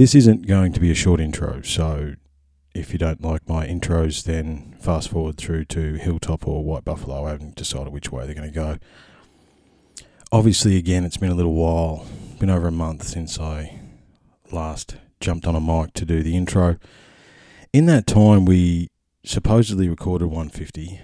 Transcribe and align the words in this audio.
This 0.00 0.14
isn't 0.14 0.46
going 0.46 0.72
to 0.72 0.80
be 0.80 0.90
a 0.90 0.94
short 0.94 1.20
intro, 1.20 1.60
so 1.60 2.14
if 2.74 2.90
you 2.90 2.98
don't 2.98 3.20
like 3.22 3.46
my 3.46 3.66
intros, 3.66 4.24
then 4.24 4.74
fast 4.80 5.10
forward 5.10 5.36
through 5.36 5.66
to 5.66 5.96
Hilltop 5.96 6.48
or 6.48 6.64
White 6.64 6.86
Buffalo. 6.86 7.26
I 7.26 7.32
haven't 7.32 7.54
decided 7.54 7.92
which 7.92 8.10
way 8.10 8.24
they're 8.24 8.34
going 8.34 8.50
to 8.50 8.54
go. 8.54 8.78
Obviously, 10.32 10.78
again, 10.78 11.04
it's 11.04 11.18
been 11.18 11.30
a 11.30 11.34
little 11.34 11.52
while, 11.52 12.06
been 12.38 12.48
over 12.48 12.68
a 12.68 12.72
month 12.72 13.02
since 13.02 13.38
I 13.38 13.78
last 14.50 14.96
jumped 15.20 15.46
on 15.46 15.54
a 15.54 15.60
mic 15.60 15.92
to 15.92 16.06
do 16.06 16.22
the 16.22 16.34
intro. 16.34 16.78
In 17.74 17.84
that 17.84 18.06
time, 18.06 18.46
we 18.46 18.88
supposedly 19.22 19.86
recorded 19.86 20.28
150. 20.28 20.98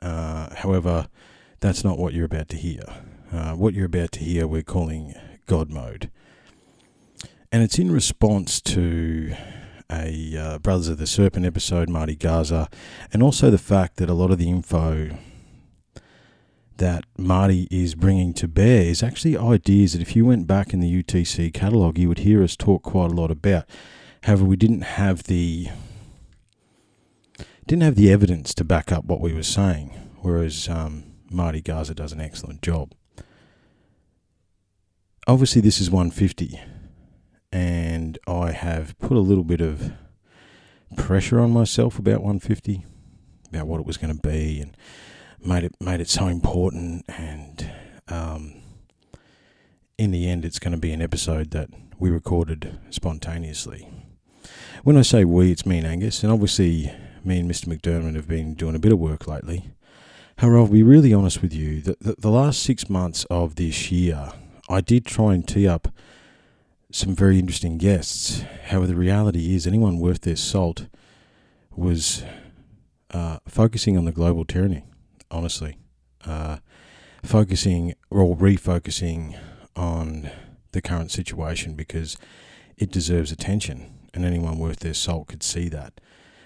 Uh, 0.00 0.52
however, 0.56 1.06
that's 1.60 1.84
not 1.84 1.96
what 1.96 2.12
you're 2.12 2.24
about 2.24 2.48
to 2.48 2.56
hear. 2.56 2.82
Uh, 3.32 3.52
what 3.52 3.72
you're 3.72 3.86
about 3.86 4.10
to 4.10 4.18
hear, 4.18 4.48
we're 4.48 4.64
calling 4.64 5.14
God 5.46 5.70
Mode. 5.70 6.10
And 7.52 7.62
it's 7.62 7.78
in 7.78 7.92
response 7.92 8.62
to 8.62 9.34
a 9.90 10.36
uh, 10.38 10.58
Brothers 10.58 10.88
of 10.88 10.96
the 10.96 11.06
Serpent 11.06 11.44
episode, 11.44 11.90
Marty 11.90 12.16
Garza, 12.16 12.70
and 13.12 13.22
also 13.22 13.50
the 13.50 13.58
fact 13.58 13.98
that 13.98 14.08
a 14.08 14.14
lot 14.14 14.30
of 14.30 14.38
the 14.38 14.48
info 14.48 15.10
that 16.78 17.04
Marty 17.18 17.68
is 17.70 17.94
bringing 17.94 18.32
to 18.32 18.48
bear 18.48 18.84
is 18.84 19.02
actually 19.02 19.36
ideas 19.36 19.92
that 19.92 20.00
if 20.00 20.16
you 20.16 20.24
went 20.24 20.46
back 20.46 20.72
in 20.72 20.80
the 20.80 21.02
UTC 21.02 21.52
catalogue, 21.52 21.98
you 21.98 22.08
would 22.08 22.20
hear 22.20 22.42
us 22.42 22.56
talk 22.56 22.82
quite 22.82 23.10
a 23.10 23.14
lot 23.14 23.30
about. 23.30 23.68
However, 24.22 24.44
we 24.44 24.56
didn't 24.56 24.82
have 24.82 25.24
the 25.24 25.68
didn't 27.66 27.82
have 27.82 27.96
the 27.96 28.10
evidence 28.10 28.54
to 28.54 28.64
back 28.64 28.90
up 28.90 29.04
what 29.04 29.20
we 29.20 29.34
were 29.34 29.42
saying, 29.42 29.90
whereas 30.22 30.70
um, 30.70 31.04
Marty 31.30 31.60
Garza 31.60 31.94
does 31.94 32.12
an 32.12 32.20
excellent 32.20 32.62
job. 32.62 32.92
Obviously, 35.28 35.60
this 35.60 35.80
is 35.80 35.90
150, 35.90 36.58
and 37.52 38.18
I 38.26 38.52
have 38.52 38.98
put 38.98 39.16
a 39.16 39.20
little 39.20 39.44
bit 39.44 39.60
of 39.60 39.92
pressure 40.96 41.38
on 41.38 41.50
myself 41.50 41.98
about 41.98 42.22
150, 42.22 42.84
about 43.50 43.66
what 43.66 43.80
it 43.80 43.86
was 43.86 43.98
going 43.98 44.16
to 44.16 44.20
be, 44.20 44.60
and 44.60 44.76
made 45.44 45.64
it 45.64 45.74
made 45.80 46.00
it 46.00 46.08
so 46.08 46.26
important. 46.28 47.04
And 47.08 47.70
um, 48.08 48.54
in 49.98 50.10
the 50.10 50.28
end, 50.28 50.44
it's 50.44 50.58
going 50.58 50.72
to 50.72 50.80
be 50.80 50.92
an 50.92 51.02
episode 51.02 51.50
that 51.50 51.68
we 51.98 52.10
recorded 52.10 52.78
spontaneously. 52.90 53.88
When 54.82 54.96
I 54.96 55.02
say 55.02 55.24
we, 55.24 55.52
it's 55.52 55.66
me 55.66 55.78
and 55.78 55.86
Angus, 55.86 56.22
and 56.22 56.32
obviously 56.32 56.92
me 57.24 57.38
and 57.38 57.50
Mr. 57.50 57.66
McDermott 57.66 58.16
have 58.16 58.26
been 58.26 58.54
doing 58.54 58.74
a 58.74 58.80
bit 58.80 58.92
of 58.92 58.98
work 58.98 59.28
lately. 59.28 59.70
However, 60.38 60.58
I'll 60.58 60.66
be 60.66 60.82
really 60.82 61.14
honest 61.14 61.42
with 61.42 61.54
you. 61.54 61.80
The, 61.82 61.96
the, 62.00 62.14
the 62.18 62.30
last 62.30 62.62
six 62.62 62.88
months 62.88 63.24
of 63.26 63.54
this 63.54 63.92
year, 63.92 64.32
I 64.68 64.80
did 64.80 65.04
try 65.04 65.34
and 65.34 65.46
tee 65.46 65.68
up 65.68 65.88
some 66.92 67.14
very 67.16 67.38
interesting 67.38 67.78
guests. 67.78 68.42
However, 68.66 68.86
the 68.86 68.94
reality 68.94 69.54
is, 69.54 69.66
anyone 69.66 69.98
worth 69.98 70.20
their 70.20 70.36
salt 70.36 70.86
was 71.74 72.22
uh, 73.10 73.38
focusing 73.48 73.96
on 73.96 74.04
the 74.04 74.12
global 74.12 74.44
tyranny, 74.44 74.84
honestly. 75.30 75.78
Uh, 76.24 76.58
focusing 77.24 77.94
or 78.10 78.36
refocusing 78.36 79.38
on 79.74 80.30
the 80.72 80.82
current 80.82 81.10
situation 81.10 81.74
because 81.74 82.16
it 82.76 82.92
deserves 82.92 83.32
attention, 83.32 83.92
and 84.12 84.24
anyone 84.24 84.58
worth 84.58 84.80
their 84.80 84.94
salt 84.94 85.28
could 85.28 85.42
see 85.42 85.68
that. 85.70 85.98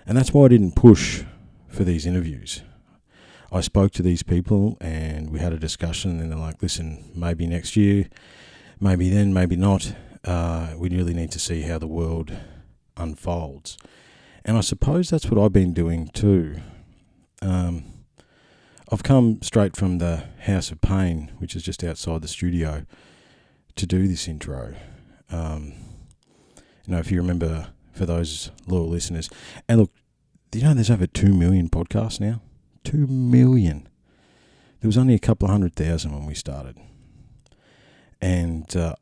And 0.07 0.17
that's 0.17 0.33
why 0.33 0.45
I 0.45 0.49
didn't 0.49 0.77
push 0.77 1.25
for 1.69 1.83
these 1.83 2.07
interviews. 2.07 2.63
I 3.51 3.61
spoke 3.61 3.93
to 3.93 4.03
these 4.03 4.23
people 4.23 4.77
and 4.81 5.31
we 5.31 5.41
had 5.41 5.53
a 5.53 5.59
discussion, 5.59 6.21
and 6.21 6.31
they're 6.31 6.39
like, 6.39 6.63
listen, 6.63 7.11
maybe 7.15 7.47
next 7.47 7.77
year, 7.77 8.09
maybe 8.81 9.09
then, 9.09 9.35
maybe 9.35 9.57
not. 9.57 9.93
Uh, 10.27 10.75
we 10.77 10.89
really 10.91 11.15
need 11.15 11.31
to 11.33 11.39
see 11.39 11.63
how 11.63 11.79
the 11.79 11.87
world 11.87 12.33
unfolds. 12.97 13.79
And 14.45 14.57
I 14.57 14.61
suppose 14.61 15.09
that's 15.09 15.31
what 15.31 15.43
I've 15.43 15.53
been 15.53 15.73
doing 15.73 16.09
too. 16.09 16.57
Um, 17.41 17.85
I've 18.91 19.03
come 19.03 19.41
straight 19.43 19.77
from 19.77 19.99
the 19.99 20.25
House 20.43 20.71
of 20.71 20.81
Pain, 20.81 21.33
which 21.39 21.57
is 21.57 21.63
just 21.63 21.83
outside 21.83 22.23
the 22.23 22.29
studio, 22.29 22.85
to 23.77 23.87
do 23.87 24.07
this 24.07 24.29
intro. 24.29 24.75
Um, 25.31 25.73
you 26.87 26.93
know, 26.93 26.99
if 26.99 27.11
you 27.11 27.21
remember 27.21 27.69
for 27.97 28.07
those 28.07 28.51
loyal 28.67 28.89
listeners. 28.89 29.29
And 29.69 29.81
look, 29.81 29.91
you 30.53 30.63
know, 30.63 30.75
there's 30.75 30.91
over 30.91 31.07
2 31.07 31.35
million 31.35 31.69
podcasts 31.69 32.21
now. 32.21 32.41
2 32.85 33.07
million. 33.07 33.89
There 34.81 34.89
was 34.89 34.99
only 34.99 35.15
a 35.15 35.19
couple 35.19 35.47
of 35.47 35.53
hundred 35.53 35.75
thousand 35.75 36.13
when 36.13 36.27
we 36.27 36.35
started. 36.35 36.77
And 38.21 38.75
uh, 38.77 38.95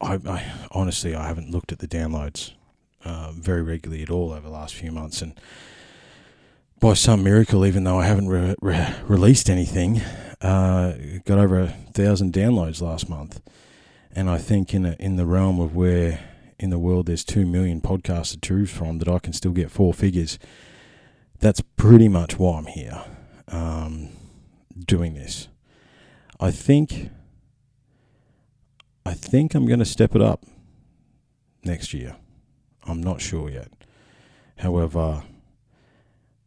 I, 0.00 0.14
I, 0.14 0.52
honestly, 0.70 1.14
I 1.14 1.26
haven't 1.26 1.50
looked 1.50 1.72
at 1.72 1.78
the 1.78 1.88
downloads 1.88 2.52
uh, 3.04 3.32
very 3.32 3.62
regularly 3.62 4.02
at 4.02 4.10
all 4.10 4.32
over 4.32 4.48
the 4.48 4.54
last 4.54 4.74
few 4.74 4.90
months. 4.90 5.22
And 5.22 5.38
by 6.80 6.94
some 6.94 7.22
miracle, 7.22 7.66
even 7.66 7.84
though 7.84 7.98
I 7.98 8.06
haven't 8.06 8.28
re- 8.28 8.56
re- 8.60 8.94
released 9.06 9.50
anything, 9.50 10.00
uh, 10.40 10.94
got 11.26 11.38
over 11.38 11.60
a 11.60 11.68
thousand 11.92 12.32
downloads 12.32 12.80
last 12.80 13.08
month. 13.08 13.40
And 14.12 14.28
I 14.28 14.38
think 14.38 14.74
in 14.74 14.86
a, 14.86 14.96
in 14.98 15.16
the 15.16 15.26
realm 15.26 15.60
of 15.60 15.76
where 15.76 16.20
in 16.58 16.70
the 16.70 16.78
world 16.78 17.06
there's 17.06 17.24
2 17.24 17.46
million 17.46 17.80
podcasts 17.80 18.32
to 18.32 18.40
choose 18.40 18.70
from 18.70 18.98
that 18.98 19.08
I 19.08 19.18
can 19.18 19.32
still 19.32 19.52
get 19.52 19.70
four 19.70 19.94
figures. 19.94 20.38
That's 21.38 21.62
pretty 21.76 22.08
much 22.08 22.38
why 22.38 22.58
I'm 22.58 22.66
here 22.66 23.02
um, 23.48 24.10
doing 24.86 25.14
this. 25.14 25.48
I 26.38 26.50
think 26.50 27.10
I 29.10 29.14
think 29.14 29.56
I'm 29.56 29.66
going 29.66 29.80
to 29.80 29.84
step 29.84 30.14
it 30.14 30.22
up 30.22 30.46
next 31.64 31.92
year. 31.92 32.14
I'm 32.84 33.02
not 33.02 33.20
sure 33.20 33.50
yet. 33.50 33.72
However, 34.58 35.24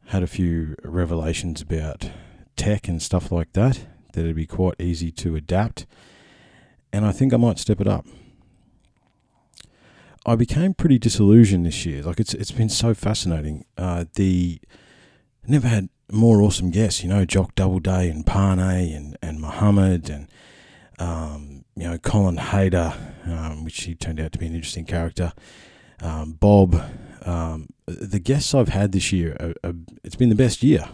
had 0.06 0.24
a 0.24 0.28
few 0.28 0.78
revelations 0.82 1.62
about 1.62 2.10
tech 2.56 2.88
and 2.88 3.02
stuff 3.02 3.34
like 3.34 3.52
that 3.52 3.86
that 4.14 4.22
it'd 4.22 4.38
be 4.38 4.46
quite 4.46 4.76
easy 4.80 5.12
to 5.12 5.36
adapt 5.36 5.86
and 6.94 7.06
I 7.06 7.12
think 7.12 7.34
I 7.34 7.38
might 7.38 7.60
step 7.60 7.82
it 7.82 7.88
up. 7.88 8.06
I 10.26 10.38
became 10.38 10.74
pretty 10.74 10.98
disillusioned 10.98 11.66
this 11.66 11.86
year. 11.86 12.02
Like 12.02 12.22
it's 12.22 12.34
it's 12.34 12.52
been 12.52 12.70
so 12.70 12.94
fascinating. 12.94 13.66
Uh, 13.78 14.06
the 14.14 14.62
never 15.46 15.68
had 15.68 15.90
more 16.10 16.42
awesome 16.42 16.72
guests. 16.72 17.04
You 17.04 17.10
know, 17.10 17.26
Jock 17.26 17.56
Doubleday 17.56 18.10
and 18.10 18.26
Parnay 18.26 18.94
and 18.94 19.18
and 19.22 19.42
Muhammad 19.42 20.10
and 20.10 20.30
um, 20.98 21.63
you 21.76 21.84
know 21.84 21.98
Colin 21.98 22.38
Hayter, 22.38 22.94
um, 23.26 23.64
which 23.64 23.84
he 23.84 23.96
turned 23.96 24.20
out 24.20 24.32
to 24.34 24.40
be 24.40 24.48
an 24.48 24.56
interesting 24.56 24.86
character. 24.86 25.34
Um, 26.02 26.34
Bob, 26.34 26.76
um, 27.26 27.70
the 27.86 28.20
guests 28.20 28.54
I've 28.54 28.70
had 28.70 28.92
this 28.92 29.12
year, 29.12 29.38
are, 29.40 29.70
are, 29.70 29.76
it's 30.04 30.16
been 30.16 30.30
the 30.30 30.36
best 30.36 30.64
year 30.64 30.90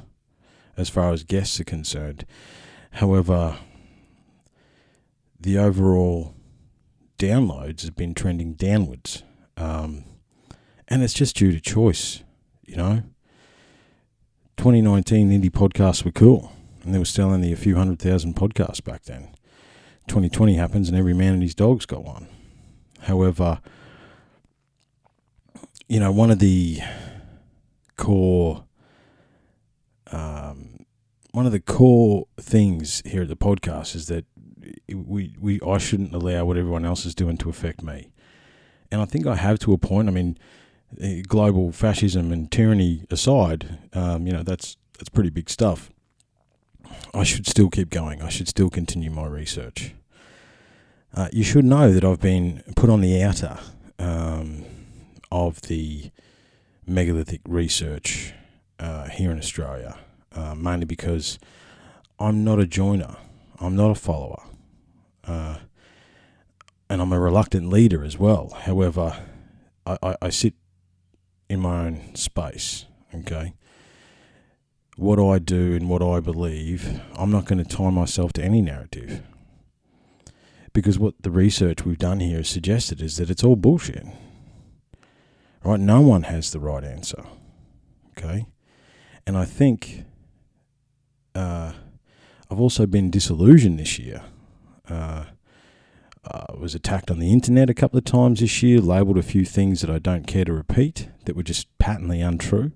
as 0.77 0.89
far 0.89 1.11
as 1.11 1.23
guests 1.23 1.59
are 1.59 1.65
concerned. 1.65 2.25
However, 2.91 3.57
the 5.39 5.57
overall 5.57 6.35
downloads 7.17 7.83
have 7.83 7.95
been 7.95 8.13
trending 8.13 8.53
downwards. 8.53 9.23
Um, 9.57 10.05
and 10.87 11.03
it's 11.03 11.13
just 11.13 11.35
due 11.35 11.51
to 11.51 11.59
choice, 11.59 12.23
you 12.65 12.75
know. 12.75 13.03
2019 14.57 15.29
indie 15.29 15.49
podcasts 15.49 16.03
were 16.03 16.11
cool, 16.11 16.51
and 16.83 16.93
there 16.93 16.99
was 16.99 17.09
still 17.09 17.29
only 17.29 17.53
a 17.53 17.57
few 17.57 17.75
hundred 17.75 17.99
thousand 17.99 18.35
podcasts 18.35 18.83
back 18.83 19.03
then. 19.03 19.29
2020 20.09 20.55
happens, 20.55 20.89
and 20.89 20.97
every 20.97 21.13
man 21.13 21.33
and 21.33 21.43
his 21.43 21.55
dog's 21.55 21.85
got 21.85 22.03
one. 22.03 22.27
However, 23.01 23.61
you 25.87 25.99
know, 25.99 26.11
one 26.11 26.31
of 26.31 26.39
the 26.39 26.79
core, 27.95 28.65
um, 30.11 30.85
one 31.31 31.45
of 31.45 31.51
the 31.51 31.59
core 31.59 32.27
things 32.39 33.01
here 33.05 33.21
at 33.21 33.27
the 33.27 33.37
podcast 33.37 33.95
is 33.95 34.07
that 34.07 34.25
we, 34.93 35.35
we 35.39 35.61
I 35.61 35.77
shouldn't 35.77 36.13
allow 36.13 36.45
what 36.45 36.57
everyone 36.57 36.85
else 36.85 37.05
is 37.05 37.15
doing 37.15 37.37
to 37.37 37.49
affect 37.49 37.83
me. 37.83 38.11
And 38.91 39.01
I 39.01 39.05
think 39.05 39.27
I 39.27 39.35
have 39.35 39.59
to 39.59 39.73
a 39.73 39.77
point. 39.77 40.09
I 40.09 40.11
mean, 40.11 40.37
eh, 40.99 41.21
global 41.27 41.71
fascism 41.71 42.31
and 42.31 42.51
tyranny 42.51 43.03
aside, 43.11 43.77
um, 43.93 44.25
you 44.25 44.33
know 44.33 44.43
that's 44.43 44.77
that's 44.97 45.09
pretty 45.09 45.29
big 45.29 45.49
stuff. 45.49 45.91
I 47.13 47.23
should 47.23 47.47
still 47.47 47.69
keep 47.69 47.89
going. 47.89 48.21
I 48.21 48.29
should 48.29 48.47
still 48.47 48.69
continue 48.69 49.11
my 49.11 49.27
research. 49.27 49.93
Uh, 51.13 51.27
you 51.31 51.43
should 51.43 51.65
know 51.65 51.91
that 51.91 52.03
I've 52.03 52.21
been 52.21 52.63
put 52.75 52.89
on 52.89 53.01
the 53.01 53.21
outer 53.23 53.57
um, 53.97 54.63
of 55.31 55.61
the 55.63 56.11
megalithic 56.85 57.41
research 57.47 58.33
uh, 58.79 59.07
here 59.09 59.31
in 59.31 59.37
Australia, 59.37 59.97
uh, 60.35 60.55
mainly 60.55 60.85
because 60.85 61.39
I'm 62.19 62.43
not 62.43 62.59
a 62.59 62.67
joiner. 62.67 63.15
I'm 63.59 63.75
not 63.75 63.91
a 63.91 63.95
follower. 63.95 64.43
Uh, 65.25 65.57
and 66.89 67.01
I'm 67.01 67.13
a 67.13 67.19
reluctant 67.19 67.69
leader 67.69 68.03
as 68.03 68.17
well. 68.17 68.49
However, 68.61 69.19
I, 69.85 69.97
I, 70.01 70.15
I 70.23 70.29
sit 70.29 70.53
in 71.49 71.59
my 71.59 71.85
own 71.85 72.15
space, 72.15 72.85
okay? 73.13 73.53
What 74.95 75.19
I 75.19 75.39
do 75.39 75.75
and 75.75 75.89
what 75.89 76.01
I 76.01 76.19
believe, 76.19 77.01
I'm 77.15 77.31
not 77.31 77.45
going 77.45 77.63
to 77.63 77.69
tie 77.69 77.89
myself 77.89 78.33
to 78.33 78.43
any 78.43 78.61
narrative. 78.61 79.21
Because 80.73 80.99
what 80.99 81.15
the 81.21 81.31
research 81.31 81.85
we've 81.85 81.97
done 81.97 82.19
here 82.19 82.37
has 82.37 82.49
suggested 82.49 83.01
is 83.01 83.17
that 83.17 83.29
it's 83.29 83.43
all 83.43 83.55
bullshit. 83.55 84.05
Right? 85.63 85.79
No 85.79 86.01
one 86.01 86.23
has 86.23 86.51
the 86.51 86.59
right 86.59 86.83
answer. 86.83 87.23
Okay? 88.17 88.45
And 89.25 89.37
I 89.37 89.45
think 89.45 90.03
uh, 91.35 91.73
I've 92.49 92.59
also 92.59 92.85
been 92.85 93.09
disillusioned 93.09 93.79
this 93.79 93.99
year. 93.99 94.23
Uh, 94.87 95.25
I 96.25 96.45
was 96.57 96.75
attacked 96.75 97.09
on 97.09 97.19
the 97.19 97.31
internet 97.31 97.69
a 97.69 97.73
couple 97.73 97.97
of 97.97 98.05
times 98.05 98.39
this 98.39 98.61
year, 98.61 98.79
labelled 98.81 99.17
a 99.17 99.23
few 99.23 99.45
things 99.45 99.81
that 99.81 99.89
I 99.89 99.99
don't 99.99 100.27
care 100.27 100.45
to 100.45 100.53
repeat 100.53 101.09
that 101.25 101.35
were 101.35 101.43
just 101.43 101.67
patently 101.77 102.21
untrue 102.21 102.71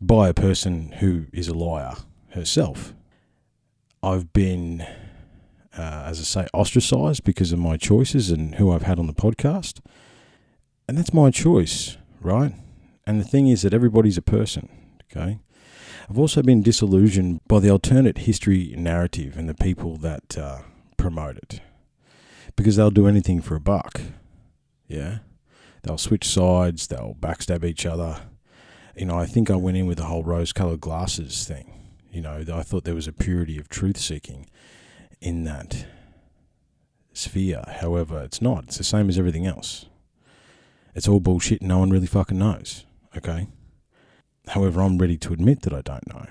by 0.00 0.28
a 0.28 0.34
person 0.34 0.92
who 0.98 1.26
is 1.32 1.48
a 1.48 1.54
liar 1.54 1.94
herself. 2.30 2.94
I've 4.02 4.32
been, 4.32 4.86
uh, 5.76 6.04
as 6.06 6.20
I 6.20 6.22
say, 6.22 6.46
ostracised 6.54 7.24
because 7.24 7.52
of 7.52 7.58
my 7.58 7.76
choices 7.76 8.30
and 8.30 8.54
who 8.56 8.72
I've 8.72 8.82
had 8.82 8.98
on 8.98 9.06
the 9.06 9.12
podcast. 9.12 9.80
And 10.88 10.96
that's 10.96 11.12
my 11.12 11.30
choice, 11.30 11.96
right? 12.20 12.54
And 13.06 13.20
the 13.20 13.24
thing 13.24 13.48
is 13.48 13.62
that 13.62 13.74
everybody's 13.74 14.18
a 14.18 14.22
person, 14.22 14.68
okay? 15.04 15.38
I've 16.08 16.18
also 16.18 16.42
been 16.42 16.62
disillusioned 16.62 17.40
by 17.48 17.60
the 17.60 17.70
alternate 17.70 18.18
history 18.18 18.74
narrative 18.76 19.36
and 19.36 19.48
the 19.48 19.54
people 19.54 19.96
that 19.98 20.38
uh, 20.38 20.58
promote 20.96 21.36
it 21.36 21.60
because 22.54 22.76
they'll 22.76 22.90
do 22.90 23.08
anything 23.08 23.40
for 23.40 23.56
a 23.56 23.60
buck. 23.60 24.00
Yeah. 24.86 25.18
They'll 25.82 25.98
switch 25.98 26.26
sides, 26.26 26.86
they'll 26.86 27.16
backstab 27.20 27.64
each 27.64 27.86
other. 27.86 28.22
You 28.96 29.06
know, 29.06 29.18
I 29.18 29.26
think 29.26 29.50
I 29.50 29.56
went 29.56 29.76
in 29.76 29.86
with 29.86 29.98
the 29.98 30.04
whole 30.04 30.24
rose 30.24 30.52
colored 30.52 30.80
glasses 30.80 31.46
thing. 31.46 31.72
You 32.10 32.22
know, 32.22 32.44
I 32.52 32.62
thought 32.62 32.84
there 32.84 32.94
was 32.94 33.06
a 33.06 33.12
purity 33.12 33.58
of 33.58 33.68
truth 33.68 33.98
seeking 33.98 34.46
in 35.20 35.44
that 35.44 35.86
sphere. 37.12 37.64
However, 37.80 38.22
it's 38.22 38.42
not. 38.42 38.64
It's 38.64 38.78
the 38.78 38.84
same 38.84 39.08
as 39.08 39.18
everything 39.18 39.46
else. 39.46 39.86
It's 40.94 41.08
all 41.08 41.20
bullshit 41.20 41.62
no 41.62 41.78
one 41.78 41.90
really 41.90 42.06
fucking 42.06 42.38
knows. 42.38 42.84
Okay? 43.16 43.48
However, 44.48 44.80
I'm 44.80 44.98
ready 44.98 45.16
to 45.18 45.32
admit 45.32 45.62
that 45.62 45.72
I 45.72 45.80
don't 45.80 46.06
know. 46.08 46.26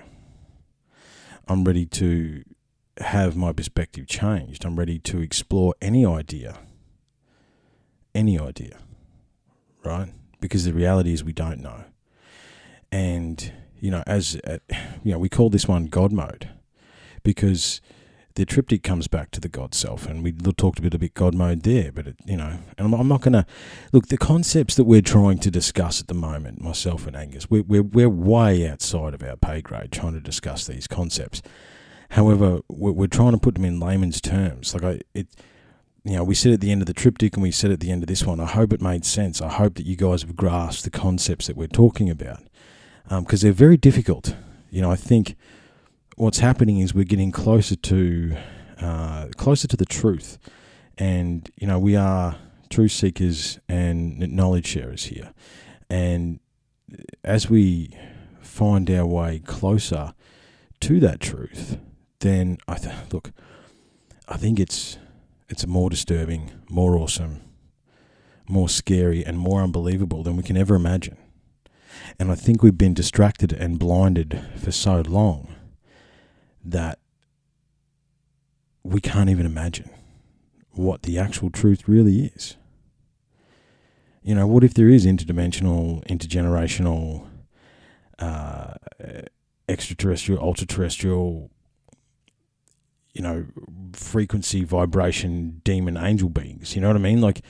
I'm 1.47 1.63
ready 1.63 1.85
to 1.85 2.43
have 2.99 3.35
my 3.35 3.51
perspective 3.51 4.07
changed. 4.07 4.65
I'm 4.65 4.77
ready 4.77 4.99
to 4.99 5.21
explore 5.21 5.75
any 5.81 6.05
idea. 6.05 6.57
Any 8.13 8.39
idea. 8.39 8.77
Right? 9.83 10.13
Because 10.39 10.65
the 10.65 10.73
reality 10.73 11.13
is 11.13 11.23
we 11.23 11.33
don't 11.33 11.59
know. 11.59 11.83
And, 12.91 13.51
you 13.79 13.91
know, 13.91 14.03
as, 14.07 14.39
uh, 14.47 14.57
you 15.03 15.11
know, 15.11 15.19
we 15.19 15.29
call 15.29 15.49
this 15.49 15.67
one 15.67 15.87
God 15.87 16.11
mode 16.11 16.49
because 17.23 17.81
the 18.35 18.45
triptych 18.45 18.83
comes 18.83 19.07
back 19.07 19.31
to 19.31 19.39
the 19.39 19.47
God 19.47 19.73
self, 19.73 20.05
and 20.05 20.23
we 20.23 20.31
talked 20.33 20.79
a 20.79 20.81
bit 20.81 20.93
about 20.93 21.13
God 21.13 21.33
mode 21.33 21.63
there. 21.63 21.91
But 21.91 22.07
it, 22.07 22.15
you 22.25 22.37
know, 22.37 22.59
and 22.77 22.87
I'm, 22.87 22.93
I'm 22.93 23.07
not 23.07 23.21
going 23.21 23.33
to 23.33 23.45
look 23.91 24.07
the 24.07 24.17
concepts 24.17 24.75
that 24.75 24.83
we're 24.83 25.01
trying 25.01 25.39
to 25.39 25.51
discuss 25.51 26.01
at 26.01 26.07
the 26.07 26.13
moment. 26.13 26.61
Myself 26.61 27.07
and 27.07 27.15
Angus, 27.15 27.49
we're, 27.49 27.63
we're 27.63 27.83
we're 27.83 28.09
way 28.09 28.67
outside 28.67 29.13
of 29.13 29.23
our 29.23 29.37
pay 29.37 29.61
grade 29.61 29.91
trying 29.91 30.13
to 30.13 30.19
discuss 30.19 30.67
these 30.67 30.85
concepts. 30.85 31.41
However, 32.09 32.59
we're, 32.67 32.91
we're 32.91 33.07
trying 33.07 33.31
to 33.31 33.37
put 33.37 33.55
them 33.55 33.65
in 33.65 33.79
layman's 33.79 34.21
terms. 34.21 34.73
Like 34.73 34.83
I, 34.83 34.99
it, 35.13 35.27
you 36.03 36.17
know, 36.17 36.23
we 36.23 36.35
said 36.35 36.51
at 36.51 36.61
the 36.61 36.71
end 36.71 36.81
of 36.81 36.87
the 36.87 36.93
triptych, 36.93 37.35
and 37.35 37.41
we 37.41 37.51
said 37.51 37.71
at 37.71 37.79
the 37.79 37.89
end 37.89 38.03
of 38.03 38.07
this 38.07 38.23
one. 38.23 38.39
I 38.39 38.45
hope 38.45 38.73
it 38.73 38.81
made 38.81 39.05
sense. 39.05 39.41
I 39.41 39.49
hope 39.49 39.75
that 39.75 39.85
you 39.85 39.95
guys 39.95 40.21
have 40.21 40.35
grasped 40.35 40.83
the 40.83 40.91
concepts 40.91 41.47
that 41.47 41.55
we're 41.55 41.67
talking 41.67 42.09
about, 42.09 42.43
because 43.09 43.43
um, 43.43 43.47
they're 43.47 43.53
very 43.53 43.77
difficult. 43.77 44.35
You 44.69 44.81
know, 44.81 44.91
I 44.91 44.97
think 44.97 45.35
what's 46.15 46.39
happening 46.39 46.79
is 46.79 46.93
we're 46.93 47.03
getting 47.03 47.31
closer 47.31 47.75
to 47.75 48.35
uh, 48.81 49.27
closer 49.37 49.67
to 49.67 49.77
the 49.77 49.85
truth, 49.85 50.37
and 50.97 51.49
you 51.55 51.67
know 51.67 51.79
we 51.79 51.95
are 51.95 52.37
truth 52.69 52.91
seekers 52.91 53.59
and 53.69 54.19
knowledge 54.19 54.67
sharers 54.67 55.05
here, 55.05 55.33
and 55.89 56.39
as 57.23 57.49
we 57.49 57.95
find 58.41 58.89
our 58.89 59.05
way 59.05 59.39
closer 59.39 60.13
to 60.79 60.99
that 60.99 61.19
truth, 61.19 61.77
then 62.19 62.57
I 62.67 62.75
th- 62.75 62.95
look, 63.11 63.31
I 64.27 64.37
think 64.37 64.59
it's 64.59 64.97
it's 65.49 65.67
more 65.67 65.89
disturbing, 65.89 66.51
more 66.69 66.95
awesome, 66.95 67.41
more 68.47 68.69
scary, 68.69 69.25
and 69.25 69.37
more 69.37 69.61
unbelievable 69.61 70.23
than 70.23 70.37
we 70.37 70.43
can 70.43 70.57
ever 70.57 70.75
imagine. 70.75 71.17
And 72.19 72.31
I 72.31 72.35
think 72.35 72.61
we've 72.61 72.77
been 72.77 72.93
distracted 72.93 73.51
and 73.53 73.79
blinded 73.79 74.41
for 74.57 74.71
so 74.71 75.01
long 75.01 75.54
that 76.65 76.99
we 78.83 78.99
can't 78.99 79.29
even 79.29 79.45
imagine 79.45 79.89
what 80.71 81.03
the 81.03 81.17
actual 81.17 81.49
truth 81.49 81.87
really 81.87 82.25
is. 82.25 82.57
You 84.21 84.35
know, 84.35 84.47
what 84.47 84.63
if 84.63 84.73
there 84.73 84.89
is 84.89 85.05
interdimensional, 85.05 86.05
intergenerational, 86.07 87.27
uh, 88.19 88.73
extraterrestrial, 89.69 90.41
ultra-terrestrial, 90.41 91.51
you 93.13 93.21
know, 93.21 93.45
frequency, 93.93 94.63
vibration, 94.63 95.61
demon, 95.63 95.95
angel 95.95 96.29
beings? 96.29 96.75
You 96.75 96.81
know 96.81 96.87
what 96.87 96.97
I 96.97 96.99
mean? 96.99 97.21
Like, 97.21 97.41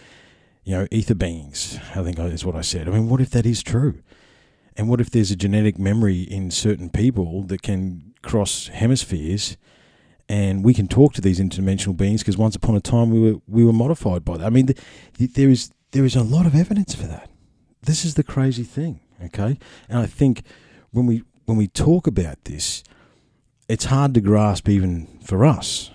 you 0.63 0.75
know, 0.77 0.87
ether 0.91 1.15
beings. 1.15 1.79
I 1.95 2.03
think 2.03 2.19
is 2.19 2.45
what 2.45 2.55
I 2.55 2.61
said. 2.61 2.87
I 2.87 2.91
mean, 2.91 3.07
what 3.07 3.21
if 3.21 3.29
that 3.31 3.45
is 3.45 3.63
true? 3.63 4.01
And 4.75 4.89
what 4.89 4.99
if 4.99 5.09
there's 5.09 5.31
a 5.31 5.35
genetic 5.37 5.79
memory 5.79 6.21
in 6.21 6.51
certain 6.51 6.89
people 6.89 7.43
that 7.43 7.61
can 7.61 8.04
cross 8.25 8.67
hemispheres 8.67 9.55
and 10.27 10.63
we 10.65 10.73
can 10.73 10.87
talk 10.87 11.13
to 11.13 11.21
these 11.21 11.39
interdimensional 11.39 11.95
beings 11.95 12.21
because 12.21 12.37
once 12.37 12.55
upon 12.55 12.75
a 12.75 12.81
time 12.81 13.11
we 13.11 13.19
were 13.19 13.39
we 13.47 13.63
were 13.63 13.73
modified 13.73 14.25
by 14.25 14.37
that. 14.37 14.45
I 14.45 14.49
mean, 14.49 14.65
the, 14.65 14.77
the, 15.17 15.27
there 15.27 15.49
is 15.49 15.71
there 15.91 16.05
is 16.05 16.15
a 16.15 16.23
lot 16.23 16.45
of 16.45 16.55
evidence 16.55 16.95
for 16.95 17.07
that. 17.07 17.29
This 17.83 18.03
is 18.03 18.15
the 18.15 18.23
crazy 18.23 18.63
thing, 18.63 18.99
okay? 19.23 19.57
And 19.87 19.99
I 19.99 20.07
think 20.07 20.41
when 20.91 21.05
we 21.05 21.23
when 21.45 21.57
we 21.57 21.67
talk 21.67 22.07
about 22.07 22.43
this, 22.45 22.83
it's 23.69 23.85
hard 23.85 24.13
to 24.15 24.21
grasp 24.21 24.67
even 24.67 25.19
for 25.23 25.45
us. 25.45 25.91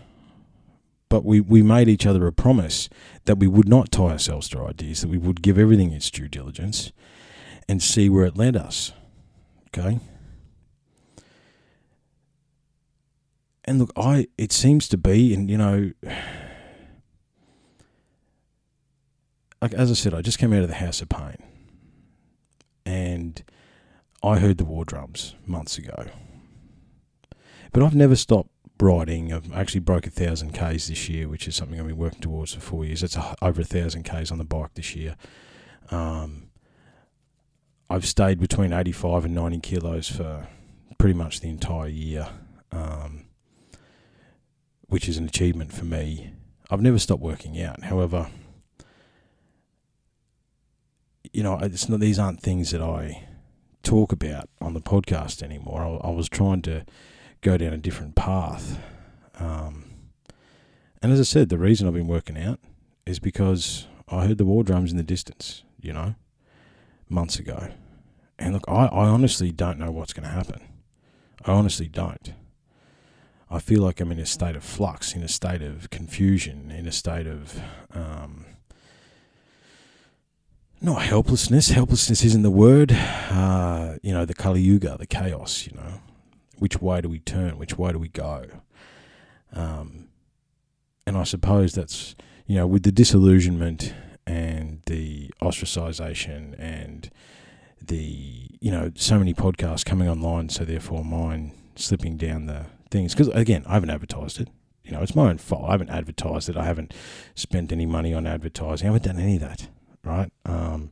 But 1.08 1.24
we, 1.24 1.40
we 1.40 1.60
made 1.60 1.88
each 1.88 2.06
other 2.06 2.24
a 2.28 2.32
promise 2.32 2.88
that 3.24 3.38
we 3.38 3.48
would 3.48 3.68
not 3.68 3.90
tie 3.90 4.12
ourselves 4.12 4.48
to 4.50 4.64
ideas, 4.64 5.00
that 5.00 5.08
we 5.08 5.18
would 5.18 5.42
give 5.42 5.58
everything 5.58 5.92
its 5.92 6.08
due 6.08 6.28
diligence 6.28 6.92
and 7.68 7.82
see 7.82 8.08
where 8.08 8.24
it 8.24 8.36
led 8.36 8.54
us. 8.54 8.92
Okay? 9.68 9.98
And 13.70 13.78
look, 13.78 13.92
I 13.96 14.26
it 14.36 14.50
seems 14.50 14.88
to 14.88 14.98
be, 14.98 15.32
and 15.32 15.48
you 15.48 15.56
know, 15.56 15.92
like 19.62 19.72
as 19.74 19.92
I 19.92 19.94
said, 19.94 20.12
I 20.12 20.22
just 20.22 20.40
came 20.40 20.52
out 20.52 20.62
of 20.62 20.68
the 20.68 20.74
House 20.74 21.00
of 21.00 21.08
Pain, 21.08 21.36
and 22.84 23.44
I 24.24 24.40
heard 24.40 24.58
the 24.58 24.64
war 24.64 24.84
drums 24.84 25.36
months 25.46 25.78
ago, 25.78 26.06
but 27.72 27.84
I've 27.84 27.94
never 27.94 28.16
stopped 28.16 28.50
riding. 28.80 29.32
I've 29.32 29.52
actually 29.52 29.80
broke 29.80 30.04
a 30.08 30.10
thousand 30.10 30.52
k's 30.52 30.88
this 30.88 31.08
year, 31.08 31.28
which 31.28 31.46
is 31.46 31.54
something 31.54 31.78
I've 31.78 31.86
been 31.86 31.96
working 31.96 32.20
towards 32.20 32.54
for 32.54 32.60
four 32.60 32.84
years. 32.84 33.04
A, 33.16 33.36
over 33.40 33.60
a 33.60 33.64
thousand 33.64 34.02
k's 34.02 34.32
on 34.32 34.38
the 34.38 34.44
bike 34.44 34.74
this 34.74 34.96
year. 34.96 35.14
Um, 35.92 36.50
I've 37.88 38.04
stayed 38.04 38.40
between 38.40 38.72
eighty-five 38.72 39.24
and 39.24 39.34
ninety 39.34 39.60
kilos 39.60 40.08
for 40.08 40.48
pretty 40.98 41.14
much 41.14 41.38
the 41.38 41.50
entire 41.50 41.88
year. 41.88 42.28
Um, 42.72 43.26
which 44.90 45.08
is 45.08 45.16
an 45.16 45.24
achievement 45.24 45.72
for 45.72 45.84
me. 45.84 46.32
I've 46.70 46.82
never 46.82 46.98
stopped 46.98 47.22
working 47.22 47.60
out. 47.62 47.84
However, 47.84 48.28
you 51.32 51.42
know, 51.42 51.58
it's 51.60 51.88
not, 51.88 52.00
these 52.00 52.18
aren't 52.18 52.42
things 52.42 52.72
that 52.72 52.82
I 52.82 53.26
talk 53.82 54.12
about 54.12 54.48
on 54.60 54.74
the 54.74 54.80
podcast 54.80 55.42
anymore. 55.42 55.82
I, 55.82 56.08
I 56.08 56.10
was 56.10 56.28
trying 56.28 56.62
to 56.62 56.84
go 57.40 57.56
down 57.56 57.72
a 57.72 57.78
different 57.78 58.16
path. 58.16 58.78
Um, 59.38 59.84
and 61.00 61.12
as 61.12 61.20
I 61.20 61.24
said, 61.24 61.48
the 61.48 61.58
reason 61.58 61.86
I've 61.86 61.94
been 61.94 62.06
working 62.06 62.36
out 62.36 62.60
is 63.06 63.18
because 63.18 63.86
I 64.08 64.26
heard 64.26 64.38
the 64.38 64.44
war 64.44 64.64
drums 64.64 64.90
in 64.90 64.96
the 64.96 65.02
distance, 65.02 65.62
you 65.80 65.92
know, 65.92 66.14
months 67.08 67.38
ago. 67.38 67.70
And 68.38 68.54
look, 68.54 68.64
I, 68.68 68.86
I 68.86 69.06
honestly 69.06 69.52
don't 69.52 69.78
know 69.78 69.90
what's 69.90 70.12
going 70.12 70.28
to 70.28 70.34
happen. 70.34 70.60
I 71.44 71.52
honestly 71.52 71.86
don't. 71.88 72.34
I 73.52 73.58
feel 73.58 73.82
like 73.82 74.00
I'm 74.00 74.12
in 74.12 74.20
a 74.20 74.26
state 74.26 74.54
of 74.54 74.62
flux, 74.62 75.14
in 75.14 75.24
a 75.24 75.28
state 75.28 75.60
of 75.60 75.90
confusion, 75.90 76.70
in 76.70 76.86
a 76.86 76.92
state 76.92 77.26
of 77.26 77.60
um, 77.92 78.46
not 80.80 81.02
helplessness. 81.02 81.70
Helplessness 81.70 82.24
isn't 82.24 82.42
the 82.42 82.50
word. 82.50 82.92
Uh, 82.92 83.96
you 84.02 84.12
know, 84.12 84.24
the 84.24 84.34
Kali 84.34 84.60
Yuga, 84.60 84.96
the 84.98 85.06
chaos. 85.06 85.66
You 85.66 85.76
know, 85.76 86.00
which 86.58 86.80
way 86.80 87.00
do 87.00 87.08
we 87.08 87.18
turn? 87.18 87.58
Which 87.58 87.76
way 87.76 87.90
do 87.90 87.98
we 87.98 88.08
go? 88.08 88.46
Um, 89.52 90.08
and 91.04 91.16
I 91.16 91.24
suppose 91.24 91.74
that's 91.74 92.14
you 92.46 92.54
know 92.54 92.68
with 92.68 92.84
the 92.84 92.92
disillusionment 92.92 93.92
and 94.28 94.80
the 94.86 95.32
ostracization 95.42 96.54
and 96.56 97.10
the 97.82 98.46
you 98.60 98.70
know 98.70 98.92
so 98.94 99.18
many 99.18 99.34
podcasts 99.34 99.84
coming 99.84 100.08
online, 100.08 100.50
so 100.50 100.64
therefore 100.64 101.04
mine 101.04 101.50
slipping 101.74 102.16
down 102.16 102.46
the 102.46 102.66
things 102.90 103.14
because 103.14 103.28
again, 103.28 103.64
I 103.66 103.74
haven't 103.74 103.90
advertised 103.90 104.40
it. 104.40 104.48
You 104.84 104.92
know, 104.92 105.02
it's 105.02 105.14
my 105.14 105.30
own 105.30 105.38
fault. 105.38 105.68
I 105.68 105.72
haven't 105.72 105.90
advertised 105.90 106.48
it. 106.48 106.56
I 106.56 106.64
haven't 106.64 106.92
spent 107.34 107.70
any 107.70 107.86
money 107.86 108.12
on 108.12 108.26
advertising. 108.26 108.88
I 108.88 108.92
haven't 108.92 109.04
done 109.04 109.22
any 109.22 109.36
of 109.36 109.42
that, 109.42 109.68
right? 110.02 110.32
Um, 110.44 110.90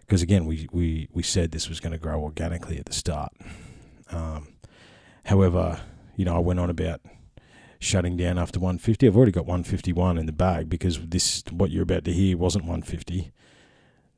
because 0.00 0.22
again, 0.22 0.46
we, 0.46 0.68
we, 0.72 1.08
we 1.12 1.22
said 1.22 1.50
this 1.50 1.68
was 1.68 1.80
going 1.80 1.92
to 1.92 1.98
grow 1.98 2.22
organically 2.22 2.78
at 2.78 2.86
the 2.86 2.92
start. 2.92 3.32
Um, 4.10 4.54
however, 5.24 5.80
you 6.16 6.24
know, 6.24 6.36
I 6.36 6.38
went 6.38 6.60
on 6.60 6.70
about 6.70 7.00
shutting 7.78 8.16
down 8.16 8.38
after 8.38 8.58
150. 8.58 9.06
I've 9.06 9.16
already 9.16 9.32
got 9.32 9.46
151 9.46 10.18
in 10.18 10.26
the 10.26 10.32
bag 10.32 10.68
because 10.68 11.00
this 11.00 11.42
what 11.50 11.70
you're 11.70 11.82
about 11.82 12.04
to 12.04 12.12
hear 12.12 12.36
wasn't 12.36 12.64
150. 12.64 13.32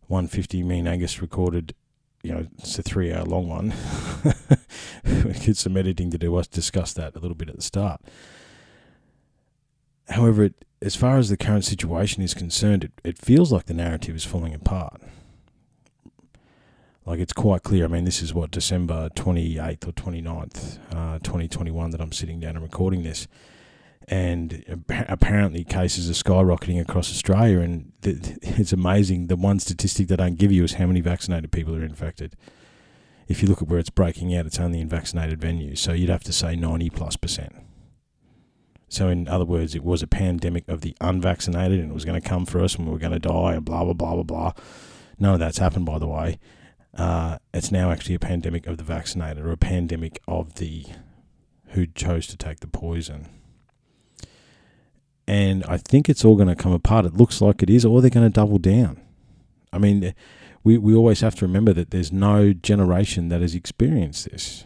150 0.07 0.63
mean 0.63 0.87
Angus 0.87 1.21
recorded, 1.21 1.75
you 2.23 2.33
know, 2.33 2.47
it's 2.59 2.79
a 2.79 2.83
three 2.83 3.13
hour 3.13 3.25
long 3.25 3.49
one. 3.49 3.75
It's 5.49 5.61
some 5.61 5.77
editing 5.77 6.11
to 6.11 6.19
do. 6.19 6.37
I 6.39 6.43
discussed 6.51 6.97
that 6.97 7.15
a 7.17 7.19
little 7.19 7.35
bit 7.35 7.49
at 7.49 7.57
the 7.57 7.63
start. 7.63 8.01
However, 10.09 10.45
it, 10.45 10.65
as 10.81 10.97
far 10.97 11.19
as 11.19 11.29
the 11.29 11.37
current 11.37 11.65
situation 11.65 12.23
is 12.23 12.35
concerned, 12.35 12.85
it, 12.85 12.93
it 13.05 13.19
feels 13.19 13.53
like 13.53 13.67
the 13.67 13.75
narrative 13.75 14.17
is 14.17 14.25
falling 14.25 14.55
apart. 14.55 15.03
Like 17.05 17.21
it's 17.21 17.33
quite 17.33 17.63
clear. 17.63 17.85
I 17.85 17.89
mean, 17.89 18.05
this 18.05 18.23
is 18.23 18.35
what 18.35 18.51
December 18.51 19.09
28th 19.11 19.89
or 19.89 19.93
29th, 19.93 20.79
uh, 20.95 21.19
2021 21.21 21.91
that 21.91 22.01
I'm 22.01 22.13
sitting 22.13 22.41
down 22.41 22.57
and 22.57 22.63
recording 22.63 23.03
this 23.03 23.29
and 24.11 24.87
apparently 24.91 25.65
cases 25.65 26.09
are 26.09 26.25
skyrocketing 26.25 26.81
across 26.81 27.11
Australia. 27.11 27.61
And 27.61 27.93
it's 28.03 28.73
amazing. 28.73 29.27
The 29.27 29.37
one 29.37 29.59
statistic 29.59 30.09
they 30.09 30.17
don't 30.17 30.39
give 30.39 30.51
you 30.51 30.65
is 30.65 30.75
how 30.75 30.87
many 30.87 31.01
vaccinated 31.01 31.53
people 31.53 31.77
are 31.77 31.85
infected. 31.85 32.35
If 33.29 33.43
you 33.43 33.49
look 33.49 33.63
at 33.63 33.69
where 33.69 33.79
it's 33.79 33.91
breaking 33.91 34.35
out, 34.35 34.47
it's 34.47 34.59
only 34.59 34.81
in 34.81 34.89
vaccinated 34.89 35.41
venues. 35.41 35.79
So 35.79 35.93
you'd 35.93 36.09
have 36.09 36.25
to 36.25 36.33
say 36.33 36.57
90 36.57 36.91
plus 36.91 37.17
percent. 37.17 37.55
So, 38.91 39.09
in 39.09 39.29
other 39.29 39.45
words, 39.45 39.75
it 39.75 39.85
was 39.85 40.03
a 40.03 40.07
pandemic 40.07 40.67
of 40.67 40.81
the 40.81 40.97
unvaccinated 41.01 41.79
and 41.79 41.91
it 41.91 41.95
was 41.95 42.07
going 42.07 42.21
to 42.21 42.27
come 42.27 42.47
for 42.47 42.63
us 42.63 42.75
and 42.75 42.87
we 42.87 42.93
were 42.93 42.99
going 42.99 43.13
to 43.13 43.19
die 43.19 43.53
and 43.55 43.65
blah, 43.65 43.85
blah, 43.85 43.93
blah, 43.93 44.15
blah, 44.15 44.23
blah. 44.23 44.53
None 45.19 45.35
of 45.35 45.41
that's 45.41 45.59
happened, 45.59 45.85
by 45.85 45.99
the 45.99 46.07
way. 46.07 46.39
Uh, 46.97 47.37
it's 47.53 47.71
now 47.71 47.91
actually 47.91 48.15
a 48.15 48.19
pandemic 48.19 48.67
of 48.67 48.79
the 48.79 48.85
vaccinated 48.85 49.45
or 49.45 49.53
a 49.53 49.59
pandemic 49.59 50.21
of 50.27 50.55
the 50.55 50.87
who 51.73 51.87
chose 51.87 52.27
to 52.27 52.37
take 52.37 52.61
the 52.61 52.67
poison 52.67 53.29
and 55.29 55.63
I 55.65 55.77
think 55.77 56.09
it's 56.09 56.25
all 56.25 56.37
going 56.37 56.49
to 56.49 56.57
come 56.57 56.73
apart. 56.73 57.05
It 57.05 57.15
looks 57.15 57.43
like 57.43 57.63
it 57.63 57.69
is, 57.69 57.85
or 57.85 58.01
they're 58.01 58.09
going 58.09 58.27
to 58.27 58.33
double 58.33 58.59
down. 58.59 58.99
I 59.71 59.77
mean, 59.77 60.15
we, 60.65 60.79
we 60.79 60.95
always 60.95 61.21
have 61.21 61.35
to 61.37 61.47
remember 61.47 61.73
that 61.73 61.91
there's 61.91 62.13
no 62.13 62.53
generation 62.53 63.29
that 63.29 63.41
has 63.41 63.55
experienced 63.55 64.31
this. 64.31 64.65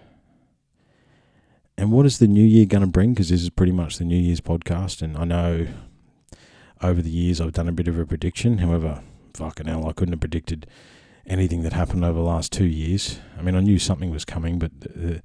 And 1.77 1.91
what 1.91 2.07
is 2.07 2.19
the 2.19 2.27
new 2.27 2.45
year 2.45 2.67
going 2.67 2.83
to 2.83 2.87
bring? 2.87 3.15
Because 3.15 3.31
this 3.31 3.43
is 3.43 3.51
pretty 3.51 3.73
much 3.73 3.99
the 3.99 4.05
New 4.05 4.19
Year's 4.19 4.41
podcast, 4.41 5.03
and 5.03 5.17
I 5.17 5.25
know 5.25 5.67
over 6.83 7.01
the 7.01 7.11
years 7.11 7.41
I've 7.41 7.53
done 7.53 7.69
a 7.69 7.73
bit 7.73 7.89
of 7.89 7.99
a 7.99 8.05
prediction. 8.05 8.59
However, 8.59 9.03
fucking 9.35 9.67
hell, 9.67 9.89
I 9.89 9.93
couldn't 9.93 10.13
have 10.13 10.21
predicted 10.21 10.67
anything 11.27 11.63
that 11.63 11.73
happened 11.73 12.05
over 12.05 12.19
the 12.19 12.25
last 12.25 12.53
two 12.53 12.67
years. 12.67 13.21
I 13.39 13.43
mean, 13.43 13.55
I 13.55 13.61
knew 13.61 13.79
something 13.79 14.11
was 14.11 14.25
coming, 14.25 14.59
but 14.59 14.73
uh, 14.95 15.19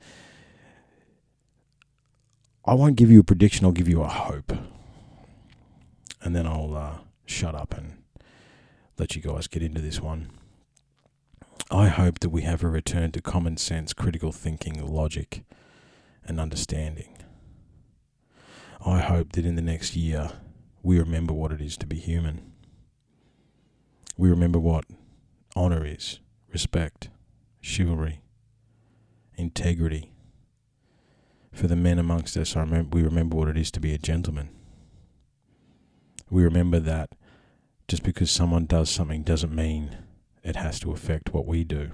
I 2.65 2.73
won't 2.73 2.95
give 2.95 3.11
you 3.11 3.19
a 3.19 3.23
prediction. 3.23 3.65
I'll 3.65 3.71
give 3.71 3.89
you 3.89 4.01
a 4.01 4.07
hope 4.07 4.53
and 6.27 6.35
then 6.35 6.45
I'll 6.45 6.75
uh, 6.75 6.97
shut 7.25 7.55
up 7.55 7.73
and 7.73 8.03
let 8.97 9.15
you 9.15 9.21
guys 9.21 9.47
get 9.47 9.63
into 9.63 9.81
this 9.81 10.01
one. 10.01 10.29
I 11.69 11.87
hope 11.87 12.19
that 12.19 12.29
we 12.29 12.43
have 12.43 12.63
a 12.63 12.67
return 12.67 13.11
to 13.11 13.21
common 13.21 13.57
sense, 13.57 13.93
critical 13.93 14.31
thinking, 14.31 14.85
logic, 14.85 15.43
and 16.25 16.39
understanding. 16.39 17.17
I 18.85 18.99
hope 18.99 19.33
that 19.33 19.45
in 19.45 19.55
the 19.55 19.61
next 19.61 19.95
year 19.95 20.31
we 20.83 20.99
remember 20.99 21.33
what 21.33 21.51
it 21.51 21.61
is 21.61 21.77
to 21.77 21.85
be 21.85 21.97
human. 21.97 22.53
We 24.17 24.29
remember 24.29 24.59
what 24.59 24.85
honour 25.55 25.85
is, 25.85 26.19
respect, 26.51 27.09
chivalry, 27.61 28.21
integrity. 29.35 30.11
For 31.51 31.67
the 31.67 31.75
men 31.75 31.99
amongst 31.99 32.37
us, 32.37 32.55
I 32.55 32.61
remember, 32.61 32.95
we 32.97 33.03
remember 33.03 33.35
what 33.35 33.49
it 33.49 33.57
is 33.57 33.71
to 33.71 33.79
be 33.79 33.93
a 33.93 33.97
gentleman 33.97 34.49
we 36.29 36.43
remember 36.43 36.79
that 36.79 37.09
just 37.87 38.03
because 38.03 38.29
someone 38.29 38.65
does 38.65 38.89
something 38.89 39.23
doesn't 39.23 39.55
mean 39.55 39.97
it 40.47 40.55
has 40.55 40.79
to 40.79 40.93
affect 40.93 41.33
what 41.33 41.45
we 41.45 41.65
do. 41.65 41.91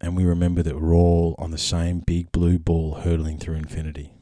And 0.00 0.16
we 0.16 0.24
remember 0.24 0.64
that 0.64 0.80
we're 0.80 0.92
all 0.92 1.36
on 1.38 1.52
the 1.52 1.58
same 1.58 2.00
big 2.00 2.32
blue 2.32 2.58
ball 2.58 2.96
hurtling 2.96 3.38
through 3.38 3.54
infinity. 3.54 4.12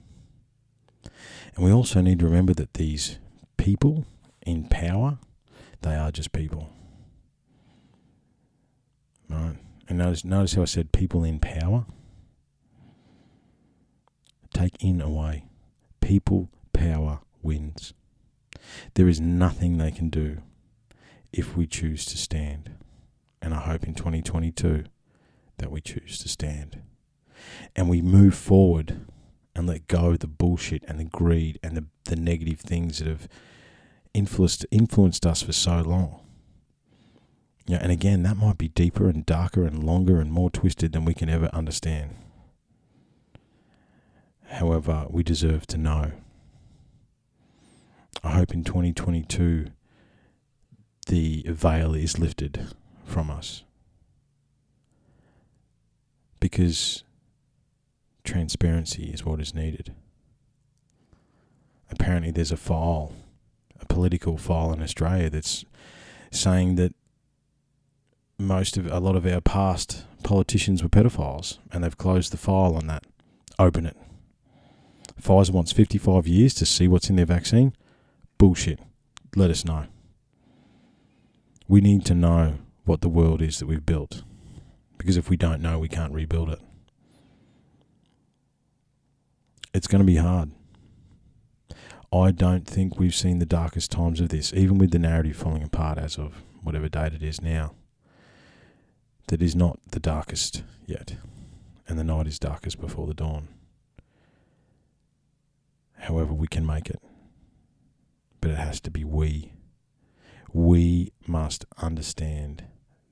And 1.56 1.64
we 1.64 1.72
also 1.72 2.02
need 2.02 2.18
to 2.18 2.26
remember 2.26 2.52
that 2.54 2.74
these 2.74 3.18
people 3.56 4.04
in 4.42 4.68
power, 4.68 5.18
they 5.80 5.94
are 5.94 6.12
just 6.12 6.32
people. 6.32 6.68
Right? 9.30 9.56
And 9.88 9.98
notice, 9.98 10.26
notice 10.26 10.52
how 10.52 10.62
I 10.62 10.66
said 10.66 10.92
people 10.92 11.24
in 11.24 11.40
power? 11.40 11.86
Take 14.52 14.76
in 14.84 15.00
away. 15.00 15.46
People 16.02 16.50
power 16.74 17.20
wins. 17.40 17.94
There 18.94 19.08
is 19.08 19.18
nothing 19.18 19.78
they 19.78 19.90
can 19.90 20.10
do 20.10 20.42
if 21.32 21.56
we 21.56 21.66
choose 21.66 22.04
to 22.06 22.16
stand. 22.16 22.70
And 23.40 23.54
I 23.54 23.60
hope 23.60 23.84
in 23.84 23.94
2022 23.94 24.84
that 25.58 25.70
we 25.70 25.80
choose 25.80 26.18
to 26.18 26.28
stand. 26.28 26.82
And 27.74 27.88
we 27.88 28.02
move 28.02 28.34
forward 28.34 29.06
and 29.54 29.66
let 29.66 29.88
go 29.88 30.10
of 30.10 30.20
the 30.20 30.26
bullshit 30.26 30.84
and 30.86 31.00
the 31.00 31.04
greed 31.04 31.58
and 31.62 31.76
the, 31.76 31.84
the 32.04 32.16
negative 32.16 32.60
things 32.60 32.98
that 32.98 33.08
have 33.08 33.28
influenced 34.14 34.66
influenced 34.70 35.26
us 35.26 35.42
for 35.42 35.52
so 35.52 35.80
long. 35.80 36.20
Yeah, 37.66 37.78
and 37.80 37.92
again, 37.92 38.22
that 38.24 38.36
might 38.36 38.58
be 38.58 38.68
deeper 38.68 39.08
and 39.08 39.24
darker 39.24 39.64
and 39.64 39.84
longer 39.84 40.20
and 40.20 40.32
more 40.32 40.50
twisted 40.50 40.92
than 40.92 41.04
we 41.04 41.14
can 41.14 41.28
ever 41.28 41.48
understand. 41.52 42.16
However, 44.46 45.06
we 45.08 45.22
deserve 45.22 45.66
to 45.68 45.78
know 45.78 46.12
I 48.24 48.32
hope 48.32 48.54
in 48.54 48.62
2022 48.62 49.66
the 51.06 51.44
veil 51.49 51.94
is 51.94 52.18
lifted 52.18 52.68
from 53.04 53.30
us. 53.30 53.64
Because 56.40 57.04
transparency 58.25 59.11
is 59.11 59.25
what 59.25 59.40
is 59.40 59.54
needed. 59.54 59.94
Apparently, 61.90 62.30
there's 62.30 62.52
a 62.52 62.56
file, 62.56 63.12
a 63.80 63.87
political 63.87 64.37
file 64.37 64.73
in 64.73 64.82
Australia 64.82 65.28
that's 65.28 65.64
saying 66.30 66.76
that 66.76 66.94
most 68.38 68.76
of 68.76 68.90
a 68.90 68.99
lot 68.99 69.14
of 69.14 69.26
our 69.26 69.40
past 69.40 70.04
politicians 70.23 70.82
were 70.82 70.88
pedophiles, 70.88 71.59
and 71.71 71.85
they've 71.85 71.99
closed 71.99 72.32
the 72.32 72.37
file 72.37 72.75
on 72.75 72.87
that. 72.87 73.04
Open 73.59 73.87
it. 73.87 73.97
Pfizer 75.21 75.50
wants 75.50 75.73
55 75.73 76.26
years 76.26 76.54
to 76.54 76.66
see 76.66 76.88
what's 76.88 77.11
in 77.11 77.16
their 77.16 77.26
vaccine 77.26 77.75
bullshit. 78.38 78.80
Let 79.37 79.50
us 79.50 79.64
know. 79.64 79.87
We 81.72 81.80
need 81.80 82.04
to 82.04 82.14
know 82.14 82.58
what 82.84 83.00
the 83.00 83.08
world 83.08 83.40
is 83.40 83.58
that 83.58 83.66
we've 83.66 83.86
built. 83.86 84.24
Because 84.98 85.16
if 85.16 85.30
we 85.30 85.38
don't 85.38 85.62
know, 85.62 85.78
we 85.78 85.88
can't 85.88 86.12
rebuild 86.12 86.50
it. 86.50 86.60
It's 89.72 89.86
going 89.86 90.02
to 90.02 90.06
be 90.06 90.16
hard. 90.16 90.50
I 92.12 92.30
don't 92.30 92.66
think 92.66 92.98
we've 92.98 93.14
seen 93.14 93.38
the 93.38 93.46
darkest 93.46 93.90
times 93.90 94.20
of 94.20 94.28
this, 94.28 94.52
even 94.52 94.76
with 94.76 94.90
the 94.90 94.98
narrative 94.98 95.34
falling 95.34 95.62
apart 95.62 95.96
as 95.96 96.18
of 96.18 96.42
whatever 96.62 96.90
date 96.90 97.14
it 97.14 97.22
is 97.22 97.40
now. 97.40 97.74
That 99.28 99.40
is 99.40 99.56
not 99.56 99.80
the 99.92 99.98
darkest 99.98 100.64
yet, 100.84 101.16
and 101.88 101.98
the 101.98 102.04
night 102.04 102.26
is 102.26 102.38
darkest 102.38 102.82
before 102.82 103.06
the 103.06 103.14
dawn. 103.14 103.48
However, 106.00 106.34
we 106.34 106.48
can 106.48 106.66
make 106.66 106.90
it 106.90 107.00
but 108.42 108.50
it 108.50 108.58
has 108.58 108.80
to 108.80 108.90
be 108.90 109.04
we. 109.04 109.52
We 110.52 111.12
must 111.26 111.64
understand 111.78 112.64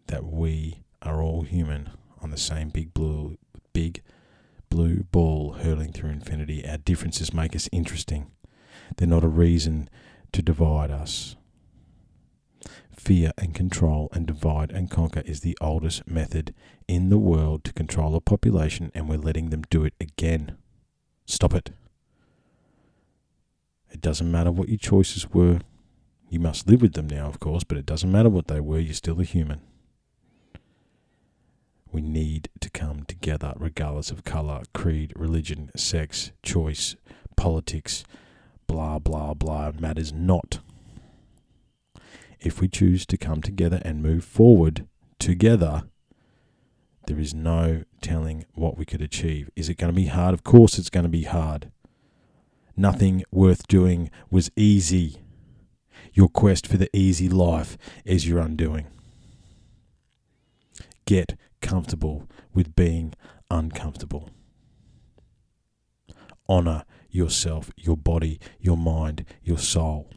that 0.06 0.24
we 0.24 0.82
are 1.02 1.22
all 1.22 1.42
human 1.42 1.90
on 2.20 2.30
the 2.30 2.36
same 2.36 2.68
big 2.68 2.92
blue 2.92 3.38
big 3.72 4.02
blue 4.68 5.04
ball 5.04 5.54
hurling 5.54 5.92
through 5.92 6.10
infinity. 6.10 6.66
Our 6.66 6.78
differences 6.78 7.32
make 7.32 7.56
us 7.56 7.68
interesting. 7.72 8.30
They're 8.96 9.08
not 9.08 9.24
a 9.24 9.28
reason 9.28 9.88
to 10.32 10.42
divide 10.42 10.90
us. 10.90 11.36
Fear 12.94 13.32
and 13.38 13.54
control 13.54 14.10
and 14.12 14.26
divide 14.26 14.70
and 14.70 14.90
conquer 14.90 15.22
is 15.24 15.40
the 15.40 15.56
oldest 15.60 16.06
method 16.06 16.54
in 16.86 17.08
the 17.08 17.18
world 17.18 17.64
to 17.64 17.72
control 17.72 18.14
a 18.14 18.20
population, 18.20 18.92
and 18.94 19.08
we're 19.08 19.16
letting 19.16 19.48
them 19.48 19.62
do 19.70 19.84
it 19.84 19.94
again. 19.98 20.56
Stop 21.24 21.54
it. 21.54 21.70
It 23.90 24.00
doesn't 24.00 24.30
matter 24.30 24.52
what 24.52 24.68
your 24.68 24.78
choices 24.78 25.30
were. 25.30 25.60
You 26.30 26.38
must 26.40 26.68
live 26.68 26.80
with 26.80 26.92
them 26.94 27.08
now, 27.08 27.26
of 27.26 27.40
course, 27.40 27.64
but 27.64 27.76
it 27.76 27.84
doesn't 27.84 28.10
matter 28.10 28.30
what 28.30 28.46
they 28.46 28.60
were, 28.60 28.78
you're 28.78 28.94
still 28.94 29.20
a 29.20 29.24
human. 29.24 29.60
We 31.92 32.00
need 32.00 32.48
to 32.60 32.70
come 32.70 33.02
together 33.04 33.52
regardless 33.58 34.12
of 34.12 34.22
colour, 34.22 34.62
creed, 34.72 35.12
religion, 35.16 35.72
sex, 35.76 36.30
choice, 36.44 36.94
politics, 37.36 38.04
blah, 38.68 39.00
blah, 39.00 39.34
blah. 39.34 39.72
Matters 39.78 40.12
not. 40.12 40.60
if 42.40 42.60
we 42.60 42.68
choose 42.68 43.04
to 43.06 43.16
come 43.16 43.42
together 43.42 43.80
and 43.84 44.02
move 44.02 44.24
forward 44.24 44.86
together, 45.18 45.84
there 47.06 47.18
is 47.18 47.34
no 47.34 47.84
telling 48.00 48.46
what 48.54 48.78
we 48.78 48.84
could 48.84 49.02
achieve. 49.02 49.50
Is 49.56 49.68
it 49.68 49.76
going 49.76 49.92
to 49.92 49.96
be 49.96 50.06
hard? 50.06 50.32
Of 50.34 50.44
course, 50.44 50.78
it's 50.78 50.90
going 50.90 51.04
to 51.04 51.10
be 51.10 51.24
hard. 51.24 51.70
Nothing 52.76 53.24
worth 53.30 53.68
doing 53.68 54.10
was 54.30 54.50
easy. 54.56 55.19
Your 56.12 56.28
quest 56.28 56.66
for 56.66 56.76
the 56.76 56.94
easy 56.96 57.28
life 57.28 57.78
is 58.04 58.28
your 58.28 58.40
undoing. 58.40 58.86
Get 61.04 61.36
comfortable 61.60 62.28
with 62.52 62.74
being 62.74 63.14
uncomfortable. 63.50 64.30
Honor 66.48 66.84
yourself, 67.10 67.70
your 67.76 67.96
body, 67.96 68.40
your 68.58 68.76
mind, 68.76 69.24
your 69.42 69.58
soul. 69.58 70.10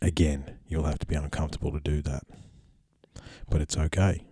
Again, 0.00 0.58
you'll 0.66 0.84
have 0.84 0.98
to 0.98 1.06
be 1.06 1.14
uncomfortable 1.14 1.72
to 1.72 1.80
do 1.80 2.02
that. 2.02 2.24
But 3.48 3.60
it's 3.60 3.76
okay. 3.76 4.24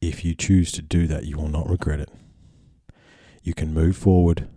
If 0.00 0.24
you 0.24 0.34
choose 0.34 0.72
to 0.72 0.82
do 0.82 1.06
that, 1.06 1.26
you 1.26 1.36
will 1.36 1.48
not 1.48 1.68
regret 1.68 2.00
it. 2.00 2.10
You 3.42 3.54
can 3.54 3.72
move 3.72 3.96
forward 3.96 4.48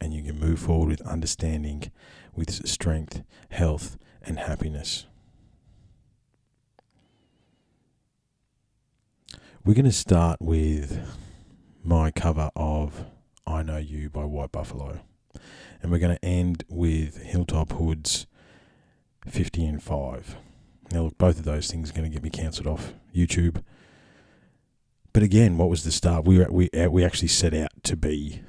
and 0.00 0.14
you 0.14 0.22
can 0.22 0.38
move 0.38 0.58
forward 0.58 0.88
with 0.88 1.02
understanding, 1.02 1.90
with 2.34 2.66
strength, 2.66 3.22
health, 3.50 3.96
and 4.22 4.38
happiness. 4.38 5.06
We're 9.64 9.74
going 9.74 9.84
to 9.84 9.92
start 9.92 10.40
with 10.40 11.00
my 11.84 12.10
cover 12.10 12.50
of 12.56 13.04
I 13.46 13.62
Know 13.62 13.76
You 13.76 14.08
by 14.08 14.24
White 14.24 14.52
Buffalo. 14.52 15.00
And 15.82 15.90
we're 15.90 15.98
going 15.98 16.16
to 16.16 16.24
end 16.24 16.64
with 16.68 17.22
Hilltop 17.22 17.72
Hoods 17.72 18.26
50 19.26 19.66
and 19.66 19.82
5. 19.82 20.36
Now, 20.92 21.02
look, 21.02 21.18
both 21.18 21.38
of 21.38 21.44
those 21.44 21.70
things 21.70 21.90
are 21.90 21.92
going 21.92 22.10
to 22.10 22.14
get 22.14 22.22
me 22.22 22.30
cancelled 22.30 22.66
off 22.66 22.94
YouTube. 23.14 23.62
But 25.12 25.22
again, 25.22 25.58
what 25.58 25.68
was 25.68 25.84
the 25.84 25.92
start? 25.92 26.24
We 26.24 26.44
we 26.44 26.70
we 26.88 27.04
actually 27.04 27.28
set 27.28 27.52
out 27.52 27.70
to 27.82 27.96
be 27.96 28.42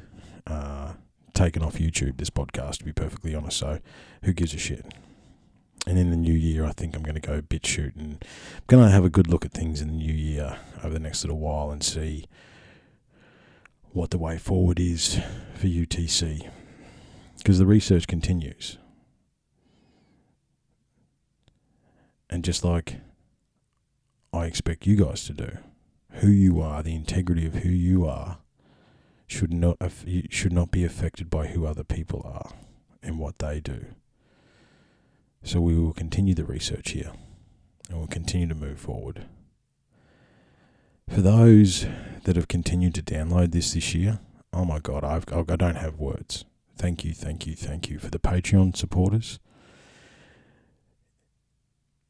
uh, 0.45 0.93
taken 1.33 1.63
off 1.63 1.75
YouTube. 1.75 2.17
This 2.17 2.29
podcast, 2.29 2.79
to 2.79 2.85
be 2.85 2.93
perfectly 2.93 3.35
honest. 3.35 3.57
So, 3.57 3.79
who 4.23 4.33
gives 4.33 4.53
a 4.53 4.57
shit? 4.57 4.85
And 5.87 5.97
in 5.97 6.11
the 6.11 6.17
new 6.17 6.33
year, 6.33 6.65
I 6.65 6.71
think 6.71 6.95
I'm 6.95 7.01
going 7.01 7.15
to 7.15 7.21
go 7.21 7.41
BitChute 7.41 7.95
and 7.95 8.23
I'm 8.23 8.63
going 8.67 8.83
to 8.83 8.91
have 8.91 9.03
a 9.03 9.09
good 9.09 9.27
look 9.27 9.45
at 9.45 9.51
things 9.51 9.81
in 9.81 9.87
the 9.87 9.93
new 9.95 10.13
year 10.13 10.57
over 10.83 10.93
the 10.93 10.99
next 10.99 11.23
little 11.23 11.39
while 11.39 11.71
and 11.71 11.83
see 11.83 12.25
what 13.91 14.11
the 14.11 14.17
way 14.17 14.37
forward 14.37 14.79
is 14.79 15.19
for 15.55 15.67
UTC 15.67 16.49
because 17.37 17.57
the 17.57 17.65
research 17.65 18.07
continues. 18.07 18.77
And 22.29 22.43
just 22.45 22.63
like 22.63 22.97
I 24.31 24.45
expect 24.45 24.85
you 24.85 24.95
guys 24.95 25.25
to 25.25 25.33
do, 25.33 25.57
who 26.11 26.27
you 26.27 26.61
are, 26.61 26.83
the 26.83 26.95
integrity 26.95 27.45
of 27.45 27.55
who 27.55 27.69
you 27.69 28.05
are, 28.05 28.37
should 29.31 29.53
not 29.53 29.77
should 30.29 30.51
not 30.51 30.71
be 30.71 30.83
affected 30.83 31.29
by 31.29 31.47
who 31.47 31.65
other 31.65 31.85
people 31.85 32.21
are 32.25 32.51
and 33.01 33.17
what 33.17 33.39
they 33.39 33.59
do. 33.59 33.85
So 35.43 35.61
we 35.61 35.77
will 35.77 35.93
continue 35.93 36.35
the 36.35 36.43
research 36.43 36.91
here, 36.91 37.13
and 37.89 37.97
we'll 37.97 38.07
continue 38.07 38.47
to 38.47 38.55
move 38.55 38.79
forward. 38.79 39.25
For 41.09 41.21
those 41.21 41.87
that 42.25 42.35
have 42.35 42.47
continued 42.47 42.93
to 42.95 43.01
download 43.01 43.51
this 43.51 43.73
this 43.73 43.95
year, 43.95 44.19
oh 44.53 44.65
my 44.65 44.79
god, 44.79 45.03
I've 45.03 45.25
I 45.33 45.55
don't 45.55 45.75
have 45.75 45.97
words. 45.97 46.45
Thank 46.75 47.05
you, 47.05 47.13
thank 47.13 47.47
you, 47.47 47.55
thank 47.55 47.89
you 47.89 47.99
for 47.99 48.09
the 48.09 48.19
Patreon 48.19 48.75
supporters. 48.75 49.39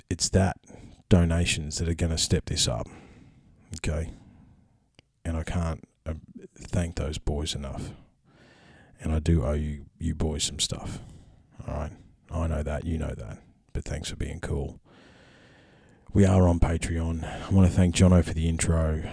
It's 0.10 0.30
that 0.30 0.58
donations 1.08 1.78
that 1.78 1.88
are 1.88 1.94
going 1.94 2.12
to 2.12 2.18
step 2.18 2.46
this 2.46 2.68
up. 2.68 2.88
Okay. 3.76 4.10
And 5.24 5.38
I 5.38 5.44
can't 5.44 5.88
thank 6.72 6.96
those 6.96 7.18
boys 7.18 7.56
enough. 7.56 7.92
And 9.00 9.12
I 9.12 9.20
do 9.20 9.44
owe 9.44 9.54
you, 9.54 9.86
you 9.98 10.16
boys 10.16 10.44
some 10.44 10.60
stuff. 10.60 11.00
All 11.68 11.74
right. 11.76 11.92
I 12.30 12.48
know 12.48 12.64
that. 12.64 12.86
You 12.86 12.98
know 12.98 13.14
that. 13.16 13.40
But 13.74 13.84
thanks 13.84 14.10
for 14.10 14.16
being 14.16 14.40
cool. 14.40 14.80
We 16.14 16.26
are 16.26 16.48
on 16.48 16.60
Patreon. 16.60 17.24
I 17.24 17.54
want 17.54 17.70
to 17.70 17.76
thank 17.76 17.96
Jono 17.96 18.24
for 18.24 18.34
the 18.34 18.48
intro. 18.50 19.04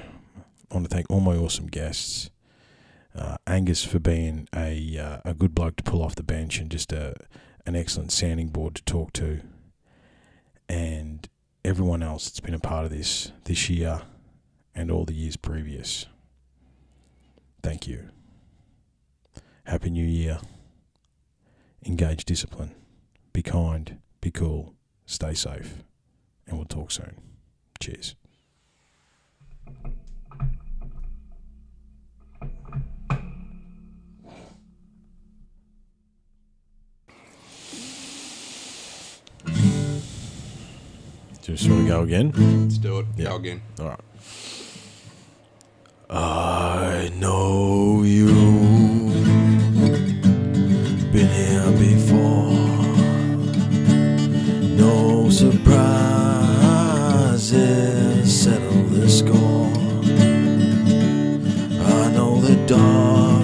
I 0.70 0.74
want 0.74 0.88
to 0.88 0.94
thank 0.94 1.10
all 1.10 1.20
my 1.20 1.36
awesome 1.36 1.68
guests. 1.68 2.30
Uh, 3.14 3.36
Angus 3.46 3.84
for 3.84 3.98
being 3.98 4.48
a 4.54 4.98
uh, 4.98 5.18
a 5.24 5.34
good 5.34 5.54
bloke 5.54 5.76
to 5.76 5.82
pull 5.82 6.02
off 6.02 6.14
the 6.14 6.22
bench 6.22 6.58
and 6.58 6.70
just 6.70 6.92
a 6.92 7.14
an 7.66 7.74
excellent 7.74 8.12
sounding 8.12 8.48
board 8.48 8.74
to 8.76 8.84
talk 8.84 9.12
to, 9.14 9.40
and 10.68 11.28
everyone 11.64 12.02
else 12.02 12.26
that's 12.26 12.40
been 12.40 12.54
a 12.54 12.58
part 12.60 12.84
of 12.84 12.90
this 12.90 13.32
this 13.44 13.68
year 13.70 14.02
and 14.74 14.90
all 14.90 15.04
the 15.04 15.14
years 15.14 15.36
previous. 15.36 16.06
Thank 17.62 17.86
you. 17.86 18.08
Happy 19.64 19.90
New 19.90 20.04
Year. 20.04 20.38
Engage 21.84 22.24
discipline. 22.24 22.74
Be 23.32 23.42
kind. 23.42 23.98
Be 24.20 24.30
cool. 24.30 24.74
Stay 25.06 25.34
safe. 25.34 25.82
And 26.46 26.56
we'll 26.56 26.66
talk 26.66 26.90
soon. 26.90 27.14
Cheers. 27.80 28.14
Just 41.42 41.68
want 41.70 41.82
to 41.82 41.88
go 41.88 42.02
again? 42.02 42.32
Let's 42.62 42.76
do 42.76 42.98
it. 42.98 43.06
Yeah. 43.16 43.30
Go 43.30 43.36
again. 43.36 43.62
All 43.80 43.88
right. 43.88 44.00
I 46.10 47.10
know 47.16 48.02
you've 48.02 48.32
been 51.12 51.28
here 51.28 51.70
before. 51.72 52.48
No 54.74 55.28
surprises 55.28 55.60
settle 58.42 58.84
the 58.84 59.06
score. 59.06 59.70
I 61.84 62.10
know 62.12 62.40
the 62.40 62.56
darkness 62.66 63.37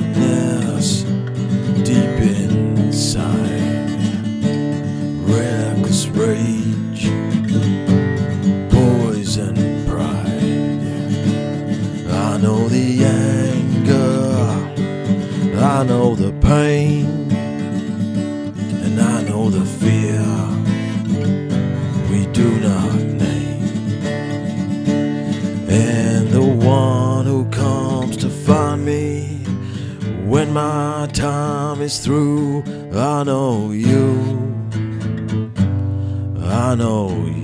pain, 16.45 17.07
and 18.85 19.01
I 19.01 19.23
know 19.23 19.49
the 19.49 19.65
fear 19.65 20.23
we 22.11 22.27
do 22.33 22.49
not 22.61 22.95
name. 23.25 23.63
And 25.69 26.29
the 26.29 26.45
one 26.45 27.25
who 27.25 27.47
comes 27.47 28.17
to 28.19 28.29
find 28.29 28.85
me 28.85 29.39
when 30.27 30.53
my 30.53 31.09
time 31.13 31.81
is 31.81 31.99
through, 31.99 32.63
I 32.93 33.25
know 33.25 33.71
you. 33.71 34.13
I 36.43 36.75
know 36.75 37.09
you. 37.27 37.44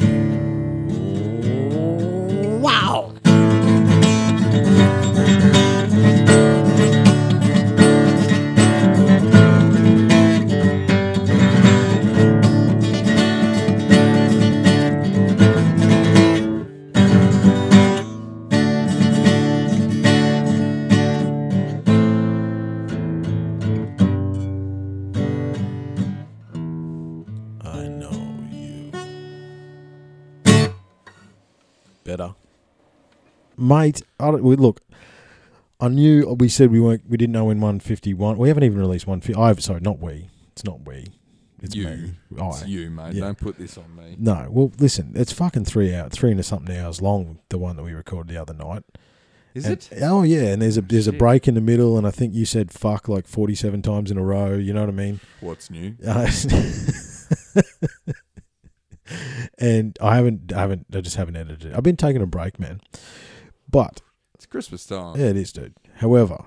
Mate, 33.61 34.03
I 34.19 34.31
don't, 34.31 34.43
we, 34.43 34.57
look, 34.57 34.81
I 35.81 35.89
knew 35.89 36.27
we 36.39 36.49
said 36.49 36.71
we 36.73 36.81
weren't, 36.81 37.03
we 37.09 37.17
didn't 37.17 37.33
know 37.33 37.45
when 37.47 37.61
151. 37.61 38.39
We 38.39 38.49
haven't 38.49 38.65
even 38.65 38.79
released 38.79 39.07
150. 39.07 39.41
I've, 39.41 39.63
sorry, 39.63 39.81
not 39.81 39.99
we. 40.01 40.29
It's 40.53 40.65
not 40.65 40.87
we. 40.87 41.07
It's 41.63 41.75
You. 41.77 41.87
me. 41.87 42.13
I. 42.41 42.49
It's 42.49 42.67
you, 42.67 42.91
mate. 42.91 43.15
Yeah. 43.15 43.21
Don't 43.27 43.39
put 43.39 43.59
this 43.59 43.77
on 43.77 43.95
me. 43.95 44.17
No, 44.19 44.47
well, 44.51 44.73
listen, 44.79 45.13
it's 45.15 45.31
fucking 45.33 45.67
three 45.67 45.95
hours, 45.95 46.13
three 46.13 46.31
and 46.31 46.41
a 46.41 46.43
something 46.43 46.75
hours 46.75 47.03
long. 47.03 47.39
The 47.51 47.59
one 47.59 47.77
that 47.77 47.83
we 47.83 47.93
recorded 47.93 48.35
the 48.35 48.41
other 48.41 48.55
night, 48.55 48.83
Is 49.55 49.67
And- 49.67 49.75
it? 49.75 49.91
Oh 50.03 50.23
yeah, 50.23 50.53
and 50.53 50.63
there's 50.63 50.79
a 50.79 50.81
there's 50.81 51.07
a 51.07 51.13
break 51.13 51.47
in 51.47 51.55
the 51.55 51.61
middle, 51.61 51.99
and 51.99 52.07
I 52.07 52.11
think 52.11 52.33
you 52.35 52.47
said 52.47 52.71
fuck 52.73 53.09
like 53.09 53.27
forty 53.27 53.55
seven 53.55 53.83
times 53.83 54.11
in 54.11 54.17
a 54.17 54.23
row. 54.25 54.55
You 54.55 54.73
know 54.73 54.81
what 54.81 54.89
I 54.89 54.93
mean? 54.93 55.21
What's 55.43 55.69
new? 55.71 55.97
Uh, 56.07 56.31
and 59.59 59.99
I 60.01 60.17
haven't, 60.17 60.53
I 60.53 60.61
haven't, 60.61 60.87
I 60.95 61.01
just 61.01 61.17
haven't 61.17 61.37
edited 61.37 61.73
it. 61.73 61.77
I've 61.77 61.83
been 61.83 61.97
taking 61.97 62.23
a 62.23 62.27
break, 62.27 62.59
man. 62.59 62.81
But 63.71 64.03
It's 64.35 64.47
Christmas 64.47 64.85
time. 64.87 65.19
yeah, 65.19 65.27
it 65.27 65.37
is, 65.37 65.53
dude. 65.53 65.75
However, 65.97 66.45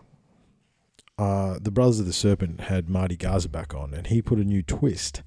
uh, 1.18 1.60
the 1.62 1.72
Brothers 1.72 2.00
of 2.00 2.06
the 2.06 2.14
Serpent 2.14 2.62
had 2.62 2.90
Marty 2.90 3.16
Garza 3.16 3.50
back 3.50 3.74
on, 3.74 3.94
and 3.94 4.08
he 4.08 4.22
put 4.22 4.40
a 4.40 4.44
new 4.44 4.62
twist 4.64 5.22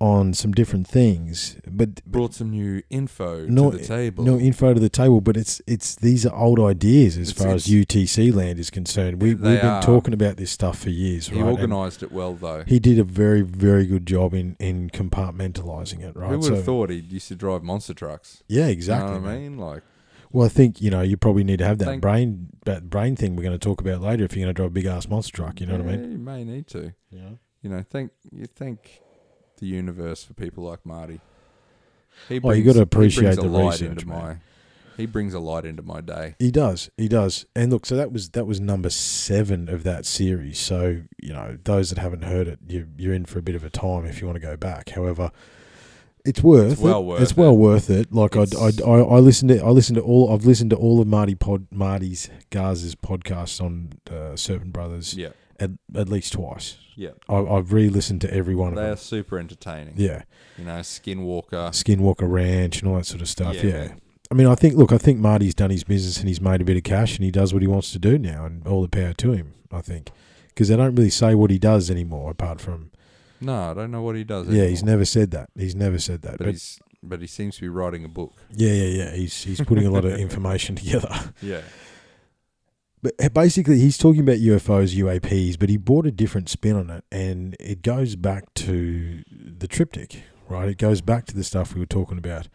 on 0.00 0.34
some 0.34 0.50
different 0.50 0.84
things. 0.88 1.58
But 1.70 2.04
Brought 2.04 2.34
some 2.34 2.50
new 2.50 2.82
info 2.90 3.46
No- 3.46 3.70
to 3.70 3.76
the 3.78 3.84
table. 3.84 4.24
no 4.24 4.36
info 4.36 4.74
to 4.74 4.80
the 4.80 4.88
table. 4.88 5.20
But 5.20 5.36
it's 5.36 5.62
it's 5.64 5.94
these 5.94 6.26
are 6.26 6.34
old 6.34 6.58
ideas 6.58 7.16
as 7.16 7.30
It's- 7.30 7.44
far 7.44 7.54
as 7.54 7.68
it's- 7.68 7.70
UTC 7.70 8.32
land 8.32 8.58
is 8.58 8.68
concerned. 8.68 9.22
We 9.22 9.34
They 9.34 9.50
we've 9.52 9.60
been 9.60 9.70
are. 9.70 9.80
talking 9.82 10.12
about 10.12 10.38
this 10.38 10.50
stuff 10.50 10.78
for 10.80 10.90
years, 10.90 11.28
he 11.28 11.36
right? 11.40 11.50
And 11.50 11.72
organised 11.72 12.02
it 12.02 12.10
well, 12.10 12.34
though. 12.34 12.64
he 12.66 12.80
did 12.80 12.98
a 12.98 13.04
very 13.04 13.42
very 13.42 13.86
good 13.86 14.04
job 14.06 14.34
in 14.34 14.56
in 14.58 14.90
compartmentalizing 14.90 16.00
it, 16.00 16.16
right? 16.16 16.30
Who 16.30 16.38
would 16.38 16.44
So- 16.46 16.54
have 16.56 16.64
thought 16.64 16.90
he 16.90 16.96
used 16.96 17.28
to 17.28 17.36
drive 17.36 17.62
monster 17.62 17.94
trucks? 17.94 18.42
Yeah, 18.48 18.66
exactly. 18.66 19.14
You 19.14 19.20
know 19.20 19.26
what 19.26 19.34
I 19.34 19.38
mean? 19.38 19.56
Like, 19.58 19.82
Well, 20.32 20.46
I 20.46 20.48
think 20.48 20.80
you 20.80 20.90
know 20.90 21.02
you 21.02 21.16
probably 21.16 21.44
need 21.44 21.58
to 21.58 21.66
have 21.66 21.78
that 21.78 21.84
Thank- 21.84 22.02
brain 22.02 22.48
that 22.64 22.88
brain 22.88 23.16
thing 23.16 23.36
we're 23.36 23.42
going 23.42 23.58
to 23.58 23.64
talk 23.64 23.80
about 23.80 24.00
later 24.00 24.24
if 24.24 24.36
you're 24.36 24.44
going 24.44 24.54
to 24.54 24.56
drive 24.56 24.68
a 24.68 24.70
big 24.70 24.86
ass 24.86 25.08
monster 25.08 25.32
truck. 25.32 25.60
You 25.60 25.66
know 25.66 25.76
what 25.76 25.82
I 25.82 25.96
mean? 25.96 26.12
You 26.12 26.18
may 26.18 26.44
need 26.44 26.66
to. 26.68 26.94
Yeah. 27.10 27.30
You 27.62 27.70
know, 27.70 27.84
thank 27.88 28.10
you 28.30 28.46
thank 28.46 29.00
the 29.58 29.66
universe 29.66 30.24
for 30.24 30.34
people 30.34 30.64
like 30.64 30.84
Marty. 30.84 31.20
He 32.28 32.40
Oh, 32.42 32.50
you 32.50 32.64
gotta 32.64 32.82
appreciate 32.82 33.36
brings 33.36 33.38
a 33.38 33.42
the 33.42 33.48
light 33.48 33.80
research, 33.80 34.04
my. 34.06 34.36
He 34.96 35.06
brings 35.06 35.32
a 35.32 35.38
light 35.38 35.64
into 35.64 35.82
my 35.82 36.02
day. 36.02 36.34
He 36.38 36.50
does, 36.50 36.90
he 36.98 37.08
does. 37.08 37.46
And 37.56 37.72
look, 37.72 37.86
so 37.86 37.96
that 37.96 38.12
was 38.12 38.30
that 38.30 38.46
was 38.46 38.60
number 38.60 38.90
seven 38.90 39.68
of 39.68 39.84
that 39.84 40.04
series. 40.04 40.58
So 40.58 41.02
you 41.22 41.32
know 41.32 41.56
those 41.64 41.90
that 41.90 41.98
haven't 41.98 42.22
heard 42.24 42.48
it, 42.48 42.58
you 42.66 42.88
you're 42.98 43.14
in 43.14 43.24
for 43.24 43.38
a 43.38 43.42
bit 43.42 43.54
of 43.54 43.64
a 43.64 43.70
time 43.70 44.04
if 44.04 44.20
you 44.20 44.26
want 44.26 44.36
to 44.36 44.46
go 44.46 44.56
back. 44.56 44.90
However. 44.90 45.30
It's 46.24 46.42
worth 46.42 46.72
It's 46.72 46.80
well 46.80 47.00
it. 47.00 47.04
worth 47.04 47.22
it's 47.22 47.36
well 47.36 47.50
it. 47.52 47.58
worth 47.58 47.90
it. 47.90 48.12
Like 48.12 48.36
I, 48.36 48.42
I, 48.58 48.70
I, 48.86 48.98
I 49.00 49.18
listened 49.18 49.48
to 49.50 49.60
I 49.62 49.68
listened 49.70 49.96
to 49.96 50.02
all 50.02 50.32
I've 50.32 50.44
listened 50.44 50.70
to 50.70 50.76
all 50.76 51.00
of 51.00 51.06
Marty 51.08 51.34
pod 51.34 51.66
Marty's 51.70 52.30
Garza's 52.50 52.94
podcasts 52.94 53.60
on 53.60 53.92
uh, 54.10 54.36
Serpent 54.36 54.72
Brothers 54.72 55.14
Yeah, 55.14 55.30
at, 55.58 55.70
at 55.94 56.08
least 56.08 56.34
twice. 56.34 56.76
yeah. 56.96 57.10
I, 57.28 57.38
I've 57.38 57.72
re-listened 57.72 58.20
to 58.20 58.32
every 58.32 58.54
one 58.54 58.68
of 58.68 58.74
them. 58.76 58.84
They 58.84 58.90
are 58.90 58.96
super 58.96 59.38
entertaining. 59.38 59.94
Yeah, 59.96 60.22
You 60.58 60.64
know, 60.64 60.78
Skinwalker. 60.80 61.70
Skinwalker 61.72 62.30
Ranch 62.30 62.80
and 62.80 62.88
all 62.90 62.96
that 62.98 63.06
sort 63.06 63.20
of 63.22 63.28
stuff. 63.28 63.56
Yeah, 63.56 63.62
Yeah. 63.64 63.92
I 64.30 64.34
mean, 64.34 64.46
I 64.46 64.54
think, 64.54 64.76
look, 64.76 64.92
I 64.92 64.98
think 64.98 65.18
Marty's 65.18 65.54
done 65.54 65.68
his 65.68 65.84
business 65.84 66.18
and 66.18 66.26
he's 66.26 66.40
made 66.40 66.62
a 66.62 66.64
bit 66.64 66.78
of 66.78 66.84
cash 66.84 67.16
and 67.16 67.24
he 67.24 67.30
does 67.30 67.52
what 67.52 67.60
he 67.60 67.68
wants 67.68 67.92
to 67.92 67.98
do 67.98 68.16
now, 68.16 68.46
and 68.46 68.66
all 68.66 68.80
the 68.80 68.88
power 68.88 69.12
to 69.12 69.32
him, 69.32 69.52
I 69.70 69.82
think. 69.82 70.10
Because 70.48 70.68
they 70.68 70.76
don't 70.76 70.94
really 70.94 71.10
say 71.10 71.34
what 71.34 71.50
he 71.50 71.58
does 71.58 71.90
anymore, 71.90 72.30
apart 72.30 72.58
from, 72.58 72.92
No, 73.42 73.70
I 73.70 73.74
don't 73.74 73.90
know 73.90 74.02
what 74.02 74.16
he 74.16 74.24
does. 74.24 74.48
yeah, 74.48 74.64
he's 74.66 74.82
never 74.84 75.04
said 75.04 75.30
that. 75.32 75.50
He's 75.56 75.74
never 75.74 75.98
said 75.98 76.22
that. 76.22 76.38
But, 76.38 76.44
But, 76.46 76.50
he's 76.52 76.78
but 77.02 77.20
he 77.20 77.26
seems 77.26 77.56
to 77.56 77.62
be 77.62 77.68
writing 77.68 78.04
a 78.04 78.08
book. 78.08 78.32
yeah, 78.52 78.72
yeah, 78.72 79.04
yeah. 79.04 79.14
He's, 79.16 79.42
he's 79.42 79.60
putting 79.60 79.86
a 79.86 79.90
lot 79.90 80.04
of 80.04 80.12
information 80.12 80.76
together. 80.82 81.32
Yeah. 81.42 81.62
But 83.02 83.14
uh, 83.20 83.28
basically, 83.30 83.80
he's 83.80 83.98
talking 83.98 84.20
about 84.20 84.36
UFOs, 84.36 84.94
UAPs, 84.96 85.58
but 85.58 85.68
he 85.68 85.76
brought 85.76 86.06
a 86.06 86.12
different 86.12 86.48
spin 86.48 86.76
on 86.76 86.88
it, 86.90 87.04
and 87.10 87.56
it 87.58 87.82
goes 87.82 88.14
back 88.14 88.54
to 88.54 89.24
the 89.30 89.66
triptych, 89.66 90.22
right? 90.48 90.68
It 90.68 90.78
goes 90.78 91.00
back 91.00 91.26
to 91.26 91.34
the 91.34 91.42
stuff 91.42 91.74
we 91.74 91.80
were 91.80 91.86
talking 91.86 92.18
about. 92.18 92.48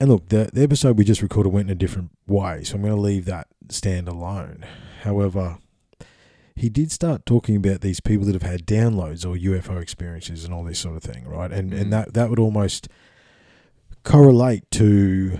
And 0.00 0.08
look, 0.10 0.28
the, 0.30 0.50
the 0.52 0.62
episode 0.64 0.98
we 0.98 1.04
just 1.04 1.22
recorded 1.22 1.52
went 1.52 1.68
in 1.68 1.72
a 1.72 1.78
different 1.78 2.10
way, 2.26 2.64
so 2.64 2.74
I'm 2.74 2.82
going 2.82 2.94
to 2.96 3.00
leave 3.00 3.26
that 3.26 3.46
stand 3.68 4.08
alone. 4.08 4.64
However, 5.02 5.58
he 6.60 6.68
did 6.68 6.92
start 6.92 7.24
talking 7.26 7.56
about 7.56 7.80
these 7.80 8.00
people 8.00 8.24
that 8.26 8.34
have 8.34 8.42
had 8.50 8.66
downloads 8.66 9.24
or 9.26 9.34
UFO 9.36 9.80
experiences 9.80 10.44
and 10.44 10.52
all 10.54 10.64
this 10.64 10.78
sort 10.78 10.96
of 10.96 11.02
thing, 11.02 11.26
right? 11.26 11.50
And 11.52 11.72
Mm. 11.72 11.80
and 11.80 11.92
that 11.92 12.14
that 12.14 12.30
would 12.30 12.38
almost 12.38 12.88
correlate 14.04 14.70
to 14.72 15.38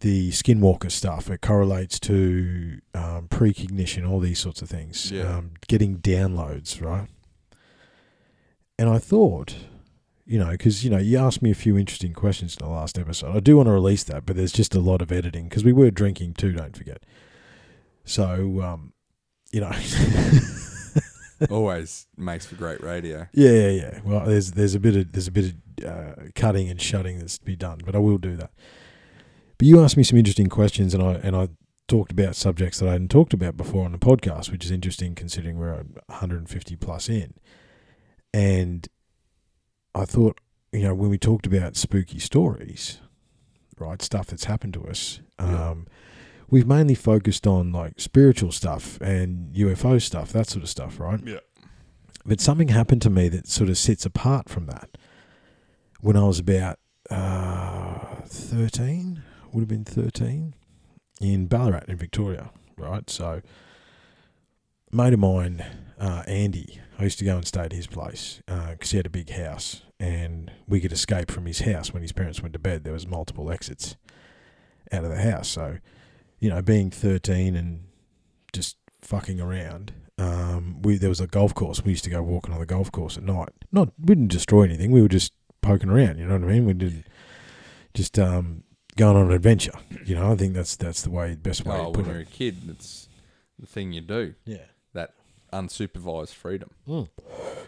the 0.00 0.30
skinwalker 0.30 0.90
stuff. 0.90 1.28
It 1.30 1.40
correlates 1.40 1.98
to 2.00 2.80
um, 2.94 3.28
precognition, 3.28 4.06
all 4.06 4.20
these 4.20 4.38
sorts 4.38 4.62
of 4.62 4.68
things. 4.70 5.10
Yeah. 5.10 5.38
Um, 5.38 5.50
getting 5.66 5.98
downloads, 5.98 6.80
right? 6.80 7.08
And 8.78 8.88
I 8.88 8.98
thought, 8.98 9.56
you 10.24 10.38
know, 10.38 10.50
because 10.52 10.84
you 10.84 10.90
know, 10.90 10.98
you 10.98 11.18
asked 11.18 11.42
me 11.42 11.50
a 11.50 11.54
few 11.54 11.76
interesting 11.76 12.12
questions 12.12 12.56
in 12.58 12.64
the 12.64 12.70
last 12.72 12.98
episode. 12.98 13.36
I 13.36 13.40
do 13.40 13.56
want 13.56 13.66
to 13.66 13.72
release 13.72 14.04
that, 14.04 14.24
but 14.24 14.36
there's 14.36 14.52
just 14.52 14.74
a 14.74 14.80
lot 14.80 15.02
of 15.02 15.10
editing 15.10 15.48
because 15.48 15.64
we 15.64 15.72
were 15.72 15.90
drinking 15.90 16.34
too. 16.34 16.52
Don't 16.52 16.76
forget. 16.76 17.02
So, 18.04 18.62
um, 18.62 18.92
you 19.52 19.60
know. 19.60 19.72
Always 21.50 22.06
makes 22.16 22.46
for 22.46 22.56
great 22.56 22.82
radio. 22.82 23.28
Yeah, 23.32 23.50
yeah, 23.50 23.68
yeah. 23.70 24.00
Well, 24.04 24.26
there's 24.26 24.52
there's 24.52 24.74
a 24.74 24.80
bit 24.80 24.96
of 24.96 25.12
there's 25.12 25.28
a 25.28 25.32
bit 25.32 25.54
of 25.78 25.84
uh, 25.86 26.14
cutting 26.34 26.68
and 26.68 26.80
shutting 26.82 27.18
that's 27.20 27.38
to 27.38 27.44
be 27.44 27.54
done, 27.54 27.78
but 27.86 27.94
I 27.94 27.98
will 27.98 28.18
do 28.18 28.34
that. 28.36 28.50
But 29.56 29.66
you 29.68 29.80
asked 29.82 29.96
me 29.96 30.02
some 30.02 30.18
interesting 30.18 30.48
questions, 30.48 30.94
and 30.94 31.02
I 31.02 31.12
and 31.14 31.36
I 31.36 31.48
talked 31.86 32.10
about 32.10 32.34
subjects 32.34 32.80
that 32.80 32.88
I 32.88 32.92
hadn't 32.92 33.10
talked 33.12 33.32
about 33.32 33.56
before 33.56 33.84
on 33.84 33.92
the 33.92 33.98
podcast, 33.98 34.50
which 34.50 34.64
is 34.64 34.72
interesting 34.72 35.14
considering 35.14 35.58
we're 35.58 35.74
150 36.06 36.74
plus 36.76 37.08
in. 37.08 37.34
And 38.34 38.88
I 39.94 40.04
thought, 40.04 40.40
you 40.72 40.82
know, 40.82 40.94
when 40.94 41.08
we 41.08 41.18
talked 41.18 41.46
about 41.46 41.76
spooky 41.76 42.18
stories, 42.18 43.00
right, 43.78 44.02
stuff 44.02 44.26
that's 44.26 44.44
happened 44.44 44.74
to 44.74 44.86
us, 44.88 45.20
Yeah. 45.40 45.70
um, 45.70 45.86
we've 46.50 46.66
mainly 46.66 46.94
focused 46.94 47.46
on 47.46 47.72
like 47.72 48.00
spiritual 48.00 48.52
stuff 48.52 49.00
and 49.00 49.54
UFO 49.54 50.00
stuff, 50.00 50.32
that 50.32 50.48
sort 50.48 50.62
of 50.62 50.68
stuff, 50.68 50.98
right? 50.98 51.20
Yeah. 51.24 51.40
But 52.24 52.40
something 52.40 52.68
happened 52.68 53.02
to 53.02 53.10
me 53.10 53.28
that 53.28 53.46
sort 53.46 53.70
of 53.70 53.78
sits 53.78 54.04
apart 54.04 54.48
from 54.48 54.66
that. 54.66 54.98
When 56.00 56.16
I 56.16 56.24
was 56.24 56.38
about 56.38 56.78
uh, 57.10 57.98
13, 58.26 59.22
would 59.52 59.60
have 59.62 59.68
been 59.68 59.84
13, 59.84 60.54
in 61.20 61.46
Ballarat 61.46 61.84
in 61.88 61.96
Victoria, 61.96 62.50
right? 62.76 63.08
So, 63.10 63.40
a 64.92 64.96
mate 64.96 65.12
of 65.12 65.18
mine, 65.18 65.64
uh, 65.98 66.22
Andy, 66.26 66.80
I 66.98 67.04
used 67.04 67.18
to 67.18 67.24
go 67.24 67.36
and 67.36 67.46
stay 67.46 67.62
at 67.62 67.72
his 67.72 67.86
place 67.86 68.40
because 68.46 68.90
he 68.90 68.96
had 68.96 69.06
a 69.06 69.10
big 69.10 69.30
house 69.30 69.82
and 70.00 70.52
we 70.68 70.80
could 70.80 70.92
escape 70.92 71.30
from 71.30 71.46
his 71.46 71.60
house 71.60 71.92
when 71.92 72.02
his 72.02 72.12
parents 72.12 72.40
went 72.40 72.52
to 72.52 72.58
bed. 72.58 72.84
There 72.84 72.92
was 72.92 73.06
multiple 73.06 73.50
exits 73.50 73.96
out 74.92 75.04
of 75.04 75.10
the 75.10 75.20
house. 75.20 75.48
So, 75.48 75.78
you 76.40 76.48
know, 76.50 76.62
being 76.62 76.90
13 76.90 77.56
and 77.56 77.84
just 78.52 78.76
fucking 79.02 79.40
around, 79.40 79.92
um, 80.18 80.82
we 80.82 80.96
there 80.96 81.08
was 81.08 81.20
a 81.20 81.26
golf 81.26 81.54
course. 81.54 81.82
We 81.84 81.92
used 81.92 82.04
to 82.04 82.10
go 82.10 82.22
walking 82.22 82.52
on 82.52 82.60
the 82.60 82.66
golf 82.66 82.90
course 82.92 83.16
at 83.16 83.22
night. 83.22 83.50
Not 83.72 83.90
we 83.98 84.06
didn't 84.14 84.28
destroy 84.32 84.62
anything. 84.62 84.90
We 84.90 85.02
were 85.02 85.08
just 85.08 85.32
poking 85.62 85.90
around. 85.90 86.18
You 86.18 86.26
know 86.26 86.34
what 86.38 86.44
I 86.44 86.52
mean? 86.52 86.64
We 86.66 86.72
didn't 86.74 87.06
just 87.94 88.18
um, 88.18 88.64
going 88.96 89.16
on 89.16 89.26
an 89.26 89.32
adventure. 89.32 89.72
You 90.04 90.14
know, 90.16 90.32
I 90.32 90.36
think 90.36 90.54
that's 90.54 90.76
that's 90.76 91.02
the 91.02 91.10
way 91.10 91.34
best 91.36 91.64
way 91.64 91.76
Oh, 91.76 91.86
to 91.86 91.90
put 91.92 91.96
when 92.06 92.06
you're 92.06 92.18
a 92.18 92.22
it. 92.22 92.30
kid, 92.32 92.56
it's 92.68 93.08
the 93.58 93.66
thing 93.66 93.92
you 93.92 94.00
do. 94.00 94.34
Yeah, 94.44 94.64
that 94.94 95.14
Unsupervised 95.52 96.34
freedom. 96.34 96.70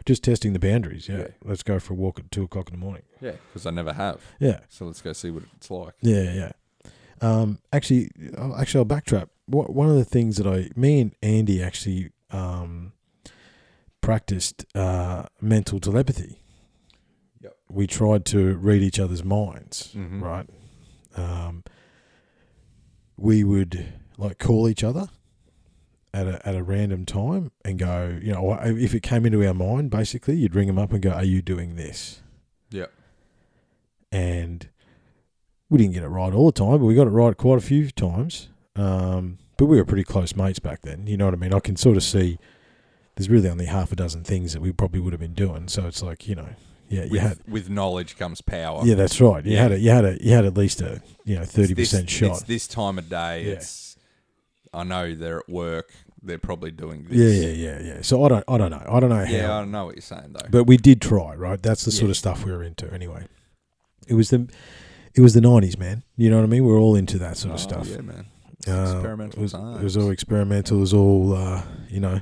just 0.05 0.23
testing 0.25 0.53
the 0.53 0.59
boundaries. 0.59 1.09
Yeah. 1.09 1.19
Yeah. 1.19 1.27
let's 1.45 1.63
go 1.63 1.79
for 1.79 1.93
a 1.95 1.97
walk 1.97 2.19
at 2.19 2.31
two 2.31 2.43
o'clock 2.45 2.69
in 2.69 2.75
the 2.79 2.85
morning. 2.85 3.03
Yeah, 3.21 3.33
because 3.49 3.65
I 3.67 3.71
never 3.71 3.93
have. 3.93 4.21
Yeah, 4.39 4.61
So 4.69 4.85
let's 4.87 5.01
go 5.03 5.13
see 5.13 5.31
what 5.31 5.45
it's 5.57 5.71
like. 5.71 5.95
yeah, 6.01 6.33
yeah. 6.33 6.53
Um, 7.21 7.59
actually, 7.73 8.11
I'll- 8.39 8.57
actually, 8.57 8.79
I'll 8.81 8.87
backtrack. 9.01 9.29
One 9.47 9.89
of 9.91 9.97
the 9.97 10.05
things 10.05 10.37
that 10.37 10.47
I, 10.47 10.71
me 10.77 11.01
and 11.01 11.15
Andy 11.23 11.63
actually 11.63 12.11
um, 12.31 12.93
practiced 14.01 14.65
uh, 14.77 15.25
mental 15.41 15.81
telepathy. 15.81 16.39
Yep. 17.43 17.57
We 17.69 17.87
tried 17.87 18.25
to 18.27 18.55
read 18.57 18.83
each 18.83 18.99
other's 19.01 19.25
minds, 19.25 19.93
Mhm. 19.97 20.21
right? 20.23 20.49
Um, 21.17 21.65
we 23.17 23.43
would 23.45 23.93
like 24.17 24.39
call 24.39 24.69
each 24.69 24.85
other 24.85 25.09
at 26.15 26.27
a 26.27 26.49
at 26.49 26.55
a 26.57 26.63
random 26.63 27.05
time 27.05 27.51
and 27.65 27.79
go, 27.79 28.19
you 28.23 28.33
know, 28.33 28.53
if 28.63 28.95
it 28.95 29.03
came 29.03 29.27
into 29.27 29.45
our 29.47 29.53
mind, 29.55 29.91
basically, 29.91 30.37
you'd 30.37 30.55
ring 30.55 30.69
them 30.69 30.79
up 30.79 30.93
and 30.93 31.03
go, 31.03 31.11
"Are 31.11 31.25
you 31.25 31.43
doing 31.43 31.75
this?" 31.77 32.23
Yeah. 32.71 32.87
and 34.13 34.69
we 35.71 35.79
didn't 35.79 35.95
get 35.95 36.03
it 36.03 36.09
right 36.09 36.33
all 36.35 36.47
the 36.47 36.53
time, 36.53 36.73
but 36.79 36.85
we 36.85 36.95
got 36.95 37.07
it 37.07 37.11
right 37.11 37.35
quite 37.37 37.57
a 37.59 37.63
few 37.63 37.91
times. 37.91 38.49
Um, 38.77 39.39
but 39.57 39.67
we 39.67 39.77
were 39.77 39.85
pretty 39.85 40.05
close 40.05 40.37
mates 40.37 40.59
back 40.59 40.83
then. 40.83 41.07
You 41.07 41.17
know 41.17 41.25
what 41.27 41.35
I 41.35 41.39
mean? 41.39 41.55
I 41.55 41.61
can 41.61 41.77
sort 41.77 41.97
of 41.97 42.03
see 42.03 42.39
there's 43.17 43.29
really 43.31 43.49
only 43.49 43.67
half 43.67 43.93
a 43.93 43.97
dozen 43.97 44.25
things 44.25 44.53
that 44.53 44.61
we 44.61 44.73
probably 44.73 45.01
would 45.01 45.13
have 45.13 45.21
been 45.21 45.35
doing. 45.35 45.69
So 45.69 45.87
it's 45.87 46.03
like 46.03 46.27
you 46.29 46.35
know, 46.35 46.49
yeah, 46.89 47.05
you 47.05 47.11
With, 47.13 47.21
had. 47.23 47.39
with 47.49 47.71
knowledge 47.71 48.17
comes 48.19 48.41
power. 48.41 48.83
Yeah, 48.85 48.95
that's 48.97 49.21
right. 49.21 49.45
You 49.45 49.53
Yeah. 49.55 49.63
had 49.63 49.73
a, 49.73 49.79
you 49.79 49.91
had 49.91 50.05
a, 50.05 50.19
you 50.25 50.31
had 50.33 50.45
at 50.45 50.57
least 50.57 50.81
a, 50.81 51.01
you 51.25 51.37
know, 51.37 51.45
thirty 51.45 51.75
percent 51.75 52.11
shot. 52.11 52.31
It's 52.33 52.43
this 52.43 52.67
time 52.67 52.99
of 52.99 53.09
day. 53.09 53.45
Yeah. 53.45 53.53
It's. 53.53 53.97
I 54.73 54.85
know 54.85 55.15
they're 55.15 55.41
at 55.41 55.49
work. 55.49 55.93
They're 56.23 56.39
probably 56.39 56.71
doing 56.71 57.07
this. 57.09 57.17
Yeah, 57.17 57.49
yeah, 57.49 57.79
yeah, 57.81 57.95
yeah. 57.97 58.03
So 58.03 58.23
I 58.25 58.29
don't, 58.29 58.45
I 58.47 58.57
don't 58.59 58.71
know. 58.71 58.85
I 58.89 59.01
don't 59.01 59.09
know 59.09 59.25
how. 59.25 59.33
Yeah. 59.33 59.53
I 59.59 59.65
know 59.65 59.87
what 59.87 59.95
you're 59.97 60.03
saying 60.03 60.33
though. 60.35 60.47
But 60.51 60.65
we 60.65 60.77
did 60.77 61.01
try, 61.01 61.35
right? 61.35 61.61
That's 61.61 61.85
the 61.85 61.91
sort 61.91 62.11
of 62.11 62.17
stuff 62.17 62.45
we 62.45 62.53
were 62.53 62.63
into 62.63 62.93
anyway. 62.93 63.25
It 64.07 64.15
was 64.15 64.31
the, 64.31 64.49
it 65.15 65.21
was 65.21 65.35
the 65.35 65.41
nineties, 65.41 65.79
man. 65.79 66.03
You 66.17 66.31
know 66.31 66.37
what 66.37 66.45
I 66.45 66.47
mean? 66.49 66.65
We 66.65 66.73
are 66.73 66.77
all 66.79 66.95
into 66.97 67.19
that 67.19 67.37
sort 67.37 67.55
of 67.55 67.61
Oh, 67.61 67.63
stuff. 67.63 67.89
Yeah, 67.89 68.01
man. 68.01 68.27
Uh, 68.69 68.83
experimental 68.97 69.39
it 69.39 69.43
was. 69.43 69.55
It 69.55 69.83
was 69.85 69.97
all 69.97 70.11
experimental. 70.11 70.77
It 70.77 70.81
was 70.81 70.95
all, 70.95 71.33
uh, 71.35 71.63
you 71.89 71.99
know, 72.01 72.21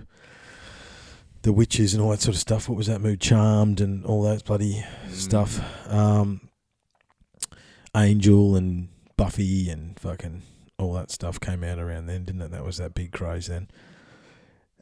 the 1.42 1.52
witches 1.52 1.94
and 1.94 2.02
all 2.02 2.10
that 2.10 2.20
sort 2.20 2.34
of 2.34 2.40
stuff. 2.40 2.68
What 2.68 2.76
was 2.78 2.86
that 2.86 3.00
movie? 3.00 3.16
Charmed 3.16 3.80
and 3.80 4.04
all 4.04 4.22
that 4.22 4.44
bloody 4.44 4.84
Mm. 5.08 5.12
stuff. 5.12 5.60
Um, 5.92 6.40
Angel 7.96 8.54
and 8.56 8.88
Buffy 9.16 9.68
and 9.70 9.98
fucking 9.98 10.42
all 10.78 10.92
that 10.94 11.10
stuff 11.10 11.40
came 11.40 11.64
out 11.64 11.78
around 11.78 12.06
then, 12.06 12.24
didn't 12.24 12.42
it? 12.42 12.50
That 12.52 12.64
was 12.64 12.76
that 12.76 12.94
big 12.94 13.12
craze 13.12 13.46
then. 13.48 13.68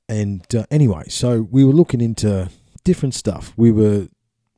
And 0.08 0.42
uh, 0.54 0.66
anyway, 0.70 1.04
so 1.08 1.42
we 1.50 1.64
were 1.64 1.72
looking 1.72 2.00
into 2.00 2.50
different 2.84 3.14
stuff. 3.14 3.52
We 3.56 3.72
were 3.72 4.08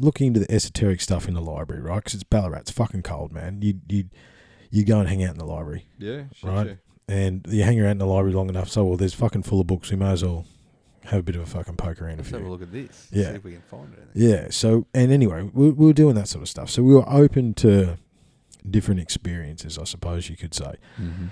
looking 0.00 0.28
into 0.28 0.40
the 0.40 0.50
esoteric 0.52 1.00
stuff 1.00 1.26
in 1.28 1.34
the 1.34 1.40
library, 1.40 1.82
right? 1.82 1.96
Because 1.96 2.14
it's 2.14 2.22
Ballarat. 2.24 2.60
It's 2.60 2.70
fucking 2.70 3.02
cold, 3.02 3.32
man. 3.32 3.60
You 3.62 3.80
you 3.88 4.04
you 4.70 4.84
go 4.84 5.00
and 5.00 5.08
hang 5.08 5.24
out 5.24 5.32
in 5.32 5.38
the 5.38 5.46
library 5.46 5.86
Yeah, 5.98 6.24
shit, 6.34 6.44
Right. 6.48 6.66
shit. 6.66 6.78
and 7.08 7.46
you 7.48 7.62
hang 7.62 7.80
around 7.80 7.92
in 7.92 7.98
the 7.98 8.06
library 8.06 8.34
long 8.34 8.48
enough, 8.48 8.68
so 8.68 8.84
well, 8.84 8.96
there's 8.96 9.14
fucking 9.14 9.42
full 9.44 9.60
of 9.60 9.66
books. 9.66 9.90
We 9.90 9.96
may 9.96 10.10
as 10.12 10.22
well 10.22 10.44
have 11.04 11.20
a 11.20 11.22
bit 11.22 11.36
of 11.36 11.42
a 11.42 11.46
fucking 11.46 11.76
poke 11.76 12.02
around 12.02 12.18
Let's 12.18 12.30
have 12.30 12.44
a 12.44 12.48
look 12.48 12.60
at 12.62 12.70
this. 12.70 13.08
Yeah. 13.10 13.30
See 13.30 13.36
if 13.36 13.44
we 13.44 13.52
can 13.52 13.62
find 13.62 13.86
anything. 13.96 14.08
Yeah. 14.14 14.48
So 14.50 14.86
and 14.92 15.10
anyway, 15.10 15.48
we, 15.54 15.70
we 15.70 15.86
were 15.86 15.92
doing 15.94 16.14
that 16.16 16.28
sort 16.28 16.42
of 16.42 16.48
stuff. 16.48 16.68
So 16.70 16.82
we 16.82 16.94
were 16.94 17.08
open 17.08 17.54
to 17.54 17.96
different 18.68 19.00
experiences, 19.00 19.78
I 19.78 19.84
suppose 19.84 20.28
you 20.28 20.36
could 20.36 20.52
say. 20.54 20.74
Mm-hmm. 21.00 21.26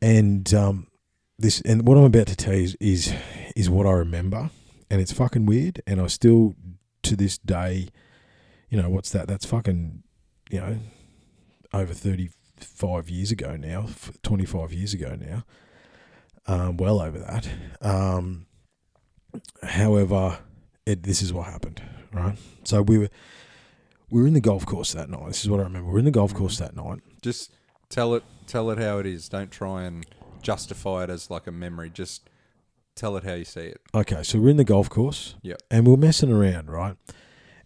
And 0.00 0.54
um, 0.54 0.86
this 1.38 1.60
and 1.62 1.86
what 1.86 1.98
I'm 1.98 2.04
about 2.04 2.28
to 2.28 2.36
tell 2.36 2.54
you 2.54 2.62
is, 2.62 2.76
is 2.80 3.14
is 3.56 3.68
what 3.68 3.86
I 3.86 3.90
remember, 3.92 4.50
and 4.88 5.00
it's 5.00 5.10
fucking 5.12 5.46
weird. 5.46 5.82
And 5.86 6.00
I 6.00 6.06
still 6.06 6.54
to 7.02 7.16
this 7.16 7.38
day, 7.38 7.88
you 8.70 8.80
know, 8.80 8.90
what's 8.90 9.10
that? 9.10 9.28
That's 9.28 9.44
fucking, 9.44 10.02
you 10.50 10.60
know, 10.60 10.78
over 11.72 11.94
thirty 11.94 12.30
five 12.56 13.08
years 13.08 13.30
ago 13.30 13.56
now, 13.56 13.86
twenty 14.22 14.44
five 14.44 14.72
years 14.72 14.94
ago 14.94 15.16
now. 15.18 15.44
Um, 16.46 16.76
well 16.78 17.00
over 17.00 17.18
that. 17.18 17.48
Um, 17.82 18.46
however, 19.62 20.38
it, 20.86 21.02
this 21.02 21.20
is 21.20 21.32
what 21.32 21.46
happened, 21.46 21.82
right? 22.12 22.38
So 22.64 22.82
we 22.82 22.98
were 22.98 23.10
we 24.10 24.22
were 24.22 24.26
in 24.26 24.34
the 24.34 24.40
golf 24.40 24.64
course 24.64 24.94
that 24.94 25.10
night. 25.10 25.26
This 25.26 25.44
is 25.44 25.50
what 25.50 25.60
I 25.60 25.64
remember. 25.64 25.88
We 25.88 25.92
were 25.92 25.98
in 25.98 26.06
the 26.06 26.10
golf 26.10 26.34
course 26.34 26.58
that 26.58 26.74
night. 26.74 27.00
Just 27.20 27.52
tell 27.90 28.14
it, 28.14 28.24
tell 28.46 28.70
it 28.70 28.78
how 28.78 28.98
it 28.98 29.06
is. 29.06 29.28
Don't 29.28 29.50
try 29.50 29.84
and 29.84 30.06
justify 30.40 31.04
it 31.04 31.10
as 31.10 31.30
like 31.30 31.46
a 31.46 31.52
memory. 31.52 31.90
Just 31.90 32.30
tell 32.98 33.16
it 33.16 33.24
how 33.24 33.34
you 33.34 33.44
see 33.44 33.60
it. 33.60 33.80
Okay, 33.94 34.22
so 34.22 34.38
we're 34.38 34.50
in 34.50 34.56
the 34.56 34.64
golf 34.64 34.90
course. 34.90 35.36
Yep. 35.42 35.62
And 35.70 35.86
we're 35.86 35.96
messing 35.96 36.32
around, 36.32 36.70
right? 36.70 36.96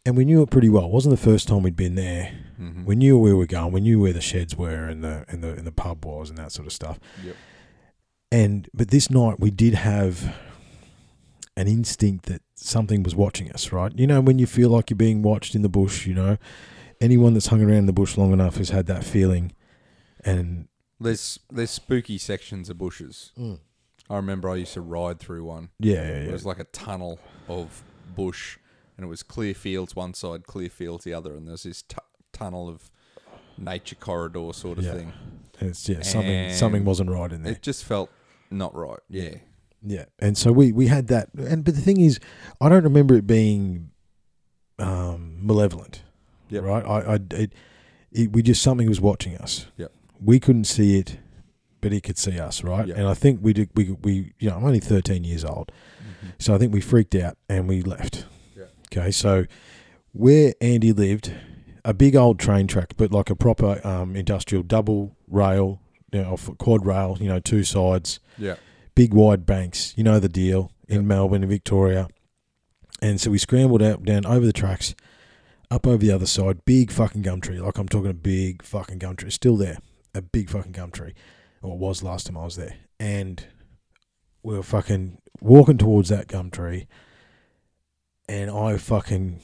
And 0.04 0.16
we 0.16 0.24
knew 0.24 0.42
it 0.42 0.50
pretty 0.50 0.68
well. 0.68 0.86
It 0.86 0.90
wasn't 0.90 1.16
the 1.16 1.22
first 1.22 1.48
time 1.48 1.62
we'd 1.62 1.76
been 1.76 1.94
there. 1.94 2.32
Mm-hmm. 2.60 2.84
We 2.84 2.96
knew 2.96 3.18
where 3.18 3.32
we 3.32 3.38
were 3.38 3.46
going. 3.46 3.72
We 3.72 3.80
knew 3.80 4.00
where 4.00 4.12
the 4.12 4.20
sheds 4.20 4.56
were 4.56 4.86
and 4.86 5.02
the 5.02 5.24
and 5.28 5.42
the 5.42 5.52
and 5.52 5.64
the 5.66 5.72
pub 5.72 6.04
was 6.04 6.28
and 6.28 6.38
that 6.38 6.52
sort 6.52 6.66
of 6.66 6.72
stuff. 6.72 6.98
Yep. 7.24 7.36
And 8.32 8.68
but 8.74 8.88
this 8.88 9.10
night 9.10 9.38
we 9.38 9.50
did 9.50 9.74
have 9.74 10.34
an 11.56 11.68
instinct 11.68 12.26
that 12.26 12.42
something 12.54 13.02
was 13.02 13.14
watching 13.14 13.52
us, 13.52 13.72
right? 13.72 13.92
You 13.96 14.06
know, 14.06 14.20
when 14.20 14.38
you 14.38 14.46
feel 14.46 14.70
like 14.70 14.90
you're 14.90 14.96
being 14.96 15.22
watched 15.22 15.54
in 15.54 15.62
the 15.62 15.68
bush, 15.68 16.06
you 16.06 16.14
know, 16.14 16.36
anyone 17.00 17.34
that's 17.34 17.48
hung 17.48 17.62
around 17.62 17.86
the 17.86 17.92
bush 17.92 18.16
long 18.16 18.32
enough 18.32 18.56
has 18.56 18.70
had 18.70 18.86
that 18.86 19.04
feeling. 19.04 19.52
And 20.24 20.68
There's 20.98 21.38
there's 21.50 21.70
spooky 21.70 22.18
sections 22.18 22.70
of 22.70 22.78
bushes. 22.78 23.32
I 24.10 24.16
remember 24.16 24.50
I 24.50 24.56
used 24.56 24.74
to 24.74 24.80
ride 24.80 25.18
through 25.20 25.44
one. 25.44 25.70
yeah, 25.78 25.94
yeah, 25.94 26.28
It 26.28 26.32
was 26.32 26.44
like 26.44 26.58
a 26.58 26.64
tunnel 26.64 27.18
of 27.48 27.82
bush, 28.14 28.58
and 28.96 29.04
it 29.04 29.08
was 29.08 29.22
clear 29.22 29.54
fields 29.54 29.96
one 29.96 30.12
side, 30.14 30.46
clear 30.46 30.68
fields 30.68 31.04
the 31.04 31.14
other, 31.14 31.34
and 31.34 31.46
there's 31.48 31.62
this 31.62 31.82
tu 31.82 31.98
tunnel 32.32 32.68
of 32.68 32.90
nature 33.58 33.94
corridor 33.96 34.50
sort 34.52 34.78
of 34.78 34.84
Yeah. 34.84 34.94
thing. 34.94 35.12
It's 35.60 35.88
yeah, 35.88 36.02
something 36.02 36.52
something 36.52 36.84
wasn't 36.84 37.10
right 37.10 37.30
in 37.30 37.42
there. 37.44 37.52
It 37.52 37.62
just 37.62 37.84
felt 37.84 38.10
not 38.50 38.74
right. 38.74 38.98
Yeah. 39.08 39.36
Yeah, 39.84 40.04
and 40.18 40.36
so 40.38 40.52
we 40.52 40.72
we 40.72 40.86
had 40.88 41.08
that, 41.08 41.28
and 41.34 41.64
but 41.64 41.74
the 41.74 41.80
thing 41.80 42.00
is, 42.00 42.18
I 42.60 42.68
don't 42.68 42.84
remember 42.84 43.14
it 43.14 43.26
being 43.26 43.90
um, 44.78 45.38
malevolent. 45.40 46.02
Yeah. 46.48 46.60
Right. 46.60 46.84
I, 46.84 47.14
I 47.14 47.18
it, 47.30 47.52
it, 48.10 48.32
we 48.32 48.42
just 48.42 48.62
something 48.62 48.88
was 48.88 49.00
watching 49.00 49.36
us. 49.36 49.66
Yeah. 49.76 49.86
We 50.20 50.38
couldn't 50.38 50.64
see 50.64 50.98
it, 50.98 51.18
but 51.82 51.92
he 51.92 52.00
could 52.00 52.16
see 52.16 52.38
us. 52.40 52.64
Right. 52.64 52.88
Yep. 52.88 52.96
And 52.96 53.06
I 53.06 53.12
think 53.14 53.40
we 53.42 53.52
did. 53.52 53.68
We 53.74 53.90
we 54.02 54.32
you 54.38 54.48
know 54.48 54.56
I'm 54.56 54.64
only 54.64 54.80
13 54.80 55.22
years 55.24 55.44
old, 55.44 55.70
so 56.38 56.54
I 56.54 56.58
think 56.58 56.72
we 56.72 56.80
freaked 56.80 57.14
out 57.14 57.36
and 57.50 57.68
we 57.68 57.82
left. 57.82 58.24
Yeah. 58.56 58.64
Okay. 58.90 59.10
So 59.10 59.44
where 60.12 60.54
Andy 60.62 60.92
lived, 60.92 61.30
a 61.84 61.92
big 61.92 62.16
old 62.16 62.38
train 62.38 62.66
track, 62.66 62.94
but 62.96 63.12
like 63.12 63.28
a 63.28 63.36
proper 63.36 63.86
um, 63.86 64.16
industrial 64.16 64.62
double 64.62 65.14
rail, 65.28 65.80
you 66.12 66.22
know, 66.22 66.36
quad 66.58 66.86
rail. 66.86 67.18
You 67.20 67.28
know, 67.28 67.40
two 67.40 67.64
sides 67.64 68.18
Yeah. 68.38 68.56
big 68.94 69.12
wide 69.12 69.44
banks. 69.44 69.92
You 69.96 70.04
know 70.04 70.18
the 70.18 70.28
deal 70.28 70.70
in 70.88 70.96
Yep. 70.96 71.04
Melbourne 71.04 71.42
and 71.42 71.50
Victoria. 71.50 72.08
And 73.00 73.20
so 73.20 73.30
we 73.32 73.38
scrambled 73.38 73.82
out 73.82 74.04
down 74.04 74.24
over 74.26 74.46
the 74.46 74.52
tracks, 74.52 74.94
up 75.72 75.86
over 75.88 75.96
the 75.96 76.12
other 76.12 76.26
side. 76.26 76.64
Big 76.64 76.92
fucking 76.92 77.22
gum 77.22 77.40
tree, 77.40 77.58
like 77.60 77.76
I'm 77.78 77.88
talking 77.88 78.10
a 78.10 78.14
big 78.14 78.62
fucking 78.62 78.98
gum 78.98 79.16
tree, 79.16 79.30
still 79.30 79.56
there. 79.56 79.78
A 80.14 80.20
big 80.22 80.50
fucking 80.50 80.72
gum 80.72 80.90
tree, 80.90 81.14
or 81.62 81.72
it 81.74 81.78
was 81.78 82.02
last 82.02 82.26
time 82.26 82.36
I 82.36 82.44
was 82.44 82.56
there. 82.56 82.74
And 83.00 83.44
we 84.42 84.54
were 84.56 84.62
fucking 84.62 85.18
walking 85.40 85.78
towards 85.78 86.08
that 86.10 86.28
gum 86.28 86.50
tree, 86.50 86.86
and 88.28 88.50
I 88.50 88.76
fucking 88.76 89.40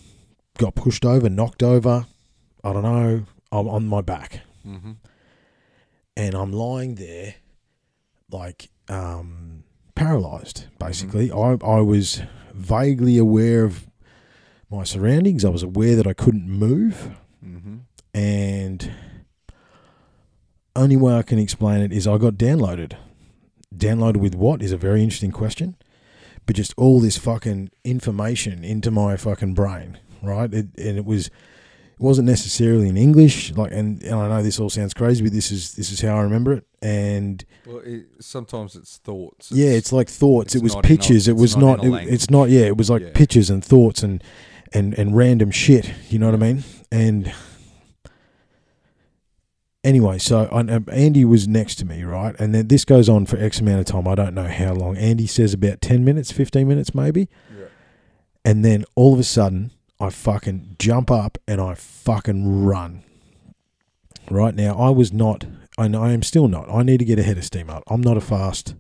got 0.59 0.75
pushed 0.75 1.05
over, 1.05 1.29
knocked 1.29 1.63
over. 1.63 2.07
I 2.65 2.73
don't 2.73 2.83
know. 2.83 3.25
I'm 3.53 3.69
on 3.69 3.87
my 3.87 4.01
back 4.03 4.41
Mm-hmm. 4.67 4.93
and 6.17 6.35
I'm 6.35 6.53
lying 6.53 6.97
there, 6.97 7.37
like 8.31 8.71
um, 8.89 9.63
paralyzed. 9.95 10.67
Basically, 10.79 11.31
I 11.33 11.57
I 11.65 11.81
was 11.81 12.21
vaguely 12.53 13.17
aware 13.19 13.65
of 13.65 13.87
my 14.71 14.85
surroundings. 14.85 15.45
I 15.45 15.49
was 15.49 15.63
aware 15.63 15.97
that 15.97 16.07
I 16.07 16.13
couldn't 16.13 16.49
move, 16.49 17.11
Mm-hmm. 17.45 17.77
and 18.13 18.91
only 20.79 20.97
way 20.97 21.15
I 21.15 21.23
can 21.23 21.39
explain 21.39 21.81
it 21.81 21.93
is 21.93 22.07
I 22.07 22.19
got 22.19 22.35
downloaded. 22.35 22.95
Downloaded 23.75 24.17
with 24.17 24.35
what 24.35 24.63
is 24.63 24.73
a 24.73 24.77
very 24.79 25.03
interesting 25.03 25.31
question, 25.31 25.77
but 26.47 26.57
just 26.57 26.73
all 26.77 27.01
this 27.01 27.19
fucking 27.19 27.71
information 27.85 28.65
into 28.65 28.91
my 28.91 29.17
fucking 29.17 29.55
brain, 29.55 29.99
right? 30.23 30.53
It, 30.53 30.69
and 30.79 30.97
it 30.97 31.05
was 31.05 31.27
it 31.27 32.03
wasn't 32.03 32.27
necessarily 32.29 32.89
in 32.89 32.97
English, 32.97 33.53
like, 33.57 33.73
and, 33.73 34.01
and 34.05 34.15
I 34.15 34.29
know 34.29 34.43
this 34.43 34.59
all 34.61 34.71
sounds 34.71 34.95
crazy, 34.95 35.23
but 35.23 35.33
this 35.33 35.51
is 35.51 35.75
this 35.75 35.91
is 35.93 36.01
how 36.01 36.17
I 36.17 36.23
remember 36.23 36.53
it, 36.55 36.65
and 36.81 37.45
Well, 37.67 37.83
it, 37.85 38.07
sometimes 38.21 38.75
it's 38.77 38.97
thoughts. 38.99 39.51
yeah, 39.53 39.71
it's 39.71 39.93
like 39.93 40.09
thoughts. 40.09 40.55
it's 40.55 40.63
It 40.63 40.63
was 40.63 40.73
in 40.75 40.79
a- 40.79 40.83
pictures. 40.83 41.29
It 41.29 41.37
was 41.37 41.57
not 41.57 41.83
not. 41.85 42.03
it- 42.05 42.09
it's 42.09 42.31
not. 42.31 42.49
Yeah, 42.51 42.63
it 42.63 42.77
was 42.79 42.89
like 42.89 43.03
Yeah. 43.03 43.11
pictures 43.15 43.51
and 43.51 43.63
thoughts 43.65 44.03
and 44.03 44.23
and 44.73 44.95
and 44.99 45.15
random 45.17 45.51
shit. 45.51 45.93
You 46.09 46.19
know 46.21 46.27
what 46.31 46.35
I 46.43 46.53
mean? 46.53 46.65
And 46.91 47.33
anyway, 49.89 50.19
so 50.19 50.49
I, 50.53 50.61
um, 50.61 50.85
Andy 50.93 51.25
was 51.25 51.49
next 51.49 51.77
to 51.77 51.85
me, 51.85 52.03
right? 52.05 52.35
And 52.39 52.55
then 52.55 52.69
this 52.69 52.85
goes 52.85 53.09
on 53.09 53.27
for 53.27 53.37
X 53.39 53.61
amount 53.61 53.81
of 53.81 53.87
time. 53.87 54.07
I 54.07 54.15
don't 54.15 54.35
know 54.35 54.47
how 54.49 54.75
long. 54.75 54.97
Andy 54.97 55.27
says 55.27 55.55
about 55.55 55.81
ten 55.81 56.05
minutes, 56.05 56.31
fifteen 56.31 56.69
minutes, 56.69 56.95
maybe. 56.95 57.29
Yeah. 57.57 57.67
And 58.45 58.65
then 58.65 58.85
all 58.95 59.15
of 59.15 59.21
a 59.21 59.25
sudden, 59.25 59.73
I 60.01 60.11
fucking 60.11 60.77
jump 60.79 61.11
up 61.11 61.39
and 61.49 61.61
I 61.61 61.75
fucking 61.75 62.65
run. 62.65 63.03
Right 64.31 64.55
now, 64.55 64.79
I 64.79 64.91
was 64.91 65.13
not, 65.13 65.47
and 65.79 65.97
I 65.97 66.13
am 66.13 66.23
still 66.23 66.49
not. 66.49 66.71
I 66.71 66.83
need 66.83 66.99
to 66.99 67.05
get 67.05 67.19
ahead 67.19 67.39
of 67.39 67.45
steam 67.45 67.71
up. 67.71 67.83
I'm 67.89 68.03
not 68.03 68.17
a 68.17 68.21
fast 68.21 68.75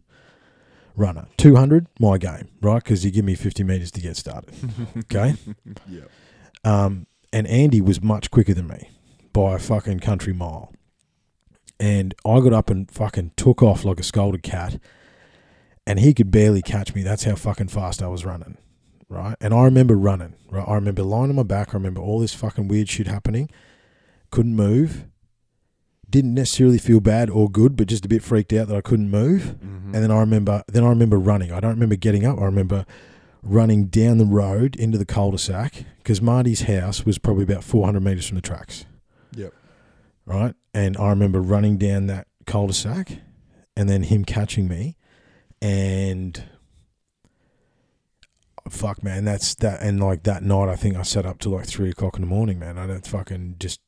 runner. 0.94 1.26
200, 1.38 1.86
my 1.98 2.18
game, 2.18 2.48
right? 2.60 2.82
Because 2.82 3.04
you 3.04 3.10
give 3.10 3.24
me 3.24 3.34
50 3.34 3.64
meters 3.64 3.90
to 3.92 4.00
get 4.00 4.16
started. 4.16 4.54
Okay. 4.98 5.34
yeah. 5.88 6.02
Um, 6.64 7.06
and 7.32 7.46
Andy 7.46 7.80
was 7.80 8.02
much 8.02 8.30
quicker 8.30 8.52
than 8.52 8.66
me 8.66 8.90
by 9.32 9.54
a 9.54 9.58
fucking 9.58 10.00
country 10.00 10.32
mile. 10.32 10.72
And 11.80 12.14
I 12.24 12.40
got 12.40 12.52
up 12.52 12.70
and 12.70 12.90
fucking 12.90 13.32
took 13.36 13.62
off 13.62 13.84
like 13.84 14.00
a 14.00 14.02
scolded 14.02 14.42
cat. 14.42 14.80
And 15.86 16.00
he 16.00 16.12
could 16.12 16.30
barely 16.30 16.60
catch 16.60 16.94
me. 16.94 17.02
That's 17.02 17.24
how 17.24 17.34
fucking 17.34 17.68
fast 17.68 18.02
I 18.02 18.08
was 18.08 18.24
running. 18.24 18.58
Right. 19.08 19.36
And 19.40 19.54
I 19.54 19.64
remember 19.64 19.96
running. 19.96 20.34
Right. 20.50 20.66
I 20.66 20.74
remember 20.74 21.02
lying 21.02 21.30
on 21.30 21.36
my 21.36 21.42
back. 21.42 21.70
I 21.70 21.78
remember 21.78 22.00
all 22.00 22.20
this 22.20 22.34
fucking 22.34 22.68
weird 22.68 22.88
shit 22.88 23.06
happening. 23.06 23.48
Couldn't 24.30 24.54
move. 24.54 25.06
Didn't 26.10 26.34
necessarily 26.34 26.78
feel 26.78 27.00
bad 27.00 27.30
or 27.30 27.50
good, 27.50 27.76
but 27.76 27.86
just 27.86 28.04
a 28.04 28.08
bit 28.08 28.22
freaked 28.22 28.52
out 28.52 28.68
that 28.68 28.76
I 28.76 28.80
couldn't 28.80 29.10
move. 29.10 29.56
Mm-hmm. 29.62 29.94
And 29.94 30.04
then 30.04 30.10
I 30.10 30.18
remember, 30.18 30.62
then 30.68 30.84
I 30.84 30.88
remember 30.88 31.18
running. 31.18 31.52
I 31.52 31.60
don't 31.60 31.72
remember 31.74 31.96
getting 31.96 32.26
up. 32.26 32.38
I 32.38 32.44
remember 32.44 32.84
running 33.42 33.86
down 33.86 34.18
the 34.18 34.24
road 34.26 34.76
into 34.76 34.98
the 34.98 35.04
cul-de-sac 35.04 35.84
because 35.98 36.20
Marty's 36.20 36.62
house 36.62 37.06
was 37.06 37.18
probably 37.18 37.44
about 37.44 37.64
400 37.64 38.00
meters 38.00 38.26
from 38.26 38.36
the 38.36 38.42
tracks, 38.42 38.84
Yep. 39.36 39.54
Right? 40.28 40.54
And 40.74 40.96
I 40.96 41.08
remember 41.10 41.40
running 41.40 41.78
down 41.78 42.06
that 42.06 42.28
cul-de-sac, 42.46 43.10
and 43.76 43.88
then 43.88 44.04
him 44.04 44.24
catching 44.24 44.68
me, 44.68 44.96
and 45.60 46.42
fuck, 48.68 49.02
man, 49.02 49.24
that's 49.24 49.54
that. 49.56 49.80
And 49.82 50.00
like 50.00 50.24
that 50.24 50.42
night, 50.42 50.68
I 50.68 50.76
think 50.76 50.96
I 50.96 51.02
sat 51.02 51.26
up 51.26 51.38
till 51.38 51.52
like 51.52 51.66
three 51.66 51.90
o'clock 51.90 52.16
in 52.16 52.20
the 52.22 52.26
morning, 52.26 52.58
man. 52.58 52.78
I 52.78 52.86
don't 52.86 53.06
fucking 53.06 53.56
just. 53.58 53.80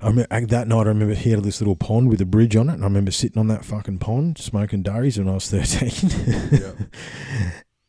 I 0.00 0.08
remember 0.08 0.46
that 0.46 0.66
night. 0.66 0.86
I 0.86 0.88
remember 0.88 1.14
he 1.14 1.30
had 1.30 1.44
this 1.44 1.60
little 1.60 1.76
pond 1.76 2.08
with 2.08 2.20
a 2.20 2.24
bridge 2.26 2.56
on 2.56 2.68
it, 2.68 2.74
and 2.74 2.82
I 2.82 2.86
remember 2.86 3.12
sitting 3.12 3.38
on 3.38 3.46
that 3.48 3.64
fucking 3.64 3.98
pond 3.98 4.36
smoking 4.38 4.82
durries 4.82 5.16
when 5.18 5.28
I 5.28 5.34
was 5.34 5.48
thirteen, 5.50 6.10
Yeah. 6.50 6.72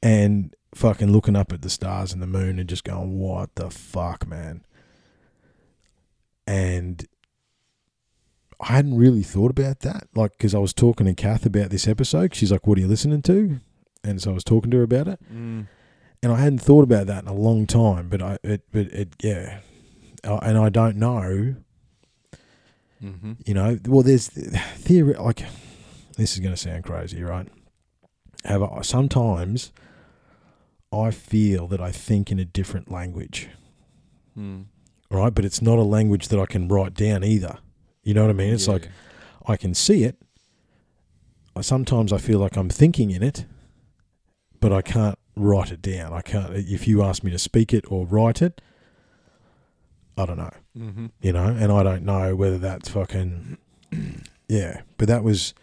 and 0.03 0.55
fucking 0.75 1.11
looking 1.11 1.35
up 1.35 1.51
at 1.51 1.61
the 1.63 1.69
stars 1.71 2.13
and 2.13 2.21
the 2.21 2.27
moon 2.27 2.59
and 2.59 2.69
just 2.69 2.83
going, 2.83 3.17
"What 3.17 3.55
the 3.55 3.71
fuck, 3.71 4.27
man?" 4.27 4.63
And 6.45 7.05
I 8.63 8.73
hadn't 8.73 8.95
really 8.97 9.23
thought 9.23 9.51
about 9.51 9.81
that, 9.81 10.07
like, 10.15 10.31
because 10.37 10.55
I 10.55 10.59
was 10.59 10.73
talking 10.73 11.05
to 11.05 11.13
Kath 11.13 11.45
about 11.45 11.69
this 11.69 11.87
episode. 11.87 12.33
She's 12.33 12.51
like, 12.51 12.65
"What 12.65 12.77
are 12.77 12.81
you 12.81 12.87
listening 12.87 13.21
to?" 13.23 13.59
And 14.03 14.21
so 14.21 14.31
I 14.31 14.33
was 14.33 14.43
talking 14.43 14.71
to 14.71 14.77
her 14.77 14.83
about 14.83 15.07
it, 15.07 15.19
Mm. 15.33 15.67
and 16.21 16.31
I 16.31 16.39
hadn't 16.39 16.59
thought 16.59 16.83
about 16.83 17.07
that 17.07 17.23
in 17.23 17.29
a 17.29 17.33
long 17.33 17.67
time. 17.67 18.09
But 18.09 18.21
I, 18.21 18.37
it, 18.43 18.61
but 18.71 18.87
it, 18.87 19.09
yeah, 19.21 19.59
Uh, 20.23 20.39
and 20.41 20.57
I 20.57 20.69
don't 20.69 20.95
know 20.97 21.55
Mm-hmm. 23.03 23.33
you 23.45 23.53
know, 23.53 23.77
well, 23.85 24.01
there's 24.03 24.27
theory 24.29 25.13
like 25.15 25.43
this 26.15 26.33
is 26.33 26.39
going 26.39 26.53
to 26.53 26.57
sound 26.57 26.85
crazy, 26.85 27.21
right? 27.21 27.47
Have 28.45 28.63
I, 28.63 28.81
sometimes 28.81 29.73
I 30.91 31.11
feel 31.11 31.67
that 31.67 31.81
I 31.81 31.91
think 31.91 32.31
in 32.31 32.39
a 32.39 32.45
different 32.45 32.89
language, 32.91 33.49
Mm. 34.37 34.65
right? 35.11 35.33
But 35.35 35.43
it's 35.43 35.61
not 35.61 35.77
a 35.79 35.83
language 35.83 36.29
that 36.29 36.39
I 36.39 36.45
can 36.45 36.67
write 36.69 36.93
down 36.93 37.23
either. 37.25 37.57
You 38.03 38.13
know 38.13 38.21
what 38.21 38.29
I 38.29 38.33
mean? 38.33 38.53
It's 38.53 38.67
Yeah, 38.67 38.73
like 38.73 38.89
I 39.47 39.57
can 39.57 39.73
see 39.73 40.03
it. 40.03 40.17
I 41.55 41.61
sometimes 41.61 42.11
I 42.11 42.17
feel 42.17 42.39
like 42.39 42.57
I'm 42.57 42.69
thinking 42.69 43.11
in 43.11 43.21
it, 43.23 43.45
but 44.59 44.71
I 44.73 44.81
can't 44.81 45.17
write 45.35 45.71
it 45.71 45.81
down. 45.81 46.11
I 46.13 46.21
can't. 46.21 46.53
If 46.55 46.87
you 46.87 47.03
ask 47.03 47.23
me 47.23 47.31
to 47.31 47.39
speak 47.39 47.73
it 47.73 47.85
or 47.91 48.05
write 48.05 48.41
it, 48.41 48.61
I 50.17 50.25
don't 50.25 50.37
know 50.37 50.51
Mm-hmm. 50.77 51.05
you 51.21 51.31
know, 51.33 51.45
and 51.45 51.71
I 51.71 51.83
don't 51.83 52.03
know 52.03 52.35
whether 52.35 52.57
that's 52.57 52.89
fucking 52.89 53.57
yeah, 54.47 54.81
but 54.97 55.07
that 55.07 55.23
was 55.23 55.53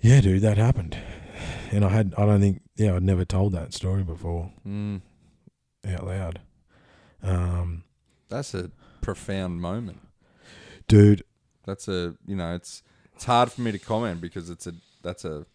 yeah, 0.00 0.20
dude, 0.20 0.42
that 0.42 0.58
happened, 0.58 0.96
and 1.72 1.84
I 1.84 1.88
had 1.88 2.14
I 2.16 2.24
don't 2.26 2.40
think 2.40 2.62
yeah 2.76 2.94
I'd 2.94 3.02
never 3.02 3.24
told 3.24 3.52
that 3.52 3.72
story 3.74 4.04
before 4.04 4.52
Mm. 4.66 5.00
out 5.88 6.06
loud, 6.06 6.40
um, 7.22 7.82
That's 8.28 8.54
a 8.54 8.70
profound 9.00 9.60
moment. 9.60 10.00
Dude, 10.88 11.22
That's 11.64 11.88
a 11.88 12.14
you 12.26 12.36
know 12.36 12.54
it's 12.54 12.82
it's 13.14 13.24
hard 13.24 13.50
for 13.52 13.60
me 13.60 13.72
to 13.72 13.78
comment 13.78 14.20
because 14.20 14.50
it's 14.50 14.66
a 14.66 14.74
that's 15.02 15.24
a 15.24 15.46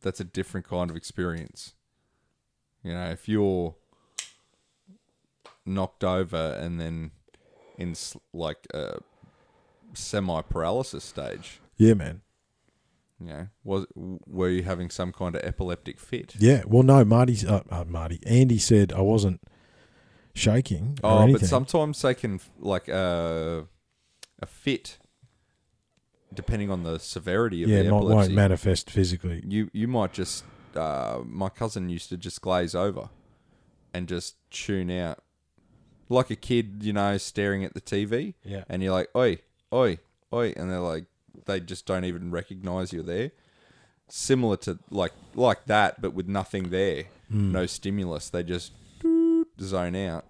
that's 0.00 0.20
a 0.20 0.24
different 0.24 0.66
kind 0.66 0.90
of 0.90 0.96
experience. 0.96 1.74
You 2.82 2.92
know, 2.94 3.10
if 3.10 3.28
you're 3.28 3.74
knocked 5.64 6.02
over 6.02 6.58
and 6.60 6.80
then 6.80 7.12
in 7.78 7.94
like 8.32 8.66
a 8.74 8.98
semi 9.94 10.42
paralysis 10.42 11.04
stage, 11.04 11.60
yeah, 11.76 11.94
man, 11.94 12.22
you 13.20 13.28
know, 13.28 13.48
was 13.62 13.86
were 13.94 14.48
you 14.48 14.62
having 14.64 14.90
some 14.90 15.12
kind 15.12 15.36
of 15.36 15.42
epileptic 15.42 16.00
fit? 16.00 16.34
yeah. 16.38 16.62
Well, 16.66 16.82
no, 16.82 17.04
Marty's 17.04 17.44
uh, 17.44 17.62
uh, 17.70 17.84
Marty, 17.84 18.20
Andy 18.26 18.58
said 18.58 18.92
I 18.92 19.00
wasn't 19.00 19.40
shaking 20.34 20.98
or 21.04 21.22
Oh, 21.22 21.32
but 21.32 21.42
sometimes 21.42 22.00
they 22.02 22.14
can 22.14 22.40
like 22.58 22.88
uh, 22.88 23.62
a 24.42 24.46
fit, 24.46 24.98
depending 26.34 26.70
on 26.70 26.82
the 26.82 26.98
severity 26.98 27.62
of 27.62 27.68
yeah, 27.70 27.78
the 27.78 27.84
it 27.84 27.86
epilepsy. 27.86 28.14
won't 28.16 28.32
manifest 28.32 28.90
physically. 28.90 29.42
you 29.46 29.70
you 29.72 29.86
might 29.88 30.12
just 30.12 30.44
uh, 30.76 31.20
my 31.24 31.48
cousin 31.48 31.88
used 31.88 32.08
to 32.10 32.16
just 32.16 32.40
glaze 32.42 32.74
over 32.74 33.08
and 33.94 34.08
just 34.08 34.36
tune 34.50 34.90
out 34.90 35.18
like 36.08 36.30
a 36.30 36.36
kid 36.36 36.78
you 36.82 36.92
know 36.92 37.16
staring 37.18 37.64
at 37.64 37.72
the 37.74 37.80
tv 37.80 38.34
Yeah, 38.44 38.64
and 38.68 38.82
you're 38.82 38.92
like 38.92 39.08
oi 39.16 39.38
oi 39.72 39.98
oi 40.32 40.52
and 40.56 40.70
they're 40.70 40.80
like 40.80 41.04
they 41.46 41.60
just 41.60 41.86
don't 41.86 42.04
even 42.04 42.30
recognize 42.30 42.92
you're 42.92 43.02
there 43.02 43.32
similar 44.08 44.56
to 44.58 44.78
like 44.90 45.12
like 45.34 45.64
that 45.66 46.00
but 46.02 46.12
with 46.14 46.26
nothing 46.28 46.70
there 46.70 47.04
Hmm. 47.30 47.52
no 47.52 47.64
stimulus 47.66 48.28
they 48.28 48.42
just 48.42 48.72
zone 49.60 49.96
out 49.96 50.26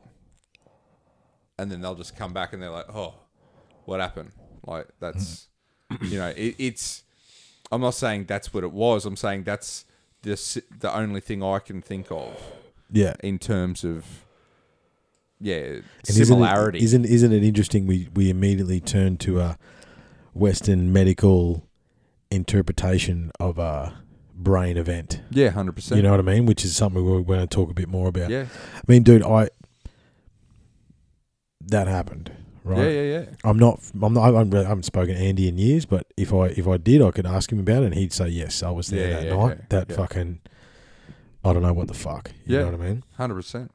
and 1.58 1.70
then 1.70 1.80
they'll 1.80 1.96
just 1.96 2.16
come 2.16 2.32
back 2.32 2.52
and 2.52 2.62
they're 2.62 2.70
like 2.70 2.88
oh 2.94 3.14
what 3.84 4.00
happened 4.00 4.30
like 4.66 4.86
that's 5.00 5.48
mm-hmm. 5.90 6.04
you 6.06 6.18
know 6.18 6.28
it, 6.28 6.54
it's 6.58 7.02
i'm 7.70 7.80
not 7.80 7.94
saying 7.94 8.24
that's 8.24 8.52
what 8.54 8.64
it 8.64 8.72
was 8.72 9.04
i'm 9.04 9.16
saying 9.16 9.42
that's 9.42 9.84
the 10.22 10.62
the 10.78 10.94
only 10.94 11.20
thing 11.20 11.42
i 11.42 11.58
can 11.58 11.82
think 11.82 12.06
of 12.10 12.34
yeah. 12.92 13.14
in 13.22 13.38
terms 13.38 13.84
of 13.84 14.24
yeah 15.40 15.56
And 15.56 15.84
similarity 16.04 16.82
Isn't 16.82 17.04
it, 17.04 17.10
isn't, 17.10 17.32
isn't 17.32 17.42
it 17.42 17.44
interesting? 17.44 17.86
We 17.86 18.08
we 18.14 18.30
immediately 18.30 18.80
turn 18.80 19.16
to 19.18 19.40
a 19.40 19.58
Western 20.34 20.92
medical 20.92 21.66
interpretation 22.30 23.32
of 23.40 23.58
a 23.58 24.00
brain 24.34 24.76
event. 24.76 25.20
yeah 25.30 25.50
100% 25.50 25.96
You 25.96 26.02
know 26.02 26.12
what 26.12 26.20
I 26.20 26.22
mean? 26.22 26.46
Which 26.46 26.64
is 26.64 26.76
something 26.76 27.04
we're 27.04 27.22
going 27.22 27.40
to 27.40 27.46
talk 27.46 27.70
a 27.70 27.74
bit 27.74 27.88
more 27.88 28.08
about. 28.08 28.30
yeah 28.30 28.46
I 28.76 28.82
mean, 28.86 29.02
dude, 29.02 29.22
I 29.22 29.48
that 31.60 31.86
happened, 31.86 32.30
right? 32.64 32.78
yeah 32.78 32.88
yeah 32.90 33.02
yeah 33.20 33.24
I'm 33.44 33.58
not. 33.58 33.80
I'm 34.00 34.14
not. 34.14 34.22
I 34.22 34.38
haven't, 34.38 34.54
I 34.54 34.62
haven't 34.68 34.84
spoken 34.84 35.14
to 35.14 35.20
Andy 35.20 35.48
in 35.48 35.58
years, 35.58 35.84
but 35.86 36.06
if 36.16 36.32
I 36.32 36.46
if 36.48 36.66
I 36.68 36.76
did, 36.76 37.02
I 37.02 37.10
could 37.10 37.26
ask 37.26 37.50
him 37.52 37.58
about 37.60 37.82
it, 37.82 37.86
and 37.86 37.94
he'd 37.94 38.12
say 38.12 38.28
yes, 38.28 38.62
I 38.62 38.70
was 38.70 38.88
there 38.88 39.08
Yeah, 39.10 39.16
that 39.20 39.26
yeah, 39.26 39.36
night. 39.36 39.56
yeah, 39.58 39.64
that 39.70 39.90
yeah. 39.90 39.96
fucking. 39.96 40.40
I 41.44 41.52
don't 41.52 41.62
know 41.62 41.72
what 41.72 41.88
the 41.88 41.94
fuck. 41.94 42.30
You 42.46 42.56
Yeah. 42.56 42.64
know 42.70 42.76
what 42.76 42.80
I 42.80 42.88
mean? 42.88 43.02
100% 43.18 43.68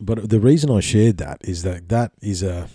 But 0.00 0.30
the 0.30 0.40
reason 0.40 0.70
I 0.70 0.80
shared 0.80 1.18
that 1.18 1.38
is 1.44 1.62
that 1.64 1.90
that 1.90 2.12
is 2.22 2.42
a, 2.42 2.68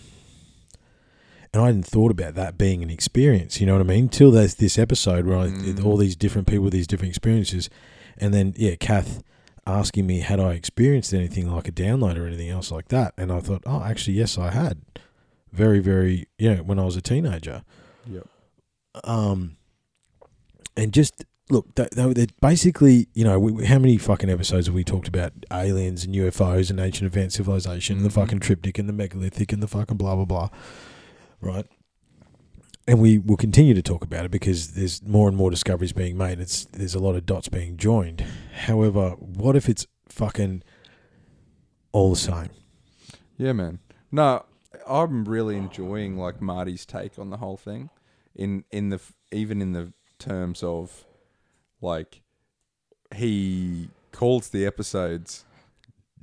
and 1.54 1.63
I 1.63 1.65
hadn't 1.67 1.86
thought 1.88 2.12
about 2.12 2.36
that 2.36 2.58
being 2.58 2.84
an 2.84 2.89
experience. 2.91 3.60
You 3.60 3.65
know 3.65 3.73
what 3.73 3.82
I 3.82 3.86
mean? 3.86 4.10
Till 4.10 4.30
there's 4.32 4.56
this 4.56 4.78
episode 4.78 5.25
where 5.25 5.38
I, 5.38 5.47
Mm. 5.47 5.84
all 5.86 5.97
these 5.97 6.15
different 6.15 6.47
people 6.47 6.63
with 6.65 6.73
these 6.73 6.86
different 6.88 7.10
experiences, 7.10 7.69
and 8.17 8.34
then 8.34 8.54
yeah, 8.58 8.75
Kath 8.75 9.23
asking 9.65 10.06
me 10.06 10.19
had 10.19 10.39
I 10.39 10.51
experienced 10.54 11.12
anything 11.13 11.49
like 11.51 11.67
a 11.67 11.71
download 11.71 12.17
or 12.17 12.28
anything 12.28 12.49
else 12.49 12.69
like 12.71 12.89
that, 12.89 13.13
and 13.17 13.32
I 13.32 13.39
thought, 13.39 13.63
oh, 13.65 13.82
actually, 13.84 14.13
yes, 14.17 14.38
I 14.38 14.51
had. 14.51 14.78
Very, 15.56 15.80
very, 15.80 16.28
yeah, 16.38 16.58
when 16.60 16.80
I 16.80 16.84
was 16.86 16.96
a 16.98 17.02
teenager. 17.02 17.63
Yep. 18.08 18.28
Um, 19.04 19.58
and 20.76 20.91
just 20.94 21.24
look, 21.50 21.74
they, 21.76 21.88
they, 21.94 22.28
basically, 22.41 23.08
you 23.13 23.24
know, 23.24 23.39
we, 23.39 23.65
how 23.65 23.80
many 23.80 23.98
fucking 23.98 24.30
episodes 24.30 24.68
have 24.68 24.76
we 24.76 24.84
talked 24.84 25.08
about 25.08 25.32
aliens 25.54 26.04
and 26.04 26.13
UFOs 26.15 26.70
and 26.70 26.80
ancient 26.80 27.08
advanced 27.08 27.38
civilization 27.38 27.98
and 27.98 28.06
the 28.06 28.10
Mhm. 28.10 28.13
fucking 28.13 28.39
triptych 28.39 28.78
and 28.80 28.89
the 28.89 28.94
megalithic 28.94 29.54
and 29.54 29.62
the 29.63 29.68
fucking 29.68 29.98
blah 29.98 30.15
blah 30.15 30.26
blah, 30.26 30.50
right? 31.39 31.65
And 32.88 33.00
we 33.00 33.18
will 33.18 33.38
continue 33.38 33.74
to 33.74 33.82
talk 33.82 34.04
about 34.04 34.26
it 34.26 34.32
because 34.32 34.70
there's 34.74 35.02
more 35.04 35.28
and 35.28 35.38
more 35.38 35.50
discoveries 35.50 35.94
being 35.94 36.18
made. 36.18 36.39
It's 36.39 36.65
there's 36.65 36.96
a 36.96 37.00
lot 37.00 37.15
of 37.15 37.26
dots 37.26 37.48
being 37.48 37.78
joined. 37.78 38.22
However, 38.65 39.12
what 39.12 39.56
if 39.56 39.70
it's 39.70 39.88
fucking 40.10 40.63
all 41.94 42.10
the 42.12 42.15
same? 42.18 42.50
Yeah, 43.38 43.54
man. 43.54 43.79
No, 44.12 44.46
I'm 44.88 45.25
really 45.25 45.56
enjoying 45.58 46.17
like 46.17 46.42
Marty's 46.42 46.86
take 46.86 47.17
on 47.19 47.29
the 47.29 47.38
whole 47.38 47.58
thing, 47.58 47.90
in 48.36 48.63
in 48.71 48.90
the 48.90 49.00
even 49.31 49.62
in 49.62 49.73
the 49.73 49.94
terms 50.19 50.63
of 50.63 51.06
like 51.81 52.21
he 53.15 53.90
calls 54.12 54.50
the 54.50 54.65
episodes 54.65 55.46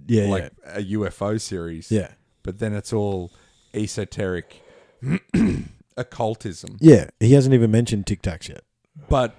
Yeah, 0.07 0.27
like 0.27 0.53
a 0.67 0.83
UFO 0.83 1.41
series, 1.41 1.91
yeah, 1.91 2.01
yeah, 2.01 2.13
but 2.43 2.59
then 2.59 2.73
it's 2.73 2.93
all 2.93 3.31
esoteric 3.75 4.63
occultism. 5.97 6.77
yeah. 6.81 7.11
He 7.21 7.33
hasn't 7.33 7.55
even 7.55 7.71
mentioned 7.71 8.07
Tic 8.07 8.23
Tacs 8.23 8.49
yet. 8.49 8.63
But 9.09 9.35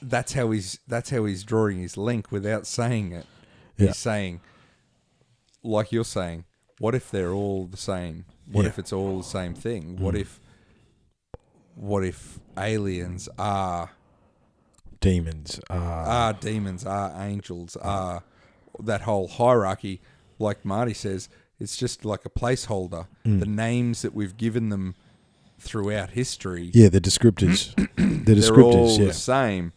that's 0.00 0.32
how 0.32 0.50
he's 0.50 0.78
that's 0.86 1.10
how 1.10 1.24
he's 1.24 1.44
drawing 1.44 1.78
his 1.80 1.96
link 1.96 2.30
without 2.32 2.66
saying 2.66 3.12
it. 3.12 3.26
Yeah. 3.76 3.88
He's 3.88 3.96
saying, 3.96 4.40
like 5.62 5.92
you're 5.92 6.04
saying, 6.04 6.44
what 6.82 6.94
if 6.96 7.12
they're 7.12 7.32
all 7.32 7.66
the 7.66 7.76
same? 7.76 8.24
What 8.50 8.62
Yeah. 8.62 8.68
if 8.70 8.78
it's 8.78 8.92
all 8.92 9.18
the 9.18 9.30
same 9.38 9.54
thing? 9.54 9.96
What 10.04 10.14
Mm. 10.16 10.20
if 10.22 10.40
what 11.76 12.04
if 12.04 12.38
aliens 12.58 13.28
are 13.38 13.90
Demons. 15.00 15.58
Uh, 15.70 15.74
are 15.74 16.32
demons, 16.32 16.84
are 16.84 17.12
angels, 17.24 17.76
are 17.76 18.22
that 18.80 19.00
whole 19.02 19.26
hierarchy, 19.28 20.00
like 20.38 20.64
Marty 20.64 20.94
says, 20.94 21.28
it's 21.58 21.76
just 21.76 22.04
like 22.04 22.24
a 22.24 22.30
placeholder. 22.30 23.06
Mm. 23.24 23.40
The 23.40 23.46
names 23.46 24.02
that 24.02 24.14
we've 24.14 24.36
given 24.36 24.68
them 24.68 24.94
throughout 25.58 26.10
history 26.10 26.70
yeah, 26.74 26.88
the 26.88 27.00
descriptors. 27.00 27.74
the 27.96 28.34
they're 28.34 28.60
all 28.60 28.88
descriptors. 28.88 28.98
Yeah. 28.98 29.04
the 29.06 29.12
same. 29.14 29.72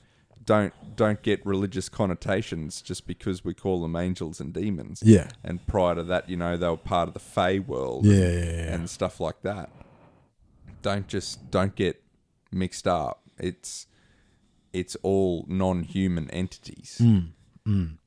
Don't 0.45 0.73
don't 0.95 1.21
get 1.21 1.45
religious 1.45 1.89
connotations 1.89 2.81
just 2.81 3.05
because 3.07 3.43
we 3.43 3.53
call 3.53 3.81
them 3.81 3.95
angels 3.95 4.39
and 4.39 4.53
demons. 4.53 5.01
Yeah. 5.05 5.29
And 5.43 5.65
prior 5.67 5.95
to 5.95 6.03
that, 6.03 6.29
you 6.29 6.37
know, 6.37 6.57
they 6.57 6.67
were 6.67 6.77
part 6.77 7.07
of 7.07 7.13
the 7.13 7.19
Fey 7.19 7.59
world 7.59 8.05
Yeah, 8.05 8.29
yeah, 8.29 8.43
yeah. 8.43 8.73
and 8.73 8.89
stuff 8.89 9.19
like 9.19 9.41
that. 9.43 9.69
Don't 10.81 11.07
just 11.07 11.49
don't 11.51 11.75
get 11.75 12.01
mixed 12.51 12.87
up. 12.87 13.21
It's 13.37 13.87
it's 14.73 14.95
all 15.03 15.45
non-human 15.47 16.29
entities, 16.31 16.97
Mm, 17.01 17.29
mm. 17.65 17.97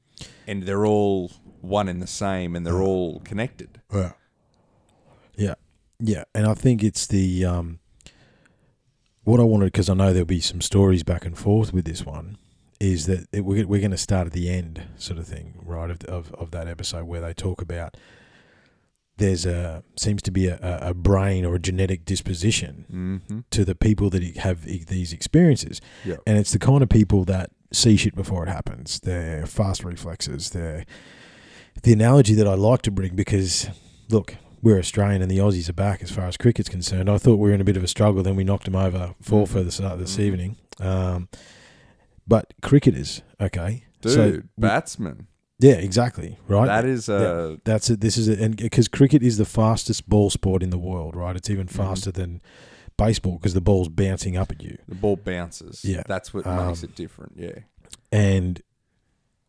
and 0.47 0.63
they're 0.65 0.85
all 0.87 1.33
one 1.61 1.89
and 1.89 2.01
the 2.03 2.07
same, 2.07 2.55
and 2.55 2.67
they're 2.67 2.83
all 2.83 3.21
connected. 3.21 3.81
Yeah. 3.93 4.13
Yeah. 5.37 5.55
Yeah, 6.01 6.25
and 6.35 6.47
I 6.47 6.55
think 6.55 6.85
it's 6.85 7.07
the 7.09 7.45
um, 7.45 7.81
what 9.25 9.41
I 9.41 9.45
wanted 9.45 9.67
because 9.73 9.89
I 9.91 9.95
know 9.95 10.13
there'll 10.13 10.27
be 10.27 10.41
some 10.41 10.61
stories 10.61 11.03
back 11.03 11.25
and 11.27 11.37
forth 11.37 11.73
with 11.73 11.85
this 11.85 12.07
one. 12.07 12.39
Is 12.81 13.07
that 13.07 13.27
it, 13.33 13.45
we're 13.45 13.67
we're 13.67 13.81
going 13.81 13.91
to 13.91 13.97
start 13.97 14.27
at 14.29 14.33
the 14.33 14.49
end, 14.49 14.83
sort 14.97 15.19
of 15.19 15.27
thing, 15.27 15.55
right? 15.65 15.91
Of, 15.91 16.03
of 16.05 16.33
of 16.35 16.51
that 16.53 16.69
episode 16.69 17.05
where 17.07 17.21
they 17.21 17.35
talk 17.35 17.61
about 17.61 17.97
there's 19.17 19.45
a 19.45 19.83
seems 19.97 20.23
to 20.23 20.31
be 20.31 20.47
a, 20.47 20.59
a 20.81 20.95
brain 20.95 21.45
or 21.45 21.57
a 21.57 21.59
genetic 21.59 22.05
disposition 22.05 22.85
Mm-hmm. 22.93 23.41
to 23.51 23.65
the 23.65 23.75
people 23.75 24.11
that 24.11 24.23
have 24.39 24.65
these 24.65 25.13
experiences, 25.13 25.81
Yeah. 26.05 26.17
and 26.27 26.39
it's 26.39 26.53
the 26.53 26.59
kind 26.61 26.83
of 26.85 26.89
people 26.89 27.25
that 27.25 27.51
see 27.73 27.97
shit 27.97 28.15
before 28.15 28.45
it 28.45 28.49
happens. 28.49 29.01
They're 29.01 29.45
fast 29.47 29.83
reflexes. 29.85 30.51
They're 30.51 30.85
the 31.83 31.93
analogy 31.93 32.35
that 32.35 32.47
I 32.47 32.55
like 32.55 32.83
to 32.83 32.91
bring 32.93 33.17
because 33.17 33.69
look, 34.09 34.37
we're 34.63 34.79
Australian 34.79 35.21
and 35.21 35.31
the 35.31 35.39
Aussies 35.39 35.69
are 35.69 35.73
back 35.73 36.01
as 36.03 36.11
far 36.13 36.27
as 36.27 36.37
cricket's 36.37 36.69
concerned. 36.69 37.11
I 37.11 37.19
thought 37.19 37.37
we 37.37 37.49
were 37.49 37.55
in 37.55 37.61
a 37.61 37.65
bit 37.65 37.77
of 37.77 37.83
a 37.85 37.89
struggle, 37.89 38.23
then 38.23 38.37
we 38.37 38.45
knocked 38.45 38.65
them 38.67 38.77
over 38.77 39.15
four 39.21 39.47
for 39.49 39.63
this, 39.65 39.81
uh, 39.81 39.97
this 39.97 40.17
Mhm. 40.17 40.21
evening. 40.21 40.57
Um, 40.81 41.29
but 42.29 42.53
cricketers, 42.63 43.23
okay, 43.41 43.85
Dude, 44.01 44.13
So- 44.13 44.43
batsman. 44.57 45.27
yeah, 45.59 45.73
exactly, 45.73 46.39
right. 46.47 46.67
That 46.67 46.85
is 46.85 47.09
uh 47.09 47.57
That's 47.65 47.91
it. 47.91 48.01
This 48.01 48.17
is 48.17 48.29
it, 48.29 48.39
and 48.39 48.57
because 48.57 48.87
cricket 48.89 49.23
is 49.25 49.39
the 49.39 49.45
fastest 49.45 50.09
ball 50.09 50.31
sport 50.31 50.63
in 50.63 50.71
the 50.71 50.79
world, 50.79 51.17
right? 51.17 51.35
It's 51.35 51.51
even 51.51 51.67
Mhm. 51.67 51.71
faster 51.73 52.13
than 52.13 52.41
baseball 52.97 53.35
because 53.39 53.55
the 53.55 53.61
ball's 53.61 53.89
bouncing 53.89 54.37
up 54.37 54.51
at 54.53 54.63
you, 54.63 54.77
the 54.89 54.95
ball 54.95 55.17
bounces. 55.17 55.85
Yeah. 55.85 56.03
That's 56.07 56.33
what 56.35 56.47
Um, 56.47 56.67
makes 56.69 56.83
it 56.85 56.95
different. 56.95 57.33
Yeah. 57.37 57.59
and 58.13 58.61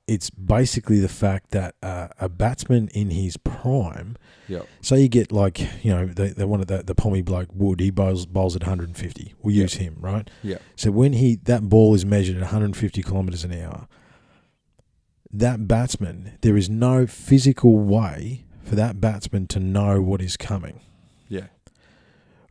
it's 0.10 0.30
basically 0.32 0.99
the 0.99 1.07
fact 1.10 1.51
that 1.51 1.76
uh, 1.84 2.07
a 2.20 2.28
batsman 2.28 2.88
in 2.89 3.12
his 3.12 3.38
prime. 3.38 4.18
Yep. 4.47 4.68
So 4.82 4.95
you 4.95 5.07
get 5.07 5.32
like 5.32 5.60
you 5.84 5.91
know 5.91 6.05
they 6.07 6.30
they 6.30 6.45
wanted 6.45 6.68
the 6.68 6.84
the 6.84 6.95
pommy 6.95 7.22
bloke 7.22 7.49
Wood. 7.53 7.80
He 7.80 7.91
bowls 7.91 8.26
bowls 8.26 8.55
at 8.55 8.64
150. 8.64 9.36
We'll 9.41 9.55
Yeah. 9.55 9.64
use 9.64 9.76
him, 9.76 9.95
right? 9.99 10.30
Yeah. 10.43 10.57
So 10.76 10.91
when 10.91 11.14
he 11.14 11.36
that 11.43 11.70
ball 11.70 11.93
is 11.95 12.05
measured 12.05 12.36
at 12.38 12.41
150 12.41 13.01
kilometers 13.03 13.43
an 13.43 13.53
hour, 13.53 13.88
that 15.32 15.68
batsman 15.68 16.38
there 16.41 16.57
is 16.57 16.70
no 16.70 17.05
physical 17.05 17.78
way 17.78 18.45
for 18.64 18.76
that 18.76 18.99
batsman 18.99 19.47
to 19.47 19.60
know 19.60 20.01
what 20.01 20.22
is 20.22 20.38
coming, 20.38 20.82
Yeah. 21.28 21.47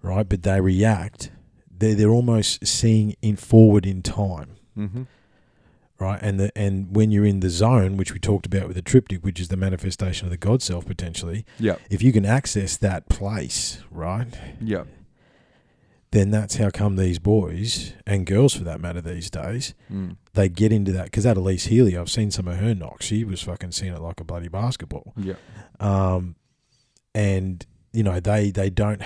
right? 0.03 0.29
But 0.29 0.43
they 0.43 0.61
react. 0.61 1.31
They 1.77 1.95
they're 1.95 2.11
almost 2.11 2.67
seeing 2.67 3.15
in 3.23 3.37
forward 3.37 3.87
in 3.87 4.03
time. 4.03 4.57
Mm-hmm. 4.77 5.03
Right? 5.99 6.19
And 6.23 6.39
the 6.41 6.53
and 6.57 6.95
when 6.95 7.11
you're 7.11 7.25
in 7.27 7.41
the 7.41 7.51
zone, 7.51 7.97
which 7.97 8.13
we 8.13 8.19
talked 8.19 8.47
about 8.47 8.67
with 8.69 8.77
the 8.77 8.83
triptych, 8.83 9.25
which 9.25 9.41
is 9.41 9.49
the 9.49 9.57
manifestation 9.57 10.27
of 10.27 10.31
the 10.31 10.37
God 10.37 10.63
self 10.63 10.87
potentially, 10.87 11.45
Yep. 11.59 11.81
if 11.91 12.03
you 12.03 12.13
can 12.13 12.25
access 12.25 12.77
that 12.77 13.09
place, 13.09 13.79
right, 13.91 14.39
Yep. 14.61 14.87
then 16.11 16.31
that's 16.31 16.57
how 16.57 16.71
come 16.71 16.97
these 16.97 17.19
boys 17.19 17.93
and 18.07 18.25
girls, 18.27 18.55
for 18.55 18.65
that 18.65 18.81
matter, 18.81 19.01
these 19.01 19.29
days, 19.31 19.75
Mm. 19.93 20.17
they 20.35 20.49
get 20.49 20.73
into 20.73 20.93
that. 20.93 21.05
Because 21.07 21.25
that 21.25 21.37
Elise 21.37 21.67
Healy, 21.67 21.97
I've 21.97 22.11
seen 22.11 22.31
some 22.31 22.49
of 22.49 22.57
her 22.57 22.75
knocks. 22.75 23.05
She 23.07 23.25
was 23.25 23.43
fucking 23.43 23.73
seeing 23.73 23.93
it 23.93 24.01
like 24.01 24.21
a 24.21 24.25
bloody 24.25 24.49
basketball. 24.49 25.13
Yep. 25.19 25.39
Um, 25.81 26.35
and 27.15 27.67
you 27.93 28.03
know 28.03 28.21
they 28.21 28.51
they 28.51 28.71
don't 28.71 29.03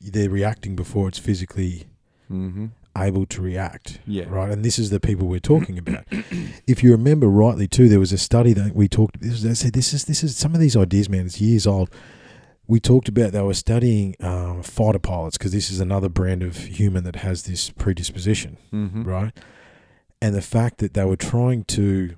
they're 0.00 0.28
reacting 0.28 0.76
before 0.76 1.08
it's 1.08 1.18
physically 1.18 1.84
Mm-hmm. 2.30 2.66
Able 2.96 3.26
to 3.26 3.42
react. 3.42 3.98
Yeah. 4.06 4.24
Right. 4.28 4.50
And 4.50 4.64
this 4.64 4.78
is 4.78 4.90
the 4.90 5.00
people 5.00 5.26
we're 5.28 5.40
talking 5.40 5.78
about. 5.78 6.04
if 6.66 6.82
you 6.82 6.90
remember 6.92 7.28
rightly 7.28 7.66
too, 7.68 7.88
there 7.88 8.00
was 8.00 8.12
a 8.12 8.18
study 8.18 8.52
that 8.54 8.74
we 8.74 8.88
talked 8.88 9.20
this 9.20 9.44
I 9.44 9.52
said 9.54 9.72
this 9.72 9.92
is 9.92 10.04
this 10.04 10.22
is 10.24 10.36
some 10.36 10.54
of 10.54 10.60
these 10.60 10.76
ideas, 10.76 11.08
man, 11.08 11.26
it's 11.26 11.40
years 11.40 11.66
old. 11.66 11.90
We 12.66 12.80
talked 12.80 13.08
about 13.08 13.32
they 13.32 13.42
were 13.42 13.52
studying 13.54 14.16
um, 14.20 14.62
fighter 14.62 14.98
pilots 14.98 15.36
because 15.36 15.52
this 15.52 15.70
is 15.70 15.80
another 15.80 16.08
brand 16.08 16.42
of 16.42 16.56
human 16.56 17.04
that 17.04 17.16
has 17.16 17.42
this 17.42 17.70
predisposition, 17.70 18.56
Mm-hmm. 18.72 19.02
right? 19.04 19.32
And 20.22 20.34
the 20.34 20.40
fact 20.40 20.78
that 20.78 20.94
they 20.94 21.04
were 21.04 21.16
trying 21.16 21.64
to 21.64 22.14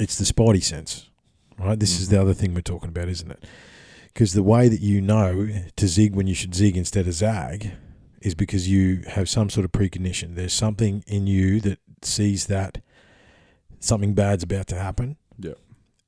it's 0.00 0.18
the 0.18 0.24
spidey 0.24 0.62
sense, 0.62 1.08
right? 1.58 1.78
This 1.78 2.00
is 2.00 2.08
the 2.08 2.16
Mhm. 2.16 2.20
other 2.22 2.34
thing 2.34 2.54
we're 2.54 2.60
talking 2.62 2.88
about, 2.88 3.08
isn't 3.08 3.30
it? 3.30 3.44
Because 4.12 4.32
the 4.32 4.42
way 4.42 4.68
that 4.68 4.80
you 4.80 5.00
know 5.00 5.48
to 5.76 5.86
zig 5.88 6.14
when 6.16 6.26
you 6.26 6.34
should 6.34 6.54
zig 6.54 6.76
instead 6.76 7.06
of 7.06 7.14
zag 7.14 7.70
is 8.22 8.34
because 8.34 8.68
you 8.68 9.02
have 9.08 9.28
some 9.28 9.50
sort 9.50 9.64
of 9.64 9.72
precognition. 9.72 10.34
There's 10.34 10.52
something 10.52 11.04
in 11.06 11.26
you 11.26 11.60
that 11.60 11.78
sees 12.02 12.46
that 12.46 12.80
something 13.80 14.14
bad's 14.14 14.42
about 14.44 14.66
to 14.68 14.76
happen. 14.78 15.16
Yep. 15.38 15.58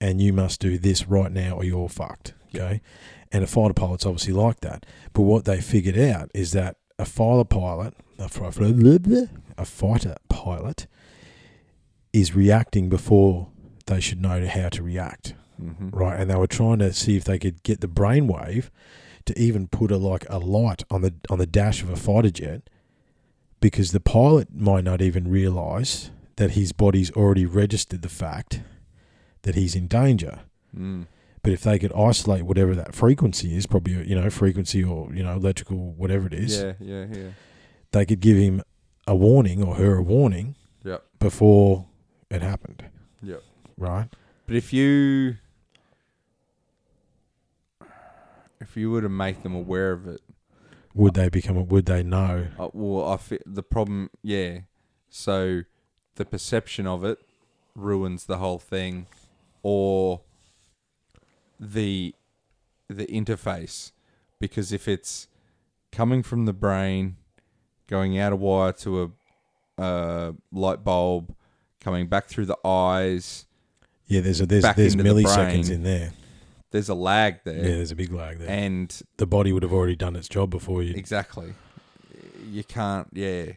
And 0.00 0.20
you 0.20 0.32
must 0.32 0.60
do 0.60 0.78
this 0.78 1.06
right 1.08 1.32
now 1.32 1.56
or 1.56 1.64
you're 1.64 1.88
fucked. 1.88 2.34
Okay. 2.54 2.80
And 3.32 3.42
a 3.42 3.46
fighter 3.46 3.74
pilot's 3.74 4.06
obviously 4.06 4.32
like 4.32 4.60
that. 4.60 4.86
But 5.12 5.22
what 5.22 5.44
they 5.44 5.60
figured 5.60 5.98
out 5.98 6.30
is 6.34 6.52
that 6.52 6.76
a 6.98 7.04
fighter 7.04 7.44
pilot, 7.44 7.94
a 9.58 9.64
fighter 9.64 10.16
pilot, 10.28 10.86
is 12.12 12.34
reacting 12.34 12.88
before 12.88 13.48
they 13.86 14.00
should 14.00 14.20
know 14.22 14.46
how 14.46 14.68
to 14.70 14.82
react 14.82 15.34
Mm-hmm. 15.62 15.90
right? 15.90 16.18
And 16.18 16.28
they 16.28 16.34
were 16.34 16.48
trying 16.48 16.80
to 16.80 16.92
see 16.92 17.16
if 17.16 17.22
they 17.22 17.38
could 17.38 17.62
get 17.62 17.80
the 17.80 17.86
brainwave 17.86 18.70
to 19.26 19.38
even 19.38 19.68
put 19.68 19.90
a 19.90 19.96
like 19.96 20.26
a 20.28 20.38
light 20.38 20.82
on 20.90 21.02
the 21.02 21.14
on 21.30 21.38
the 21.38 21.46
dash 21.46 21.82
of 21.82 21.90
a 21.90 21.96
fighter 21.96 22.30
jet, 22.30 22.68
because 23.60 23.92
the 23.92 24.00
pilot 24.00 24.48
might 24.54 24.84
not 24.84 25.00
even 25.00 25.28
realize 25.28 26.10
that 26.36 26.52
his 26.52 26.72
body's 26.72 27.10
already 27.12 27.46
registered 27.46 28.02
the 28.02 28.08
fact 28.08 28.60
that 29.42 29.54
he's 29.54 29.74
in 29.74 29.86
danger. 29.86 30.40
Mm. 30.76 31.06
But 31.42 31.52
if 31.52 31.62
they 31.62 31.78
could 31.78 31.92
isolate 31.92 32.44
whatever 32.44 32.74
that 32.74 32.94
frequency 32.94 33.54
is, 33.56 33.66
probably 33.66 34.06
you 34.08 34.14
know 34.18 34.28
frequency 34.30 34.82
or 34.82 35.12
you 35.14 35.22
know 35.22 35.32
electrical 35.34 35.92
whatever 35.92 36.26
it 36.26 36.34
is, 36.34 36.60
Yeah. 36.62 36.72
Yeah. 36.80 37.06
Yeah. 37.12 37.28
they 37.92 38.04
could 38.06 38.20
give 38.20 38.36
him 38.38 38.62
a 39.06 39.14
warning 39.14 39.62
or 39.62 39.74
her 39.76 39.96
a 39.98 40.02
warning 40.02 40.56
Yep. 40.84 41.02
before 41.18 41.86
it 42.30 42.42
happened, 42.42 42.84
Yep. 43.22 43.42
right? 43.76 44.08
But 44.46 44.56
if 44.56 44.72
you 44.72 45.36
if 48.60 48.76
you 48.76 48.90
were 48.90 49.00
to 49.02 49.08
make 49.08 49.42
them 49.42 49.54
aware 49.54 49.92
of 49.92 50.06
it, 50.06 50.20
Would 50.94 51.14
they 51.14 51.28
become? 51.28 51.66
Would 51.68 51.86
they 51.86 52.02
know? 52.02 52.46
uh, 52.58 52.68
well, 52.72 53.08
I 53.12 53.16
fe- 53.16 53.38
the 53.46 53.62
problem, 53.62 54.10
yeah. 54.22 54.60
So 55.08 55.62
the 56.16 56.24
perception 56.24 56.86
of 56.86 57.04
it 57.04 57.18
ruins 57.74 58.26
the 58.26 58.38
whole 58.38 58.58
thing, 58.58 59.06
or 59.62 60.20
the 61.58 62.14
the 62.88 63.06
interface, 63.06 63.92
because 64.38 64.72
if 64.72 64.86
it's 64.88 65.28
coming 65.90 66.22
from 66.22 66.44
the 66.44 66.52
brain, 66.52 67.16
going 67.88 68.18
out 68.18 68.32
a 68.32 68.36
wire 68.36 68.72
to 68.72 69.02
a 69.78 69.82
uh, 69.82 70.32
light 70.52 70.84
bulb, 70.84 71.34
coming 71.80 72.06
back 72.08 72.26
through 72.26 72.46
the 72.46 72.58
eyes, 72.64 73.46
Yeah, 74.06 74.20
there's 74.20 74.40
a, 74.40 74.46
there's 74.46 74.64
there's 74.74 74.96
the 74.96 75.02
milliseconds 75.02 75.66
brain. 75.66 75.70
in 75.72 75.82
there. 75.82 76.12
There's 76.74 76.88
a 76.88 76.94
lag 76.94 77.36
there. 77.44 77.54
Yeah, 77.54 77.76
there's 77.76 77.92
a 77.92 77.96
big 77.96 78.12
lag 78.12 78.38
there. 78.40 78.50
and 78.50 79.00
the 79.18 79.26
body 79.26 79.52
would 79.52 79.62
have 79.62 79.72
already 79.72 79.94
done 79.94 80.16
its 80.16 80.28
job 80.28 80.50
before 80.50 80.82
you. 80.82 80.92
exactly, 80.94 81.54
you 82.50 82.64
can't, 82.64 83.06
yeah. 83.12 83.52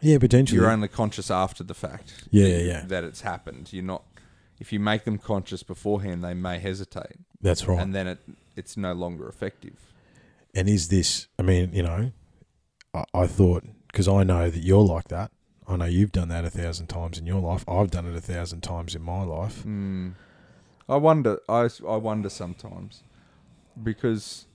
Yeah, 0.00 0.18
potentially. 0.18 0.60
You're 0.60 0.70
only 0.70 0.88
conscious 0.88 1.30
after 1.30 1.62
the 1.62 1.72
fact. 1.72 2.24
Yeah, 2.30 2.44
that, 2.44 2.50
yeah, 2.50 2.58
yeah. 2.72 2.84
That 2.86 3.04
it's 3.04 3.20
happened. 3.22 3.72
You're 3.72 3.84
not. 3.84 4.02
If 4.58 4.72
you 4.72 4.80
make 4.80 5.04
them 5.04 5.18
conscious 5.18 5.62
beforehand, 5.62 6.22
they 6.24 6.34
may 6.34 6.58
hesitate, 6.58 7.16
That's 7.40 7.66
right. 7.68 7.74
and 7.78 7.84
And, 7.84 7.94
then 7.94 8.06
it 8.08 8.18
it's 8.56 8.76
no 8.76 8.92
longer 8.92 9.28
effective. 9.28 9.92
And 10.54 10.68
is 10.68 10.88
this? 10.88 11.28
I 11.38 11.42
mean, 11.42 11.72
you 11.72 11.82
know, 11.84 12.10
I, 12.92 13.04
I 13.14 13.26
thought 13.28 13.64
because 13.86 14.08
I 14.08 14.24
know 14.24 14.50
that 14.50 14.62
you're 14.64 14.84
like 14.84 15.08
that. 15.08 15.30
I 15.66 15.76
know 15.76 15.86
you've 15.86 16.12
done 16.12 16.28
that 16.28 16.44
a 16.44 16.50
thousand 16.50 16.88
times 16.88 17.18
in 17.18 17.24
your 17.26 17.40
life. 17.40 17.64
I've 17.68 17.90
done 17.90 18.04
it 18.06 18.14
a 18.16 18.20
thousand 18.20 18.62
times 18.62 18.94
in 18.94 19.02
my 19.02 19.22
life. 19.22 19.62
Mm. 19.64 20.14
I 20.88 20.96
wonder. 20.96 21.40
I 21.48 21.68
I 21.88 21.96
wonder 21.96 22.28
sometimes 22.28 23.02
because 23.82 24.46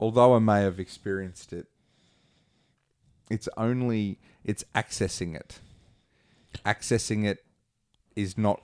although 0.00 0.34
I 0.34 0.38
may 0.38 0.62
have 0.62 0.78
experienced 0.80 1.52
it, 1.52 1.66
it's 3.30 3.48
only 3.56 4.18
it's 4.44 4.64
accessing 4.74 5.34
it. 5.36 5.60
Accessing 6.64 7.24
it 7.24 7.44
is 8.16 8.36
not 8.36 8.62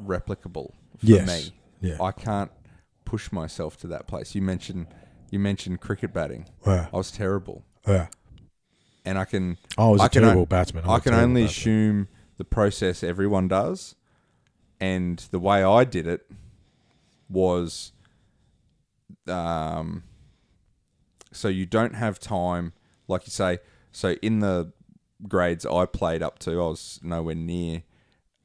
replicable 0.00 0.72
for 0.98 1.06
Yes. 1.06 1.26
me. 1.28 1.54
Yeah. 1.90 2.02
I 2.02 2.12
can't 2.12 2.50
push 3.04 3.30
myself 3.32 3.76
to 3.78 3.86
that 3.88 4.06
place. 4.06 4.34
You 4.34 4.42
mentioned 4.42 4.86
you 5.30 5.38
mentioned 5.38 5.80
cricket 5.80 6.12
batting. 6.12 6.46
yeah. 6.66 6.88
I 6.92 6.96
was 6.96 7.10
terrible, 7.10 7.64
Yeah. 7.86 8.08
and 9.04 9.18
I 9.18 9.24
can 9.24 9.56
I 9.78 9.86
was 9.88 10.00
a 10.00 10.04
I 10.04 10.08
can 10.08 10.22
terrible 10.22 10.42
on- 10.42 10.46
batsman. 10.48 10.84
I 10.86 10.96
a 10.96 11.00
can 11.00 11.14
only 11.14 11.42
batsman. 11.44 11.44
assume 11.72 12.08
the 12.36 12.44
process 12.44 13.02
everyone 13.02 13.48
does, 13.48 13.94
and 14.82 15.18
the 15.30 15.38
way 15.38 15.62
I 15.62 15.84
did 15.84 16.08
it 16.08 16.28
was, 17.28 17.92
um, 19.28 20.02
so 21.30 21.46
you 21.46 21.66
don't 21.66 21.94
have 21.94 22.18
time, 22.18 22.72
like 23.06 23.24
you 23.24 23.30
say. 23.30 23.60
So 23.92 24.16
in 24.22 24.40
the 24.40 24.72
grades 25.28 25.64
I 25.64 25.86
played 25.86 26.20
up 26.20 26.40
to, 26.40 26.60
I 26.60 26.66
was 26.66 26.98
nowhere 27.00 27.36
near 27.36 27.84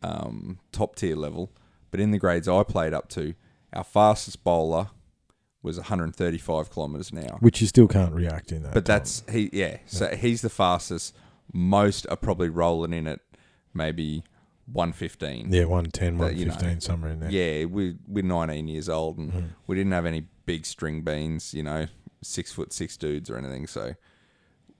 um, 0.03 0.59
top 0.71 0.95
tier 0.95 1.15
level, 1.15 1.51
but 1.89 1.99
in 1.99 2.11
the 2.11 2.19
grades 2.19 2.47
I 2.47 2.61
played 2.61 2.93
up 2.93 3.09
to, 3.09 3.33
our 3.73 3.83
fastest 3.83 4.43
bowler 4.43 4.91
was 5.63 5.77
135 5.77 6.69
kilometers 6.69 7.09
an 7.09 7.27
hour. 7.27 7.37
which 7.39 7.61
you 7.61 7.67
still 7.67 7.87
can't 7.87 8.13
react 8.13 8.51
in 8.51 8.61
that. 8.61 8.75
But 8.75 8.85
time. 8.85 8.95
that's 8.99 9.23
he, 9.27 9.49
yeah. 9.51 9.77
So 9.87 10.15
he's 10.15 10.43
the 10.43 10.51
fastest. 10.51 11.15
Most 11.51 12.05
are 12.11 12.15
probably 12.15 12.49
rolling 12.49 12.93
in 12.93 13.07
at 13.07 13.21
maybe 13.73 14.23
115. 14.71 15.51
yeah, 15.53 15.63
110, 15.65 16.17
that, 16.17 16.35
you 16.35 16.45
know, 16.45 16.51
115, 16.51 16.81
somewhere 16.81 17.11
in 17.11 17.19
there. 17.21 17.29
Yeah, 17.31 17.65
we 17.65 17.95
we're 18.07 18.23
19 18.23 18.67
years 18.67 18.89
old 18.89 19.17
and 19.17 19.31
Mm-hmm. 19.31 19.47
we 19.67 19.75
didn't 19.75 19.93
have 19.93 20.05
any 20.05 20.27
big 20.45 20.65
string 20.65 21.01
beans, 21.01 21.53
you 21.53 21.63
know, 21.63 21.87
six 22.21 22.51
foot 22.51 22.73
six 22.73 22.97
dudes 22.97 23.29
or 23.29 23.37
anything. 23.37 23.67
So 23.67 23.93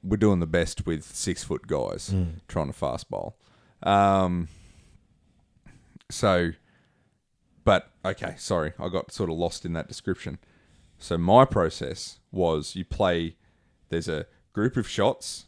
we're 0.04 0.18
doing 0.18 0.40
the 0.40 0.48
best 0.48 0.86
with 0.86 1.04
six 1.04 1.44
foot 1.44 1.68
guys 1.68 2.12
Mm. 2.14 2.42
trying 2.48 2.68
to 2.68 2.74
fast 2.74 3.10
bowl. 3.10 3.38
Um, 3.84 4.48
so, 6.10 6.52
but 7.64 7.92
okay, 8.06 8.36
sorry, 8.38 8.74
I 8.80 8.90
got 8.90 9.12
sort 9.12 9.30
of 9.30 9.38
lost 9.38 9.66
in 9.66 9.74
that 9.74 9.88
description. 9.88 10.38
So 10.98 11.18
my 11.18 11.46
process 11.46 12.20
was 12.32 12.76
you 12.76 12.86
play. 12.86 13.36
There's 13.90 14.08
a 14.08 14.26
group 14.54 14.78
of 14.78 14.88
shots 14.88 15.46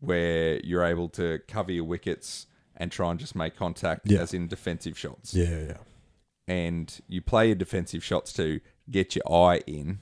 where 0.00 0.60
you're 0.64 0.84
able 0.84 1.08
to 1.10 1.40
cover 1.48 1.72
your 1.72 1.84
wickets 1.84 2.46
and 2.82 2.90
try 2.90 3.10
and 3.12 3.20
just 3.20 3.36
make 3.36 3.54
contact, 3.56 4.10
Yeah. 4.10 4.20
as 4.22 4.34
in 4.34 4.48
defensive 4.48 4.98
shots 4.98 5.32
Yeah, 5.34 5.60
yeah. 5.68 5.76
and 6.48 7.00
you 7.06 7.22
play 7.22 7.46
your 7.46 7.54
defensive 7.54 8.02
shots 8.02 8.32
to 8.34 8.60
get 8.90 9.14
your 9.14 9.32
eye 9.32 9.60
in, 9.68 10.00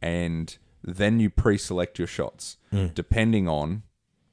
and 0.00 0.56
then 0.82 1.18
you 1.18 1.28
pre-select 1.28 1.98
your 1.98 2.06
shots 2.06 2.56
Hmm. 2.70 2.86
depending 2.94 3.48
on 3.48 3.82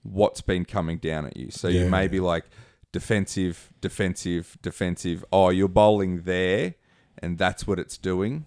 what's 0.03 0.41
been 0.41 0.65
coming 0.65 0.97
down 0.99 1.25
at 1.25 1.35
you. 1.37 1.49
So 1.49 1.67
you 1.69 1.81
Yeah, 1.81 1.89
may 1.89 2.07
be 2.07 2.19
like 2.19 2.45
defensive, 2.91 3.73
defensive, 3.81 4.57
defensive. 4.61 5.25
Oh, 5.31 5.49
you're 5.49 5.67
bowling 5.67 6.23
there, 6.23 6.75
and 7.17 7.37
that's 7.39 7.65
what 7.65 7.79
it's 7.79 7.97
doing. 7.97 8.45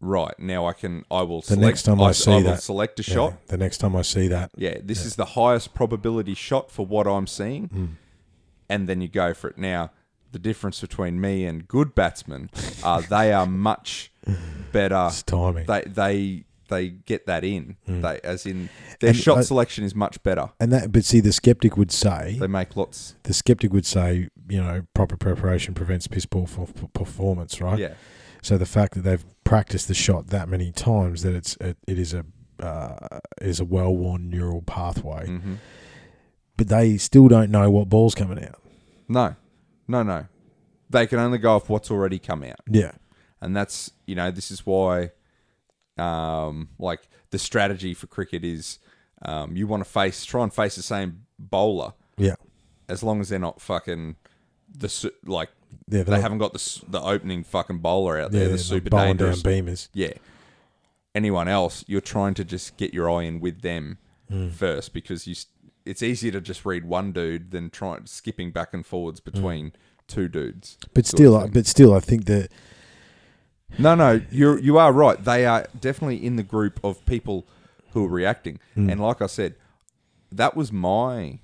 Right 0.00 0.36
now, 0.38 0.66
I 0.66 0.72
can. 0.72 1.04
I 1.12 1.22
will. 1.22 1.42
The 1.42 1.48
select, 1.48 1.62
next 1.62 1.82
time 1.84 2.00
I 2.00 2.10
see 2.12 2.30
will 2.30 2.42
that- 2.42 2.62
select 2.62 2.98
a 2.98 3.04
Yeah, 3.06 3.14
shot. 3.14 3.46
The 3.46 3.56
next 3.56 3.78
time 3.78 3.94
I 3.94 4.02
see 4.02 4.26
that, 4.28 4.50
Yeah, 4.56 4.78
this 4.82 5.04
is 5.04 5.14
the 5.16 5.24
highest 5.40 5.74
probability 5.74 6.34
shot 6.34 6.70
for 6.72 6.84
what 6.84 7.06
I'm 7.06 7.26
seeing, 7.28 7.68
Hmm. 7.68 7.86
And 8.68 8.88
then 8.88 9.00
you 9.00 9.08
go 9.08 9.34
for 9.34 9.48
it. 9.50 9.58
Now, 9.58 9.90
the 10.30 10.38
difference 10.38 10.80
between 10.80 11.20
me 11.20 11.44
and 11.44 11.68
good 11.68 11.94
batsmen 11.94 12.50
are 12.82 13.02
they 13.02 13.32
are 13.32 13.46
much 13.46 14.10
better. 14.72 15.06
it's 15.08 15.22
timing. 15.22 15.66
They 15.66 15.82
they 15.82 16.44
they 16.68 16.88
get 16.88 17.26
that 17.26 17.44
in. 17.44 17.76
They 17.86 18.18
as 18.24 18.46
in 18.46 18.70
their. 19.00 19.10
And 19.10 19.16
shot 19.18 19.38
I- 19.38 19.42
selection 19.42 19.84
is 19.84 19.94
much 19.94 20.22
better. 20.22 20.50
and 20.58 20.72
that, 20.72 20.90
but 20.92 21.04
see, 21.04 21.20
the 21.20 21.32
skeptic 21.32 21.76
would 21.76 21.92
say, 21.92 22.38
They 22.40 22.46
make 22.46 22.76
lots. 22.76 23.14
the 23.24 23.34
skeptic 23.34 23.72
would 23.74 23.84
say, 23.84 24.28
you 24.48 24.62
know, 24.62 24.82
proper 24.94 25.16
preparation 25.18 25.74
prevents 25.74 26.06
piss 26.06 26.24
poor 26.24 26.46
for, 26.46 26.66
for 26.66 26.88
performance, 26.88 27.60
right? 27.60 27.78
Yeah, 27.78 27.94
So 28.40 28.56
the 28.56 28.64
fact 28.66 28.94
that 28.94 29.02
they've 29.02 29.24
practiced 29.44 29.88
the 29.88 29.94
shot 29.94 30.28
that 30.28 30.48
many 30.48 30.72
times 30.72 31.22
that 31.24 31.34
it's 31.34 31.56
it, 31.56 31.76
it 31.86 31.98
is 31.98 32.14
a 32.14 32.24
uh, 32.58 33.18
is 33.42 33.60
a 33.60 33.64
well 33.66 33.94
worn 33.94 34.30
neural 34.30 34.62
pathway, 34.62 35.26
hmm 35.26 35.54
but 36.64 36.68
they 36.76 36.96
still 36.96 37.28
don't 37.28 37.50
know 37.50 37.70
what 37.70 37.88
ball's 37.88 38.14
coming 38.14 38.42
out. 38.44 38.58
no, 39.08 39.36
no, 39.88 40.02
no. 40.02 40.26
They 40.90 41.06
can 41.06 41.18
only 41.18 41.38
go 41.38 41.56
off 41.56 41.68
what's 41.70 41.90
already 41.90 42.18
come 42.18 42.42
out. 42.44 42.60
Yeah, 42.68 42.92
and 43.40 43.56
that's 43.56 43.90
you 44.06 44.14
know 44.14 44.30
this 44.30 44.50
is 44.50 44.66
why 44.66 45.10
um 45.98 46.68
like 46.78 47.00
the 47.30 47.38
strategy 47.38 47.94
for 47.94 48.06
cricket 48.06 48.44
is 48.44 48.78
um 49.22 49.56
you 49.56 49.66
want 49.66 49.82
to 49.84 49.88
face 49.90 50.24
try 50.24 50.42
and 50.42 50.52
face 50.52 50.76
the 50.76 50.82
same 50.82 51.24
bowler 51.38 51.92
yeah, 52.16 52.34
as 52.88 53.02
long 53.02 53.20
as 53.20 53.28
they're 53.28 53.38
not 53.38 53.60
fucking 53.60 54.16
the 54.74 54.88
su- 54.88 55.12
like 55.24 55.50
yeah. 55.88 56.02
they 56.02 56.20
haven't 56.20 56.38
got 56.38 56.52
the 56.54 56.82
the 56.88 57.00
opening 57.00 57.44
fucking 57.44 57.78
bowler 57.78 58.18
out 58.18 58.32
there 58.32 58.46
yeah, 58.46 58.52
the 58.52 58.58
super 58.58 58.88
bowling 58.90 59.16
dangerous 59.16 59.42
down 59.42 59.52
beamers. 59.52 59.88
yeah 59.92 60.12
anyone 61.14 61.46
else 61.48 61.84
you're 61.86 62.00
trying 62.00 62.32
to 62.34 62.44
just 62.44 62.76
get 62.78 62.94
your 62.94 63.10
eye 63.10 63.22
in 63.24 63.40
with 63.40 63.60
them 63.62 63.98
Hmm. 64.30 64.48
first 64.48 64.94
because 64.94 65.26
you 65.26 65.34
it's 65.84 66.02
easier 66.02 66.32
to 66.32 66.40
just 66.40 66.64
read 66.64 66.84
one 66.84 67.12
dude 67.12 67.50
than 67.50 67.70
try 67.70 67.98
skipping 68.04 68.50
back 68.50 68.72
and 68.72 68.84
forwards 68.86 69.20
mm. 69.20 69.24
between 69.24 69.72
two 70.06 70.28
dudes 70.28 70.76
But 70.94 71.06
still, 71.06 71.36
I- 71.36 71.48
but 71.48 71.66
still, 71.66 71.94
I 71.94 72.00
think 72.00 72.26
that 72.26 72.50
No, 73.78 73.94
no, 73.94 74.20
you're 74.30 74.58
you 74.58 74.78
are 74.78 74.92
right. 74.92 75.22
They 75.22 75.46
are 75.46 75.66
definitely 75.78 76.24
in 76.24 76.36
the 76.36 76.42
group 76.42 76.78
of 76.84 77.04
people 77.06 77.46
who 77.92 78.04
are 78.04 78.08
reacting. 78.08 78.58
Mm. 78.76 78.92
And 78.92 79.00
like 79.00 79.20
I 79.22 79.26
said, 79.26 79.54
that 80.30 80.56
was 80.56 80.70
my 80.72 81.40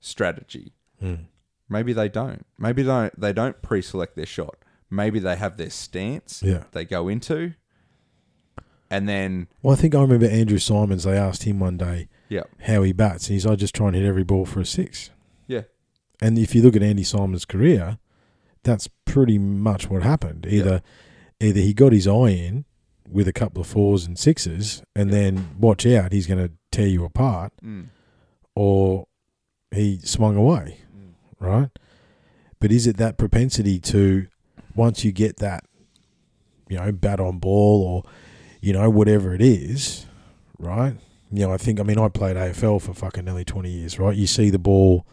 strategy. 0.00 0.72
Mm. 1.02 1.26
Maybe 1.68 1.92
they 1.92 2.08
don't. 2.08 2.44
Maybe 2.58 2.82
they 2.82 2.88
don't, 2.88 3.20
they 3.20 3.32
don't 3.32 3.62
pre-select 3.62 4.16
their 4.16 4.26
shot. 4.26 4.56
Maybe 4.90 5.18
they 5.20 5.36
have 5.36 5.56
their 5.56 5.70
stance 5.70 6.42
Yeah. 6.44 6.64
they 6.72 6.84
go 6.84 7.06
into, 7.08 7.54
and 8.90 9.08
then 9.08 9.46
Well, 9.62 9.74
I 9.74 9.76
think 9.76 9.94
I 9.94 10.00
remember 10.00 10.26
Andrew 10.26 10.58
Symonds. 10.58 11.04
They 11.04 11.16
asked 11.16 11.44
him 11.44 11.60
one 11.60 11.76
day 11.76 12.08
yeah, 12.30 12.44
how 12.62 12.82
he 12.82 12.92
bats. 12.94 13.26
and 13.28 13.34
He's 13.34 13.44
I 13.44 13.54
just 13.56 13.74
try 13.74 13.88
and 13.88 13.96
hit 13.96 14.06
every 14.06 14.24
ball 14.24 14.46
for 14.46 14.60
a 14.60 14.64
six. 14.64 15.10
yeah, 15.46 15.62
And 16.22 16.38
if 16.38 16.54
you 16.54 16.62
look 16.62 16.74
at 16.76 16.82
Andy 16.82 17.02
Symonds' 17.04 17.44
career, 17.44 17.98
that's 18.62 18.88
pretty 19.04 19.36
much 19.38 19.90
what 19.90 20.02
happened. 20.02 20.46
Either 20.48 20.80
either 21.40 21.60
he 21.60 21.74
got 21.74 21.92
his 21.92 22.06
eye 22.06 22.30
in 22.30 22.64
with 23.08 23.26
a 23.28 23.32
couple 23.32 23.60
of 23.60 23.66
fours 23.66 24.06
and 24.06 24.18
sixes, 24.18 24.82
and 24.94 25.10
Yeah. 25.10 25.16
then 25.16 25.48
watch 25.58 25.84
out, 25.86 26.12
he's 26.12 26.26
going 26.26 26.46
to 26.46 26.52
tear 26.70 26.86
you 26.86 27.04
apart, 27.04 27.52
mm, 27.64 27.86
or 28.54 29.06
he 29.72 29.98
swung 30.04 30.36
away, 30.36 30.78
Mm. 30.96 31.12
right? 31.40 31.70
But 32.60 32.70
is 32.72 32.86
it 32.86 32.96
that 32.98 33.16
propensity 33.18 33.78
to 33.80 34.26
once 34.76 35.04
you 35.04 35.12
get 35.12 35.36
that, 35.38 35.64
you 36.68 36.76
know, 36.76 36.92
bat 36.92 37.18
on 37.20 37.38
ball 37.38 37.82
or 37.82 38.02
you 38.60 38.72
know 38.74 38.90
whatever 38.90 39.34
it 39.34 39.40
is, 39.42 40.06
right? 40.58 40.94
You 41.32 41.46
know, 41.46 41.52
I 41.52 41.56
think 41.58 41.78
I 41.80 41.82
mean 41.84 41.98
I 41.98 42.08
played 42.08 42.36
AFL 42.36 42.82
for 42.82 42.92
fucking 42.94 43.24
nearly 43.24 43.44
twenty 43.44 43.70
years, 43.70 43.98
right? 43.98 44.16
You 44.16 44.26
see 44.26 44.50
the 44.50 44.58
ball 44.58 45.06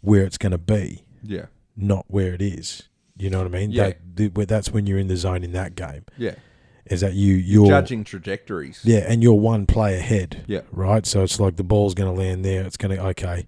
where 0.00 0.24
it's 0.24 0.38
going 0.38 0.52
to 0.52 0.58
be, 0.58 1.04
yeah, 1.22 1.46
not 1.76 2.04
where 2.08 2.34
it 2.34 2.42
is. 2.42 2.88
You 3.16 3.30
know 3.30 3.38
what 3.38 3.46
I 3.46 3.50
mean? 3.50 3.70
Yeah. 3.70 3.92
That, 4.14 4.34
th- 4.34 4.48
that's 4.48 4.70
when 4.72 4.86
you're 4.86 4.98
in 4.98 5.08
the 5.08 5.16
zone 5.16 5.44
in 5.44 5.52
that 5.52 5.74
game. 5.76 6.04
yeah. 6.16 6.34
Is 6.86 7.00
that 7.02 7.12
you? 7.14 7.34
You're 7.34 7.68
Judging 7.68 8.02
trajectories. 8.02 8.80
yeah, 8.82 9.04
and 9.06 9.22
you're 9.22 9.34
one 9.38 9.66
play 9.66 9.96
ahead. 9.96 10.44
Yeah. 10.48 10.62
Right. 10.72 11.06
So 11.06 11.22
it's 11.22 11.38
like 11.38 11.54
the 11.56 11.62
ball's 11.62 11.94
going 11.94 12.12
to 12.12 12.20
land 12.20 12.44
there. 12.44 12.64
It's 12.64 12.76
going 12.76 12.96
to 12.96 13.02
okay. 13.10 13.46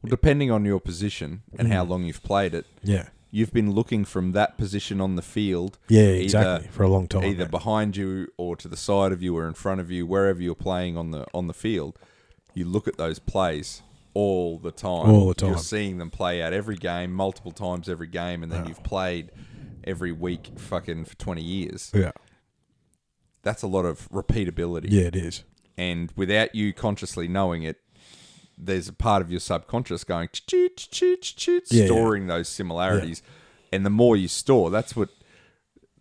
Well, 0.00 0.10
depending 0.10 0.50
on 0.52 0.64
your 0.64 0.78
position 0.80 1.42
and 1.58 1.72
how 1.72 1.84
Mm. 1.84 1.88
long 1.88 2.04
you've 2.04 2.22
played 2.22 2.54
it, 2.54 2.66
Yeah. 2.84 3.08
You've 3.34 3.52
been 3.52 3.72
looking 3.72 4.04
from 4.04 4.30
that 4.32 4.56
position 4.58 5.00
on 5.00 5.16
the 5.16 5.22
field 5.22 5.78
Yeah. 5.88 6.02
Either- 6.02 6.22
Exactly. 6.22 6.68
For 6.70 6.82
a 6.84 6.88
long 6.88 7.08
time. 7.08 7.24
either 7.24 7.46
behind 7.48 7.96
you 7.96 8.28
or 8.36 8.54
to 8.56 8.68
the 8.68 8.76
side 8.76 9.10
of 9.10 9.22
you 9.22 9.36
or 9.36 9.48
in 9.48 9.54
front 9.54 9.80
of 9.80 9.90
you, 9.90 10.06
wherever 10.06 10.40
you're 10.40 10.54
playing 10.54 10.96
on 10.96 11.10
the 11.10 11.26
on 11.34 11.46
the 11.48 11.54
field, 11.54 11.98
you 12.54 12.64
look 12.66 12.86
at 12.86 12.96
those 12.98 13.18
plays 13.18 13.82
all 14.14 14.58
the 14.58 14.70
time. 14.70 15.08
All 15.10 15.28
the 15.28 15.34
time. 15.34 15.48
You're 15.50 15.58
seeing 15.58 15.96
them 15.98 16.10
play 16.10 16.42
out 16.42 16.52
every 16.52 16.76
game, 16.76 17.12
multiple 17.14 17.50
times 17.52 17.88
every 17.88 18.06
game, 18.08 18.42
and 18.42 18.52
then 18.52 18.66
you've 18.66 18.84
played 18.84 19.30
every 19.84 20.12
week 20.12 20.50
fucking 20.58 21.06
for 21.06 21.16
20 21.16 21.40
years. 21.42 21.90
Yeah. 21.94 22.12
That's 23.42 23.62
a 23.62 23.66
lot 23.66 23.84
of 23.86 24.08
repeatability. 24.10 24.88
Yeah. 24.90 25.04
It 25.06 25.16
is. 25.16 25.44
And 25.78 26.12
without 26.16 26.54
you 26.54 26.72
consciously 26.74 27.26
knowing 27.26 27.62
it, 27.62 27.78
there's 28.58 28.88
a 28.88 28.92
part 28.92 29.22
of 29.22 29.30
your 29.30 29.40
subconscious 29.40 30.04
going 30.04 30.28
storing 31.64 32.26
those 32.26 32.48
similarities. 32.48 33.22
And 33.72 33.86
the 33.86 33.90
more 33.90 34.16
you 34.16 34.28
store, 34.28 34.70
that's 34.70 34.94
what 34.94 35.08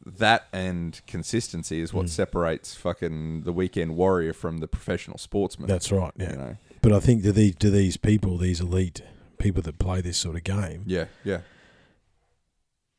that 0.06 0.48
and 0.52 1.00
consistency 1.08 1.80
is 1.80 1.92
Mm. 1.92 1.94
what 1.96 2.10
separates 2.10 2.74
fucking 2.76 3.44
the 3.44 3.54
weekend 3.54 3.96
warrior 3.96 4.34
from 4.34 4.58
the 4.58 4.68
professional 4.68 5.18
sportsman. 5.18 5.68
That's 5.68 5.92
right. 5.92 6.12
Yeah. 6.18 6.32
You 6.32 6.38
know? 6.38 6.58
But 6.82 6.92
I 6.94 7.00
think 7.00 7.24
to 7.24 7.32
these 7.32 7.56
to 7.58 7.70
these 7.70 7.98
people, 7.98 8.38
these 8.38 8.60
elite 8.60 9.02
people 9.38 9.62
that 9.64 9.78
play 9.80 10.02
this 10.02 10.18
sort 10.18 10.36
of 10.36 10.44
game, 10.44 10.84
Yeah, 10.86 11.06
yeah. 11.24 11.42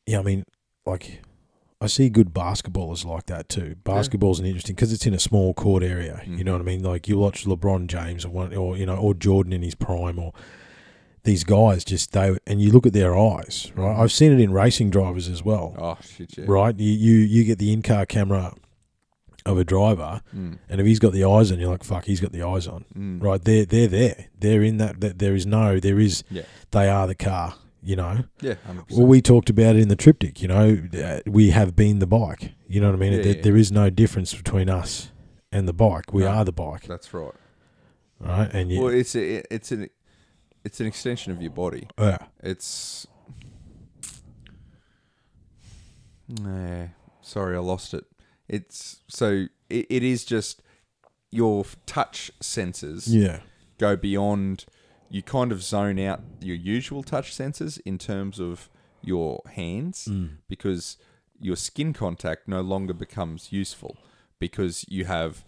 yeah, 0.07 0.18
I 0.18 0.22
mean, 0.22 0.44
like, 0.86 1.22
I 1.83 1.87
see 1.89 2.09
good 2.09 2.33
basketballers 2.33 3.05
like 3.05 3.26
that 3.26 3.49
too. 3.49 3.76
Basketball's 3.85 4.39
an 4.41 4.47
interesting 4.47 4.74
because 4.74 4.93
it's 4.93 5.07
in 5.07 5.14
a 5.14 5.18
small 5.18 5.53
court 5.55 5.83
area. 5.83 6.22
You 6.26 6.37
Mhm. 6.39 6.45
know 6.45 6.53
what 6.53 6.61
I 6.61 6.64
mean? 6.64 6.83
Like 6.83 7.09
you 7.09 7.18
watch 7.18 7.45
LeBron 7.45 7.87
James 7.89 8.24
or 8.24 8.30
one, 8.30 8.55
or 8.55 8.76
you 8.76 8.87
know, 8.87 8.97
or 8.97 9.14
Jordan 9.14 9.53
in 9.53 9.62
his 9.62 9.74
prime, 9.74 10.18
or 10.18 10.33
these 11.24 11.45
guys 11.45 11.85
just 11.85 12.12
they 12.12 12.37
and 12.47 12.61
you 12.61 12.70
look 12.72 12.87
at 12.87 12.93
their 12.93 13.16
eyes, 13.16 13.70
right? 13.76 13.97
I've 14.01 14.12
seen 14.12 14.33
it 14.33 14.41
in 14.41 14.53
racing 14.53 14.91
drivers 14.91 15.28
as 15.28 15.45
well, 15.45 15.74
Oh 15.78 15.97
shit, 16.03 16.37
yeah. 16.39 16.45
right? 16.49 16.78
You 16.78 16.93
you 16.93 17.12
you 17.18 17.45
get 17.45 17.59
the 17.59 17.72
in 17.72 17.83
car 17.83 18.07
camera 18.07 18.55
of 19.45 19.59
a 19.59 19.64
driver, 19.64 20.20
Mm, 20.37 20.59
and 20.68 20.80
if 20.80 20.87
he's 20.87 21.01
got 21.01 21.12
the 21.12 21.24
eyes 21.24 21.51
on, 21.51 21.59
you're 21.59 21.70
like, 21.70 21.83
fuck, 21.83 22.05
he's 22.05 22.20
got 22.20 22.30
the 22.33 22.43
eyes 22.45 22.68
on, 22.68 22.85
mm. 22.97 23.20
right? 23.22 23.43
They're 23.43 23.64
they're 23.64 23.89
there. 23.89 24.26
They're 24.39 24.62
in 24.62 24.76
that. 24.78 25.01
that 25.01 25.18
there 25.18 25.35
is 25.35 25.47
no. 25.47 25.80
There 25.80 25.99
is. 25.99 26.22
Yeah. 26.30 26.43
They 26.70 26.89
are 26.89 27.07
the 27.09 27.16
car. 27.16 27.55
You 27.85 27.97
know. 27.97 28.24
Yeah, 28.41 28.55
100%. 28.68 28.93
Well, 28.97 29.07
we 29.07 29.20
talked 29.20 29.51
about 29.51 29.74
it 29.76 29.80
in 29.83 29.89
the 29.89 29.97
triptych. 29.97 30.41
You 30.41 30.49
know, 30.49 30.83
uh, 31.03 31.20
we 31.26 31.51
have 31.51 31.74
been 31.74 31.99
the 31.99 32.07
bike. 32.07 32.53
You 32.68 32.80
know 32.80 32.87
what 32.89 32.95
I 32.97 32.99
mean? 32.99 33.12
Yeah, 33.14 33.22
there, 33.22 33.37
yeah. 33.37 33.43
there 33.43 33.57
is 33.57 33.72
no 33.72 33.91
difference 33.91 34.33
between 34.35 34.70
us 34.70 35.11
and 35.51 35.66
the 35.66 35.72
bike. 35.72 36.12
We 36.12 36.22
No. 36.22 36.28
are 36.28 36.45
the 36.45 36.53
bike, 36.53 36.83
that's 36.87 37.12
right. 37.12 37.33
right? 38.20 38.49
And 38.55 38.70
you, 38.70 38.80
Well, 38.83 38.95
it's 38.95 39.16
a, 39.16 39.43
it's 39.53 39.72
an 39.72 39.89
it's 40.64 40.78
an 40.80 40.87
extension 40.87 41.33
of 41.33 41.43
your 41.43 41.51
body. 41.51 41.89
yeah, 41.99 42.18
It's. 42.41 43.07
Nah, 46.28 46.87
sorry, 47.20 47.57
I 47.57 47.61
lost 47.61 47.95
it. 47.95 48.05
It's 48.49 49.01
so 49.09 49.47
it, 49.68 49.87
it 49.91 50.03
is 50.03 50.24
just 50.24 50.62
your 51.30 51.64
touch 51.87 52.30
senses 52.41 53.12
Yeah. 53.14 53.41
go 53.78 53.97
beyond. 53.97 54.66
You 55.13 55.23
kind 55.23 55.53
of 55.53 55.63
zone 55.63 55.99
out 55.99 56.21
your 56.41 56.57
usual 56.57 57.03
touch 57.03 57.33
senses 57.35 57.79
in 57.85 57.99
terms 57.99 58.41
of 58.41 58.69
your 59.03 59.43
hands 59.55 60.09
because 60.49 60.97
your 61.41 61.57
skin 61.57 61.93
contact 61.93 62.49
no 62.49 62.61
longer 62.63 62.95
becomes 62.95 63.53
useful 63.53 63.97
because 64.39 64.85
you 64.89 65.05
have 65.05 65.45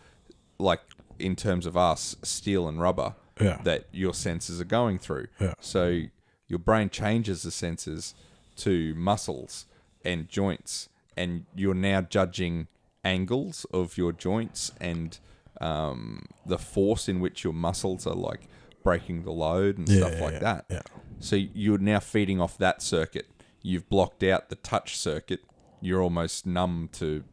like 0.59 0.81
in 1.19 1.35
terms 1.37 1.65
of 1.67 1.77
us 1.77 2.17
steel 2.23 2.69
and 2.69 2.81
rubber 2.81 3.15
Yeah. 3.41 3.61
that 3.65 3.87
your 3.93 4.13
senses 4.15 4.61
are 4.61 4.65
going 4.79 4.99
through. 4.99 5.27
Yeah. 5.41 5.55
So 5.61 6.03
your 6.47 6.59
brain 6.59 6.91
changes 6.91 7.43
the 7.43 7.51
senses 7.51 8.15
to 8.57 8.95
muscles 8.95 9.67
and 10.05 10.29
joints, 10.29 10.89
and 11.17 11.47
you're 11.57 11.75
now 11.93 12.01
judging 12.03 12.67
angles 13.05 13.65
of 13.73 13.97
your 13.97 14.13
joints 14.13 14.71
and 14.81 15.19
um, 15.61 16.27
the 16.45 16.59
force 16.59 17.09
in 17.09 17.21
which 17.21 17.45
your 17.45 17.53
muscles 17.55 18.07
are 18.07 18.15
like 18.31 18.43
breaking 18.85 19.25
the 19.25 19.33
load 19.33 19.79
and 19.79 19.89
Yeah, 19.89 19.99
stuff 19.99 20.13
yeah, 20.15 20.25
like 20.25 20.33
yeah, 20.35 20.39
that. 20.41 20.65
yeah. 20.71 20.83
So 21.19 21.35
you're 21.37 21.79
now 21.79 21.99
feeding 22.01 22.41
off 22.41 22.57
that 22.59 22.83
circuit. 22.83 23.27
You've 23.63 23.89
blocked 23.89 24.23
out 24.23 24.51
the 24.51 24.57
touch 24.57 24.97
circuit. 24.97 25.41
You're 25.81 26.03
almost 26.03 26.47
numb 26.47 26.89
to 26.93 27.25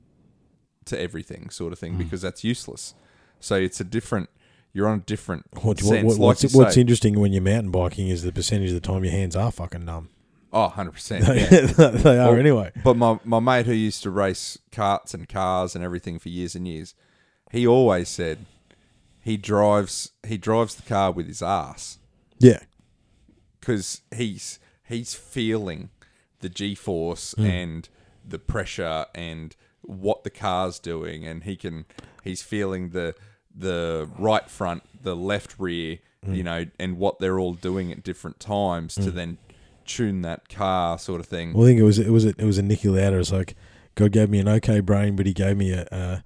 to 0.86 1.00
everything, 1.00 1.50
sort 1.52 1.72
of 1.74 1.80
Hmm. 1.80 1.86
thing, 1.86 1.98
because 2.00 2.22
that's 2.24 2.44
useless. 2.44 2.96
So 3.40 3.56
it's 3.56 3.80
a 3.80 3.84
different. 3.84 4.30
You're 4.74 4.88
on 4.88 5.00
a 5.00 5.02
different 5.02 5.46
What, 5.54 5.64
what, 5.64 5.80
sense. 5.80 6.06
what, 6.06 6.14
like 6.14 6.20
what's 6.20 6.44
you 6.44 6.50
what's 6.58 6.76
say. 6.76 6.82
interesting 6.82 7.20
when 7.20 7.34
you're 7.34 7.42
mountain 7.42 7.72
biking 7.72 8.08
is 8.08 8.24
the 8.24 8.32
percentage 8.32 8.70
of 8.70 8.76
the 8.76 8.80
time 8.82 9.04
your 9.04 9.12
hands 9.12 9.36
are 9.36 9.52
fucking 9.52 9.84
numb. 9.86 10.10
Oh, 10.54 10.72
100%. 10.76 12.02
They 12.04 12.18
are 12.18 12.38
anyway. 12.38 12.72
But 12.84 12.96
my, 12.98 13.20
my 13.26 13.40
mate 13.40 13.66
who 13.66 13.74
used 13.74 14.04
to 14.04 14.10
race 14.10 14.58
carts 14.72 15.14
and 15.14 15.28
cars 15.30 15.76
and 15.76 15.84
everything 15.84 16.20
for 16.20 16.30
years 16.30 16.56
and 16.56 16.68
years, 16.68 16.94
he 17.52 17.68
always 17.68 18.08
said 18.10 18.46
he 19.22 19.38
drives 19.38 20.12
he 20.28 20.38
drives 20.38 20.76
the 20.76 20.82
car 20.84 21.12
with 21.12 21.28
his 21.28 21.42
ass 21.42 22.00
Yeah. 22.40 22.60
because 23.60 24.02
he's 24.16 24.60
he's 24.88 25.14
feeling 25.14 25.90
the 26.40 26.50
G 26.50 26.76
force 26.76 27.34
Hmm. 27.38 27.46
and 27.46 27.90
the 28.28 28.40
pressure 28.40 29.06
and 29.16 29.56
what 29.82 30.24
the 30.24 30.30
car's 30.30 30.80
doing, 30.80 31.26
and 31.26 31.44
he 31.44 31.56
can 31.56 31.86
he's 32.24 32.42
feeling 32.42 32.90
the 32.90 33.16
the 33.54 34.10
right 34.18 34.50
front, 34.50 34.84
the 35.04 35.16
left 35.16 35.56
rear, 35.60 36.00
Hmm. 36.26 36.34
you 36.36 36.44
know, 36.44 36.66
and 36.80 36.98
what 36.98 37.20
they're 37.20 37.40
all 37.40 37.54
doing 37.54 37.92
at 37.92 38.04
different 38.04 38.40
times 38.40 38.96
to 38.96 39.10
then 39.12 39.38
tune 39.86 40.22
that 40.22 40.48
car, 40.50 40.98
sort 41.00 41.20
of 41.20 41.26
thing. 41.26 41.54
Well, 41.54 41.64
I 41.66 41.70
think 41.70 41.80
it 41.80 41.84
was 41.84 42.00
it 42.00 42.10
was 42.12 42.26
a, 42.26 42.30
it 42.30 42.46
was 42.46 42.58
a 42.58 42.62
Niki 42.64 42.86
Lauda. 42.94 43.18
It's 43.20 43.32
like 43.32 43.56
God 43.96 44.12
gave 44.12 44.30
me 44.30 44.40
an 44.40 44.48
okay 44.48 44.80
brain, 44.80 45.16
but 45.16 45.26
he 45.26 45.34
gave 45.34 45.58
me 45.58 45.72
a 45.74 45.84
uh, 45.92 46.20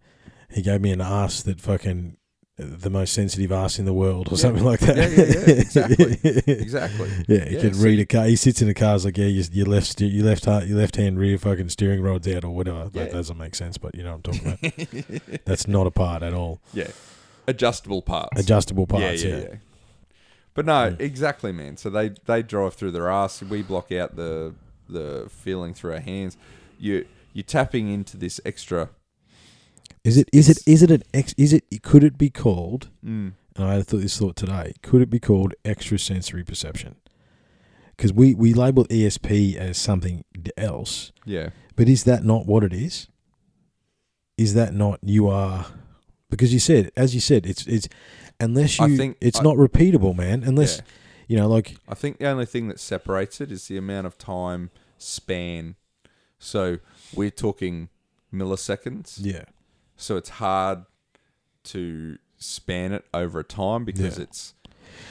he 0.49 0.61
gave 0.61 0.81
me 0.81 0.91
an 0.91 1.01
ass 1.01 1.41
that 1.43 1.59
fucking 1.61 2.17
the 2.57 2.89
most 2.89 3.13
sensitive 3.13 3.51
ass 3.51 3.79
in 3.79 3.85
the 3.85 3.93
world, 3.93 4.29
or 4.29 4.35
Yeah. 4.35 4.37
something 4.37 4.63
like 4.63 4.79
that. 4.81 4.95
Yeah, 4.95 5.07
yeah, 5.07 5.43
yeah, 5.47 5.61
exactly. 5.61 6.53
exactly. 6.53 7.09
Yeah, 7.27 7.45
he 7.49 7.55
Yeah, 7.55 7.61
can 7.61 7.73
so 7.73 7.83
read 7.83 7.99
a 7.99 8.05
car. 8.05 8.25
He 8.25 8.35
sits 8.37 8.61
in 8.61 8.69
a 8.69 8.73
car. 8.73 8.95
It's 8.95 9.03
like, 9.03 9.17
yeah, 9.17 9.25
your, 9.25 9.43
your 9.51 9.65
left, 9.65 9.99
your 9.99 10.25
left, 10.25 10.45
heart, 10.45 10.65
your 10.65 10.77
left 10.77 10.95
hand 10.95 11.19
rear 11.19 11.37
fucking 11.37 11.67
steering 11.69 12.01
rod's 12.01 12.27
out 12.29 12.45
or 12.45 12.51
whatever. 12.55 12.89
Yeah. 12.93 13.03
That 13.03 13.11
doesn't 13.11 13.37
make 13.37 13.55
sense, 13.55 13.77
but 13.77 13.93
you 13.93 14.03
know 14.03 14.15
what 14.17 14.27
I'm 14.29 14.33
talking 14.39 14.57
about. 15.11 15.21
That's 15.45 15.67
not 15.67 15.85
a 15.85 15.91
part 15.91 16.23
at 16.23 16.33
all. 16.33 16.61
Yeah, 16.73 16.87
adjustable 17.45 18.01
parts. 18.01 18.39
Adjustable 18.39 18.87
parts. 18.87 19.21
yeah, 19.23 19.37
yeah. 19.37 19.55
But 20.53 20.65
no, 20.65 20.95
exactly, 20.97 21.51
man. 21.51 21.75
So 21.75 21.89
they 21.89 22.11
they 22.25 22.41
drive 22.41 22.75
through 22.75 22.91
their 22.91 23.09
ass. 23.09 23.43
We 23.43 23.63
block 23.63 23.91
out 23.91 24.15
the 24.15 24.53
the 24.87 25.27
feeling 25.29 25.73
through 25.73 25.91
our 25.95 25.99
hands. 25.99 26.37
You 26.79 27.05
you're 27.33 27.43
tapping 27.43 27.89
into 27.91 28.15
this 28.15 28.39
extra. 28.45 28.89
Is 30.05 30.17
it 30.17 30.29
is 30.31 30.47
it 30.49 30.59
is 30.67 30.83
it 30.83 30.91
an 30.91 31.03
ex? 31.13 31.33
Is 31.37 31.51
it 31.51 31.63
could 31.81 32.03
it 32.03 32.17
be 32.17 32.29
called? 32.29 32.89
Mm, 33.03 33.33
And 33.55 33.65
I 33.65 33.81
thought 33.81 34.01
this 34.01 34.17
thought 34.19 34.35
today. 34.35 34.73
Could 34.83 35.01
it 35.01 35.09
be 35.09 35.19
called 35.19 35.53
extrasensory 35.65 36.43
perception? 36.43 36.95
Because 37.97 38.13
we 38.13 38.35
we 38.35 38.53
label 38.53 38.85
ESP 38.85 39.55
as 39.55 39.77
something 39.77 40.23
else, 40.57 41.11
yeah, 41.25 41.49
but 41.75 41.89
is 41.89 42.03
that 42.03 42.23
not 42.23 42.45
what 42.45 42.63
it 42.63 42.71
is? 42.73 43.07
Is 44.37 44.53
that 44.53 44.73
not 44.73 44.99
you 45.01 45.27
are? 45.27 45.65
Because 46.29 46.53
you 46.53 46.59
said, 46.59 46.91
as 46.95 47.15
you 47.15 47.21
said, 47.21 47.45
it's 47.47 47.65
it's 47.65 47.87
unless 48.39 48.77
you, 48.79 48.85
I 48.85 48.97
think 48.97 49.17
it's 49.21 49.39
I- 49.39 49.43
not 49.43 49.55
repeatable, 49.55 50.15
man. 50.15 50.43
Unless 50.43 50.77
yeah. 50.77 50.83
you 51.29 51.37
know, 51.37 51.47
like 51.47 51.77
I 51.87 51.95
think 51.95 52.19
the 52.19 52.27
only 52.27 52.45
thing 52.45 52.67
that 52.67 52.79
separates 52.79 53.41
it 53.41 53.51
is 53.51 53.67
the 53.69 53.77
amount 53.77 54.05
of 54.07 54.17
time 54.19 54.69
span. 54.99 55.75
So 56.37 56.77
we're 57.15 57.31
talking 57.31 57.89
milliseconds. 58.33 59.19
yeah, 59.21 59.45
So 59.97 60.17
it's 60.17 60.29
hard 60.29 60.83
to 61.65 62.17
span 62.37 62.91
it 62.91 63.05
over 63.13 63.39
a 63.39 63.43
time 63.43 63.85
because 63.85 64.17
Yeah. 64.17 64.23
it's. 64.23 64.53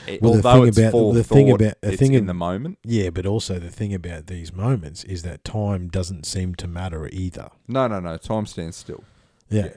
It, 0.07 0.22
Well, 0.22 0.35
the 0.35 0.43
thing 0.43 0.68
about- 0.68 1.14
the 1.14 1.24
thing 1.24 1.51
about- 1.51 1.80
the 1.80 1.91
it's 1.93 1.99
thing 1.99 2.12
in 2.14 2.20
ab- 2.24 2.26
the 2.26 2.35
moment. 2.35 2.78
yeah. 2.85 3.11
But 3.11 3.26
also 3.26 3.59
the 3.59 3.70
thing 3.70 3.93
about 3.95 4.26
these 4.28 4.53
moments 4.53 5.05
is 5.05 5.22
that 5.22 5.45
time 5.45 5.89
doesn't 5.89 6.24
seem 6.26 6.55
to 6.57 6.66
matter 6.66 7.09
either. 7.12 7.51
No, 7.68 7.87
no, 7.87 8.01
no. 8.01 8.16
Time 8.16 8.47
stands 8.47 8.76
still. 8.76 9.05
Yeah. 9.51 9.64
Yeah. 9.66 9.76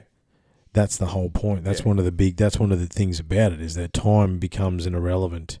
That's 0.72 0.96
the 0.96 1.06
whole 1.06 1.30
point. 1.30 1.64
That's 1.64 1.80
Yeah. 1.80 1.86
one 1.88 1.98
of 1.98 2.04
the 2.04 2.12
big. 2.12 2.36
That's 2.36 2.58
one 2.58 2.72
of 2.72 2.78
the 2.80 2.86
things 2.86 3.18
about 3.20 3.52
it 3.52 3.60
is 3.60 3.74
that 3.74 3.92
time 3.92 4.38
becomes 4.38 4.86
an 4.86 4.94
irrelevant 4.94 5.58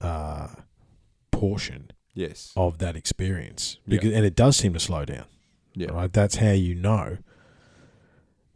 uh, 0.00 0.48
portion 1.30 1.90
Yes. 2.14 2.52
of 2.56 2.78
that 2.78 2.96
experience, 2.96 3.78
Yeah. 3.86 3.98
because 3.98 4.12
and 4.12 4.24
it 4.26 4.34
does 4.34 4.56
seem 4.56 4.72
to 4.74 4.80
slow 4.80 5.04
down. 5.04 5.26
Yeah. 5.74 5.92
Right. 5.92 6.12
That's 6.12 6.36
how 6.36 6.50
you 6.50 6.74
know. 6.74 7.18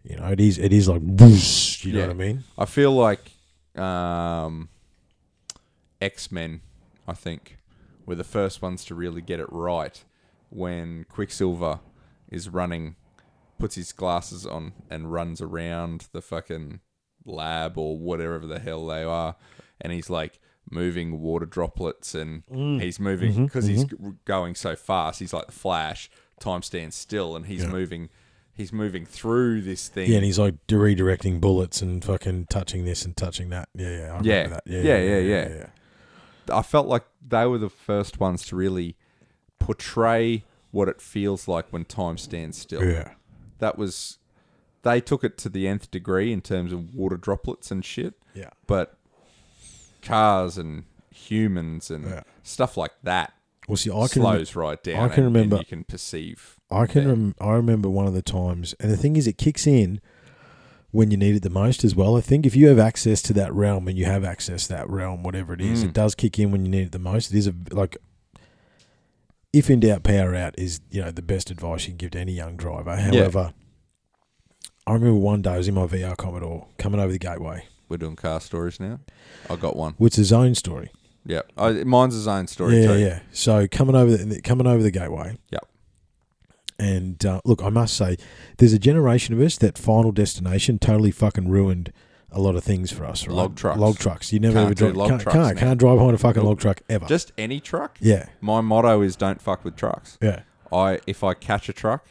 You 0.09 0.17
know, 0.17 0.27
it 0.27 0.41
is. 0.41 0.59
It 0.59 0.73
is 0.73 0.89
like 0.89 1.03
whoosh, 1.03 1.85
You 1.85 1.93
know 1.95 1.99
Yeah. 1.99 2.07
what 2.07 2.11
I 2.13 2.19
mean? 2.19 2.45
I 2.57 2.65
feel 2.65 2.93
like 2.93 3.33
um, 3.77 4.69
X 6.01 6.31
Men, 6.31 6.61
I 7.09 7.15
think, 7.15 7.59
were 8.05 8.15
the 8.15 8.25
first 8.25 8.63
ones 8.63 8.85
to 8.87 8.95
really 8.95 9.21
get 9.21 9.41
it 9.41 9.51
right 9.51 10.03
when 10.49 11.05
Quicksilver 11.09 11.81
is 12.31 12.49
running, 12.49 12.97
puts 13.59 13.75
his 13.75 13.93
glasses 13.93 14.47
on, 14.47 14.73
and 14.89 15.13
runs 15.13 15.41
around 15.41 16.09
the 16.13 16.23
fucking 16.23 16.81
lab 17.25 17.77
or 17.77 17.99
whatever 17.99 18.47
the 18.47 18.61
hell 18.61 18.87
they 18.87 19.03
are, 19.03 19.35
and 19.81 19.93
he's 19.93 20.09
like 20.09 20.39
moving 20.71 21.21
water 21.21 21.47
droplets 21.47 22.15
and 22.15 22.45
mm. 22.47 22.81
he's 22.81 22.99
moving 22.99 23.33
mm-hmm. 23.33 23.45
because 23.45 23.67
he's 23.67 23.85
mm-hmm. 23.85 24.11
g- 24.11 24.17
going 24.25 24.55
so 24.55 24.75
fast. 24.75 25.21
He's 25.21 25.33
like 25.33 25.47
the 25.47 25.53
Flash. 25.53 26.11
Time 26.39 26.63
stands 26.63 26.95
still, 26.95 27.35
and 27.35 27.47
he's 27.47 27.67
moving. 27.67 28.11
He's 28.57 28.73
moving 28.73 29.05
through 29.05 29.61
this 29.63 29.89
thing. 29.89 30.09
Yeah, 30.11 30.17
and 30.17 30.25
he's 30.25 30.39
like 30.39 30.55
redirecting 30.67 31.41
bullets 31.41 31.83
and 31.83 32.03
fucking 32.03 32.47
touching 32.47 32.85
this 32.87 33.05
and 33.05 33.15
touching 33.17 33.51
that. 33.51 33.69
Yeah, 33.75 33.89
yeah, 33.91 33.95
I 33.95 34.19
remember 34.19 34.29
Yeah. 34.29 34.47
that. 34.49 34.63
Yeah, 34.67 34.99
yeah, 34.99 35.49
yeah. 35.49 35.67
I 36.57 36.63
felt 36.63 36.87
like 36.87 37.05
they 37.27 37.45
were 37.47 37.59
the 37.59 37.69
first 37.69 38.19
ones 38.19 38.47
to 38.47 38.57
really 38.57 38.97
portray 39.59 40.45
what 40.71 40.89
it 40.89 41.01
feels 41.03 41.47
like 41.49 41.67
when 41.71 41.85
time 41.85 42.17
stands 42.19 42.57
still. 42.59 42.83
Yeah. 42.85 43.13
That 43.59 43.77
was 43.77 44.19
they 44.83 45.01
took 45.01 45.25
it 45.25 45.37
to 45.39 45.49
the 45.49 45.67
nth 45.67 45.91
degree 45.91 46.33
in 46.33 46.41
terms 46.41 46.73
of 46.73 46.95
water 46.95 47.17
droplets 47.17 47.71
and 47.71 47.85
shit, 47.85 48.15
Yeah. 48.35 48.51
but 48.69 48.97
cars 50.01 50.57
and 50.57 50.85
humans 51.11 51.91
and 51.91 52.05
Yeah. 52.05 52.23
stuff 52.45 52.77
like 52.77 52.93
that 53.03 53.33
Well, 53.69 53.77
see, 53.77 53.91
I 53.91 54.07
can 54.07 54.23
slows 54.23 54.55
right 54.55 54.81
down. 54.83 55.11
I 55.11 55.13
can 55.13 55.25
remember- 55.25 55.57
you 55.57 55.65
can 55.65 55.83
perceive. 55.85 56.56
I 56.71 56.87
can 56.87 57.03
Yeah. 57.03 57.09
rem- 57.11 57.35
I 57.41 57.53
remember 57.53 57.89
one 57.89 58.07
of 58.07 58.15
the 58.15 58.23
times, 58.23 58.75
and 58.81 58.91
the 58.91 58.97
thing 58.97 59.17
is, 59.17 59.27
it 59.27 59.39
kicks 59.39 59.67
in 59.67 60.01
when 60.91 61.11
you 61.11 61.17
need 61.17 61.37
it 61.37 61.43
the 61.43 61.51
most 61.51 61.85
as 61.85 61.95
well. 61.95 62.17
I 62.17 62.21
think 62.21 62.47
if 62.47 62.57
you 62.57 62.69
have 62.69 62.79
access 62.79 63.21
to 63.23 63.33
that 63.35 63.53
realm 63.55 63.87
and 63.87 63.97
you 63.99 64.05
have 64.07 64.25
access 64.25 64.67
to 64.67 64.73
that 64.75 64.89
realm, 64.91 65.23
whatever 65.23 65.53
it 65.55 65.61
is, 65.61 65.83
Mm. 65.85 65.89
it 65.89 65.93
does 65.93 66.15
kick 66.15 66.39
in 66.39 66.51
when 66.51 66.65
you 66.65 66.71
need 66.71 66.87
it 66.87 66.93
the 66.93 66.99
most. 66.99 67.33
It 67.33 67.39
is 67.39 67.47
a 67.47 67.55
like, 67.71 67.97
if 69.53 69.71
in 69.71 69.81
doubt, 69.81 70.03
power 70.03 70.35
out 70.35 70.55
is 70.59 70.81
you 70.91 71.03
know 71.03 71.11
the 71.11 71.23
best 71.23 71.51
advice 71.51 71.85
you 71.85 71.91
can 71.93 71.99
give 71.99 72.11
to 72.13 72.19
any 72.21 72.33
young 72.33 72.57
driver. 72.57 72.97
However, 72.97 73.53
I 74.87 74.93
remember 74.93 75.19
one 75.19 75.43
day 75.43 75.51
I 75.51 75.59
was 75.59 75.69
in 75.69 75.75
my 75.75 75.87
VR 75.87 76.17
Commodore 76.17 76.67
coming 76.79 77.01
over 77.01 77.13
the 77.13 77.19
gateway, 77.19 77.65
We're 77.89 77.97
doing 77.97 78.17
car 78.17 78.41
stories 78.41 78.79
now. 78.81 79.01
I 79.51 79.57
got 79.57 79.77
one. 79.77 79.95
which 79.99 80.19
is 80.19 80.33
own 80.33 80.55
story. 80.55 80.91
Yeah, 81.25 81.43
I, 81.57 81.73
mine's 81.85 82.15
his 82.15 82.29
own 82.29 82.47
story 82.47 82.81
yeah, 82.83 82.87
too. 82.87 82.99
yeah. 82.99 83.19
So 83.33 83.67
coming 83.69 83.97
over 83.97 84.17
the, 84.17 84.41
coming 84.43 84.67
over 84.67 84.83
the 84.83 84.91
gateway. 84.93 85.37
Yep. 85.51 85.67
And 86.79 87.25
uh, 87.25 87.41
look, 87.45 87.63
I 87.63 87.71
must 87.71 87.97
say, 87.97 88.17
there's 88.59 88.73
a 88.73 88.79
generation 88.79 89.35
of 89.35 89.41
us 89.41 89.57
that 89.59 89.79
Final 89.79 90.13
Destination 90.13 90.79
totally 90.79 91.11
fucking 91.11 91.49
ruined 91.49 91.93
a 92.31 92.41
lot 92.41 92.55
of 92.55 92.65
things 92.65 92.93
for 92.93 93.07
us. 93.07 93.27
Right? 93.27 93.35
Log 93.35 93.57
trucks. 93.57 93.79
Log 93.79 93.99
trucks. 93.99 94.33
You 94.33 94.41
never 94.41 94.55
Can't 94.55 94.67
ever 94.67 94.75
drive. 94.75 94.97
log 94.97 95.09
can't, 95.09 95.23
trucks 95.23 95.37
can't, 95.37 95.59
can't 95.59 95.81
drive 95.81 95.97
behind 95.99 96.15
a 96.15 96.19
fucking 96.19 96.43
log 96.43 96.61
truck 96.61 96.83
ever. 96.89 97.07
Just 97.07 97.33
any 97.39 97.61
truck. 97.61 97.97
yeah, 98.01 98.27
My 98.43 98.61
motto 98.61 99.01
is 99.01 99.17
don't 99.17 99.41
fuck 99.41 99.65
with 99.65 99.77
trucks. 99.77 100.19
yeah. 100.21 100.43
I 100.73 100.99
if 101.07 101.23
I 101.23 101.33
catch 101.35 101.69
a 101.69 101.73
truck, 101.73 102.07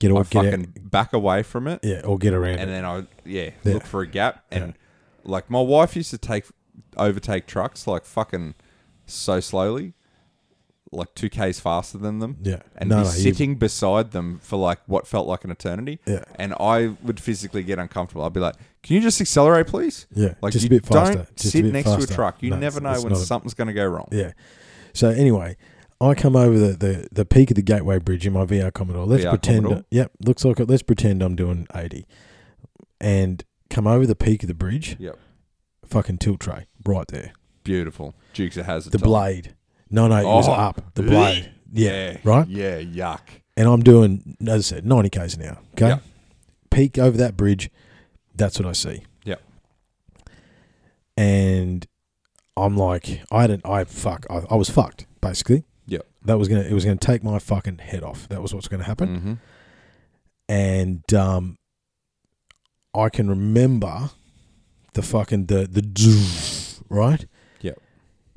Get 0.00 0.10
I 0.10 0.14
get 0.16 0.26
fucking 0.26 0.72
back 0.82 1.12
away 1.12 1.42
from 1.44 1.66
it. 1.68 1.80
Yeah, 1.84 2.00
or 2.04 2.18
get 2.18 2.34
around 2.34 2.58
and 2.58 2.62
it. 2.68 2.72
then 2.72 2.84
I 2.84 3.04
yeah, 3.24 3.50
Yeah. 3.62 3.74
look 3.74 3.84
for 3.84 4.00
a 4.02 4.06
gap. 4.06 4.44
And 4.50 4.74
like 5.24 5.48
my 5.48 5.60
wife 5.60 5.94
used 5.94 6.10
to 6.10 6.18
take 6.18 6.44
overtake 6.96 7.46
trucks 7.46 7.86
like 7.86 8.04
fucking 8.04 8.54
so 9.06 9.38
slowly. 9.40 9.94
Like 10.92 11.14
two 11.14 11.28
k's 11.28 11.60
faster 11.60 11.98
than 11.98 12.18
them, 12.18 12.38
Yeah. 12.42 12.62
and 12.76 12.88
no, 12.90 12.96
be 12.96 13.02
no, 13.04 13.08
you- 13.10 13.14
sitting 13.20 13.54
beside 13.54 14.10
them 14.10 14.40
for 14.42 14.56
like 14.56 14.80
what 14.86 15.06
felt 15.06 15.28
like 15.28 15.44
an 15.44 15.52
eternity. 15.52 16.00
Yeah. 16.04 16.24
And 16.34 16.52
I 16.58 16.88
would 17.04 17.20
physically 17.20 17.62
get 17.62 17.78
uncomfortable. 17.78 18.24
I'd 18.24 18.32
be 18.32 18.40
like, 18.40 18.56
"Can 18.82 18.96
you 18.96 19.00
just 19.00 19.20
accelerate, 19.20 19.68
please?" 19.68 20.08
Yeah. 20.12 20.34
Like 20.42 20.52
just 20.52 20.64
you 20.64 20.76
a 20.76 20.80
bit 20.80 20.86
faster. 20.86 21.14
don't 21.14 21.36
just 21.36 21.52
sit 21.52 21.60
a 21.60 21.62
bit 21.62 21.72
next 21.74 21.90
to 21.94 22.02
a 22.02 22.06
truck. 22.08 22.42
You 22.42 22.50
No, 22.50 22.56
never 22.58 22.80
know 22.80 22.90
it's 22.90 23.04
when 23.04 23.12
not 23.12 23.22
a- 23.22 23.24
something's 23.24 23.54
going 23.54 23.68
to 23.68 23.72
go 23.72 23.86
wrong. 23.86 24.08
Yeah. 24.10 24.32
So 24.92 25.10
anyway, 25.10 25.56
I 26.00 26.14
come 26.14 26.34
over 26.34 26.58
the, 26.58 26.72
the, 26.76 27.08
the 27.12 27.24
peak 27.24 27.52
of 27.52 27.54
the 27.54 27.62
Gateway 27.62 28.00
Bridge 28.00 28.26
in 28.26 28.32
my 28.32 28.44
VR 28.44 28.72
Commodore. 28.74 29.06
Let's 29.06 29.22
VR 29.24 29.30
pretend. 29.30 29.62
Commodore? 29.66 29.84
Yep. 29.92 30.10
Looks 30.26 30.44
like 30.44 30.58
it. 30.58 30.68
Let's 30.68 30.82
pretend 30.82 31.22
I'm 31.22 31.36
doing 31.36 31.68
eighty, 31.72 32.04
and 33.00 33.44
come 33.68 33.86
over 33.86 34.06
the 34.06 34.16
peak 34.16 34.42
of 34.42 34.48
the 34.48 34.54
bridge. 34.54 34.96
Yep. 34.98 35.16
Fucking 35.86 36.18
tilt 36.18 36.40
tray 36.40 36.66
right 36.84 37.06
there. 37.08 37.32
Beautiful. 37.62 38.14
Dukes 38.34 38.56
of 38.56 38.66
Hazzard. 38.66 38.92
The 38.92 38.98
blade. 38.98 39.54
No, 39.90 40.06
no, 40.08 40.16
it 40.16 40.24
was 40.24 40.48
Oh. 40.48 40.52
up. 40.52 40.94
The 40.94 41.02
blade. 41.02 41.50
Yeah. 41.72 42.12
Yeah. 42.12 42.16
Right. 42.24 42.48
Yeah. 42.48 42.80
Yuck. 42.80 43.20
And 43.56 43.68
I'm 43.68 43.82
doing, 43.82 44.36
as 44.46 44.72
I 44.72 44.76
said, 44.76 44.86
ninety 44.86 45.10
k's 45.10 45.34
an 45.36 45.42
hour. 45.44 45.58
Okay. 45.74 46.00
Peak 46.70 46.98
over 46.98 47.16
that 47.18 47.36
bridge. 47.36 47.70
That's 48.34 48.58
what 48.58 48.66
I 48.68 48.72
see. 48.72 49.02
Yeah. 49.24 49.34
And 51.16 51.86
I'm 52.56 52.76
like, 52.76 53.22
I 53.30 53.46
didn't. 53.46 53.66
I 53.66 53.84
fuck. 53.84 54.26
I, 54.30 54.42
I 54.50 54.54
was 54.54 54.70
fucked 54.70 55.06
basically. 55.20 55.64
Yeah. 55.86 55.98
That 56.24 56.38
was 56.38 56.48
gonna. 56.48 56.62
It 56.62 56.72
was 56.72 56.84
gonna 56.84 56.96
take 56.96 57.22
my 57.22 57.38
fucking 57.38 57.78
head 57.78 58.02
off. 58.02 58.28
That 58.28 58.40
was 58.42 58.54
what's 58.54 58.68
gonna 58.68 58.84
happen. 58.84 59.08
Mm-hmm. 59.18 59.32
And 60.48 61.14
um, 61.14 61.58
I 62.94 63.08
can 63.08 63.28
remember 63.28 64.10
the 64.94 65.02
fucking 65.02 65.46
the 65.46 65.66
the 65.70 65.82
zzz, 65.98 66.80
right. 66.88 67.26
Yep. 67.60 67.78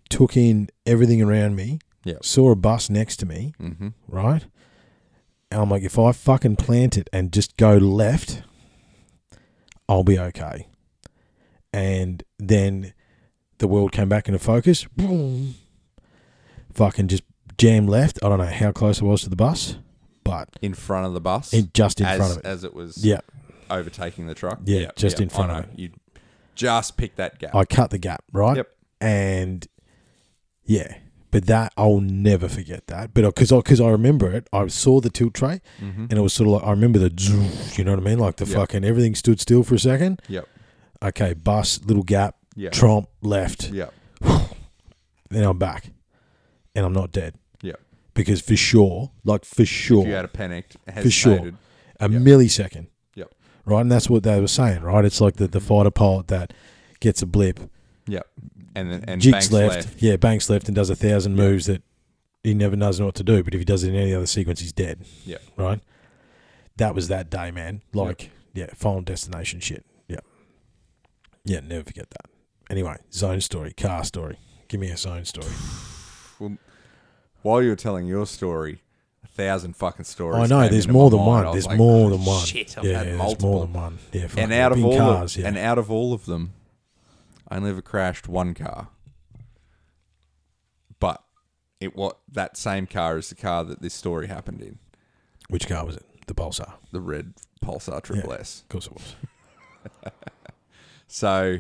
Took 0.10 0.38
in 0.38 0.70
everything 0.86 1.22
around 1.22 1.56
me. 1.56 1.80
Yep. 2.06 2.26
Saw 2.26 2.52
a 2.52 2.56
bus 2.56 2.90
next 2.90 3.18
to 3.18 3.26
me. 3.26 3.54
Mm-hmm. 3.62 3.90
Right. 4.08 4.46
And 5.52 5.62
I'm 5.62 5.70
like, 5.70 5.84
if 5.84 5.98
I 6.00 6.12
fucking 6.12 6.56
plant 6.58 6.98
it 6.98 7.10
and 7.14 7.32
just 7.32 7.56
go 7.58 7.78
left, 7.78 8.42
I'll 9.88 10.04
be 10.04 10.20
okay. 10.20 10.68
And 11.72 12.24
then 12.40 12.94
the 13.60 13.68
world 13.68 13.92
came 13.92 14.10
back 14.10 14.28
into 14.28 14.40
focus. 14.40 14.86
Boom. 14.98 15.56
Fucking 16.74 17.08
just 17.08 17.24
jam 17.58 17.88
left. 17.88 18.20
I 18.24 18.30
don't 18.30 18.40
know 18.40 18.46
how 18.46 18.72
close 18.72 19.02
I 19.02 19.06
was 19.06 19.22
to 19.24 19.30
the 19.30 19.36
bus, 19.36 19.78
but 20.24 20.50
In 20.62 20.74
front 20.74 21.06
of 21.06 21.14
the 21.14 21.22
bus. 21.22 21.54
in, 21.54 21.70
just 21.74 22.00
in 22.02 22.06
as, 22.08 22.18
front 22.18 22.32
of 22.34 22.38
it. 22.40 22.46
as 22.46 22.64
it 22.64 22.74
was 22.74 23.04
Yeah, 23.06 23.22
overtaking 23.70 24.28
the 24.28 24.34
truck. 24.36 24.60
Yeah, 24.66 24.90
just 24.96 25.22
in 25.22 25.30
front 25.30 25.52
of 25.52 25.58
know. 25.68 25.74
You 25.76 25.92
just 26.56 26.98
picked 26.98 27.18
that 27.18 27.40
gap. 27.40 27.56
I 27.56 27.66
cut 27.66 27.92
the 27.92 27.98
gap, 28.00 28.24
right? 28.32 28.58
Yep. 28.58 28.70
And 29.02 29.68
yeah, 30.66 30.96
but 31.32 31.46
that 31.48 31.74
I'll 31.78 32.00
never 32.00 32.48
forget 32.48 32.88
that. 32.88 33.14
But 33.14 33.24
because 33.26 33.52
I, 33.52 33.58
because 33.58 33.82
I 33.82 33.90
remember 33.90 34.32
it, 34.32 34.48
I 34.54 34.68
saw 34.68 35.00
the 35.02 35.10
tilt 35.10 35.34
tray, 35.34 35.62
mm-hmm. 35.82 36.04
and 36.10 36.14
it 36.14 36.22
was 36.22 36.34
sort 36.34 36.48
of 36.48 36.54
like 36.54 36.64
I 36.64 36.72
remember 36.72 37.00
the, 37.00 37.12
you 37.76 37.84
know 37.84 37.92
what 37.92 38.00
I 38.00 38.04
mean? 38.04 38.20
Like 38.20 38.38
the 38.38 38.46
Yep. 38.46 38.56
fucking 38.56 38.84
everything 38.86 39.16
stood 39.16 39.40
still 39.40 39.64
for 39.64 39.76
a 39.76 39.80
second. 39.80 40.22
Yep. 40.28 40.48
Okay, 41.02 41.34
bus, 41.34 41.82
little 41.86 42.04
gap, 42.04 42.36
Yeah. 42.56 42.70
tromp, 42.70 43.08
left. 43.22 43.70
Yep. 43.72 43.94
Then 45.30 45.44
I'm 45.46 45.58
back, 45.58 45.90
and 46.76 46.86
I'm 46.86 46.94
not 46.94 47.12
dead. 47.12 47.36
Yep. 47.62 47.80
Because 48.14 48.40
for 48.42 48.56
sure, 48.56 49.12
like 49.24 49.46
for 49.46 49.66
sure, 49.66 50.02
If 50.04 50.08
you 50.10 50.14
had 50.14 50.26
a 50.26 50.28
panicked, 50.28 50.78
For 51.02 51.10
sure. 51.10 51.52
a 52.00 52.10
Yep. 52.10 52.22
millisecond. 52.22 52.88
Yep. 53.16 53.32
Right, 53.66 53.82
and 53.82 53.92
that's 53.92 54.10
what 54.10 54.22
they 54.24 54.40
were 54.40 54.48
saying. 54.48 54.82
Right, 54.84 55.04
it's 55.06 55.20
like 55.20 55.38
the 55.38 55.48
the 55.48 55.60
fighter 55.60 55.90
pilot 55.92 56.28
that 56.28 56.54
gets 57.00 57.22
a 57.24 57.26
blip, 57.26 57.60
Yep. 58.08 58.28
And 58.76 58.92
then 58.92 59.04
and 59.08 59.22
jigs 59.22 59.32
banks 59.34 59.52
left, 59.52 59.76
left. 59.76 60.02
yeah, 60.02 60.16
banks 60.16 60.50
left, 60.50 60.68
and 60.68 60.76
does 60.76 60.90
a 60.90 60.96
thousand 60.96 61.36
moves 61.36 61.68
that 61.68 61.84
he 62.44 62.54
never 62.54 62.76
knows 62.76 63.02
what 63.02 63.16
to 63.16 63.24
do. 63.24 63.44
But 63.44 63.54
if 63.54 63.60
he 63.62 63.66
does 63.66 63.84
it 63.84 63.90
in 63.90 63.96
any 63.96 64.14
other 64.14 64.26
sequence, 64.26 64.60
he's 64.60 64.74
dead. 64.74 65.06
Yep. 65.26 65.42
Right. 65.58 65.80
That 66.78 66.96
was 66.96 67.08
that 67.08 67.30
day, 67.30 67.52
man. 67.52 67.82
Like, 67.94 68.32
yeah, 68.54 68.68
final 68.74 69.02
destination 69.02 69.60
shit. 69.60 69.86
Yeah. 70.08 70.20
Yeah, 71.46 71.60
never 71.62 71.84
forget 71.84 72.10
that. 72.10 72.30
Anyway, 72.70 72.98
zone 73.12 73.42
story, 73.42 73.74
car 73.74 74.04
story. 74.04 74.38
Give 74.68 74.80
me 74.80 74.90
a 74.90 74.98
zone 74.98 75.26
story. 75.26 75.48
Well, 76.40 76.58
while 77.44 77.62
you 77.62 77.70
were 77.70 77.76
telling 77.76 78.08
your 78.08 78.26
story, 78.26 78.82
a 79.24 79.28
thousand 79.28 79.76
fucking 79.76 80.06
stories. 80.06 80.44
I 80.44 80.48
know 80.48 80.62
came 80.64 80.72
there's 80.72 80.86
into 80.86 80.94
more 80.94 81.12
my 81.12 81.18
than 81.18 81.26
mind. 81.26 81.28
one. 81.30 81.46
I 81.46 81.50
was 81.50 81.54
There's 81.54 81.68
like, 81.68 81.78
more 81.78 82.08
"Oh, 82.08 82.10
than 82.10 82.26
one. 82.26 82.46
Shit, 82.46 82.78
I've 82.78 82.84
yeah, 82.86 82.98
had 82.98 83.08
there's 83.08 83.18
multiple. 83.20 83.50
more 83.52 83.62
than 83.62 83.74
one. 83.74 84.00
Yeah, 84.12 84.28
fuck, 84.28 84.38
and 84.40 84.52
out 84.54 84.72
of 84.72 84.84
all 84.84 84.98
cars, 84.98 85.36
of, 85.36 85.42
yeah. 85.44 85.48
and 85.50 85.58
out 85.60 85.78
of 85.78 85.92
all 85.92 86.12
of 86.14 86.26
them, 86.26 86.54
I 87.54 87.58
only 87.58 87.70
ever 87.70 87.84
crashed 87.84 88.28
one 88.28 88.56
car. 88.56 88.88
But 91.00 91.24
it 91.80 91.96
what 91.96 92.18
that 92.32 92.58
same 92.58 92.88
car 92.88 93.18
is 93.20 93.30
the 93.30 93.36
car 93.36 93.64
that 93.64 93.80
this 93.80 93.94
story 93.94 94.28
happened 94.28 94.62
in, 94.62 94.80
Which 95.50 95.68
car 95.68 95.86
was 95.86 95.96
it? 95.98 96.06
The 96.26 96.34
Pulsar. 96.34 96.74
the 96.92 97.00
red 97.02 97.34
Pulsar 97.64 98.02
Triple 98.02 98.34
S. 98.34 98.62
Of 98.62 98.70
course 98.70 98.88
it 98.88 98.94
was. 98.94 99.16
So, 101.06 101.60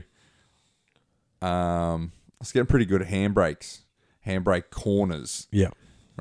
um, 1.43 2.11
I 2.15 2.39
was 2.39 2.51
getting 2.51 2.65
pretty 2.65 2.85
good 2.85 3.03
at 3.03 3.07
handbrakes, 3.09 3.81
handbrake 4.25 4.71
corners. 4.71 5.47
Yeah. 5.51 5.67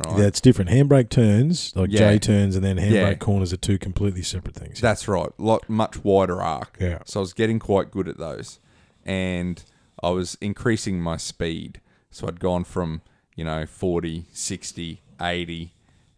Right. 0.07 0.19
Yeah, 0.19 0.25
it's 0.27 0.41
different. 0.43 0.71
Handbrake 0.71 1.09
turns, 1.09 1.75
like 1.75 1.89
Yeah. 1.91 1.99
J 2.13 2.19
turns, 2.19 2.57
and 2.57 2.65
then 2.65 2.77
handbrake 2.77 2.93
Yeah. 2.93 3.15
corners 3.15 3.51
are 3.55 3.57
two 3.57 3.79
completely 3.79 4.21
separate 4.23 4.55
things. 4.55 4.83
That's 4.83 5.09
right. 5.09 5.31
Lot 5.39 5.67
much 5.71 6.05
wider 6.05 6.43
arc. 6.43 6.77
Yeah. 6.79 6.99
So 7.07 7.21
I 7.21 7.23
was 7.23 7.33
getting 7.33 7.59
quite 7.59 7.91
good 7.91 8.07
at 8.07 8.19
those. 8.19 8.59
And 9.05 9.63
I 10.03 10.11
was 10.11 10.37
increasing 10.41 11.01
my 11.01 11.17
speed. 11.17 11.81
So 12.11 12.27
I'd 12.29 12.41
gone 12.41 12.65
from, 12.65 13.03
you 13.37 13.45
know, 13.45 13.67
40, 13.67 14.27
60, 14.33 15.03
80 15.21 15.73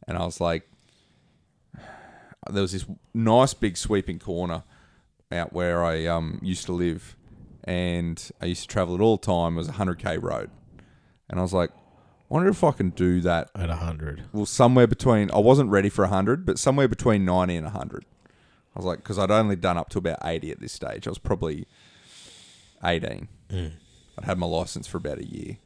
and 0.07 0.19
I 0.19 0.25
was 0.25 0.41
like 0.41 0.69
there 2.51 2.63
was 2.63 2.73
this 2.73 2.87
nice 3.13 3.55
big 3.55 3.77
sweeping 3.77 4.19
corner 4.19 4.65
out 5.33 5.53
where 5.53 5.85
I 5.85 6.07
um 6.07 6.39
used 6.43 6.67
to 6.67 6.73
live 6.73 7.17
and 7.65 8.31
I 8.41 8.47
used 8.47 8.63
to 8.63 8.69
travel 8.69 8.95
it 8.95 9.01
all 9.01 9.17
the 9.17 9.27
time. 9.27 9.55
It 9.55 9.59
was 9.59 9.69
a 9.69 9.73
100k 9.73 10.23
road. 10.23 10.51
And 11.31 11.39
I 11.41 11.43
was 11.43 11.55
like, 11.55 11.71
wonder 12.29 12.51
if 12.51 12.63
I 12.63 12.73
can 12.73 12.91
do 12.91 13.21
that 13.23 13.51
At 13.55 13.69
100. 13.71 14.25
well, 14.33 14.45
somewhere 14.47 14.87
between. 14.87 15.31
I 15.31 15.39
wasn't 15.39 15.71
ready 15.71 15.89
for 15.89 16.07
hundred, 16.07 16.45
but 16.45 16.59
somewhere 16.59 16.89
between 16.89 17.25
ninety 17.25 17.57
and 17.57 17.67
hundred. 17.69 18.05
I 18.75 18.79
was 18.79 18.85
like, 18.85 18.99
because 18.99 19.19
I'd 19.19 19.31
only 19.31 19.57
done 19.57 19.79
up 19.79 19.89
to 19.91 19.99
about 19.99 20.19
eighty 20.25 20.51
at 20.51 20.61
this 20.61 20.73
stage. 20.73 21.07
I 21.07 21.11
was 21.11 21.19
probably 21.19 21.67
eighteen. 22.83 23.29
Mm. 23.51 23.73
I'd 24.19 24.25
had 24.25 24.39
my 24.39 24.47
license 24.47 24.87
for 24.87 24.99
about 24.99 25.19
a 25.19 25.27
year. 25.27 25.59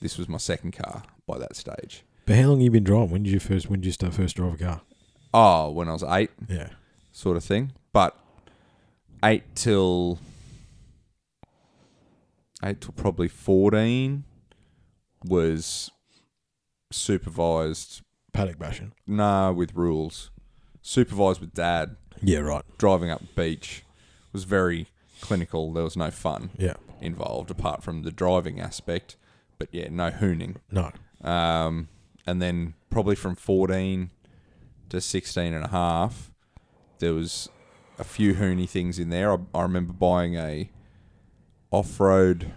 This 0.00 0.18
was 0.18 0.28
my 0.28 0.38
second 0.38 0.72
car 0.72 1.02
by 1.26 1.38
that 1.38 1.56
stage. 1.56 2.04
But 2.26 2.36
how 2.36 2.48
long 2.48 2.58
have 2.58 2.64
you 2.64 2.70
been 2.70 2.84
driving? 2.84 3.10
When 3.10 3.22
did 3.24 3.32
you 3.32 3.40
first 3.40 3.68
when 3.68 3.80
did 3.80 3.86
you 3.86 3.92
start 3.92 4.14
first 4.14 4.36
drive 4.36 4.54
a 4.54 4.56
car? 4.64 4.80
Oh, 5.34 5.70
when 5.70 5.88
I 5.88 5.92
was 5.92 6.02
eight, 6.04 6.30
Yeah. 6.48 6.70
sort 7.12 7.36
of 7.36 7.44
thing. 7.44 7.72
But 7.92 8.16
eight 9.24 9.42
till 9.54 10.18
eight 12.64 12.80
till 12.80 12.92
probably 12.92 13.28
fourteen 13.28 14.24
was 15.24 15.90
supervised. 16.92 18.02
Paddock 18.32 18.58
bashing. 18.58 18.92
Nah, 19.06 19.50
with 19.52 19.74
rules. 19.74 20.30
Supervised 20.82 21.40
with 21.40 21.54
dad. 21.54 21.96
Yeah, 22.22 22.38
right. 22.40 22.62
driving 22.78 23.10
up 23.10 23.22
beach 23.36 23.84
was 24.32 24.44
very 24.44 24.88
clinical. 25.20 25.72
There 25.72 25.84
was 25.84 25.96
no 25.96 26.10
fun 26.10 26.50
Yeah. 26.58 26.74
involved 27.00 27.50
apart 27.50 27.82
from 27.82 28.02
the 28.02 28.10
driving 28.10 28.60
aspect, 28.60 29.16
but 29.58 29.68
yeah, 29.72 29.88
no 29.90 30.10
hooning. 30.10 30.56
No. 30.70 30.90
Um, 31.22 31.88
and 32.26 32.40
then 32.42 32.74
probably 32.90 33.14
from 33.16 33.34
14 33.34 34.10
to 34.90 35.00
16 35.00 35.52
and 35.54 35.64
a 35.64 35.68
half, 35.68 36.30
there 36.98 37.14
was 37.14 37.48
a 37.98 38.04
few 38.04 38.34
hoony 38.34 38.68
things 38.68 38.98
in 38.98 39.10
there. 39.10 39.32
I, 39.32 39.38
I 39.54 39.62
remember 39.62 39.92
buying 39.92 40.36
a 40.36 40.70
off-road, 41.70 42.52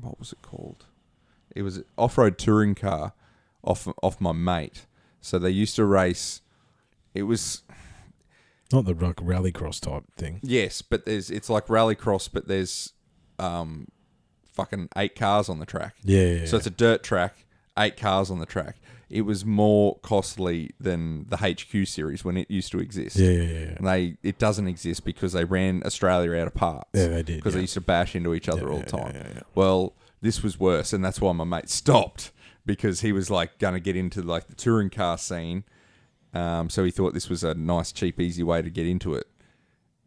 what 0.00 0.18
was 0.18 0.32
it 0.32 0.42
called? 0.42 0.84
It 1.54 1.62
was 1.62 1.78
an 1.78 1.84
off-road 1.96 2.38
touring 2.38 2.74
car 2.74 3.12
off 3.62 3.88
off 4.02 4.20
my 4.20 4.32
mate. 4.32 4.86
So 5.20 5.38
they 5.38 5.50
used 5.50 5.76
to 5.76 5.84
race. 5.84 6.42
It 7.14 7.22
was 7.22 7.62
Not 8.72 8.84
the 8.86 8.94
like 8.94 9.16
rallycross 9.16 9.80
type 9.80 10.04
thing. 10.16 10.40
Yes, 10.42 10.82
but 10.82 11.04
there's 11.04 11.30
it's 11.30 11.50
like 11.50 11.66
rallycross, 11.66 12.28
but 12.32 12.48
there's 12.48 12.92
um 13.38 13.88
fucking 14.52 14.88
eight 14.96 15.14
cars 15.14 15.48
on 15.48 15.58
the 15.58 15.66
track. 15.66 15.94
Yeah. 16.02 16.26
yeah. 16.26 16.46
So 16.46 16.56
it's 16.56 16.66
a 16.66 16.70
dirt 16.70 17.02
track, 17.02 17.44
eight 17.78 17.96
cars 17.96 18.30
on 18.30 18.38
the 18.38 18.46
track. 18.46 18.76
It 19.10 19.22
was 19.22 19.44
more 19.44 19.98
costly 20.00 20.70
than 20.80 21.26
the 21.28 21.36
HQ 21.36 21.86
series 21.86 22.24
when 22.24 22.36
it 22.36 22.50
used 22.50 22.72
to 22.72 22.80
exist. 22.80 23.16
yeah, 23.16 23.30
yeah, 23.30 23.42
yeah. 23.42 23.74
And 23.76 23.86
they 23.86 24.16
it 24.22 24.38
doesn't 24.38 24.66
exist 24.66 25.04
because 25.04 25.34
they 25.34 25.44
ran 25.44 25.82
Australia 25.84 26.40
out 26.40 26.46
of 26.46 26.54
parts. 26.54 26.88
Yeah, 26.94 27.08
they 27.08 27.22
did, 27.22 27.36
Because 27.36 27.52
yeah. 27.52 27.58
they 27.58 27.62
used 27.62 27.74
to 27.74 27.80
bash 27.80 28.16
into 28.16 28.34
each 28.34 28.48
other 28.48 28.62
Yeah, 28.62 28.72
all 28.72 28.78
the 28.78 28.86
time. 28.86 29.42
Well, 29.54 29.94
this 30.20 30.42
was 30.42 30.58
worse, 30.58 30.92
and 30.92 31.04
that's 31.04 31.20
why 31.20 31.32
my 31.32 31.44
mate 31.44 31.68
stopped 31.68 32.32
because 32.66 33.02
he 33.02 33.12
was 33.12 33.30
like 33.30 33.58
gonna 33.58 33.78
get 33.78 33.94
into 33.94 34.22
like 34.22 34.48
the 34.48 34.54
touring 34.54 34.90
car 34.90 35.18
scene. 35.18 35.64
Um, 36.34 36.68
so 36.68 36.82
he 36.84 36.90
thought 36.90 37.14
this 37.14 37.28
was 37.30 37.44
a 37.44 37.54
nice, 37.54 37.92
cheap, 37.92 38.20
easy 38.20 38.42
way 38.42 38.60
to 38.60 38.68
get 38.70 38.86
into 38.86 39.14
it. 39.14 39.26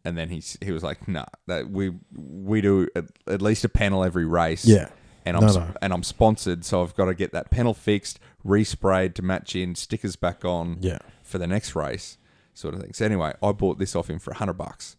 And 0.04 0.16
then 0.16 0.28
he 0.28 0.42
he 0.62 0.70
was 0.72 0.82
like, 0.82 1.08
"Nah, 1.08 1.24
that 1.46 1.70
we 1.70 1.92
we 2.14 2.60
do 2.60 2.88
at, 2.94 3.06
at 3.26 3.42
least 3.42 3.64
a 3.64 3.68
panel 3.68 4.04
every 4.04 4.24
race." 4.24 4.64
Yeah. 4.64 4.88
and 5.26 5.36
I'm 5.36 5.44
No, 5.46 5.52
no. 5.52 5.66
and 5.82 5.92
I'm 5.92 6.02
sponsored, 6.02 6.64
so 6.64 6.82
I've 6.82 6.94
got 6.94 7.06
to 7.06 7.14
get 7.14 7.32
that 7.32 7.50
panel 7.50 7.74
fixed, 7.74 8.18
resprayed 8.46 9.14
to 9.14 9.22
match 9.22 9.54
in, 9.56 9.74
stickers 9.74 10.16
back 10.16 10.44
on 10.44 10.78
Yeah. 10.80 10.98
for 11.22 11.38
the 11.38 11.46
next 11.46 11.74
race, 11.74 12.16
sort 12.54 12.74
of 12.74 12.80
thing. 12.80 12.92
So 12.94 13.04
anyway, 13.04 13.34
I 13.42 13.52
bought 13.52 13.78
this 13.78 13.94
off 13.96 14.08
him 14.08 14.18
for 14.18 14.32
hundred 14.34 14.54
bucks. 14.54 14.96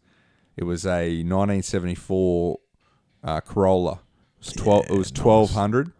It 0.57 0.65
was 0.65 0.85
a 0.85 1.23
1974 1.23 2.59
uh, 3.23 3.39
Corolla. 3.41 3.93
It 3.93 4.45
was 4.45 4.53
twelve. 4.53 4.85
Yeah, 4.89 4.95
it 4.95 4.97
was 4.97 5.11
nice. 5.13 5.21
twelve 5.21 5.51
hundred. 5.51 5.91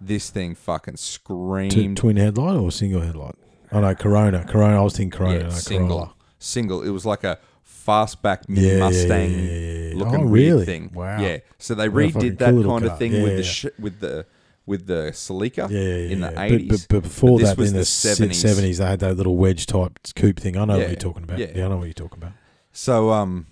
This 0.00 0.30
thing 0.30 0.54
fucking 0.54 0.94
T- 0.94 0.98
screamed. 0.98 1.96
twin 1.96 2.16
headlight 2.16 2.56
or 2.56 2.70
single 2.70 3.00
headlight? 3.00 3.34
Oh 3.72 3.80
no, 3.80 3.94
Corona. 3.94 4.44
Corona. 4.44 4.78
I 4.78 4.82
was 4.82 4.96
thinking 4.96 5.16
Corona. 5.18 5.38
yeah, 5.38 5.42
no, 5.44 5.50
single, 5.50 5.88
Corolla. 5.98 6.14
single. 6.38 6.82
It 6.82 6.90
was 6.90 7.04
like 7.06 7.24
a 7.24 7.38
fastback 7.86 8.48
mini 8.48 8.68
Yeah, 8.68 8.78
Mustang 8.80 9.30
yeah, 9.30 9.92
looking 9.94 10.24
Oh, 10.24 10.26
weird 10.26 10.52
really? 10.52 10.64
thing. 10.66 10.90
Wow. 10.94 11.20
Yeah. 11.20 11.38
So 11.58 11.74
they 11.74 11.88
What 11.88 12.04
redid 12.14 12.38
that 12.38 12.50
cool 12.50 12.64
kind 12.64 12.84
of 12.84 12.90
car. 12.90 12.98
thing 12.98 13.22
with 13.22 13.36
the 13.36 13.42
sh- 13.42 13.66
with 13.78 14.00
the 14.00 14.26
with 14.66 14.86
the 14.86 15.10
Celica 15.12 15.70
in 16.10 16.20
the 16.20 16.38
eighties. 16.40 16.86
But, 16.86 16.96
but 16.96 17.02
before 17.04 17.38
But 17.38 17.56
that, 17.56 17.66
in 17.66 17.72
the 17.72 17.80
70s. 17.80 18.78
they 18.78 18.84
had 18.84 19.00
that 19.00 19.16
little 19.16 19.36
wedge 19.36 19.64
type 19.66 19.98
coupe 20.14 20.38
thing. 20.40 20.56
I 20.58 20.64
know 20.66 20.78
what 20.78 20.88
you're 20.88 20.96
talking 20.96 21.22
about. 21.24 21.38
yeah. 21.38 21.46
I 21.64 21.68
know 21.68 21.78
what 21.78 21.84
you're 21.84 21.94
talking 21.94 22.18
about. 22.22 22.32
So 22.72 23.10
um, 23.10 23.46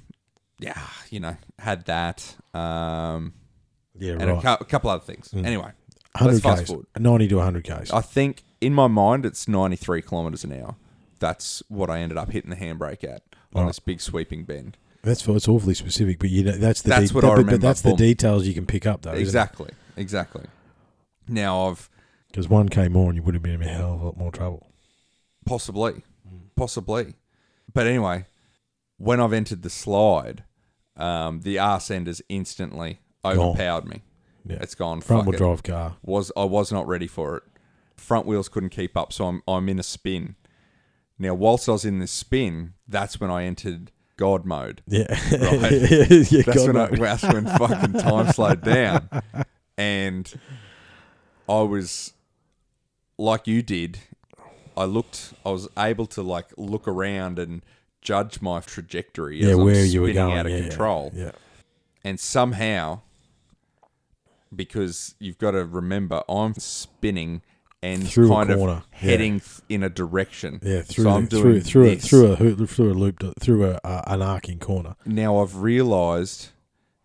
yeah, 0.59 0.79
you 1.11 1.21
know, 1.21 1.37
had 1.59 1.87
that 1.87 2.37
um, 2.55 3.33
Yeah, 3.99 4.13
and 4.13 4.23
a, 4.31 4.35
right. 4.35 4.61
a 4.61 4.65
couple 4.65 4.91
other 4.91 5.03
things. 5.05 5.29
Mm. 5.31 5.47
Anyway, 5.47 5.71
let's 6.21 6.41
fast 6.41 6.61
k's, 6.63 6.69
forward. 6.69 6.87
ninety 6.99 7.29
to 7.29 7.39
hundred 7.41 7.65
k's. 7.65 7.91
I 7.91 8.03
think 8.03 8.43
in 8.61 8.73
my 8.75 8.87
mind 8.87 9.25
it's 9.27 9.47
ninety 9.49 9.77
three 9.77 10.03
kilometers 10.03 10.45
an 10.45 10.53
hour. 10.53 10.77
That's 11.19 11.63
what 11.69 11.89
I 11.91 12.01
ended 12.01 12.19
up 12.19 12.31
hitting 12.31 12.51
the 12.51 12.57
handbrake 12.57 13.03
at 13.05 13.23
on 13.55 13.63
Right. 13.63 13.67
this 13.69 13.79
big 13.79 14.01
sweeping 14.01 14.45
bend. 14.45 14.77
That's 15.03 15.27
it's 15.29 15.49
awfully 15.49 15.75
specific, 15.75 16.19
but 16.19 16.31
you 16.31 16.43
know 16.45 16.53
that's 16.53 16.83
the 16.83 16.91
That's 16.91 17.13
what 17.15 17.25
I 17.25 17.29
but- 17.29 17.33
remember. 17.35 17.53
But 17.53 17.61
that's 17.63 17.81
the 17.83 17.91
Boom. 17.91 17.97
details 17.99 18.47
you 18.47 18.55
can 18.55 18.67
pick 18.67 18.87
up 18.87 19.03
though. 19.03 19.13
exactly, 19.13 19.71
exactly. 19.97 20.45
Now 21.29 21.69
I've 21.69 21.89
Because 22.29 22.49
one 22.49 22.69
k 22.69 22.89
more, 22.89 23.09
and 23.09 23.17
you 23.17 23.23
would 23.23 23.35
have 23.35 23.43
been 23.43 23.63
in 23.63 23.63
a 23.63 23.69
hell 23.73 23.95
of 23.95 24.01
a 24.03 24.05
lot 24.07 24.17
more 24.17 24.31
trouble. 24.33 24.67
Possibly. 25.45 26.03
Mm. 26.29 26.41
Possibly. 26.57 27.15
But 27.73 27.87
anyway, 27.87 28.27
when 28.99 29.21
I've 29.21 29.33
entered 29.33 29.63
the 29.63 29.71
slide, 29.71 30.45
um, 30.97 31.41
the 31.43 31.59
arse 31.59 31.91
end 31.91 32.07
has 32.09 32.21
instantly 32.29 33.01
overpowered 33.25 33.87
me. 33.87 34.03
Yeah. 34.45 34.59
It's 34.61 34.75
gone 34.75 35.01
Front 35.01 35.23
fuck 35.23 35.27
wheel 35.27 35.35
it. 35.35 35.39
drive 35.39 35.63
car. 35.63 35.97
Was 36.03 36.31
I 36.37 36.45
was 36.45 36.71
not 36.73 36.87
ready 36.87 37.07
for 37.07 37.37
it. 37.39 37.43
Front 37.97 38.27
wheels 38.27 38.49
couldn't 38.49 38.71
keep 38.71 38.97
up, 38.97 39.13
so 39.13 39.27
I'm 39.27 39.43
I'm 39.49 39.69
in 39.69 39.79
a 39.79 39.83
spin. 39.83 40.37
Now, 41.19 41.35
whilst 41.35 41.69
I 41.69 41.73
was 41.73 41.85
in 41.85 41.99
this 41.99 42.11
spin, 42.13 42.75
that's 42.87 43.19
when 43.21 43.31
I 43.31 43.45
entered 43.45 43.91
God 44.19 44.45
mode. 44.45 44.83
Yeah, 44.87 45.07
Right. 45.33 45.73
yeah, 46.31 46.43
That's 46.43 46.67
God 46.67 46.67
when, 46.67 46.77
I, 46.77 46.87
knows. 46.89 46.99
that's 46.99 47.23
when 47.25 47.47
fucking 47.47 47.93
time 47.95 48.33
slowed 48.33 48.63
down, 48.63 49.09
and 49.79 50.33
I 51.49 51.61
was 51.63 52.13
like 53.19 53.47
you 53.47 53.63
did. 53.63 53.99
I 54.77 54.85
looked. 54.85 55.33
I 55.45 55.51
was 55.51 55.69
able 55.79 56.07
to 56.09 56.23
like 56.23 56.49
look 56.59 56.87
around 56.87 57.39
and 57.39 57.63
judge 58.03 58.43
my 58.43 58.61
trajectory. 58.61 59.41
yeah, 59.43 59.49
as 59.49 59.59
I'm 59.59 59.65
where 59.65 59.85
you 59.85 60.03
were 60.03 60.13
going 60.13 60.37
out 60.39 60.45
of 60.47 60.53
yeah, 60.53 60.61
control, 60.69 61.13
Yeah, 61.15 61.33
and 62.05 62.21
somehow, 62.21 63.01
because 64.55 65.15
you've 65.19 65.39
got 65.39 65.53
to 65.53 65.65
remember, 65.65 66.23
I'm 66.29 66.55
spinning 66.55 67.43
and 67.83 68.09
Through 68.09 68.33
a 68.33 68.35
kind 68.35 68.51
of 68.51 68.59
corner, 68.59 68.83
yeah. 68.93 68.99
heading 68.99 69.41
th- 69.41 69.61
in 69.69 69.83
a 69.83 69.89
direction. 69.91 70.61
yeah, 70.63 70.83
through 70.83 71.05
so 71.05 71.21
the, 71.21 71.27
through 71.41 71.61
through 71.61 71.87
a, 71.91 71.97
through 71.97 72.27
a 72.33 72.37
hoop- 72.37 72.69
through 72.71 72.93
a 72.93 72.95
loop 72.95 73.23
through 73.41 73.67
a 73.71 73.81
uh, 73.85 74.03
an 74.07 74.23
arcing 74.23 74.59
corner. 74.59 74.97
now 75.05 75.39
I've 75.39 75.57
realised 75.57 76.49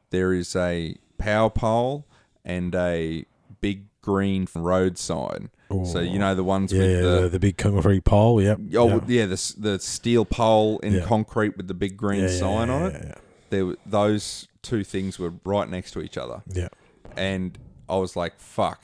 there 0.09 0.33
is 0.33 0.55
a 0.55 0.95
power 1.17 1.49
pole 1.49 2.05
and 2.45 2.73
a 2.75 3.25
big 3.59 3.85
green 4.01 4.47
road 4.55 4.97
sign. 4.97 5.49
So 5.85 5.99
you 6.01 6.19
know 6.19 6.35
the 6.35 6.43
ones 6.43 6.73
Yeah, 6.73 6.79
with 6.81 6.91
yeah, 6.91 7.01
the 7.01 7.21
the, 7.21 7.29
the 7.29 7.39
big 7.39 7.57
concrete 7.57 8.03
pole. 8.03 8.41
Yep. 8.41 8.59
oh 8.75 8.89
yep. 8.89 9.03
yeah 9.07 9.25
the 9.25 9.53
the 9.57 9.79
steel 9.79 10.25
pole 10.25 10.79
in 10.79 10.93
Yeah. 10.95 11.05
concrete 11.05 11.55
with 11.55 11.69
the 11.69 11.73
big 11.73 11.95
green 11.95 12.23
Yeah, 12.23 12.29
yeah, 12.29 12.39
sign 12.39 12.67
yeah, 12.67 12.73
on 12.73 12.81
it. 12.87 12.93
yeah, 12.93 13.05
yeah. 13.07 13.13
There 13.51 13.65
were- 13.67 13.77
those 13.85 14.47
two 14.63 14.83
things 14.83 15.17
were 15.17 15.33
right 15.45 15.69
next 15.69 15.91
to 15.91 16.01
each 16.01 16.17
other, 16.17 16.41
Yeah. 16.53 16.67
and 17.15 17.57
I 17.87 17.95
was 17.97 18.17
like, 18.17 18.37
"Fuck, 18.37 18.83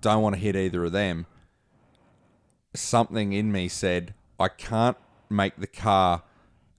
don't 0.00 0.22
want 0.22 0.34
to 0.36 0.40
hit 0.40 0.56
either 0.56 0.84
of 0.84 0.92
them." 0.92 1.26
Something 2.74 3.32
in 3.32 3.50
me 3.50 3.68
said, 3.68 4.14
"I 4.38 4.48
can't 4.48 4.96
make 5.28 5.56
the 5.56 5.66
car 5.66 6.22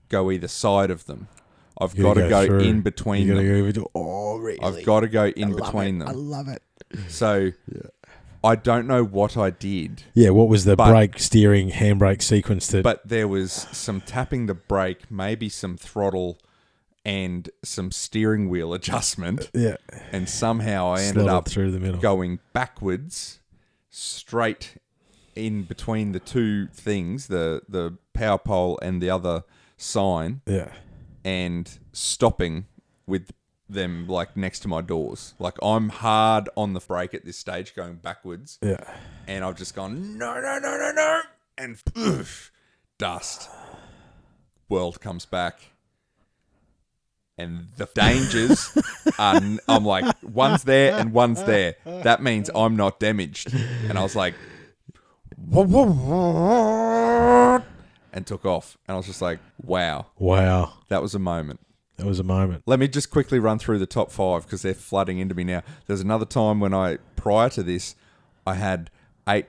go 0.08 0.30
either 0.30 0.48
side 0.48 0.90
of 0.90 1.06
them. 1.06 1.28
I've 1.80 1.94
got 1.96 2.14
gotta 2.16 2.22
to 2.22 2.28
go, 2.48 2.58
in 2.58 2.80
between 2.82 3.26
You 3.26 3.34
them." 3.34 3.36
gotta 3.44 3.48
go 3.48 3.54
over 3.60 3.72
to. 3.72 3.86
Oh, 3.94 4.36
really? 4.38 4.60
I've 4.62 4.84
got 4.84 5.00
to 5.00 5.08
go 5.08 5.26
in 5.26 5.50
love 5.52 5.66
between 5.66 6.00
it. 6.02 6.08
I 6.08 6.12
love 6.12 6.48
it. 6.48 6.62
So 7.08 7.52
I 8.44 8.56
don't 8.56 8.86
know 8.86 9.04
what 9.04 9.36
I 9.36 9.50
did, 9.50 10.02
Yeah. 10.14 10.30
What 10.30 10.48
was 10.48 10.64
the 10.64 10.76
But- 10.76 10.90
brake, 10.90 11.18
steering, 11.18 11.70
handbrake 11.70 12.22
sequence 12.22 12.66
that? 12.68 12.82
but 12.82 13.06
there 13.06 13.28
was 13.28 13.52
some 13.72 14.00
tapping 14.00 14.46
the 14.46 14.54
brake, 14.54 15.10
maybe 15.10 15.48
some 15.48 15.76
throttle, 15.76 16.38
and 17.04 17.50
some 17.64 17.90
steering 17.90 18.48
wheel 18.48 18.72
adjustment. 18.78 19.50
yeah. 19.54 19.76
And 20.12 20.28
somehow 20.28 20.88
I 20.92 21.00
ended 21.02 21.24
slotted 21.24 21.30
up 21.32 21.48
through 21.48 21.70
the 21.72 21.80
middle. 21.80 22.00
going 22.00 22.38
backwards, 22.52 23.40
straight 23.90 24.76
in 25.34 25.62
between 25.62 26.12
the 26.12 26.20
two 26.20 26.66
things 26.68 27.26
the, 27.28 27.62
the 27.68 27.96
power 28.12 28.38
pole 28.38 28.78
and 28.82 29.02
the 29.02 29.08
other 29.10 29.42
sign, 29.76 30.42
Yeah. 30.46 30.72
and 31.24 31.78
stopping 31.92 32.66
with 33.06 33.30
them 33.68 34.06
like 34.06 34.36
next 34.36 34.60
to 34.60 34.68
my 34.68 34.82
doors. 34.82 35.32
Like 35.38 35.54
I'm 35.62 35.88
hard 35.88 36.48
on 36.56 36.74
the 36.74 36.80
brake 36.80 37.14
at 37.14 37.24
this 37.24 37.38
stage, 37.38 37.74
going 37.74 37.94
backwards. 37.96 38.58
Yeah. 38.62 38.84
and 39.26 39.44
I've 39.44 39.56
just 39.56 39.74
gone 39.74 40.18
no 40.18 40.34
no 40.34 40.58
no 40.58 40.76
no 40.76 40.92
no 40.94 41.20
and 41.58 41.82
poof, 41.94 42.52
dust. 42.98 43.48
World 44.68 45.00
comes 45.00 45.24
back, 45.26 45.71
and 47.42 47.66
the 47.76 47.88
dangers 47.94 48.76
are. 49.18 49.40
I'm 49.68 49.84
like 49.84 50.04
one's 50.22 50.64
there 50.64 50.98
and 50.98 51.12
one's 51.12 51.42
there. 51.44 51.74
That 51.84 52.22
means 52.22 52.50
I'm 52.54 52.76
not 52.76 53.00
damaged, 53.00 53.52
and 53.54 53.98
I 53.98 54.02
was 54.02 54.16
like, 54.16 54.34
and 58.14 58.26
took 58.26 58.44
off, 58.44 58.76
and 58.86 58.94
I 58.94 58.96
was 58.98 59.06
just 59.06 59.22
like, 59.22 59.38
wow, 59.62 60.06
Wow. 60.18 60.74
that 60.88 61.00
was 61.02 61.14
a 61.14 61.18
moment. 61.18 61.60
That 61.96 62.06
was 62.06 62.18
a 62.18 62.24
moment. 62.24 62.62
Let 62.66 62.78
me 62.80 62.88
just 62.88 63.10
quickly 63.10 63.38
run 63.38 63.58
through 63.58 63.78
the 63.78 63.86
top 63.86 64.10
five 64.10 64.44
because 64.44 64.62
they're 64.62 64.74
flooding 64.74 65.18
into 65.18 65.34
me 65.34 65.44
now. 65.44 65.62
There's 65.86 66.00
another 66.00 66.24
time 66.24 66.58
when 66.60 66.74
I, 66.74 66.98
prior 67.16 67.48
to 67.50 67.62
this, 67.62 67.94
I 68.46 68.54
had 68.54 68.90
eight, 69.28 69.46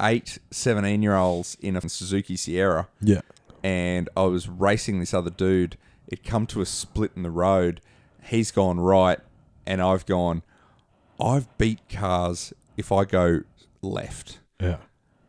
eight 0.00 0.38
17 0.50 1.02
year 1.02 1.14
olds 1.14 1.56
in 1.60 1.76
a 1.76 1.88
Suzuki 1.88 2.36
Sierra 2.36 2.88
Yeah. 3.00 3.20
and 3.62 4.08
I 4.16 4.22
was 4.22 4.48
racing 4.48 4.98
this 5.00 5.14
other 5.14 5.30
dude. 5.30 5.76
It 6.12 6.22
come 6.24 6.46
to 6.48 6.60
a 6.60 6.66
split 6.66 7.12
in 7.16 7.22
the 7.22 7.30
road. 7.30 7.80
He's 8.22 8.50
gone 8.50 8.78
right 8.78 9.18
and 9.66 9.80
I've 9.80 10.04
gone, 10.04 10.42
I've 11.18 11.48
beat 11.56 11.80
cars 11.88 12.52
if 12.76 12.92
I 12.92 13.04
go 13.06 13.40
left. 13.80 14.38
Yeah. 14.60 14.76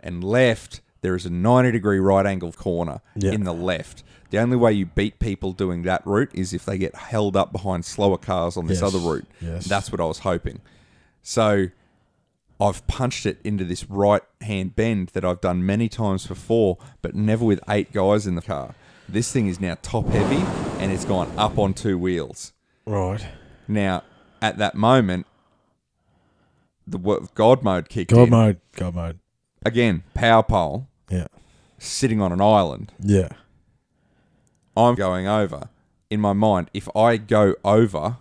And 0.01 0.21
left, 0.25 0.81
there 0.99 1.15
is 1.15 1.25
a 1.25 1.29
90 1.29 1.71
degree 1.71 1.99
right 1.99 2.25
angle 2.25 2.51
corner 2.51 2.99
Yeah. 3.15 3.31
in 3.31 3.45
the 3.45 3.53
left. 3.53 4.03
The 4.29 4.39
only 4.39 4.57
way 4.57 4.73
you 4.73 4.85
beat 4.85 5.19
people 5.19 5.53
doing 5.53 5.83
that 5.83 6.05
route 6.05 6.31
is 6.33 6.53
if 6.53 6.65
they 6.65 6.77
get 6.77 6.95
held 6.95 7.37
up 7.37 7.53
behind 7.53 7.85
slower 7.85 8.17
cars 8.17 8.57
on 8.57 8.67
this 8.67 8.81
Yes. 8.81 8.93
other 8.93 8.99
route. 8.99 9.27
Yes. 9.39 9.65
That's 9.65 9.89
what 9.89 10.01
I 10.01 10.05
was 10.05 10.19
hoping. 10.19 10.59
So 11.21 11.67
I've 12.59 12.85
punched 12.87 13.25
it 13.25 13.39
into 13.45 13.63
this 13.63 13.89
right 13.89 14.23
hand 14.41 14.75
bend 14.75 15.09
that 15.13 15.23
I've 15.23 15.39
done 15.39 15.65
many 15.65 15.87
times 15.87 16.27
before, 16.27 16.77
but 17.01 17.15
never 17.15 17.45
with 17.45 17.61
eight 17.69 17.93
guys 17.93 18.27
in 18.27 18.35
the 18.35 18.41
car. 18.41 18.75
This 19.07 19.31
thing 19.31 19.47
is 19.47 19.59
now 19.59 19.77
top 19.81 20.07
heavy 20.07 20.43
and 20.81 20.91
it's 20.91 21.05
gone 21.05 21.31
up 21.37 21.57
on 21.57 21.73
two 21.73 21.97
wheels. 21.97 22.53
Right. 22.85 23.25
Now, 23.67 24.03
at 24.41 24.57
that 24.57 24.75
moment, 24.75 25.25
the 26.87 26.97
wo- 26.97 27.27
God 27.35 27.63
mode 27.63 27.89
kicked 27.89 28.11
God 28.11 28.23
in. 28.23 28.29
mode. 28.31 28.59
God 28.75 28.95
mode. 28.95 29.19
Again, 29.65 30.03
power 30.13 30.43
pole 30.43 30.87
Yeah. 31.09 31.27
sitting 31.77 32.21
on 32.21 32.31
an 32.31 32.41
island. 32.41 32.91
Yeah. 32.99 33.29
I'm 34.75 34.95
going 34.95 35.27
over. 35.27 35.69
In 36.09 36.19
my 36.19 36.33
mind, 36.33 36.69
if 36.73 36.93
I 36.95 37.17
go 37.17 37.55
over, 37.63 38.17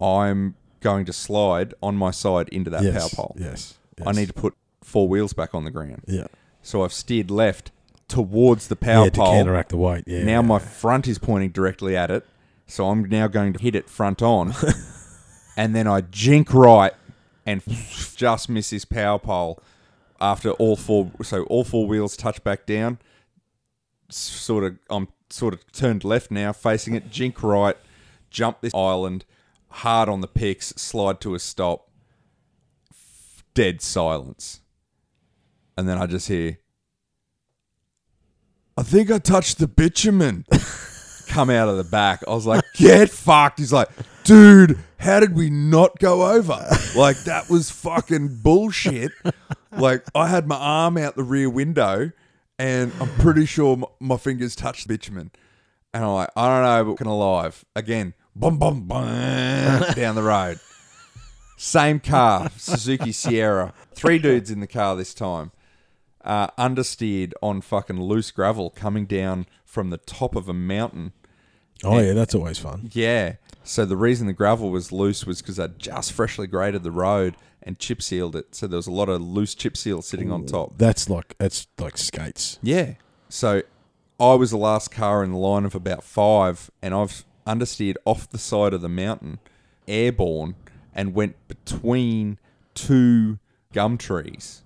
I'm 0.00 0.54
going 0.80 1.04
to 1.06 1.12
slide 1.12 1.74
on 1.82 1.96
my 1.96 2.10
side 2.10 2.48
into 2.50 2.70
that 2.70 2.82
yes. 2.82 2.94
power 2.98 3.08
pole. 3.26 3.36
Yes. 3.38 3.74
I 4.04 4.12
need 4.12 4.26
to 4.28 4.32
put 4.32 4.54
four 4.82 5.08
wheels 5.08 5.32
back 5.32 5.54
on 5.54 5.64
the 5.64 5.70
ground. 5.70 6.02
Yeah. 6.06 6.26
So 6.62 6.82
I've 6.84 6.92
steered 6.92 7.30
left 7.30 7.70
towards 8.10 8.68
the 8.68 8.76
power 8.76 9.04
yeah, 9.04 9.10
to 9.10 9.20
pole. 9.20 9.32
counteract 9.32 9.70
the 9.70 9.76
weight. 9.76 10.04
Yeah. 10.06 10.24
now 10.24 10.42
my 10.42 10.58
front 10.58 11.08
is 11.08 11.18
pointing 11.18 11.50
directly 11.50 11.96
at 11.96 12.10
it. 12.10 12.26
So 12.66 12.88
I'm 12.88 13.08
now 13.08 13.26
going 13.26 13.52
to 13.54 13.58
hit 13.60 13.74
it 13.74 13.88
front 13.88 14.22
on. 14.22 14.54
and 15.56 15.74
then 15.74 15.86
I 15.86 16.02
jink 16.02 16.52
right 16.54 16.92
and 17.46 17.62
just 18.14 18.48
miss 18.48 18.70
this 18.70 18.84
power 18.84 19.18
pole 19.18 19.60
after 20.20 20.50
all 20.52 20.76
four 20.76 21.10
so 21.22 21.44
all 21.44 21.64
four 21.64 21.86
wheels 21.86 22.16
touch 22.16 22.44
back 22.44 22.66
down. 22.66 22.98
Sort 24.08 24.64
of 24.64 24.78
I'm 24.88 25.08
sort 25.30 25.54
of 25.54 25.70
turned 25.72 26.04
left 26.04 26.30
now, 26.30 26.52
facing 26.52 26.94
it, 26.94 27.10
jink 27.10 27.42
right, 27.42 27.76
jump 28.30 28.60
this 28.60 28.74
island, 28.74 29.24
hard 29.68 30.08
on 30.08 30.20
the 30.20 30.28
picks, 30.28 30.68
slide 30.76 31.20
to 31.22 31.34
a 31.34 31.38
stop. 31.38 31.88
Dead 33.54 33.80
silence. 33.80 34.60
and 35.76 35.88
then 35.88 35.98
I 35.98 36.06
just 36.06 36.28
hear, 36.28 36.58
I 38.80 38.82
think 38.82 39.10
I 39.10 39.18
touched 39.18 39.58
the 39.58 39.68
bitumen. 39.68 40.46
Come 41.28 41.50
out 41.50 41.68
of 41.68 41.76
the 41.76 41.84
back. 41.84 42.22
I 42.26 42.30
was 42.30 42.46
like, 42.46 42.64
get 42.74 43.10
fucked. 43.10 43.58
He's 43.58 43.74
like, 43.74 43.90
dude, 44.24 44.78
how 44.96 45.20
did 45.20 45.34
we 45.36 45.50
not 45.50 45.98
go 45.98 46.34
over? 46.34 46.66
Like, 46.96 47.18
that 47.24 47.50
was 47.50 47.70
fucking 47.70 48.40
bullshit. 48.42 49.12
Like, 49.70 50.06
I 50.14 50.28
had 50.28 50.48
my 50.48 50.56
arm 50.56 50.96
out 50.96 51.14
the 51.14 51.22
rear 51.22 51.50
window 51.50 52.10
and 52.58 52.90
I'm 52.98 53.10
pretty 53.16 53.44
sure 53.44 53.76
my, 53.76 53.86
my 54.00 54.16
fingers 54.16 54.56
touched 54.56 54.88
the 54.88 54.94
bitumen. 54.94 55.30
And 55.92 56.02
I'm 56.02 56.12
like, 56.12 56.30
I 56.34 56.48
don't 56.48 56.64
know, 56.64 56.84
but 56.84 56.98
fucking 56.98 57.06
alive. 57.06 57.62
Again, 57.76 58.14
boom, 58.34 58.58
boom, 58.58 58.88
boom, 58.88 59.92
down 59.94 60.14
the 60.14 60.22
road. 60.22 60.58
Same 61.58 62.00
car, 62.00 62.50
Suzuki 62.56 63.12
Sierra. 63.12 63.74
Three 63.94 64.18
dudes 64.18 64.50
in 64.50 64.60
the 64.60 64.66
car 64.66 64.96
this 64.96 65.12
time. 65.12 65.52
Uh, 66.22 66.48
understeered 66.58 67.32
on 67.40 67.62
fucking 67.62 68.00
loose 68.00 68.30
gravel 68.30 68.68
coming 68.68 69.06
down 69.06 69.46
from 69.64 69.88
the 69.88 69.96
top 69.96 70.36
of 70.36 70.48
a 70.48 70.52
mountain. 70.52 71.12
Oh 71.82 71.98
yeah, 71.98 72.12
that's 72.12 72.34
always 72.34 72.58
fun. 72.58 72.90
Yeah. 72.92 73.36
So 73.64 73.86
the 73.86 73.96
reason 73.96 74.26
the 74.26 74.32
gravel 74.32 74.70
was 74.70 74.92
loose 74.92 75.24
was 75.24 75.40
because 75.40 75.58
I'd 75.58 75.78
just 75.78 76.12
freshly 76.12 76.46
graded 76.46 76.82
the 76.82 76.90
road 76.90 77.36
and 77.62 77.78
chip 77.78 78.02
sealed 78.02 78.36
it. 78.36 78.54
So 78.54 78.66
there 78.66 78.76
was 78.76 78.86
a 78.86 78.92
lot 78.92 79.08
of 79.08 79.22
loose 79.22 79.54
chip 79.54 79.76
seal 79.76 80.02
sitting 80.02 80.30
on 80.30 80.44
top. 80.46 80.76
That's 80.76 81.08
like 81.08 81.36
that's 81.38 81.66
like 81.78 81.96
skates. 81.96 82.58
Yeah. 82.62 82.94
So 83.28 83.62
I 84.18 84.34
was 84.34 84.50
the 84.50 84.58
last 84.58 84.90
car 84.90 85.24
in 85.24 85.32
the 85.32 85.38
line 85.38 85.64
of 85.64 85.74
about 85.74 86.04
five, 86.04 86.70
and 86.82 86.92
I've 86.92 87.24
understeered 87.46 87.96
off 88.04 88.28
the 88.28 88.38
side 88.38 88.74
of 88.74 88.82
the 88.82 88.88
mountain, 88.88 89.38
airborne, 89.88 90.56
and 90.94 91.14
went 91.14 91.36
between 91.48 92.38
two 92.74 93.38
gum 93.72 93.96
trees, 93.96 94.62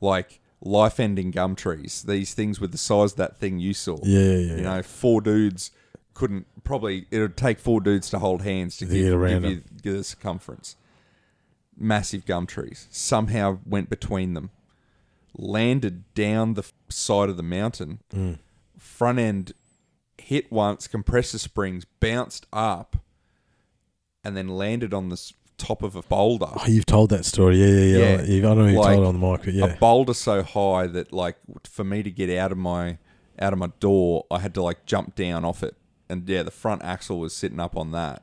like 0.00 0.40
life-ending 0.60 1.30
gum 1.30 1.54
trees. 1.54 2.02
These 2.02 2.34
things 2.34 2.60
with 2.60 2.72
the 2.72 2.78
size 2.78 3.12
of 3.12 3.18
that 3.18 3.38
thing 3.38 3.58
you 3.58 3.74
saw. 3.74 3.98
Yeah, 4.02 4.20
yeah, 4.20 4.36
yeah. 4.36 4.56
You 4.56 4.62
know, 4.62 4.82
four 4.82 5.20
dudes 5.20 5.70
couldn't 6.14 6.46
probably. 6.64 7.06
It 7.10 7.20
would 7.20 7.36
take 7.36 7.58
four 7.58 7.80
dudes 7.80 8.10
to 8.10 8.18
hold 8.18 8.42
hands 8.42 8.76
to 8.78 8.86
give, 8.86 8.94
get 8.94 9.12
around 9.12 9.42
give 9.42 9.50
you 9.50 9.62
give 9.82 9.96
the 9.96 10.04
circumference. 10.04 10.76
Massive 11.78 12.24
gum 12.24 12.46
trees 12.46 12.88
somehow 12.90 13.58
went 13.66 13.90
between 13.90 14.32
them, 14.32 14.50
landed 15.36 16.04
down 16.14 16.54
the 16.54 16.64
side 16.88 17.28
of 17.28 17.36
the 17.36 17.42
mountain. 17.42 18.00
Mm. 18.14 18.38
Front 18.78 19.18
end 19.18 19.52
hit 20.16 20.50
once, 20.50 20.88
compressor 20.88 21.38
springs 21.38 21.84
bounced 22.00 22.46
up, 22.52 22.96
and 24.24 24.36
then 24.36 24.48
landed 24.48 24.94
on 24.94 25.10
the 25.10 25.32
top 25.58 25.82
of 25.82 25.96
a 25.96 26.02
boulder. 26.02 26.46
Oh, 26.48 26.66
you've 26.66 26.86
told 26.86 27.10
that 27.10 27.24
story. 27.24 27.56
Yeah, 27.58 27.66
yeah, 27.66 27.82
yeah. 27.98 27.98
Yeah. 27.98 28.22
You- 28.22 28.38
I 28.38 28.42
don't 28.42 28.58
know 28.58 28.64
if 28.66 28.72
you 28.72 28.78
Like, 28.78 28.94
told 28.96 29.04
it 29.04 29.08
on 29.08 29.20
the 29.20 29.26
mic, 29.30 29.42
but 29.44 29.54
yeah. 29.54 29.64
a 29.66 29.76
boulder 29.76 30.14
so 30.14 30.42
high 30.42 30.86
that 30.88 31.12
like 31.12 31.36
for 31.64 31.84
me 31.84 32.02
to 32.02 32.10
get 32.10 32.30
out 32.38 32.52
of 32.52 32.58
my 32.58 32.98
out 33.38 33.52
of 33.52 33.58
my 33.58 33.70
door, 33.80 34.24
I 34.30 34.38
had 34.38 34.54
to 34.54 34.62
like 34.62 34.86
jump 34.86 35.14
down 35.14 35.44
off 35.44 35.62
it, 35.62 35.76
and 36.08 36.28
yeah, 36.28 36.42
the 36.42 36.50
front 36.50 36.82
axle 36.82 37.18
was 37.20 37.34
sitting 37.36 37.60
up 37.60 37.76
on 37.76 37.90
that, 37.92 38.22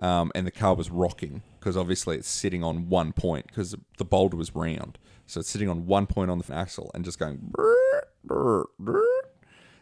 um, 0.00 0.32
and 0.34 0.46
the 0.46 0.50
car 0.50 0.74
was 0.74 0.90
rocking 0.90 1.42
because 1.58 1.76
obviously 1.76 2.16
it's 2.16 2.28
sitting 2.28 2.64
on 2.64 2.88
one 2.88 3.12
point 3.12 3.46
because 3.48 3.74
the 3.98 4.04
boulder 4.04 4.36
was 4.36 4.54
round, 4.54 4.98
so 5.26 5.40
it's 5.40 5.50
sitting 5.50 5.68
on 5.68 5.86
one 5.86 6.06
point 6.06 6.30
on 6.30 6.38
the 6.38 6.54
axle 6.54 6.90
and 6.94 7.04
just 7.04 7.18
going. 7.18 7.52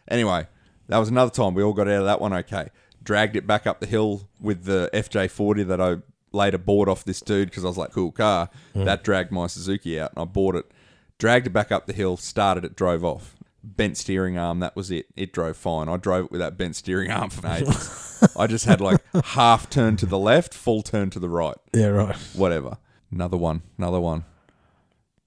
Anyway, 0.07 0.47
that 0.87 0.97
was 0.97 1.09
another 1.09 1.31
time 1.31 1.53
we 1.53 1.63
all 1.63 1.73
got 1.73 1.87
out 1.87 1.99
of 1.99 2.05
that 2.05 2.19
one 2.21 2.33
okay. 2.33 2.69
Dragged 3.01 3.35
it 3.35 3.47
back 3.47 3.65
up 3.67 3.79
the 3.79 3.85
hill 3.85 4.27
with 4.41 4.65
the 4.65 4.89
FJ40 4.93 5.67
that 5.67 5.79
I 5.79 5.97
later 6.31 6.57
bought 6.57 6.87
off 6.87 7.03
this 7.03 7.21
dude 7.21 7.49
because 7.49 7.65
I 7.65 7.67
was 7.67 7.77
like, 7.77 7.91
cool 7.91 8.11
car. 8.11 8.49
That 8.75 9.03
dragged 9.03 9.31
my 9.31 9.47
Suzuki 9.47 9.99
out 9.99 10.11
and 10.11 10.21
I 10.21 10.25
bought 10.25 10.55
it. 10.55 10.71
Dragged 11.17 11.47
it 11.47 11.49
back 11.51 11.71
up 11.71 11.85
the 11.85 11.93
hill, 11.93 12.17
started 12.17 12.63
it, 12.63 12.75
drove 12.75 13.03
off. 13.03 13.35
Bent 13.61 13.97
steering 13.97 14.37
arm, 14.37 14.59
that 14.61 14.75
was 14.75 14.89
it. 14.89 15.07
It 15.17 15.33
drove 15.33 15.57
fine. 15.57 15.89
I 15.89 15.97
drove 15.97 16.25
it 16.25 16.31
with 16.31 16.39
that 16.39 16.57
bent 16.57 16.77
steering 16.77 17.11
arm 17.11 17.29
for 17.29 17.45
ages. 17.45 18.25
I 18.37 18.47
just 18.47 18.65
had 18.65 18.79
like 18.79 19.01
half 19.25 19.69
turn 19.69 19.97
to 19.97 20.05
the 20.05 20.17
left, 20.17 20.53
full 20.53 20.81
turn 20.81 21.09
to 21.09 21.19
the 21.19 21.29
right 21.29 21.57
yeah, 21.73 21.87
right. 21.87 22.15
whatever. 22.33 22.77
Another 23.11 23.37
one, 23.37 23.63
another 23.77 23.99
one. 23.99 24.23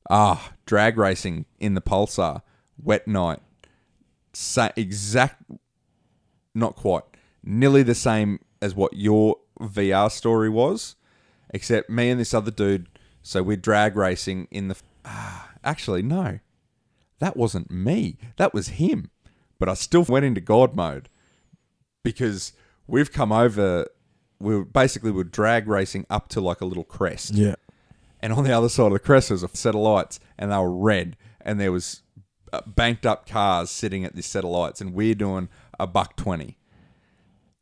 Ah, 0.08 0.52
drag 0.66 0.96
racing 0.96 1.44
in 1.60 1.74
the 1.74 1.80
Pulsar, 1.80 2.42
wet 2.82 3.06
night. 3.06 3.40
Sa- 4.32 4.70
exact, 4.76 5.42
not 6.54 6.74
quite, 6.74 7.04
nearly 7.44 7.82
the 7.82 7.94
same 7.94 8.40
as 8.62 8.74
what 8.74 8.94
your 8.94 9.36
VR 9.62 10.10
story 10.10 10.48
was, 10.48 10.96
except 11.50 11.88
me 11.90 12.10
and 12.10 12.20
this 12.20 12.34
other 12.34 12.50
dude. 12.50 12.88
So 13.22 13.42
we're 13.42 13.56
drag 13.56 13.96
racing 13.96 14.48
in 14.50 14.68
the. 14.68 14.76
Ah, 15.04 15.50
actually, 15.64 16.02
no, 16.02 16.38
that 17.20 17.36
wasn't 17.36 17.70
me. 17.70 18.16
That 18.36 18.52
was 18.54 18.68
him. 18.68 19.10
But 19.58 19.68
I 19.68 19.74
still 19.74 20.02
went 20.02 20.24
into 20.24 20.40
God 20.40 20.74
mode 20.74 21.08
because 22.02 22.52
we've 22.86 23.12
come 23.12 23.30
over. 23.32 23.86
We 24.40 24.56
were 24.56 24.64
basically 24.64 25.12
we're 25.12 25.22
drag 25.24 25.68
racing 25.68 26.04
up 26.10 26.28
to 26.30 26.40
like 26.40 26.60
a 26.60 26.64
little 26.64 26.82
crest, 26.84 27.34
Yeah. 27.34 27.54
and 28.20 28.32
on 28.32 28.42
the 28.42 28.50
other 28.52 28.68
side 28.68 28.86
of 28.86 28.92
the 28.92 28.98
crest 28.98 29.30
was 29.30 29.44
a 29.44 29.48
set 29.54 29.76
of 29.76 29.80
lights, 29.82 30.18
and 30.36 30.50
they 30.50 30.56
were 30.56 30.74
red, 30.74 31.16
and 31.40 31.60
there 31.60 31.70
was 31.70 32.02
uh, 32.52 32.60
banked 32.66 33.06
up 33.06 33.24
cars 33.28 33.70
sitting 33.70 34.04
at 34.04 34.16
this 34.16 34.26
set 34.26 34.42
of 34.42 34.50
lights, 34.50 34.80
and 34.80 34.94
we're 34.94 35.14
doing 35.14 35.48
a 35.78 35.86
buck 35.86 36.16
twenty. 36.16 36.58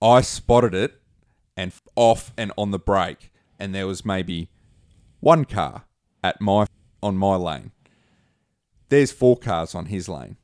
I 0.01 0.23
spotted 0.23 0.75
it, 0.75 1.00
and 1.57 1.73
off 1.97 2.33
and 2.37 2.53
on 2.57 2.71
the 2.71 2.79
brake, 2.79 3.33
and 3.59 3.75
there 3.75 3.87
was 3.87 4.05
maybe 4.05 4.49
one 5.21 5.45
car 5.45 5.85
at 6.23 6.41
my 6.41 6.67
on 7.03 7.17
my 7.17 7.37
lane. 7.37 7.73
There's 8.89 9.13
four 9.13 9.37
cars 9.37 9.75
on 9.75 9.87
his 9.87 10.09
lane. 10.09 10.37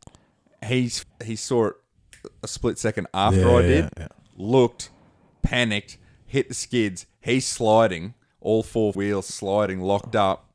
He's 0.65 1.05
he 1.25 1.37
saw 1.37 1.67
it 1.69 1.75
a 2.43 2.49
split 2.49 2.79
second 2.79 3.07
after 3.15 3.41
Yeah, 3.41 3.49
I 3.49 3.61
yeah, 3.61 3.67
did. 3.67 3.89
yeah. 3.99 4.09
Looked, 4.37 4.91
panicked, 5.43 5.99
hit 6.27 6.49
the 6.49 6.55
skids. 6.55 7.07
He's 7.21 7.47
sliding, 7.47 8.15
all 8.41 8.63
four 8.63 8.93
wheels 8.93 9.27
sliding, 9.27 9.81
locked 9.81 10.15
up. 10.15 10.51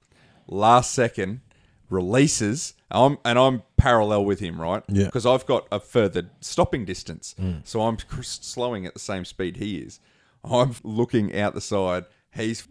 Last 0.47 0.93
second, 0.93 1.41
releases. 1.89 2.73
I'm 2.89 3.17
and 3.23 3.39
I'm 3.39 3.63
parallel 3.77 4.25
with 4.25 4.39
him, 4.39 4.59
right? 4.59 4.83
Yeah. 4.87 5.05
Because 5.05 5.25
I've 5.25 5.45
got 5.45 5.67
a 5.71 5.79
further 5.79 6.29
stopping 6.41 6.85
distance, 6.85 7.35
mm. 7.39 7.65
so 7.65 7.81
I'm 7.81 7.97
cr- 7.97 8.21
slowing 8.21 8.85
at 8.85 8.93
the 8.93 8.99
same 8.99 9.25
speed 9.25 9.57
he 9.57 9.77
is. 9.77 9.99
I'm 10.43 10.75
looking 10.83 11.37
out 11.37 11.53
the 11.53 11.61
side. 11.61 12.05
He's 12.33 12.67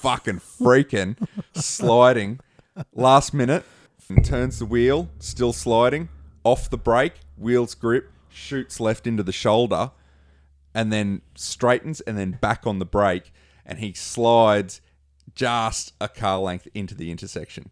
fucking 0.00 0.40
freaking 0.40 1.16
sliding. 1.54 2.40
Last 2.94 3.32
minute, 3.34 3.64
and 4.08 4.24
turns 4.24 4.58
the 4.58 4.66
wheel, 4.66 5.08
still 5.18 5.52
sliding, 5.52 6.08
off 6.42 6.70
the 6.70 6.78
brake, 6.78 7.14
wheels 7.36 7.74
grip, 7.74 8.10
shoots 8.30 8.80
left 8.80 9.06
into 9.06 9.22
the 9.22 9.32
shoulder, 9.32 9.90
and 10.74 10.92
then 10.92 11.20
straightens 11.34 12.00
and 12.00 12.16
then 12.16 12.32
back 12.40 12.66
on 12.66 12.78
the 12.78 12.84
brake, 12.86 13.32
and 13.66 13.78
he 13.78 13.92
slides 13.92 14.80
just 15.34 15.92
a 16.00 16.08
car 16.08 16.38
length 16.38 16.66
into 16.74 16.94
the 16.94 17.10
intersection. 17.10 17.70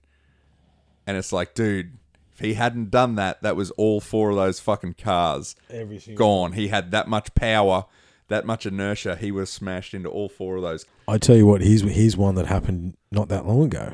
And 1.07 1.17
it's 1.17 1.33
like, 1.33 1.55
dude, 1.55 1.93
if 2.33 2.41
he 2.41 2.55
hadn't 2.55 2.91
done 2.91 3.15
that, 3.17 3.43
that 3.43 3.57
was 3.57 3.71
all 3.73 4.01
four 4.01 4.31
of 4.31 4.37
those 4.37 4.61
fucking 4.61 4.95
cars 4.95 5.57
Every 5.71 5.99
single. 5.99 6.27
gone. 6.27 6.53
He 6.53 6.69
had 6.69 6.91
that 6.91 7.09
much 7.09 7.35
power, 7.35 7.87
that 8.31 8.47
much 8.47 8.65
inertia. 8.65 9.17
He 9.17 9.31
was 9.31 9.51
smashed 9.51 9.93
into 9.93 10.09
all 10.09 10.29
four 10.31 10.57
of 10.57 10.63
those. 10.63 10.87
I 11.07 11.19
tell 11.19 11.37
you 11.37 11.47
what, 11.47 11.61
here's 11.61 11.83
here's 11.83 12.17
one 12.17 12.35
that 12.37 12.47
happened 12.47 12.95
not 13.13 13.29
that 13.29 13.47
long 13.47 13.65
ago, 13.65 13.93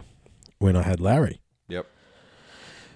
when 0.58 0.76
I 0.76 0.82
had 0.82 1.00
Larry. 1.00 1.40
Yep. 1.68 1.86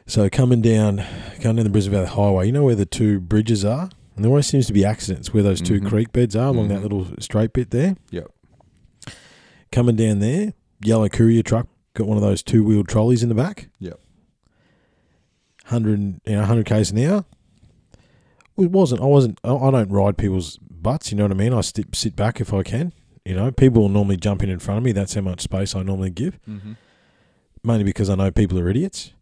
So 0.06 0.28
coming 0.30 0.60
down, 0.62 0.98
coming 1.40 1.56
down 1.56 1.64
the 1.64 1.70
Brisbane 1.70 1.92
Valley 1.94 2.08
Highway, 2.08 2.46
you 2.46 2.52
know 2.52 2.64
where 2.64 2.74
the 2.74 2.86
two 2.86 3.20
bridges 3.20 3.64
are, 3.64 3.90
and 4.14 4.24
there 4.24 4.30
always 4.30 4.46
seems 4.46 4.66
to 4.68 4.72
be 4.72 4.84
accidents 4.84 5.32
where 5.34 5.42
those 5.42 5.60
2 5.60 5.80
Mhm. 5.80 5.88
creek 5.88 6.12
beds 6.12 6.34
are 6.36 6.48
along 6.48 6.66
Mhm. 6.66 6.68
that 6.70 6.82
little 6.82 7.06
straight 7.18 7.52
bit 7.52 7.70
there. 7.70 7.96
Yep. 8.10 8.30
Coming 9.72 9.96
down 9.96 10.18
there, 10.18 10.52
yellow 10.84 11.08
courier 11.08 11.42
truck 11.42 11.68
got 11.94 12.06
one 12.06 12.16
of 12.16 12.22
those 12.22 12.42
two 12.42 12.62
wheeled 12.64 12.88
trolleys 12.88 13.22
in 13.22 13.28
the 13.28 13.34
back. 13.34 13.68
Yep. 13.80 13.98
hundred 15.66 16.20
you 16.26 16.34
know 16.36 16.44
hundred 16.44 16.66
k's 16.66 16.90
an 16.90 16.98
hour. 16.98 17.24
It 18.58 18.70
wasn't. 18.70 19.00
I 19.00 19.04
wasn't. 19.04 19.38
I 19.44 19.48
don't 19.70 19.88
ride 19.90 20.16
people's 20.18 20.58
butts. 20.82 21.10
You 21.10 21.16
know 21.18 21.24
what 21.24 21.32
I 21.32 21.34
mean. 21.34 21.52
I 21.52 21.60
sit 21.60 21.94
sit 21.94 22.16
back 22.16 22.40
if 22.40 22.52
I 22.52 22.62
can. 22.62 22.92
You 23.24 23.34
know, 23.34 23.50
people 23.50 23.82
will 23.82 23.88
normally 23.88 24.16
jump 24.16 24.42
in 24.42 24.48
in 24.48 24.58
front 24.58 24.78
of 24.78 24.84
me. 24.84 24.92
That's 24.92 25.14
how 25.14 25.20
much 25.20 25.40
space 25.42 25.74
I 25.74 25.82
normally 25.82 26.10
give. 26.10 26.38
Mm-hmm. 26.48 26.72
Mainly 27.62 27.84
because 27.84 28.08
I 28.08 28.14
know 28.14 28.30
people 28.30 28.58
are 28.58 28.68
idiots. 28.68 29.12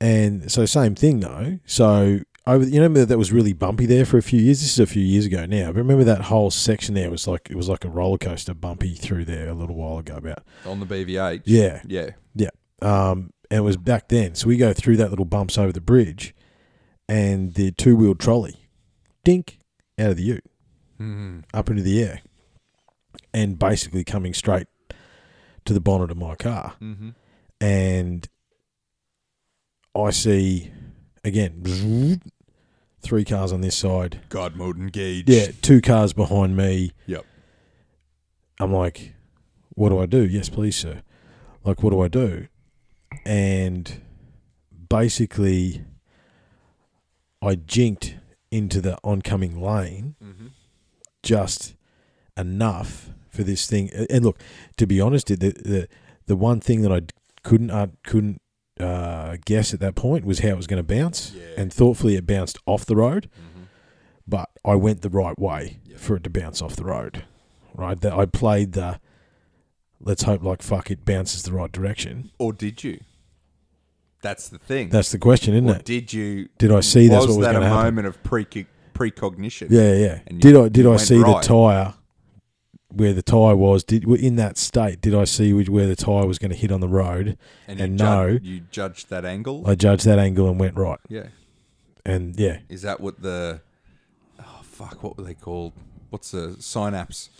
And 0.00 0.50
so 0.50 0.66
same 0.66 0.94
thing 0.94 1.20
though. 1.20 1.58
So 1.64 2.20
over, 2.46 2.64
you 2.64 2.80
know 2.80 3.04
that 3.04 3.18
was 3.18 3.32
really 3.32 3.52
bumpy 3.52 3.86
there 3.86 4.04
for 4.04 4.18
a 4.18 4.22
few 4.22 4.40
years. 4.40 4.60
This 4.60 4.72
is 4.72 4.80
a 4.80 4.86
few 4.86 5.02
years 5.02 5.26
ago 5.26 5.46
now. 5.46 5.68
But 5.68 5.76
remember 5.76 6.04
that 6.04 6.22
whole 6.22 6.50
section 6.50 6.94
there 6.94 7.10
was 7.10 7.28
like 7.28 7.48
it 7.50 7.56
was 7.56 7.68
like 7.68 7.84
a 7.84 7.88
roller 7.88 8.18
coaster 8.18 8.52
bumpy 8.52 8.94
through 8.94 9.24
there 9.26 9.48
a 9.48 9.54
little 9.54 9.76
while 9.76 9.98
ago. 9.98 10.16
About 10.16 10.42
On 10.66 10.80
the 10.80 10.86
BVH. 10.86 11.42
yeah, 11.44 11.82
Yeah. 11.86 12.10
Yeah. 12.34 12.50
Um, 12.82 13.32
and 13.50 13.58
it 13.58 13.62
was 13.62 13.76
back 13.76 14.08
then. 14.08 14.34
So 14.34 14.48
we 14.48 14.56
go 14.56 14.72
through 14.72 14.96
that 14.96 15.10
little 15.10 15.24
bumps 15.24 15.56
over 15.56 15.72
the 15.72 15.80
bridge, 15.80 16.34
and 17.08 17.54
the 17.54 17.70
two 17.70 17.94
wheeled 17.94 18.18
trolley, 18.18 18.68
dink, 19.24 19.58
out 20.02 20.10
of 20.10 20.16
the 20.16 20.22
ute, 20.24 20.44
Mm-hmm. 21.00 21.40
up 21.54 21.68
into 21.70 21.82
the 21.82 22.02
air, 22.02 22.20
and 23.34 23.58
basically 23.58 24.04
coming 24.04 24.34
straight 24.34 24.66
to 25.64 25.72
the 25.72 25.80
bonnet 25.80 26.10
of 26.10 26.16
my 26.16 26.34
car. 26.36 26.74
Mm-hmm. 26.80 27.10
And 27.60 28.28
I 29.96 30.10
see 30.10 30.70
again 31.24 32.20
three 33.00 33.24
cars 33.24 33.52
on 33.52 33.60
this 33.62 33.76
side. 33.76 34.20
God 34.28 34.54
mode 34.56 34.76
engaged. 34.78 35.28
Yeah, 35.28 35.48
two 35.60 35.80
cars 35.80 36.12
behind 36.12 36.56
me. 36.56 36.92
Yep. 37.06 37.24
I'm 38.60 38.72
like, 38.72 39.14
what 39.70 39.88
do 39.88 39.98
I 39.98 40.06
do? 40.06 40.24
Yes, 40.24 40.48
please, 40.48 40.76
sir. 40.76 41.02
Like, 41.64 41.82
what 41.82 41.90
do 41.90 42.00
I 42.00 42.08
do? 42.08 42.46
And 43.24 44.02
basically, 44.88 45.84
I 47.40 47.56
jinked 47.56 48.16
into 48.52 48.80
the 48.80 48.96
oncoming 49.02 49.60
lane 49.60 50.14
Mm-hmm. 50.22 50.46
just 51.24 51.74
enough 52.36 53.10
for 53.30 53.42
this 53.42 53.66
thing. 53.66 53.90
And 54.10 54.24
look, 54.24 54.38
to 54.76 54.86
be 54.86 55.00
honest, 55.00 55.26
the 55.28 55.36
the 55.36 55.88
the 56.26 56.36
one 56.36 56.60
thing 56.60 56.82
that 56.82 56.92
I 56.92 57.00
couldn't 57.42 57.70
uh, 57.70 57.88
couldn't 58.04 58.40
uh, 58.78 59.36
guess 59.44 59.74
at 59.74 59.80
that 59.80 59.94
point 59.94 60.24
was 60.24 60.40
how 60.40 60.48
it 60.50 60.56
was 60.56 60.66
going 60.66 60.82
to 60.86 60.94
bounce, 60.96 61.32
Yeah. 61.34 61.42
and 61.58 61.72
thoughtfully 61.72 62.14
it 62.16 62.26
bounced 62.26 62.58
off 62.66 62.84
the 62.86 62.96
road. 62.96 63.28
Mm-hmm. 63.34 63.62
But 64.26 64.50
I 64.64 64.74
went 64.76 65.02
the 65.02 65.10
right 65.10 65.38
way 65.38 65.78
Yeah. 65.84 65.96
for 65.98 66.16
it 66.16 66.24
to 66.24 66.30
bounce 66.30 66.62
off 66.62 66.76
the 66.76 66.84
road. 66.84 67.24
Right, 67.74 68.00
that 68.00 68.12
I 68.12 68.26
played 68.26 68.72
the. 68.72 69.00
Let's 70.00 70.24
hope 70.24 70.42
like 70.42 70.62
fuck 70.62 70.90
it 70.90 71.04
bounces 71.04 71.42
the 71.44 71.52
right 71.52 71.70
direction. 71.72 72.30
Or 72.38 72.52
did 72.52 72.82
you? 72.84 73.00
That's 74.22 74.48
the 74.48 74.58
thing. 74.58 74.88
That's 74.88 75.10
the 75.10 75.18
question, 75.18 75.54
isn't 75.54 75.68
or 75.68 75.76
it? 75.76 75.84
did 75.84 76.12
you? 76.12 76.48
Did 76.58 76.72
I 76.72 76.80
see 76.80 77.08
that's 77.08 77.26
was 77.26 77.36
what 77.36 77.38
was 77.38 77.46
that 77.46 77.52
going 77.52 77.64
a 77.64 77.68
to 77.68 77.74
happen? 77.74 77.94
moment 77.94 78.06
of 78.06 78.22
pre 78.22 78.46
precognition? 78.94 79.68
Yeah, 79.70 79.92
yeah. 79.94 80.20
Did 80.38 80.56
I 80.56 80.68
did 80.68 80.86
I 80.86 80.96
see 80.96 81.18
the 81.18 81.40
tire 81.42 81.94
where 82.88 83.12
the 83.12 83.22
tire 83.22 83.56
was? 83.56 83.82
Did 83.84 84.04
in 84.04 84.36
that 84.36 84.56
state? 84.56 85.00
Did 85.00 85.14
I 85.14 85.24
see 85.24 85.52
which, 85.52 85.68
where 85.68 85.86
the 85.86 85.96
tire 85.96 86.26
was 86.26 86.38
going 86.38 86.52
to 86.52 86.56
hit 86.56 86.70
on 86.70 86.80
the 86.80 86.88
road? 86.88 87.36
And, 87.66 87.80
And 87.80 87.98
you 88.00 88.06
no. 88.06 88.26
you 88.40 88.60
judged 88.70 89.10
that 89.10 89.24
angle. 89.24 89.64
I 89.66 89.74
judged 89.74 90.04
that 90.06 90.18
angle 90.18 90.48
and 90.48 90.58
went 90.58 90.76
right. 90.76 91.00
yeah. 91.08 91.26
And 92.04 92.38
yeah, 92.38 92.58
Is 92.68 92.82
that 92.82 93.00
what 93.00 93.22
the? 93.22 93.60
Oh 94.40 94.60
fuck! 94.62 95.04
What 95.04 95.16
were 95.16 95.22
they 95.22 95.34
called? 95.34 95.72
What's 96.10 96.32
the 96.32 96.56
synapse? 96.58 97.30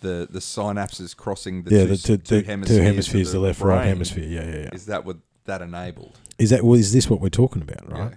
The 0.00 0.28
the 0.30 0.38
synapses 0.38 1.16
crossing 1.16 1.62
the 1.64 1.74
yeah, 1.74 1.82
two, 1.82 1.88
the, 1.88 1.96
two, 1.96 2.16
two 2.18 2.42
hemispheres, 2.42 2.78
two 2.78 2.82
hemispheres, 2.84 3.32
the, 3.32 3.40
left, 3.40 3.60
right 3.60 3.84
hemisphere. 3.86 4.24
Yeah, 4.24 4.44
yeah, 4.44 4.56
yeah. 4.62 4.68
Is 4.72 4.86
that 4.86 5.04
what 5.04 5.16
that 5.46 5.60
enabled? 5.60 6.18
Is 6.42 6.50
that 6.50 6.64
well, 6.64 6.76
is 6.76 6.92
this 6.92 7.08
what 7.08 7.20
we're 7.20 7.28
talking 7.28 7.62
about, 7.62 7.88
right? 7.88 8.10
Yeah. 8.10 8.16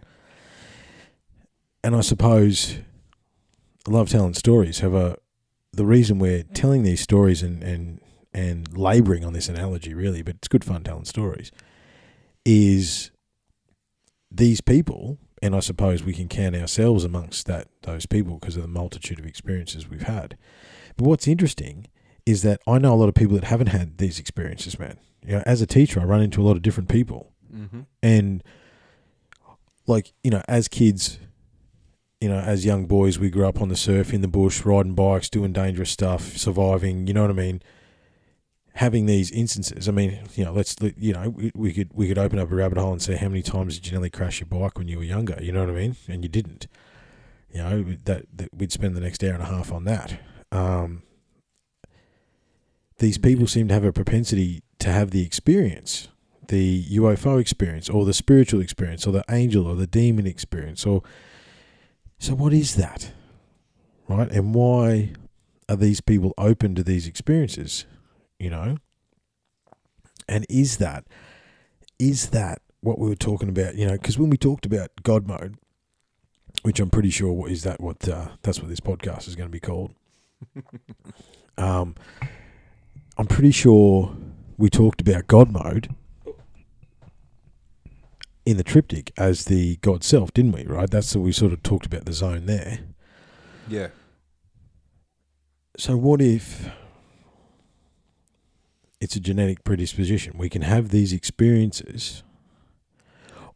And 1.83 1.95
I 1.95 2.01
suppose 2.01 2.79
I 3.87 3.91
love 3.91 4.09
telling 4.09 4.33
stories. 4.33 4.79
However, 4.79 5.17
the 5.71 5.85
reason 5.85 6.17
we're 6.17 6.41
telling 6.41 6.81
these 6.81 7.01
stories 7.01 7.43
and 7.43 7.61
and 7.61 8.01
and 8.33 8.75
labouring 8.75 9.23
on 9.23 9.33
this 9.33 9.47
analogy, 9.47 9.93
really, 9.93 10.23
but 10.23 10.37
it's 10.37 10.47
good 10.47 10.63
fun 10.63 10.83
telling 10.83 11.05
stories, 11.05 11.51
is 12.43 13.11
these 14.31 14.59
people, 14.59 15.19
and 15.43 15.55
I 15.55 15.59
suppose 15.59 16.03
we 16.03 16.13
can 16.13 16.27
count 16.27 16.55
ourselves 16.55 17.03
amongst 17.03 17.45
that 17.45 17.67
those 17.83 18.07
people 18.07 18.39
because 18.39 18.55
of 18.55 18.63
the 18.63 18.67
multitude 18.67 19.19
of 19.19 19.27
experiences 19.27 19.87
we've 19.87 20.01
had. 20.01 20.35
But 20.97 21.05
what's 21.05 21.27
interesting 21.27 21.89
is 22.25 22.41
that 22.41 22.59
I 22.65 22.79
know 22.79 22.95
a 22.95 22.97
lot 22.97 23.07
of 23.07 23.13
people 23.13 23.35
that 23.35 23.43
haven't 23.43 23.67
had 23.67 23.99
these 23.99 24.17
experiences, 24.17 24.79
man. 24.79 24.97
You 25.23 25.33
know, 25.33 25.43
as 25.45 25.61
a 25.61 25.67
teacher, 25.67 25.99
I 25.99 26.05
run 26.05 26.23
into 26.23 26.41
a 26.41 26.45
lot 26.45 26.55
of 26.55 26.63
different 26.63 26.89
people 26.89 27.34
Mm-hmm. 27.55 27.81
and 28.03 28.43
like 29.87 30.13
you 30.23 30.31
know 30.31 30.41
as 30.47 30.67
kids 30.67 31.19
you 32.19 32.27
know 32.27 32.39
as 32.39 32.65
young 32.65 32.85
boys 32.85 33.19
we 33.19 33.29
grew 33.29 33.47
up 33.47 33.61
on 33.61 33.69
the 33.69 33.75
surf 33.75 34.13
in 34.13 34.21
the 34.21 34.27
bush 34.27 34.65
riding 34.65 34.93
bikes 34.95 35.29
doing 35.29 35.53
dangerous 35.53 35.91
stuff 35.91 36.37
surviving 36.37 37.07
you 37.07 37.13
know 37.13 37.21
what 37.21 37.31
i 37.31 37.33
mean? 37.33 37.61
Having 38.73 39.05
these 39.05 39.31
instances 39.31 39.87
i 39.87 39.91
mean 39.91 40.19
you 40.35 40.43
know 40.43 40.51
let's 40.51 40.75
you 40.97 41.13
know 41.13 41.29
we, 41.29 41.51
we 41.55 41.71
could 41.71 41.91
we 41.93 42.09
could 42.09 42.17
open 42.17 42.39
up 42.39 42.51
a 42.51 42.55
rabbit 42.55 42.77
hole 42.77 42.91
and 42.91 43.01
say 43.01 43.15
how 43.15 43.29
many 43.29 43.41
times 43.41 43.75
did 43.75 43.85
you 43.85 43.93
nearly 43.93 44.09
crash 44.09 44.41
your 44.41 44.47
bike 44.47 44.77
when 44.77 44.89
you 44.89 44.97
were 44.97 45.03
younger 45.03 45.37
you 45.41 45.53
know 45.53 45.61
what 45.61 45.69
i 45.69 45.73
mean? 45.73 45.95
And 46.09 46.23
you 46.23 46.29
didn't. 46.29 46.67
You 47.49 47.61
know 47.61 47.85
that, 48.03 48.25
that 48.35 48.49
we'd 48.53 48.73
spend 48.73 48.97
the 48.97 48.99
next 48.99 49.23
hour 49.23 49.31
and 49.31 49.43
a 49.43 49.45
half 49.45 49.71
on 49.71 49.85
that. 49.85 50.19
Um 50.51 51.03
these 52.97 53.17
people 53.17 53.47
seem 53.47 53.69
to 53.69 53.73
have 53.73 53.85
a 53.85 53.93
propensity 53.93 54.61
to 54.79 54.89
have 54.89 55.11
the 55.11 55.25
experience 55.25 56.09
the 56.49 56.85
UFO 56.85 57.39
experience 57.39 57.89
or 57.89 58.05
the 58.05 58.13
spiritual 58.13 58.61
experience 58.61 59.05
or 59.07 59.11
the 59.11 59.23
angel 59.29 59.67
or 59.67 59.75
the 59.75 59.87
demon 59.87 60.27
experience 60.27 60.85
or 60.85 61.01
so 62.17 62.33
what 62.33 62.53
is 62.53 62.75
that 62.75 63.11
right? 64.07 64.31
And 64.31 64.53
why 64.53 65.13
are 65.67 65.75
these 65.75 66.01
people 66.01 66.33
open 66.37 66.75
to 66.75 66.83
these 66.83 67.07
experiences 67.07 67.85
you 68.39 68.49
know? 68.49 68.77
And 70.27 70.45
is 70.49 70.77
that 70.77 71.05
is 71.99 72.29
that 72.29 72.61
what 72.85 72.99
we 72.99 73.09
were 73.09 73.15
talking 73.15 73.49
about 73.49 73.75
you 73.75 73.85
know 73.87 73.93
because 73.93 74.19
when 74.19 74.29
we 74.29 74.37
talked 74.37 74.65
about 74.65 74.91
god 75.01 75.27
mode 75.27 75.57
which 76.61 76.79
i'm 76.79 76.89
pretty 76.89 77.09
sure 77.09 77.33
what 77.33 77.51
is 77.51 77.63
that 77.63 77.81
what 77.81 78.07
uh, 78.07 78.27
that's 78.43 78.59
what 78.59 78.69
this 78.69 78.79
podcast 78.79 79.27
is 79.27 79.35
going 79.35 79.49
to 79.49 79.51
be 79.51 79.59
called 79.59 79.91
um 81.57 81.95
i'm 83.17 83.25
pretty 83.25 83.51
sure 83.51 84.15
we 84.57 84.69
talked 84.69 85.01
about 85.01 85.25
god 85.25 85.51
mode 85.51 85.95
in 88.45 88.57
the 88.57 88.63
triptych 88.63 89.11
as 89.17 89.45
the 89.45 89.77
God 89.77 90.03
self, 90.03 90.33
didn't 90.33 90.51
we? 90.51 90.65
Right. 90.65 90.89
That's 90.89 91.15
what 91.15 91.23
we 91.23 91.31
sort 91.31 91.53
of 91.53 91.63
talked 91.63 91.85
about 91.85 92.05
the 92.05 92.13
zone 92.13 92.45
there. 92.45 92.79
Yeah. 93.67 93.87
So 95.77 95.97
what 95.97 96.21
if 96.21 96.69
it's 99.01 99.15
a 99.15 99.19
genetic 99.19 99.63
predisposition? 99.63 100.37
We 100.37 100.49
can 100.49 100.61
have 100.61 100.89
these 100.89 101.11
experiences, 101.11 102.23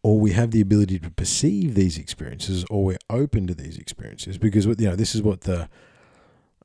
or 0.04 0.20
we 0.20 0.32
have 0.32 0.52
the 0.52 0.62
ability 0.62 1.00
to 1.00 1.12
perceive 1.12 1.76
these 1.76 1.98
experiences, 1.98 2.66
or 2.70 2.84
we're 2.84 2.98
open 3.10 3.48
to 3.48 3.54
these 3.54 3.78
experiences 3.78 4.38
because 4.38 4.66
you 4.66 4.76
know 4.90 4.96
this 4.96 5.16
is 5.16 5.22
what 5.22 5.42
the 5.42 5.70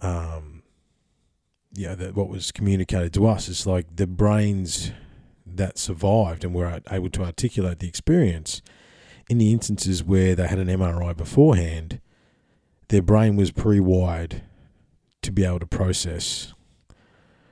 um 0.00 0.62
yeah 1.72 1.94
that 1.94 2.14
what 2.14 2.28
was 2.28 2.50
communicated 2.50 3.12
to 3.14 3.26
us 3.26 3.48
is 3.48 3.66
like 3.66 3.86
the 3.94 4.06
brains 4.06 4.92
that 5.56 5.78
survived 5.78 6.44
and 6.44 6.54
were 6.54 6.80
able 6.90 7.10
to 7.10 7.22
articulate 7.22 7.78
the 7.78 7.88
experience 7.88 8.60
in 9.30 9.38
the 9.38 9.52
instances 9.52 10.04
where 10.04 10.34
they 10.34 10.46
had 10.46 10.58
an 10.58 10.68
MRI 10.68 11.16
beforehand, 11.16 12.00
their 12.88 13.02
brain 13.02 13.36
was 13.36 13.50
pre-wired 13.50 14.42
to 15.22 15.32
be 15.32 15.44
able 15.44 15.60
to 15.60 15.66
process 15.66 16.52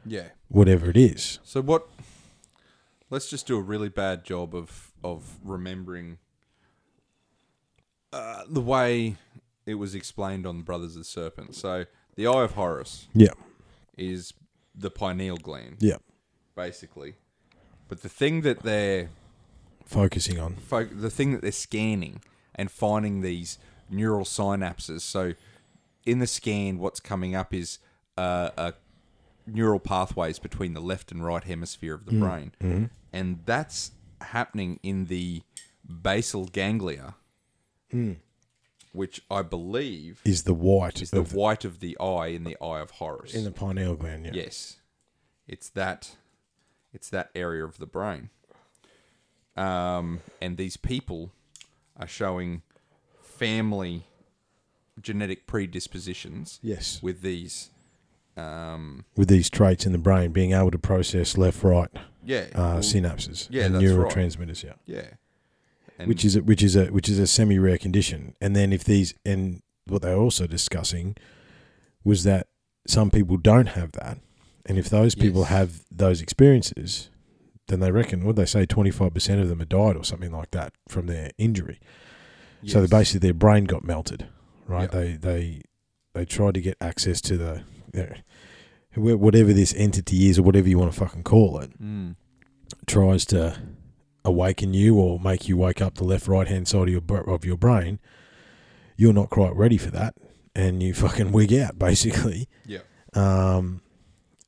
Yeah. 0.05 0.29
whatever 0.49 0.91
it 0.91 0.97
is. 0.97 1.39
So 1.43 1.63
what? 1.63 1.89
Let's 3.09 3.29
just 3.31 3.47
do 3.47 3.57
a 3.57 3.63
really 3.63 3.89
bad 3.89 4.25
job 4.25 4.55
of 4.55 4.93
of 5.05 5.39
remembering 5.45 6.19
uh, 8.13 8.43
the 8.49 8.61
way 8.61 9.17
it 9.67 9.75
was 9.75 9.95
explained 9.95 10.47
on 10.47 10.63
Brothers 10.63 10.93
of 10.97 11.01
the 11.01 11.05
Serpent. 11.05 11.55
So 11.55 11.87
the 12.17 12.27
Eye 12.27 12.43
of 12.45 12.53
Horus 12.53 13.09
Yeah, 13.15 13.33
is 13.97 14.33
the 14.75 14.91
pineal 14.91 15.37
gland, 15.37 15.79
yeah. 15.81 15.97
basically. 16.55 17.15
But 17.93 18.01
the 18.01 18.09
thing 18.09 18.41
that 18.41 18.63
they're 18.63 19.11
Focusing 19.85 20.39
on 20.39 20.55
fo- 20.55 20.87
the 20.87 21.11
thing 21.11 21.33
that 21.33 21.43
they're 21.43 21.53
scanning 21.53 22.23
and 22.55 22.71
finding 22.71 23.21
these 23.21 23.59
neural 23.91 24.25
synapses. 24.25 25.03
So 25.03 25.35
in 26.07 26.19
the 26.19 26.27
scan, 26.27 26.79
what's 26.79 27.01
coming 27.01 27.35
up 27.35 27.53
is 27.53 27.81
uh, 28.17 28.49
a 28.57 28.73
neural 29.47 29.79
pathways 29.79 30.39
between 30.39 30.73
the 30.73 30.81
left 30.81 31.13
and 31.13 31.23
right 31.23 31.45
hemisphere 31.45 31.93
of 31.93 32.07
the 32.07 32.13
mm. 32.13 32.21
brain, 32.21 32.55
mm-hmm. 32.63 32.85
and 33.13 33.41
that's 33.45 33.91
happening 34.23 34.81
in 34.83 35.05
the 35.05 35.43
basal 35.87 36.47
ganglia, 36.47 37.17
mm. 37.93 38.17
which 38.93 39.21
I 39.31 39.43
believe 39.43 40.23
is 40.25 40.45
the 40.45 40.55
white 40.55 41.03
is 41.03 41.11
the 41.11 41.21
of 41.21 41.35
white 41.35 41.67
of 41.67 41.81
the 41.81 41.99
eye 41.99 42.29
in 42.29 42.45
the 42.45 42.57
eye 42.59 42.81
of 42.81 42.93
Horus. 42.93 43.35
in 43.35 43.45
the 43.45 43.53
pineal 43.53 43.97
gland. 43.97 44.25
Yeah. 44.25 44.33
Yes, 44.33 44.79
it's 45.47 45.69
that. 45.69 46.17
It's 46.93 47.09
that 47.11 47.31
area 47.35 47.65
of 47.65 47.79
the 47.79 47.87
brain. 47.87 48.31
Um, 49.57 50.21
and 50.41 50.57
these 50.57 50.77
people 50.77 51.33
are 51.97 52.07
showing 52.07 52.63
family 53.21 54.05
genetic 55.01 55.47
predispositions 55.47 56.59
Yes. 56.63 57.03
with 57.03 57.23
these. 57.23 57.71
Um, 58.37 59.05
With 59.17 59.29
these 59.29 59.51
traits 59.51 59.85
in 59.85 59.93
the 59.93 59.99
brain, 59.99 60.33
being 60.33 60.53
able 60.53 60.71
to 60.71 60.79
process 60.79 61.37
left, 61.37 61.63
right 61.63 61.91
yeah, 62.25 62.47
uh, 62.55 62.61
well, 62.61 62.79
synapses 62.79 63.47
yeah, 63.51 63.65
and 63.67 63.75
that's 63.75 63.85
right. 63.85 64.09
neurotransmitters. 64.11 64.65
Yeah. 64.65 64.73
yeah, 64.87 65.07
and 65.99 66.09
which 66.09 66.25
is 66.25 66.37
a, 66.37 66.43
which 66.43 66.63
is 66.63 66.75
a 66.75 66.87
which 66.87 67.11
is 67.11 67.19
a 67.19 67.27
semi 67.27 67.59
rare 67.59 67.77
condition. 67.77 68.35
And 68.41 68.57
then 68.57 68.73
if 68.73 68.85
these 68.85 69.13
and 69.27 69.61
what 69.87 70.01
they 70.01 70.15
were 70.15 70.21
also 70.23 70.47
discussing 70.47 71.15
was 72.05 72.25
that 72.25 72.47
some 72.87 73.11
people 73.11 73.37
don't 73.37 73.67
have 73.69 73.93
that, 73.93 74.19
and 74.67 74.79
if 74.79 74.89
those 74.89 75.15
people 75.15 75.41
Yes. 75.43 75.51
have 75.51 75.81
those 75.91 76.21
experiences, 76.23 77.11
then 77.69 77.81
they 77.81 77.91
reckon 77.91 78.25
what 78.25 78.37
they 78.37 78.47
say 78.47 78.67
twenty 78.67 78.91
five 78.91 79.15
percent 79.15 79.41
of 79.41 79.49
them 79.49 79.59
have 79.61 79.69
died 79.69 79.97
or 79.97 80.05
something 80.05 80.33
like 80.33 80.51
that 80.53 80.73
from 80.89 81.07
their 81.07 81.31
injury. 81.39 81.79
So 82.67 82.81
yes. 82.81 82.91
they 82.91 82.97
basically 82.99 83.21
their 83.27 83.35
brain 83.35 83.65
got 83.65 83.85
melted, 83.85 84.27
right? 84.67 84.83
Yep. 84.83 84.93
They 84.93 85.13
they 85.17 85.63
they 86.15 86.25
tried 86.25 86.55
to 86.55 86.61
get 86.61 86.77
access 86.81 87.21
to 87.23 87.37
the 87.37 87.63
their, 87.93 88.19
wh- 88.95 89.19
whatever 89.21 89.53
this 89.53 89.75
entity 89.77 90.29
is 90.29 90.39
or 90.39 90.43
whatever 90.43 90.69
you 90.69 90.79
want 90.79 90.93
to 90.93 90.99
fucking 90.99 91.23
call 91.25 91.59
it 91.61 91.71
Mm. 91.83 92.15
tries 92.87 93.25
to 93.27 93.59
awaken 94.25 94.73
you 94.75 94.97
or 94.97 95.19
make 95.19 95.49
you 95.49 95.57
wake 95.57 95.81
up 95.83 95.95
the 95.97 96.05
left 96.05 96.29
right 96.29 96.47
hand 96.47 96.69
side 96.69 96.89
of 96.89 96.89
your 96.91 97.21
of 97.29 97.45
your 97.45 97.57
brain, 97.57 97.99
you're 98.97 99.13
not 99.13 99.31
quite 99.31 99.55
ready 99.57 99.77
for 99.77 99.91
that, 99.91 100.15
and 100.55 100.83
you 100.83 100.95
fucking 100.95 101.33
wig 101.33 101.53
out 101.55 101.79
basically. 101.89 102.49
Yeah. 102.67 102.81
Um, 103.15 103.81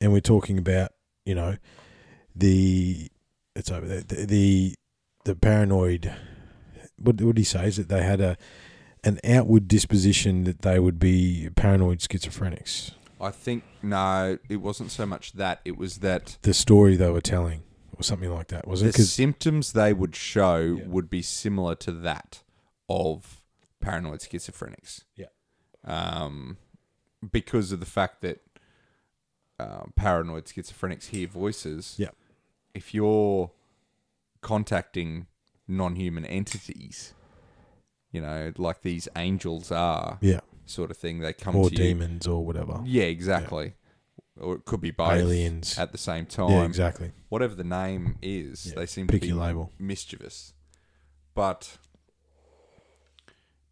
and 0.04 0.12
we're 0.12 0.20
talking 0.20 0.58
about 0.58 0.92
you 1.24 1.34
know 1.34 1.56
the 2.36 3.08
it's 3.56 3.70
over 3.70 3.86
there 3.86 4.00
the 4.02 4.26
the, 4.26 4.74
the 5.24 5.34
paranoid. 5.34 6.12
What 6.96 7.16
did 7.16 7.38
he 7.38 7.44
say? 7.44 7.66
Is 7.66 7.76
that 7.76 7.88
they 7.88 8.02
had 8.02 8.20
a 8.20 8.36
an 9.02 9.18
outward 9.24 9.68
disposition 9.68 10.44
that 10.44 10.62
they 10.62 10.78
would 10.78 10.98
be 10.98 11.48
paranoid 11.56 11.98
schizophrenics. 12.00 12.92
I 13.20 13.30
think 13.30 13.64
no, 13.82 14.38
it 14.48 14.56
wasn't 14.56 14.90
so 14.90 15.06
much 15.06 15.32
that. 15.32 15.60
It 15.64 15.76
was 15.76 15.98
that 15.98 16.38
The 16.42 16.54
story 16.54 16.96
they 16.96 17.10
were 17.10 17.20
telling, 17.20 17.62
or 17.96 18.02
something 18.02 18.30
like 18.30 18.48
that, 18.48 18.66
was 18.66 18.82
it? 18.82 18.94
the 18.94 19.02
symptoms 19.02 19.72
they 19.72 19.92
would 19.92 20.14
show 20.16 20.58
Yeah. 20.78 20.86
would 20.86 21.08
be 21.10 21.22
similar 21.22 21.74
to 21.76 21.92
that 21.92 22.42
of 22.88 23.42
paranoid 23.80 24.20
schizophrenics. 24.20 25.04
Yeah. 25.16 25.26
Um, 25.84 26.58
because 27.32 27.72
of 27.72 27.80
the 27.80 27.86
fact 27.86 28.20
that 28.22 28.40
uh, 29.58 29.84
paranoid 29.96 30.46
schizophrenics 30.46 31.06
hear 31.06 31.26
voices. 31.28 31.94
Yeah. 31.98 32.10
If 32.74 32.92
you're 32.94 33.50
contacting 34.40 35.26
non-human 35.68 36.24
entities, 36.26 37.14
you 38.10 38.20
know, 38.20 38.52
like 38.58 38.82
these 38.82 39.08
angels 39.16 39.70
are, 39.72 40.18
yeah, 40.20 40.40
sort 40.66 40.90
of 40.90 40.96
thing, 40.96 41.20
they 41.20 41.32
come 41.32 41.56
or 41.56 41.68
to 41.68 41.72
you. 41.72 41.76
demons 41.76 42.26
or 42.26 42.44
whatever, 42.44 42.80
Yeah, 42.84 43.04
exactly. 43.04 43.74
Or 44.40 44.56
it 44.56 44.64
could 44.64 44.80
be 44.80 44.90
both 44.90 45.12
aliens. 45.12 45.78
at 45.78 45.92
the 45.92 45.98
same 45.98 46.26
time. 46.26 46.50
Yeah, 46.50 46.64
exactly. 46.64 47.12
Whatever 47.28 47.54
the 47.54 47.62
name 47.64 48.18
is, 48.20 48.66
Yeah, 48.66 48.74
they 48.80 48.86
seem 48.86 49.06
pick 49.06 49.20
to 49.22 49.28
be 49.28 49.32
label. 49.32 49.70
mischievous. 49.78 50.52
But 51.34 51.78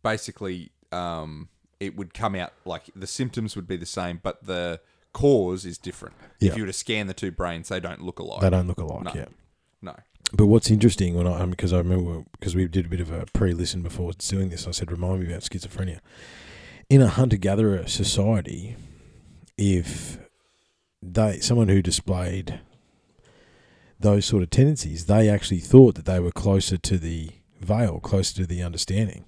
basically, 0.03 0.71
um, 0.91 1.49
it 1.81 1.97
would 1.97 2.15
come 2.15 2.35
out 2.35 2.53
like 2.65 2.85
the 2.95 3.07
symptoms 3.07 3.57
would 3.57 3.67
be 3.67 3.77
the 3.77 3.87
same, 3.87 4.21
but 4.23 4.45
the 4.45 4.81
cause 5.13 5.65
is 5.65 5.79
different. 5.79 6.17
Yeah. 6.41 6.51
If 6.51 6.57
you 6.57 6.63
were 6.63 6.69
to 6.69 6.73
scan 6.73 7.07
the 7.07 7.15
two 7.15 7.31
brains, 7.31 7.69
they 7.69 7.81
don't 7.81 8.03
look 8.03 8.19
alike. 8.19 8.41
They 8.41 8.51
don't 8.51 8.67
look 8.67 8.79
alike. 8.79 9.05
No. 9.05 9.13
Yeah. 9.15 9.27
No. 9.81 9.97
But 10.33 10.47
what's 10.47 10.71
interesting 10.71 11.15
when 11.15 11.27
I 11.27 11.41
um, 11.41 11.51
because 11.51 11.73
I 11.73 11.79
remember 11.79 12.25
because 12.33 12.55
we 12.57 12.67
did 12.67 12.87
a 12.87 12.89
bit 12.89 13.01
of 13.01 13.13
a 13.13 13.27
pre-listen 13.33 13.83
before 13.83 14.13
doing 14.19 14.49
this, 14.49 14.67
I 14.67 14.71
said 14.71 14.91
remind 14.91 15.21
me 15.21 15.27
about 15.27 15.43
schizophrenia. 15.43 15.99
In 16.89 17.03
a 17.03 17.09
hunter-gatherer 17.09 17.87
society, 17.87 18.77
if 19.59 20.19
they 21.03 21.41
someone 21.41 21.69
who 21.69 21.83
displayed 21.83 22.61
those 24.01 24.25
sort 24.25 24.43
of 24.43 24.51
tendencies, 24.51 25.07
they 25.07 25.29
actually 25.29 25.61
thought 25.61 25.95
that 25.97 26.07
they 26.07 26.21
were 26.21 26.33
closer 26.33 26.77
to 26.77 26.99
the 26.99 27.31
veil, 27.61 28.01
closer 28.01 28.35
to 28.37 28.47
the 28.47 28.63
understanding. 28.63 29.25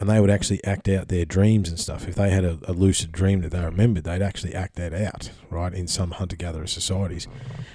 And 0.00 0.08
they 0.08 0.20
would 0.20 0.30
actually 0.30 0.62
act 0.64 0.88
out 0.88 1.08
their 1.08 1.24
dreams 1.24 1.68
and 1.68 1.78
stuff. 1.78 2.08
If 2.08 2.14
they 2.14 2.30
had 2.30 2.44
a, 2.44 2.58
a 2.64 2.72
lucid 2.72 3.12
dream 3.12 3.42
that 3.42 3.50
they 3.50 3.60
remembered, 3.64 4.04
they'd 4.04 4.22
actually 4.22 4.54
act 4.54 4.74
that 4.76 4.92
out, 4.92 5.30
right? 5.50 5.72
In 5.72 5.86
some 5.86 6.12
hunter-gatherer 6.12 6.66
societies, 6.66 7.28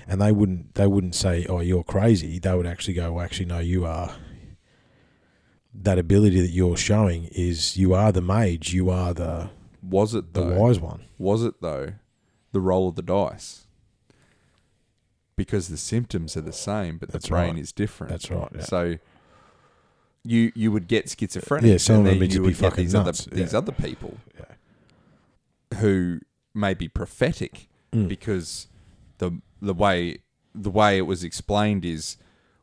and 0.07 0.19
they 0.21 0.31
wouldn't 0.31 0.73
they 0.75 0.87
wouldn't 0.87 1.15
say, 1.15 1.45
"Oh, 1.47 1.59
you're 1.61 1.83
crazy." 1.83 2.39
They 2.39 2.53
would 2.53 2.65
actually 2.65 2.95
go, 2.95 3.13
well, 3.13 3.23
"Actually, 3.23 3.45
no, 3.45 3.59
you 3.59 3.85
are." 3.85 4.15
That 5.73 5.99
ability 5.99 6.41
that 6.41 6.49
you're 6.49 6.75
showing 6.75 7.25
is 7.31 7.77
you 7.77 7.93
are 7.93 8.11
the 8.11 8.21
mage, 8.21 8.73
you 8.73 8.89
are 8.89 9.13
the 9.13 9.51
Was 9.81 10.15
it 10.15 10.33
the 10.33 10.43
wise 10.43 10.79
one. 10.79 11.05
Was 11.19 11.43
it 11.43 11.61
though 11.61 11.93
the 12.51 12.59
roll 12.59 12.89
of 12.89 12.95
the 12.95 13.03
dice? 13.03 13.67
Because 15.35 15.67
the 15.67 15.77
symptoms 15.77 16.35
are 16.35 16.41
the 16.41 16.51
same, 16.51 16.97
but 16.97 17.09
the 17.09 17.13
That's 17.13 17.29
brain 17.29 17.53
right. 17.53 17.61
is 17.61 17.71
different. 17.71 18.09
That's 18.09 18.31
right. 18.31 18.49
Yeah. 18.55 18.61
So 18.61 18.97
you 20.27 20.51
you 20.55 20.71
would 20.71 20.87
get 20.87 21.09
schizophrenic. 21.09 21.69
Yeah, 21.71 21.77
some 21.77 21.97
and 21.97 21.99
of 22.01 22.05
then 22.05 22.13
them 22.13 22.19
would 22.19 22.33
you 22.33 22.39
just 22.39 22.41
would 22.41 22.47
be 22.49 22.53
get 22.61 22.69
fucking 22.69 22.83
these 22.85 22.93
nuts. 22.93 23.27
other 23.27 23.35
these 23.35 23.51
Yeah. 23.53 23.57
other 23.59 23.71
people 23.71 24.17
Yeah. 24.37 25.77
who 25.79 26.19
may 26.53 26.73
be 26.73 26.87
prophetic 26.87 27.67
Mm. 27.93 28.07
because 28.09 28.67
the 29.19 29.31
the 29.61 29.73
way 29.73 30.19
the 30.53 30.69
way 30.69 30.97
it 30.97 31.03
was 31.03 31.23
explained 31.23 31.85
is 31.85 32.17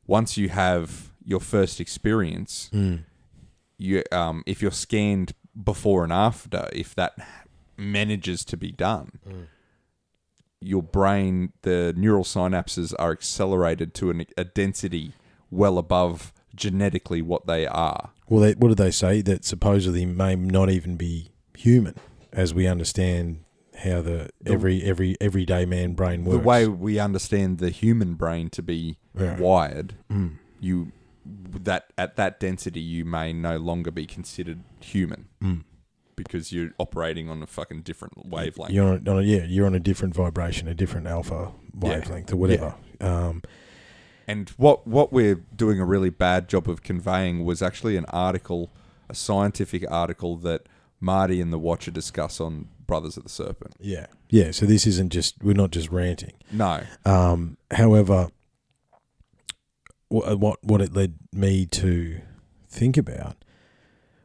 once 0.06 0.36
you 0.36 0.48
have 0.50 1.12
your 1.24 1.40
first 1.40 1.80
experience, 1.80 2.68
Mm. 2.72 3.04
you 3.78 4.02
um 4.12 4.42
if 4.46 4.60
you're 4.60 4.70
scanned 4.70 5.32
before 5.72 6.04
and 6.04 6.12
after, 6.12 6.68
if 6.72 6.94
that 6.96 7.14
manages 7.78 8.44
to 8.44 8.56
be 8.56 8.70
done, 8.72 9.12
Mm. 9.26 9.46
your 10.60 10.82
brain, 10.82 11.52
the 11.62 11.94
neural 11.96 12.24
synapses 12.24 12.92
are 12.98 13.12
accelerated 13.12 13.94
to 13.94 14.10
an, 14.10 14.26
a 14.36 14.44
density 14.44 15.12
well 15.50 15.78
above 15.78 16.32
genetically 16.54 17.22
what 17.22 17.46
they 17.46 17.66
are. 17.66 18.10
Well, 18.28 18.40
they, 18.40 18.52
what 18.54 18.68
did 18.68 18.78
they 18.78 18.90
say? 18.90 19.20
That 19.22 19.44
supposedly 19.44 20.06
may 20.06 20.34
not 20.36 20.70
even 20.70 20.96
be 20.96 21.30
human, 21.56 21.94
as 22.32 22.54
we 22.54 22.66
understand 22.66 23.40
how 23.78 24.00
the, 24.02 24.30
The- 24.40 24.52
every 24.52 24.82
every 24.82 25.16
everyday 25.20 25.66
man 25.66 25.94
brain 25.94 26.24
works. 26.24 26.38
The 26.40 26.46
way 26.48 26.66
we 26.68 26.98
understand 26.98 27.58
the 27.58 27.70
human 27.70 28.14
brain 28.14 28.48
to 28.50 28.62
be 28.62 28.98
Yeah. 29.18 29.38
wired, 29.38 29.94
Mm. 30.10 30.32
you 30.60 30.92
that 31.26 31.86
at 31.96 32.16
that 32.16 32.38
density 32.38 32.80
you 32.80 33.04
may 33.04 33.32
no 33.32 33.56
longer 33.56 33.90
be 33.90 34.04
considered 34.06 34.60
human 34.80 35.26
Mm. 35.42 35.64
because 36.16 36.52
you're 36.52 36.70
operating 36.78 37.28
on 37.30 37.42
a 37.42 37.46
fucking 37.46 37.80
different 37.82 38.26
wavelength. 38.26 38.72
You're 38.72 38.86
on, 38.94 39.08
on 39.08 39.18
a, 39.18 39.22
yeah, 39.22 39.44
you're 39.44 39.66
on 39.66 39.74
a 39.74 39.80
different 39.80 40.14
vibration, 40.14 40.68
a 40.68 40.74
different 40.74 41.06
alpha 41.06 41.52
Yeah. 41.82 41.88
wavelength, 41.88 42.32
or 42.32 42.36
whatever. 42.36 42.74
Um, 43.00 43.42
And 44.26 44.48
what 44.50 44.86
what 44.86 45.12
we're 45.12 45.36
doing 45.54 45.80
a 45.80 45.84
really 45.84 46.10
bad 46.10 46.48
job 46.48 46.68
of 46.68 46.82
conveying 46.82 47.44
was 47.44 47.60
actually 47.62 47.96
an 47.96 48.06
article, 48.06 48.70
a 49.08 49.14
scientific 49.14 49.84
article 49.90 50.36
that 50.38 50.62
Marty 51.00 51.40
and 51.40 51.52
the 51.52 51.58
Watcher 51.58 51.90
discuss 51.90 52.40
on 52.40 52.68
Brothers 52.86 53.16
of 53.16 53.22
the 53.24 53.28
Serpent. 53.28 53.74
yeah, 53.80 54.06
yeah. 54.30 54.50
So 54.50 54.66
this 54.66 54.86
isn't 54.86 55.10
just 55.12 55.42
we're 55.42 55.54
not 55.54 55.70
just 55.70 55.90
ranting. 55.90 56.32
No, 56.50 56.82
Um, 57.04 57.56
however, 57.70 58.28
what, 60.08 60.38
what 60.38 60.62
what 60.64 60.80
it 60.80 60.94
led 60.94 61.14
me 61.32 61.66
to 61.66 62.20
think 62.68 62.96
about 62.96 63.36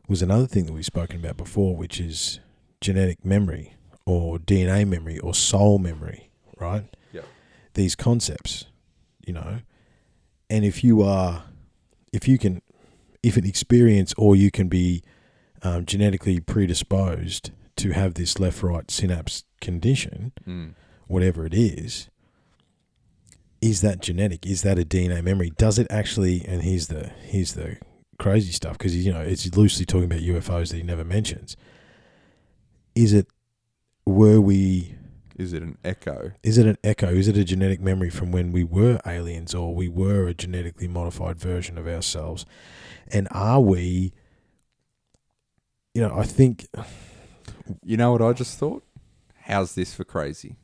was 0.08 0.22
another 0.22 0.48
thing 0.48 0.66
that 0.66 0.74
we've 0.74 0.86
spoken 0.86 1.20
about 1.20 1.38
before, 1.38 1.76
which 1.76 2.00
is 2.00 2.40
genetic 2.82 3.24
memory 3.24 3.76
or 4.06 4.38
DNA 4.40 4.88
memory 4.88 5.20
or 5.20 5.34
soul 5.34 5.78
memory, 5.78 6.30
right? 6.58 6.86
Yep. 7.14 7.26
These 7.76 7.96
concepts, 7.96 8.66
you 9.26 9.34
know, 9.34 9.60
and 10.50 10.66
if 10.66 10.84
you 10.84 11.02
are, 11.02 11.44
if 12.12 12.28
you 12.28 12.38
can, 12.38 12.62
if 13.22 13.38
an 13.38 13.46
experience 13.46 14.14
or 14.18 14.36
you 14.36 14.52
can 14.52 14.68
be 14.68 15.04
um, 15.62 15.86
genetically 15.86 16.40
predisposed 16.40 17.52
to 17.78 17.92
have 17.92 18.16
this 18.16 18.40
left-right 18.40 18.92
synapse 18.92 19.44
condition, 19.62 20.32
mm. 20.48 20.74
whatever 21.08 21.46
it 21.46 21.54
is, 21.54 22.10
is 23.62 23.82
that 23.82 24.02
genetic? 24.02 24.46
Is 24.46 24.62
that 24.64 24.80
a 24.80 24.84
DNA 24.84 25.24
memory? 25.24 25.52
Does 25.58 25.78
it 25.80 25.88
actually? 25.90 26.46
And 26.46 26.64
here's 26.64 26.88
the 26.88 27.12
here's 27.24 27.54
the 27.54 27.78
crazy 28.18 28.52
stuff 28.52 28.78
because 28.78 28.96
you 28.96 29.12
know 29.12 29.22
it's 29.22 29.56
loosely 29.56 29.86
talking 29.86 30.06
about 30.06 30.20
UFOs 30.20 30.70
that 30.72 30.78
he 30.78 30.84
never 30.84 31.04
mentions. 31.04 31.58
Is 32.96 33.14
it? 33.14 33.28
Were 34.06 34.40
we? 34.42 34.96
Is 35.40 35.53
it 35.53 35.64
an 35.64 35.78
echo? 35.84 36.34
Is 36.44 36.57
it 36.57 36.68
an 36.68 36.78
echo? 36.84 37.10
Is 37.10 37.28
it 37.28 37.38
a 37.38 37.44
genetic 37.44 37.82
memory 37.82 38.10
from 38.10 38.32
when 38.32 38.52
we 38.52 38.64
were 38.64 38.99
aliens 39.06 39.56
or 39.56 39.74
we 39.74 39.88
were 39.88 40.28
a 40.28 40.34
genetically 40.34 40.88
modified 40.88 41.38
version 41.40 41.78
of 41.78 41.88
ourselves? 41.88 42.45
And 43.11 43.28
are 43.32 43.61
we? 43.61 44.14
You 45.95 46.02
know, 46.02 46.16
I 46.16 46.24
think 46.24 46.68
You 47.84 47.98
know 47.98 48.11
what 48.11 48.22
I 48.22 48.34
just 48.34 48.57
thought? 48.57 48.84
How's 49.44 49.76
this 49.76 49.94
for 49.94 50.03
crazy? 50.03 50.56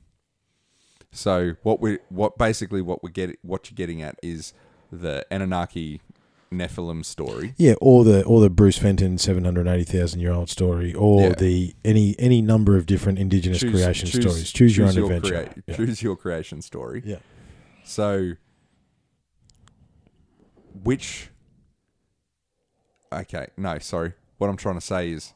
So 1.12 1.54
what 1.64 1.80
we 1.80 2.00
what 2.10 2.38
basically 2.38 2.82
what 2.82 3.04
we 3.04 3.12
get 3.12 3.38
what 3.42 3.70
you're 3.70 3.76
getting 3.76 4.02
at 4.02 4.20
is 4.22 4.54
the 4.92 5.26
Anunnaki 5.32 6.02
Nephilim 6.52 7.04
story. 7.04 7.54
Yeah, 7.58 7.74
or 7.82 8.04
the 8.04 8.24
or 8.24 8.40
the 8.42 8.50
Bruce 8.50 8.78
Fenton 8.78 9.18
seven 9.18 9.44
hundred 9.46 9.68
eighty 9.68 9.84
thousand 9.84 10.20
year 10.22 10.32
old 10.32 10.50
story, 10.50 10.94
or 10.94 11.22
Yeah. 11.22 11.30
the 11.34 11.76
any 11.84 12.16
any 12.20 12.42
number 12.42 12.78
of 12.78 12.86
different 12.86 13.20
indigenous 13.20 13.62
creation 13.64 14.08
stories. 14.08 14.52
Choose, 14.52 14.78
your 14.78 14.88
own 14.88 14.98
adventure. 14.98 15.50
crea- 15.54 15.64
yeah. 15.68 15.76
Choose 15.76 16.02
your 16.02 16.16
creation 16.16 16.62
story. 16.62 17.02
Yeah. 17.06 17.18
So, 17.84 18.34
which? 20.84 21.30
Okay, 23.12 23.48
no, 23.58 23.80
sorry. 23.80 24.14
What 24.38 24.50
I'm 24.50 24.58
trying 24.58 24.76
to 24.76 24.82
say 24.82 25.12
is, 25.12 25.34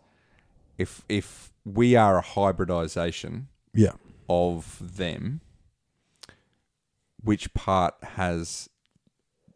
if 0.78 1.04
if 1.10 1.52
we 1.66 1.96
are 1.96 2.18
a 2.18 2.22
hybridization 2.22 3.48
Yeah. 3.74 3.94
of 4.30 4.96
them, 4.98 5.42
which 7.24 7.54
part 7.54 7.96
has 8.02 8.69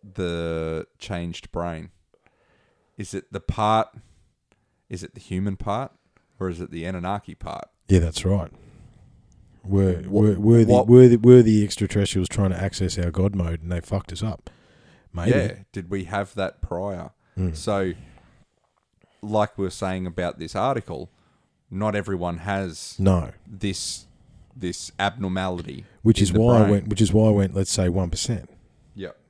the 0.03 0.88
changed 0.99 1.51
brain? 1.51 1.91
Is 2.97 3.13
it 3.13 3.31
the 3.31 3.39
part? 3.39 3.89
Is 4.89 5.03
it 5.03 5.13
the 5.13 5.19
human 5.19 5.57
part, 5.57 5.91
or 6.39 6.49
is 6.49 6.61
it 6.61 6.71
the 6.71 6.85
Anunnaki 6.85 7.35
part? 7.35 7.69
Yeah, 7.88 7.99
that's 7.99 8.23
right. 8.25 8.51
Were 9.63 10.03
were 10.07 10.39
were 10.39 10.65
the, 10.65 10.84
were 10.84 11.07
the 11.07 11.15
were 11.17 11.41
the 11.41 11.63
extraterrestrials 11.63 12.27
trying 12.27 12.49
to 12.49 12.61
access 12.61 12.97
our 12.99 13.11
God 13.11 13.34
mode 13.34 13.61
and 13.61 13.71
they 13.71 13.80
fucked 13.80 14.11
us 14.11 14.21
up? 14.21 14.49
Maybe. 15.13 15.31
Yeah. 15.31 15.53
Did 15.71 15.89
we 15.89 16.05
have 16.05 16.35
that 16.35 16.61
prior? 16.61 17.11
Mm. 17.38 17.55
So, 17.55 17.93
like 19.21 19.57
we 19.57 19.63
were 19.63 19.69
saying 19.71 20.05
about 20.05 20.38
this 20.38 20.55
article, 20.55 21.09
not 21.71 21.95
everyone 21.95 22.39
has 22.39 22.95
No. 22.99 23.31
this 23.47 24.05
this 24.55 24.91
abnormality. 24.99 25.85
Which 26.01 26.21
is 26.21 26.34
why 26.34 26.57
I 26.63 26.69
went. 26.69 26.88
Which 26.89 27.01
is 27.01 27.13
why 27.13 27.30
I 27.30 27.31
went. 27.31 27.55
Let's 27.55 27.71
say 27.71 27.89
one 27.89 28.09
percent. 28.09 28.49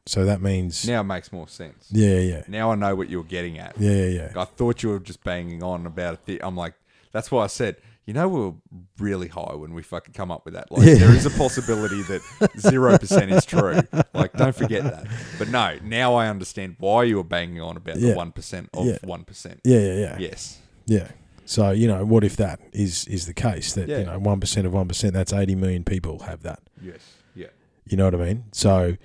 Yeah. 0.05 0.11
So 0.11 0.25
that 0.25 0.41
means. 0.41 0.87
Now 0.87 1.01
it 1.01 1.05
makes 1.05 1.31
more 1.31 1.47
sense. 1.47 1.87
Yeah, 1.91 2.19
yeah, 2.19 2.43
Now 2.47 2.71
I 2.71 2.75
know 2.75 2.95
what 2.95 3.09
you're 3.09 3.23
getting 3.23 3.57
at. 3.59 3.77
yeah, 3.79 3.91
yeah, 3.91 4.29
yeah. 4.35 4.41
I 4.41 4.45
thought 4.45 4.83
you 4.83 4.89
were 4.89 4.99
just 4.99 5.23
banging 5.23 5.63
on 5.63 5.85
about 5.85 6.19
it. 6.27 6.41
I'm 6.43 6.55
like, 6.57 6.73
that's 7.11 7.31
why 7.31 7.43
I 7.43 7.47
said, 7.47 7.77
you 8.05 8.13
know, 8.13 8.27
we 8.27 8.39
were 8.41 8.53
really 8.99 9.29
high 9.29 9.53
when 9.55 9.73
we 9.73 9.81
fucking 9.81 10.13
come 10.13 10.29
up 10.29 10.43
with 10.43 10.55
that. 10.55 10.69
Like, 10.71 10.85
Yeah. 10.85 10.95
there 10.95 11.15
is 11.15 11.25
a 11.25 11.29
possibility 11.29 12.01
that 12.03 12.21
zero 12.59 12.97
percent 12.97 13.31
is 13.31 13.45
true. 13.45 13.79
Like, 14.13 14.33
don't 14.33 14.53
forget 14.55 14.83
that. 14.83 15.07
But 15.39 15.47
no, 15.49 15.77
now 15.83 16.15
I 16.15 16.27
understand 16.27 16.75
why 16.79 17.03
you 17.05 17.15
were 17.15 17.23
banging 17.23 17.61
on 17.61 17.77
about 17.77 17.97
Yeah. 17.97 18.09
the 18.11 18.15
one 18.17 18.33
percent 18.33 18.69
of 18.73 18.85
Yeah. 18.85 18.97
one 19.03 19.23
percent. 19.23 19.61
Yeah, 19.63 19.79
yeah, 19.79 19.93
yeah. 19.93 20.17
Yes. 20.19 20.59
Yeah. 20.85 21.07
So 21.45 21.71
you 21.71 21.87
know, 21.87 22.03
what 22.03 22.25
if 22.25 22.35
that 22.37 22.59
is 22.73 23.05
is 23.07 23.25
the 23.25 23.33
case? 23.33 23.73
That 23.73 23.87
Yeah. 23.87 23.99
you 23.99 24.05
know, 24.05 24.19
one 24.19 24.41
percent 24.41 24.67
of 24.67 24.73
one 24.73 24.87
percent. 24.89 25.13
That's 25.13 25.31
eighty 25.31 25.55
million 25.55 25.85
people 25.85 26.19
have 26.23 26.41
that. 26.43 26.59
Yes. 26.81 26.99
Yeah. 27.35 27.47
You 27.87 27.95
know 27.95 28.05
what 28.05 28.15
I 28.15 28.17
mean? 28.17 28.43
So 28.51 28.97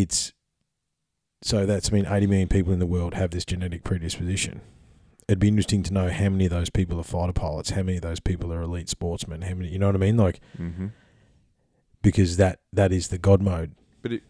it's 0.00 0.32
so 1.42 1.66
that's 1.66 1.90
I 1.90 1.92
mean 1.94 2.06
eighty 2.06 2.26
million 2.26 2.48
people 2.48 2.72
in 2.72 2.78
the 2.78 2.86
world 2.86 3.14
have 3.14 3.30
this 3.30 3.44
genetic 3.44 3.84
predisposition. 3.84 4.60
It'd 5.28 5.38
be 5.40 5.48
interesting 5.48 5.82
to 5.84 5.92
know 5.92 6.08
how 6.08 6.28
many 6.28 6.44
of 6.46 6.50
those 6.50 6.70
people 6.70 6.98
are 7.00 7.02
fighter 7.04 7.32
pilots, 7.32 7.70
how 7.70 7.82
many 7.82 7.96
of 7.96 8.02
those 8.02 8.20
people 8.20 8.52
are 8.52 8.62
elite 8.62 8.88
sportsmen, 8.88 9.42
how 9.42 9.54
many 9.54 9.68
you 9.70 9.78
know 9.78 9.86
what 9.86 9.94
I 9.96 9.98
mean? 9.98 10.16
Like 10.16 10.40
Mm-hmm. 10.58 10.86
because 12.02 12.36
that 12.36 12.60
that 12.72 12.92
is 12.92 13.08
the 13.08 13.18
God 13.18 13.42
mode. 13.42 13.74
But 14.02 14.12
it, 14.12 14.22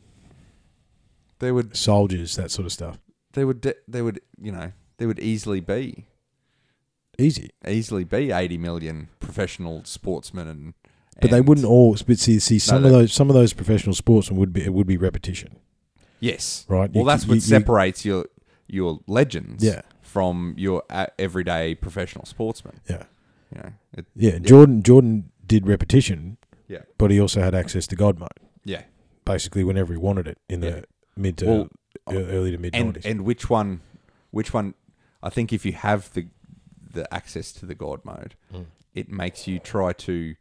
they 1.38 1.52
would, 1.52 1.76
Soldiers, 1.76 2.34
that 2.36 2.50
sort 2.50 2.64
of 2.66 2.72
stuff. 2.72 2.98
they 3.34 3.44
would, 3.44 3.60
de- 3.60 3.74
they 3.86 4.00
would, 4.00 4.20
you 4.40 4.50
know, 4.52 4.72
there 4.96 5.06
would 5.06 5.18
easily 5.18 5.60
be, 5.60 6.06
Easy. 7.18 7.50
easily 7.68 8.04
be 8.04 8.30
80 8.30 8.56
million 8.58 9.08
professional 9.20 9.82
sportsmen 9.84 10.48
and. 10.48 10.74
But 11.20 11.30
they 11.30 11.40
wouldn't 11.40 11.66
all 11.66 11.96
but 12.06 12.18
see 12.18 12.38
see 12.38 12.58
some 12.58 12.84
of 12.84 12.90
those 12.92 13.12
some 13.12 13.30
of 13.30 13.34
those 13.34 13.52
professional 13.52 13.94
sportsmen 13.94 14.38
would 14.38 14.52
be 14.52 14.62
it 14.64 14.72
would 14.74 14.86
be 14.86 14.96
repetition. 14.96 15.56
Yes. 16.20 16.64
Right. 16.68 16.90
Well, 16.92 17.04
You- 17.04 17.08
that's 17.08 17.24
you- 17.24 17.28
what 17.30 17.34
you- 17.36 17.40
separates 17.40 18.04
your 18.04 18.26
your 18.68 19.00
legends 19.06 19.62
Yeah. 19.64 19.82
from 20.02 20.54
your 20.58 20.82
everyday 21.18 21.74
professional 21.74 22.24
sportsman. 22.26 22.80
Yeah. 22.90 23.04
You 23.54 23.62
know, 23.62 23.72
it, 23.96 24.06
Yeah, 24.16 24.38
Jordan 24.40 24.82
Jordan 24.82 25.30
did 25.46 25.66
repetition, 25.68 26.36
Yeah. 26.68 26.82
but 26.98 27.10
he 27.10 27.20
also 27.20 27.40
had 27.40 27.54
access 27.54 27.86
to 27.88 27.96
God 27.96 28.18
mode, 28.18 28.28
yeah. 28.64 28.82
basically 29.24 29.62
whenever 29.62 29.92
he 29.92 29.98
wanted 29.98 30.26
it 30.26 30.38
in 30.48 30.60
the 30.60 30.66
Yeah. 30.68 30.80
mid 31.16 31.36
to 31.38 31.46
Well, 31.46 31.68
early 32.08 32.50
to 32.50 32.58
mid 32.58 32.74
And 32.74 32.86
nineties. 32.86 33.06
and 33.06 33.20
which 33.24 33.48
one? 33.48 33.80
Which 34.32 34.52
one? 34.52 34.74
I 35.22 35.30
think 35.30 35.52
if 35.52 35.64
you 35.64 35.72
have 35.72 36.12
the 36.12 36.26
the 36.92 37.12
access 37.14 37.52
to 37.52 37.66
the 37.66 37.74
God 37.74 38.04
mode, 38.06 38.34
Mm. 38.52 38.66
it 38.94 39.10
makes 39.10 39.46
you 39.46 39.58
try 39.58 39.92
to 39.92 40.34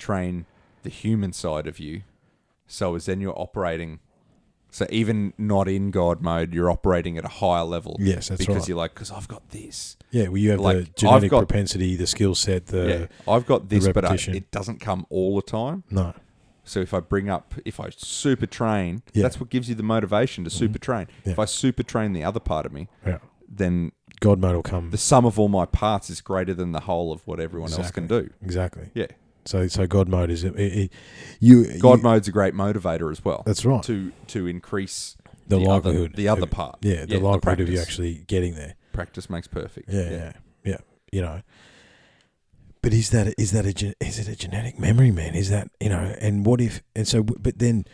train 0.00 0.46
the 0.82 0.90
human 0.90 1.32
side 1.32 1.66
of 1.66 1.78
you. 1.78 2.02
So 2.66 2.94
as 2.94 3.06
then 3.06 3.20
you're 3.20 3.38
operating. 3.38 4.00
So 4.72 4.86
even 4.90 5.32
not 5.36 5.68
in 5.68 5.90
God 5.90 6.22
mode, 6.22 6.54
you're 6.54 6.70
operating 6.70 7.18
at 7.18 7.24
a 7.24 7.28
higher 7.28 7.64
level. 7.64 7.96
Yes, 7.98 8.28
that's 8.28 8.38
because 8.38 8.56
right. 8.56 8.68
you're 8.68 8.78
like, 8.78 8.94
because 8.94 9.10
I've 9.10 9.26
got 9.26 9.50
this. 9.50 9.96
Yeah, 10.12 10.28
well, 10.28 10.38
you 10.38 10.50
have 10.50 10.60
like, 10.60 10.76
the 10.76 10.82
genetic 10.94 11.30
got- 11.30 11.38
propensity, 11.48 11.96
the 11.96 12.06
skill 12.06 12.34
set, 12.36 12.66
the 12.66 13.08
yeah, 13.26 13.32
I've 13.32 13.46
got 13.46 13.68
this, 13.68 13.88
but 13.88 14.04
I, 14.04 14.14
it 14.14 14.50
doesn't 14.52 14.80
come 14.80 15.06
all 15.10 15.34
the 15.36 15.42
time. 15.42 15.82
no, 15.90 16.14
So 16.62 16.78
if 16.80 16.94
I 16.94 17.00
bring 17.00 17.28
up, 17.28 17.54
if 17.64 17.80
I 17.80 17.90
super 17.90 18.46
train, 18.46 19.02
Yeah. 19.12 19.22
that's 19.24 19.40
what 19.40 19.50
gives 19.50 19.68
you 19.68 19.74
the 19.74 19.82
motivation 19.82 20.44
to 20.44 20.50
mm-hmm. 20.50 20.58
super 20.58 20.78
train. 20.78 21.08
Yeah. 21.24 21.32
If 21.32 21.38
I 21.40 21.46
super 21.46 21.82
train 21.82 22.12
the 22.12 22.22
other 22.22 22.40
part 22.40 22.64
of 22.64 22.72
me, 22.72 22.86
yeah, 23.04 23.18
then 23.48 23.90
God 24.20 24.38
mode 24.38 24.54
will 24.54 24.62
come 24.62 24.90
the 24.90 24.98
sum 24.98 25.24
of 25.24 25.38
all 25.38 25.48
my 25.48 25.66
parts 25.66 26.10
is 26.10 26.20
greater 26.20 26.54
than 26.54 26.70
the 26.72 26.80
whole 26.80 27.12
of 27.12 27.26
what 27.26 27.40
everyone 27.40 27.72
else 27.72 27.90
can 27.90 28.06
do. 28.06 28.30
exactly. 28.40 28.90
Yeah, 28.94 29.06
So 29.44 29.66
so 29.68 29.86
God 29.86 30.08
mode 30.08 30.30
is 30.30 30.44
it, 30.44 30.54
it, 30.58 30.92
you 31.40 31.78
God 31.78 31.98
you- 31.98 32.02
mode's 32.04 32.28
a 32.28 32.32
great 32.32 32.54
motivator 32.54 33.10
as 33.10 33.24
well. 33.24 33.42
That's 33.46 33.64
right. 33.64 33.82
To 33.84 34.12
to 34.28 34.46
increase 34.46 35.16
the, 35.48 35.56
the 35.58 35.62
other- 35.64 35.68
likelihood, 35.90 36.12
the 36.16 36.28
other 36.28 36.42
of- 36.42 36.50
part. 36.50 36.78
Yeah, 36.82 37.04
the 37.06 37.12
Yeah, 37.12 37.18
the 37.18 37.24
likelihood 37.26 37.60
of 37.60 37.68
you 37.70 37.80
actually 37.80 38.24
getting 38.26 38.54
there. 38.54 38.74
practice 38.92 39.28
makes 39.30 39.46
perfect. 39.48 39.90
Yeah, 39.92 40.10
yeah, 40.10 40.32
yeah. 40.64 40.76
You 41.12 41.22
know, 41.22 41.42
but 42.82 42.92
is 42.92 43.10
that 43.10 43.34
is 43.38 43.50
that 43.52 43.64
a 43.66 43.94
is 44.04 44.18
it 44.18 44.28
a 44.28 44.36
genetic 44.36 44.78
memory, 44.78 45.10
man? 45.10 45.34
Is 45.34 45.48
that 45.50 45.70
you 45.80 45.88
know? 45.88 46.14
And 46.20 46.44
what 46.46 46.60
if? 46.60 46.82
And 46.94 47.08
so, 47.08 47.22
but 47.22 47.58
then 47.58 47.84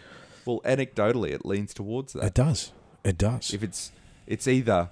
Well, 0.44 0.60
anecdotally, 0.64 1.30
it 1.32 1.46
leans 1.46 1.72
towards 1.72 2.12
that. 2.12 2.24
it 2.24 2.34
does. 2.34 2.72
It 3.04 3.16
does. 3.18 3.54
if 3.54 3.62
it's 3.62 3.92
it's 4.26 4.46
either 4.48 4.90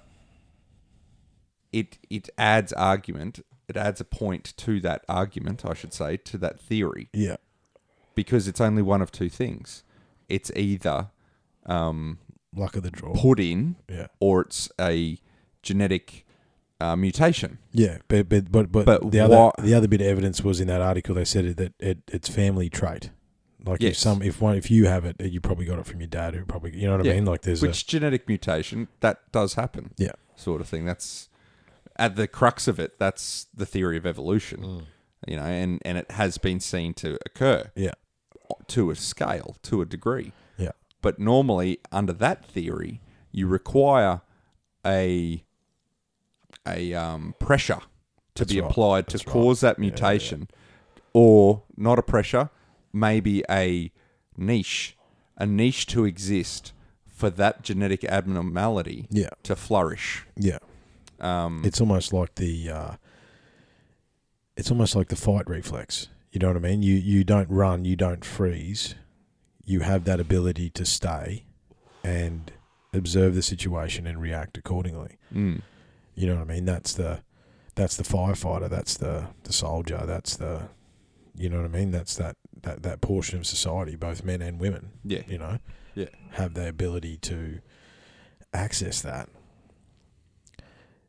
it 1.71 1.97
it 2.09 2.29
adds 2.37 2.71
argument, 2.73 3.41
it 3.67 3.77
adds 3.77 3.99
a 4.01 4.05
point 4.05 4.53
to 4.57 4.79
that 4.81 5.03
argument, 5.09 5.65
I 5.65 5.73
should 5.73 5.93
say, 5.93 6.17
to 6.17 6.37
that 6.39 6.59
theory, 6.59 7.09
yeah, 7.13 7.37
because 8.15 8.47
it's 8.47 8.61
only 8.61 8.81
one 8.81 9.01
of 9.01 9.11
two 9.11 9.29
things. 9.29 9.83
It's 10.29 10.51
either 10.55 11.09
um, 11.65 12.19
luck 12.55 12.75
of 12.75 12.83
the 12.83 12.91
draw. 12.91 13.13
put 13.13 13.39
in 13.39 13.75
Yeah, 13.89 14.07
or 14.19 14.41
it's 14.41 14.69
a 14.79 15.17
genetic 15.61 16.25
uh, 16.79 16.95
mutation. 16.95 17.59
yeah. 17.71 17.97
But 18.07 18.29
but 18.29 18.51
but 18.51 18.71
but, 18.71 18.85
But 18.85 19.11
the 19.11 19.19
other 19.19 19.35
what- 19.37 19.57
the 19.57 19.73
other 19.73 19.87
bit 19.87 20.01
of 20.01 20.07
evidence 20.07 20.43
was 20.43 20.59
in 20.59 20.67
that 20.67 20.81
article. 20.81 21.15
They 21.15 21.25
said 21.25 21.45
it, 21.45 21.57
that 21.57 21.73
it, 21.79 21.99
it's 22.07 22.27
family 22.29 22.69
trait. 22.69 23.11
Like 23.65 23.81
if 23.81 23.97
some 23.97 24.21
if 24.21 24.41
one 24.41 24.55
if 24.57 24.69
you 24.69 24.85
have 24.85 25.05
it, 25.05 25.15
you 25.19 25.41
probably 25.41 25.65
got 25.65 25.79
it 25.79 25.87
from 25.87 25.99
your 25.99 26.07
dad, 26.07 26.35
who 26.35 26.45
probably 26.45 26.77
you 26.77 26.85
know 26.87 26.97
what 26.97 27.07
I 27.07 27.13
mean. 27.13 27.25
Like 27.25 27.41
there's 27.41 27.61
Which 27.63 27.87
genetic 27.87 28.27
mutation 28.27 28.89
that 28.99 29.31
does 29.31 29.55
happen. 29.55 29.91
Yeah. 29.97 30.11
Sort 30.35 30.61
of 30.61 30.67
thing. 30.67 30.85
That's 30.85 31.29
at 31.97 32.15
the 32.15 32.27
crux 32.27 32.67
of 32.67 32.79
it, 32.79 32.99
that's 32.99 33.47
the 33.53 33.65
theory 33.65 33.97
of 33.97 34.05
evolution. 34.05 34.63
a 34.63 35.29
You 35.31 35.37
know, 35.37 35.43
and, 35.43 35.81
and 35.85 35.97
it 35.97 36.11
has 36.11 36.37
been 36.37 36.59
seen 36.59 36.93
to 36.95 37.17
occur. 37.25 37.71
yeah 37.75 37.93
to 38.67 38.91
a 38.91 38.95
scale, 38.95 39.55
to 39.63 39.81
a 39.81 39.85
degree. 39.85 40.31
yeah 40.57 40.71
But 41.01 41.17
normally, 41.19 41.79
under 41.91 42.13
that 42.13 42.45
theory, 42.45 43.01
you 43.31 43.47
require 43.47 44.21
a 44.85 45.43
a 46.67 46.93
um, 46.93 47.33
pressure 47.39 47.79
to 48.35 48.43
That's 48.43 48.53
be 48.53 48.59
right. 48.61 48.69
applied 48.69 49.07
to 49.09 49.17
right. 49.17 49.25
cause 49.25 49.61
that 49.61 49.77
Yeah, 49.77 49.85
yeah. 49.85 49.89
mutation, 49.89 50.47
or 51.13 51.63
not 51.77 51.97
a 51.99 52.03
pressure, 52.03 52.49
maybe 52.93 53.43
a 53.49 53.91
niche, 54.37 54.97
a 55.37 55.45
niche 55.45 55.85
to 55.87 56.05
exist 56.05 56.73
for 57.07 57.29
that 57.31 57.61
genetic 57.63 58.03
abnormality 58.03 59.07
yeah 59.09 59.29
to 59.43 59.55
flourish. 59.55 60.25
yeah. 60.35 60.59
Um, 61.19 61.61
It's 61.65 61.79
almost 61.81 62.11
like 62.13 62.35
the 62.35 62.69
uh, 62.69 62.95
it's 64.57 64.71
almost 64.71 64.95
like 64.95 65.09
the 65.09 65.15
fight 65.15 65.47
reflex. 65.49 66.09
You 66.31 66.39
know 66.39 66.47
what 66.47 66.57
I 66.57 66.59
mean? 66.59 66.81
You 66.83 66.95
you 66.95 67.23
don't 67.23 67.49
run, 67.49 67.85
you 67.85 67.95
don't 67.95 68.23
freeze. 68.25 68.95
You 69.63 69.79
have 69.81 70.03
that 70.05 70.19
ability 70.19 70.69
to 70.71 70.85
stay 70.85 71.45
and 72.03 72.51
observe 72.93 73.33
the 73.35 73.41
situation 73.41 74.05
and 74.05 74.21
react 74.21 74.57
accordingly. 74.57 75.17
mm, 75.33 75.61
You 76.13 76.27
know 76.27 76.35
what 76.35 76.41
I 76.49 76.53
mean? 76.53 76.65
That's 76.65 76.93
the 76.93 77.21
that's 77.75 77.97
the 77.97 78.03
firefighter, 78.03 78.69
that's 78.69 78.95
the 78.97 79.27
the 79.43 79.53
soldier, 79.53 80.03
that's 80.05 80.35
the 80.37 80.69
you 81.37 81.49
know 81.49 81.57
what 81.57 81.65
I 81.65 81.79
mean? 81.79 81.91
That's 81.91 82.15
that 82.15 82.35
that, 82.61 82.83
that 82.83 83.01
portion 83.01 83.37
of 83.39 83.45
society, 83.45 83.95
both 83.95 84.23
men 84.23 84.41
and 84.41 84.59
women, 84.59 84.91
yeah, 85.03 85.21
you 85.27 85.37
know, 85.37 85.59
Yeah. 85.93 86.07
have 86.31 86.53
the 86.53 86.67
ability 86.67 87.17
to 87.17 87.59
access 88.53 89.01
that. 89.01 89.29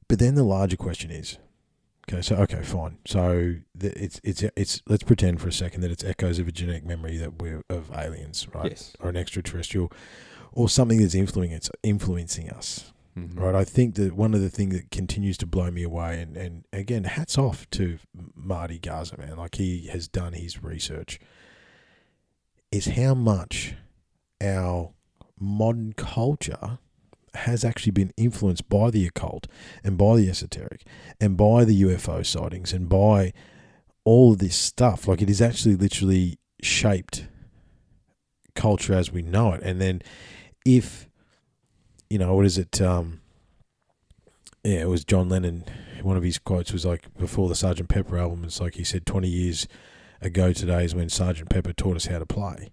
But 0.09 0.19
then 0.19 0.35
the 0.37 0.45
larger 0.45 0.77
question 0.77 1.11
is, 1.11 1.39
okay, 2.09 2.23
so 2.23 2.37
okay, 2.37 2.63
fine. 2.63 2.99
So 3.07 3.57
the, 3.75 3.89
it's 4.03 4.21
it's 4.23 4.45
it's 4.57 4.83
let's 4.87 5.03
pretend 5.03 5.41
for 5.41 5.49
a 5.49 5.53
second 5.53 5.81
that 5.81 5.91
it's 5.91 6.05
echoes 6.05 6.39
of 6.39 6.47
a 6.49 6.53
genetic 6.53 6.85
memory 6.85 7.17
that 7.17 7.41
we're 7.43 7.63
of 7.69 7.91
aliens, 7.93 8.47
right, 8.55 8.71
yes, 8.71 8.93
or 9.01 9.09
an 9.11 9.17
extraterrestrial, 9.17 9.91
or 10.53 10.69
something 10.69 11.01
that's 11.01 11.15
influencing 11.15 11.57
it's 11.57 11.71
influencing 11.83 12.51
us, 12.51 12.93
Mhm. 13.19 13.37
right? 13.39 13.55
I 13.57 13.65
think 13.65 13.97
that 13.97 14.13
one 14.15 14.33
of 14.35 14.41
the 14.41 14.49
things 14.51 14.75
that 14.77 14.91
continues 14.93 15.37
to 15.39 15.47
blow 15.47 15.71
me 15.73 15.83
away, 15.83 16.21
and 16.23 16.37
and 16.37 16.65
again, 16.73 17.03
hats 17.05 17.37
off 17.37 17.69
to 17.71 17.99
Marty 18.35 18.79
Garza, 18.79 19.19
man. 19.19 19.37
Like 19.37 19.57
he 19.57 19.87
has 19.89 20.07
done 20.07 20.35
his 20.35 20.63
research. 20.63 21.19
Is 22.73 22.87
how 22.89 23.15
much 23.15 23.75
our 24.41 24.93
modern 25.39 25.93
culture 25.95 26.79
has 27.37 27.65
actually 27.65 27.93
been 27.93 28.13
influenced 28.17 28.69
by 28.69 28.91
the 28.91 29.07
occult 29.07 29.47
and 29.85 29.97
by 29.97 30.17
the 30.17 30.29
esoteric 30.29 30.83
and 31.21 31.37
by 31.37 31.65
the 31.65 31.83
UFO 31.83 32.25
sightings 32.25 32.73
and 32.73 32.89
by 32.89 33.33
all 34.05 34.33
of 34.33 34.39
this 34.39 34.57
stuff. 34.57 35.07
Like 35.09 35.23
it 35.23 35.31
is 35.31 35.43
actually 35.43 35.77
literally 35.77 36.39
shaped 36.63 37.29
culture 38.55 38.95
as 38.95 39.13
we 39.13 39.23
know 39.23 39.53
it. 39.53 39.63
And 39.63 39.81
then 39.81 40.03
if 40.65 41.09
you 42.11 42.19
know, 42.19 42.35
what 42.35 42.47
is 42.47 42.59
it? 42.59 42.81
Um, 42.81 43.21
yeah, 44.65 44.81
it 44.81 44.89
was 44.89 45.05
John 45.05 45.29
Lennon. 45.29 45.65
One 46.03 46.17
of 46.17 46.23
his 46.23 46.39
quotes 46.39 46.73
was 46.73 46.85
like 46.85 47.13
before 47.19 47.49
the 47.49 47.55
Sergeant 47.55 47.89
Pepper 47.89 48.19
album. 48.19 48.45
It's 48.45 48.61
like 48.61 48.75
he 48.75 48.85
said, 48.85 49.07
"20 49.07 49.29
years 49.29 49.67
ago 50.21 50.53
today 50.53 50.85
is 50.85 50.95
when 50.95 51.09
Sergeant 51.09 51.51
Pepper 51.51 51.73
taught 51.73 51.97
us 51.97 52.07
how 52.07 52.19
to 52.19 52.27
play." 52.27 52.71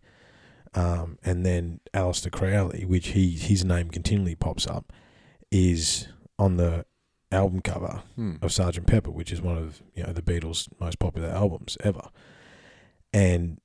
Um, 0.76 1.20
and 1.24 1.46
then 1.46 1.80
Aleister 1.94 2.32
Crowley, 2.32 2.84
which 2.86 3.10
he 3.10 3.32
his 3.32 3.64
name 3.64 3.90
continually 3.90 4.36
pops 4.36 4.66
up, 4.68 4.92
is 5.52 6.08
on 6.40 6.58
the 6.58 6.86
album 7.32 7.62
cover 7.62 8.02
Hmm. 8.16 8.36
of 8.42 8.52
Sergeant 8.52 8.88
Pepper, 8.88 9.12
which 9.12 9.32
is 9.32 9.42
one 9.42 9.58
of 9.58 9.82
you 9.96 10.04
know 10.04 10.14
the 10.14 10.22
Beatles' 10.22 10.68
most 10.80 11.00
popular 11.00 11.30
albums 11.30 11.78
ever, 11.84 12.10
and 13.14 13.60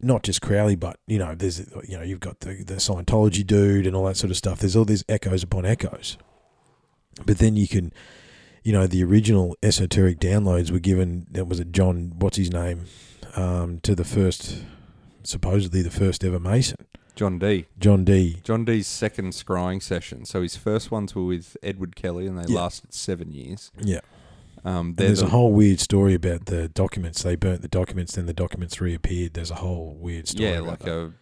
not 0.00 0.22
just 0.22 0.40
Crowley, 0.40 0.76
but 0.76 0.98
you 1.06 1.18
know 1.18 1.34
there's 1.34 1.60
you 1.88 1.96
know 1.96 2.02
you've 2.02 2.20
got 2.20 2.40
the 2.40 2.62
the 2.64 2.74
Scientology 2.74 3.46
dude 3.46 3.86
and 3.86 3.94
all 3.96 4.06
that 4.06 4.16
sort 4.16 4.30
of 4.30 4.36
stuff. 4.36 4.60
There's 4.60 4.76
all 4.76 4.84
these 4.84 5.04
echoes 5.08 5.42
upon 5.42 5.64
echoes, 5.66 6.16
but 7.26 7.38
then 7.38 7.56
you 7.56 7.66
can, 7.68 7.92
you 8.62 8.72
know, 8.72 8.86
the 8.86 9.02
original 9.04 9.56
esoteric 9.62 10.18
downloads 10.20 10.70
were 10.70 10.78
given. 10.80 11.26
That 11.30 11.46
was 11.46 11.60
it, 11.60 11.72
John. 11.72 12.14
What's 12.18 12.36
his 12.36 12.52
name? 12.52 12.86
Um, 13.36 13.78
to 13.80 13.94
the 13.94 14.04
first, 14.04 14.62
supposedly 15.28 15.82
the 15.82 15.90
first 15.90 16.24
ever 16.24 16.40
Mason, 16.40 16.76
John 17.14 17.38
Dee. 17.38 17.66
John 17.78 18.04
Dee. 18.04 18.40
John 18.44 18.64
Dee's 18.64 18.86
second 18.86 19.32
scrying 19.32 19.82
session. 19.82 20.24
So 20.24 20.42
his 20.42 20.56
first 20.56 20.90
ones 20.90 21.14
were 21.14 21.24
with 21.24 21.56
Edward 21.62 21.96
Kelley, 21.96 22.26
and 22.26 22.38
they 22.38 22.52
Yeah. 22.52 22.60
lasted 22.60 22.92
seven 22.94 23.32
years. 23.32 23.70
Yeah. 23.80 24.00
Um, 24.64 24.94
there's 24.96 25.20
the- 25.20 25.26
a 25.26 25.30
whole 25.30 25.52
weird 25.52 25.80
story 25.80 26.14
about 26.14 26.46
the 26.46 26.68
documents. 26.68 27.22
They 27.22 27.36
burnt 27.36 27.62
the 27.62 27.68
documents, 27.68 28.14
then 28.14 28.26
the 28.26 28.32
documents 28.32 28.80
reappeared. 28.80 29.34
There's 29.34 29.50
a 29.52 29.56
whole 29.56 29.96
weird 30.00 30.28
story. 30.28 30.48
yeah, 30.50 30.60
like 30.60 30.80
that. 30.80 30.92
a 30.96 31.12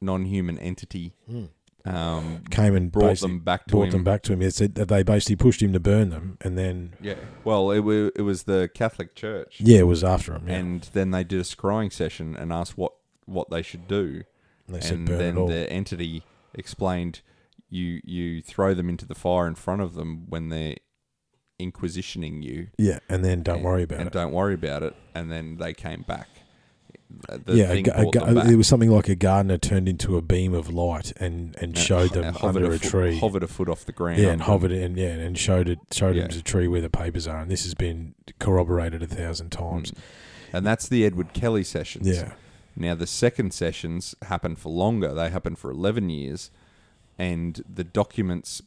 non-human 0.00 0.58
entity. 0.58 1.14
Hmm. 1.28 1.44
Um, 1.84 2.44
came 2.50 2.76
and 2.76 2.92
brought 2.92 3.18
them 3.18 3.40
back 3.40 3.66
to 3.66 3.72
brought 3.72 3.86
him. 3.86 3.90
them 3.90 4.04
back 4.04 4.22
to 4.22 4.32
him. 4.32 4.40
It 4.42 4.54
said 4.54 4.76
that 4.76 4.86
they 4.86 5.02
basically 5.02 5.34
pushed 5.34 5.60
him 5.60 5.72
to 5.72 5.80
burn 5.80 6.10
them, 6.10 6.38
and 6.40 6.56
then 6.56 6.94
Yeah. 7.00 7.16
Well, 7.42 7.72
it, 7.72 8.12
it 8.14 8.22
was 8.22 8.44
the 8.44 8.70
Catholic 8.72 9.16
Church. 9.16 9.56
yeah, 9.58 9.78
it 9.80 9.86
was 9.88 10.04
after 10.04 10.34
him. 10.34 10.44
Yeah. 10.46 10.54
And 10.58 10.82
then 10.92 11.10
they 11.10 11.24
did 11.24 11.40
a 11.40 11.44
scrying 11.44 11.92
session 11.92 12.36
and 12.36 12.52
asked 12.52 12.78
what, 12.78 12.92
what 13.26 13.50
they 13.50 13.62
should 13.62 13.86
do. 13.88 14.22
And 14.66 14.76
they 14.76 14.80
said 14.80 14.98
and 14.98 15.08
then 15.08 15.34
the 15.46 15.70
entity 15.70 16.22
explained 16.54 17.20
you 17.70 18.00
you 18.04 18.42
throw 18.42 18.74
them 18.74 18.88
into 18.88 19.06
the 19.06 19.14
fire 19.14 19.46
in 19.46 19.54
front 19.54 19.82
of 19.82 19.94
them 19.94 20.26
when 20.28 20.48
they're 20.50 20.76
inquisitioning 21.58 22.42
you. 22.42 22.68
Yeah, 22.78 22.98
and 23.08 23.24
then 23.24 23.42
don't 23.42 23.56
and- 23.56 23.64
worry 23.64 23.82
about 23.84 23.98
and 24.00 24.06
it. 24.08 24.12
don't 24.12 24.32
worry 24.32 24.54
about 24.54 24.82
it. 24.82 24.94
And 25.14 25.30
then 25.30 25.56
they 25.58 25.72
came 25.74 26.02
back. 26.02 26.28
Uh, 27.28 27.38
The 27.44 27.54
yeah, 27.56 27.70
a 27.72 27.78
a 27.80 28.10
back. 28.10 28.46
it 28.46 28.56
was 28.56 28.66
something 28.66 28.90
like 28.90 29.08
a 29.08 29.14
gardener 29.14 29.58
turned 29.58 29.86
into 29.88 30.16
a 30.16 30.22
beam 30.22 30.54
of 30.54 30.70
light 30.72 31.12
and, 31.18 31.54
and 31.60 31.76
Uh, 31.76 31.80
showed 31.80 32.10
ho- 32.14 32.22
them 32.22 32.36
under 32.42 32.64
a, 32.72 32.78
foot- 32.78 32.82
tree. 32.90 33.18
hovered 33.18 33.42
a 33.42 33.46
foot 33.46 33.68
off 33.68 33.84
the 33.84 33.92
ground. 33.92 34.18
yeah, 34.18 34.30
and 34.30 34.42
hovered 34.42 34.72
and 34.72 34.96
yeah, 34.96 35.08
and 35.08 35.36
showed 35.38 35.68
it 35.68 35.78
showed 35.92 36.16
Yeah. 36.16 36.22
him 36.24 36.30
the 36.30 36.40
tree 36.42 36.68
where 36.68 36.80
the 36.80 36.88
papers 36.90 37.26
are, 37.26 37.38
and 37.38 37.50
this 37.50 37.64
has 37.64 37.74
been 37.74 38.14
corroborated 38.38 39.02
a 39.02 39.06
thousand 39.06 39.50
times. 39.50 39.90
Mm. 39.92 39.98
And 40.54 40.66
that's 40.66 40.88
the 40.88 41.04
Edward 41.04 41.32
Kelley 41.34 41.64
sessions. 41.64 42.06
Yeah, 42.08 42.32
Now 42.76 42.94
the 42.94 43.06
second 43.06 43.52
sessions 43.52 44.14
happen 44.22 44.56
for 44.56 44.70
longer. 44.70 45.12
They 45.12 45.30
happen 45.30 45.56
for 45.56 45.70
eleven 45.70 46.08
years, 46.08 46.50
and 47.18 47.62
the 47.72 47.84
documents 47.84 48.62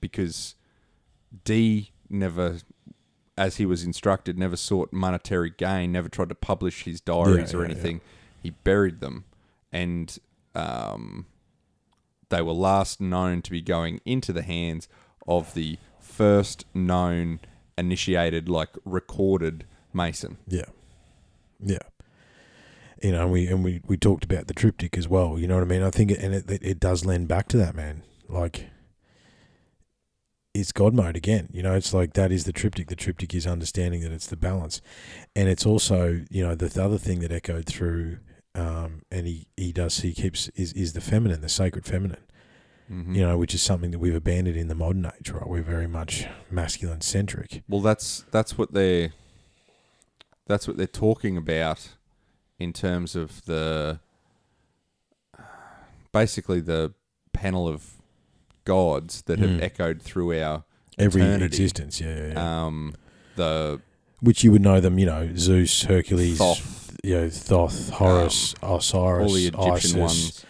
because 0.00 0.54
Dee 1.44 1.92
never, 2.10 2.58
as 3.36 3.56
he 3.56 3.66
was 3.66 3.84
instructed, 3.84 4.38
never 4.38 4.56
sought 4.56 4.92
monetary 4.92 5.50
gain, 5.56 5.92
never 5.92 6.08
tried 6.08 6.28
to 6.30 6.34
publish 6.34 6.84
his 6.84 7.00
diaries 7.00 7.52
Yeah, 7.52 7.58
or 7.58 7.62
yeah, 7.62 7.70
anything. 7.70 8.00
He 8.42 8.50
buried 8.50 9.00
them, 9.00 9.24
and 9.72 10.16
um, 10.54 11.26
they 12.28 12.42
were 12.42 12.52
last 12.52 13.00
known 13.00 13.42
to 13.42 13.50
be 13.50 13.60
going 13.62 14.00
into 14.04 14.32
the 14.32 14.42
hands 14.42 14.88
of 15.26 15.54
the 15.54 15.78
first 16.00 16.64
known 16.74 17.40
initiated, 17.76 18.48
like 18.48 18.70
recorded 18.84 19.64
Mason. 19.92 20.38
yeah, 20.46 20.66
yeah. 21.62 21.78
You 23.02 23.12
know, 23.12 23.22
and 23.22 23.32
we 23.32 23.46
and 23.46 23.64
we, 23.64 23.80
we 23.86 23.96
talked 23.96 24.24
about 24.24 24.46
the 24.48 24.54
triptych 24.54 24.98
as 24.98 25.08
well. 25.08 25.38
You 25.38 25.46
know 25.46 25.54
what 25.54 25.62
I 25.62 25.66
mean? 25.66 25.82
I 25.82 25.90
think 25.90 26.10
it, 26.10 26.18
and 26.18 26.34
it, 26.34 26.50
it 26.50 26.62
it 26.62 26.80
does 26.80 27.04
lend 27.04 27.28
back 27.28 27.48
to 27.48 27.56
that 27.56 27.74
man. 27.74 28.02
Like 28.28 28.66
it's 30.54 30.72
God 30.72 30.94
mode 30.94 31.16
again. 31.16 31.48
You 31.52 31.62
know, 31.62 31.74
it's 31.74 31.94
like 31.94 32.14
that 32.14 32.32
is 32.32 32.44
the 32.44 32.52
triptych. 32.52 32.88
The 32.88 32.96
triptych 32.96 33.34
is 33.34 33.46
understanding 33.46 34.00
that 34.02 34.12
it's 34.12 34.26
the 34.26 34.36
balance, 34.36 34.80
and 35.36 35.48
it's 35.48 35.64
also 35.64 36.24
you 36.30 36.44
know 36.44 36.54
the, 36.54 36.66
the 36.68 36.84
other 36.84 36.98
thing 36.98 37.20
that 37.20 37.30
echoed 37.32 37.66
through, 37.66 38.18
um, 38.54 39.02
and 39.10 39.26
he 39.26 39.46
he 39.56 39.72
does 39.72 40.00
he 40.00 40.12
keeps 40.12 40.48
is 40.56 40.72
is 40.72 40.92
the 40.92 41.00
feminine, 41.00 41.40
the 41.40 41.48
sacred 41.48 41.86
feminine. 41.86 42.24
Mhm. 42.90 43.14
You 43.14 43.20
know, 43.20 43.36
which 43.36 43.54
is 43.54 43.60
something 43.62 43.90
that 43.90 43.98
we've 43.98 44.14
abandoned 44.14 44.56
in 44.56 44.68
the 44.68 44.74
modern 44.74 45.06
age. 45.06 45.30
Right, 45.30 45.46
we're 45.46 45.62
very 45.62 45.86
much 45.86 46.26
masculine 46.50 47.02
centric. 47.02 47.62
Well, 47.68 47.82
that's 47.82 48.24
that's 48.32 48.56
what 48.56 48.72
they're 48.72 49.12
that's 50.46 50.66
what 50.66 50.78
they're 50.78 50.86
talking 50.86 51.36
about 51.36 51.90
in 52.58 52.72
terms 52.72 53.14
of 53.16 53.44
the 53.46 54.00
basically 56.12 56.60
the 56.60 56.92
panel 57.32 57.68
of 57.68 57.94
gods 58.64 59.22
that 59.22 59.38
have 59.38 59.50
Mm. 59.50 59.62
echoed 59.62 60.02
through 60.02 60.40
our 60.42 60.64
Every 60.98 61.22
eternity. 61.22 61.44
existence, 61.46 62.00
yeah, 62.00 62.16
yeah, 62.16 62.32
yeah. 62.32 62.64
Um, 62.66 62.94
the 63.36 63.80
which 64.20 64.42
you 64.42 64.50
would 64.50 64.62
know 64.62 64.80
them. 64.80 64.98
You 64.98 65.06
know, 65.06 65.30
Zeus, 65.36 65.82
Hercules, 65.84 66.38
Thoth, 66.38 66.96
you 67.04 67.14
know, 67.14 67.28
Thoth, 67.30 67.90
Horus, 67.90 68.54
Osiris, 68.62 69.28
all 69.28 69.34
the 69.34 69.46
Egyptian 69.46 69.72
Isis, 69.72 69.94
ones. 69.94 70.44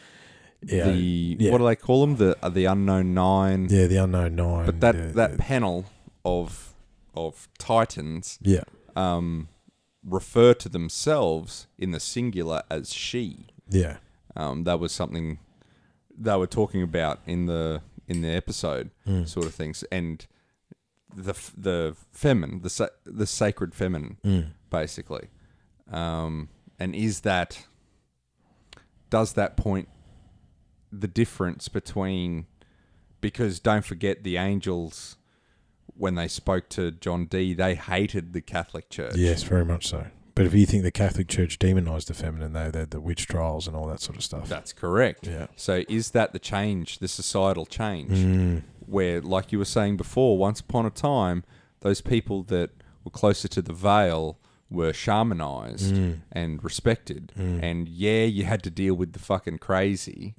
Yeah, 0.64 0.84
the 0.90 1.36
yeah. 1.38 1.50
what 1.52 1.58
do 1.58 1.66
they 1.66 1.76
call 1.76 2.00
them? 2.00 2.16
The 2.16 2.36
uh, 2.42 2.48
the 2.48 2.64
unknown 2.64 3.12
nine. 3.14 3.68
yeah, 3.70 3.86
the 3.86 3.96
unknown 3.98 4.34
nine. 4.36 4.66
but 4.66 4.80
that 4.80 5.14
that 5.14 5.36
panel 5.38 5.84
of 6.24 6.74
of 7.14 7.48
titans 7.58 8.38
yeah, 8.40 8.62
um, 8.96 9.48
refer 10.04 10.54
to 10.54 10.68
themselves 10.68 11.66
in 11.78 11.90
the 11.90 12.00
singular 12.00 12.62
as 12.70 12.92
she. 12.92 13.46
yeah, 13.68 13.98
Um, 14.36 14.64
that 14.64 14.78
was 14.78 14.92
something 14.92 15.38
they 16.16 16.36
were 16.36 16.46
talking 16.46 16.82
about 16.82 17.20
in 17.26 17.46
the 17.46 17.82
in 18.06 18.22
the 18.22 18.28
episode, 18.28 18.90
Mm. 19.06 19.28
sort 19.28 19.44
of 19.46 19.54
things, 19.54 19.82
and 19.92 20.26
the 21.14 21.34
the 21.56 21.96
feminine, 22.12 22.60
the 22.62 22.70
sa- 22.70 22.88
the 23.04 23.26
sacred 23.26 23.74
feminine, 23.74 24.16
Mm. 24.24 24.46
basically. 24.70 25.28
Um, 25.90 26.48
and 26.78 26.94
is 26.94 27.20
that 27.20 27.66
does 29.10 29.32
that 29.34 29.56
point 29.56 29.88
the 30.92 31.08
difference 31.08 31.68
between 31.68 32.46
because 33.20 33.58
don't 33.60 33.84
forget 33.84 34.22
the 34.22 34.36
angels 34.36 35.16
when 35.98 36.14
they 36.14 36.28
spoke 36.28 36.68
to 36.70 36.90
John 36.92 37.26
Dee, 37.26 37.52
they 37.54 37.74
hated 37.74 38.32
the 38.32 38.40
Catholic 38.40 38.88
Church. 38.88 39.16
yes, 39.16 39.42
very 39.42 39.64
much 39.64 39.86
so. 39.88 40.06
But 40.34 40.46
if 40.46 40.54
you 40.54 40.66
think 40.66 40.84
the 40.84 40.92
Catholic 40.92 41.26
Church 41.26 41.58
demonized 41.58 42.08
the 42.08 42.14
feminine, 42.14 42.52
they 42.52 42.70
they 42.70 42.78
had 42.80 42.90
the 42.92 43.00
witch 43.00 43.26
trials 43.26 43.66
and 43.66 43.74
all 43.76 43.88
that 43.88 44.00
sort 44.00 44.16
of 44.16 44.22
stuff. 44.22 44.48
That's 44.48 44.72
correct. 44.72 45.26
yeah. 45.26 45.48
So 45.56 45.82
is 45.88 46.12
that 46.12 46.32
the 46.32 46.38
change, 46.38 46.98
the 47.00 47.08
societal 47.08 47.66
change? 47.66 48.10
Mm. 48.12 48.62
where, 48.86 49.20
like 49.20 49.50
you 49.52 49.58
were 49.58 49.64
saying 49.66 49.96
before, 49.98 50.38
once 50.38 50.60
upon 50.60 50.86
a 50.86 50.90
time, 50.90 51.42
those 51.80 52.00
people 52.00 52.42
that 52.44 52.70
were 53.04 53.10
closer 53.10 53.48
to 53.48 53.60
the 53.60 53.72
veil 53.72 54.38
were 54.70 54.92
shamanized 54.92 55.92
Mm. 55.92 56.20
and 56.32 56.62
respected. 56.62 57.32
Mm. 57.38 57.62
And 57.62 57.88
yeah, 57.88 58.24
you 58.24 58.44
had 58.44 58.62
to 58.62 58.70
deal 58.70 58.94
with 58.94 59.12
the 59.14 59.18
fucking 59.18 59.58
crazy. 59.58 60.34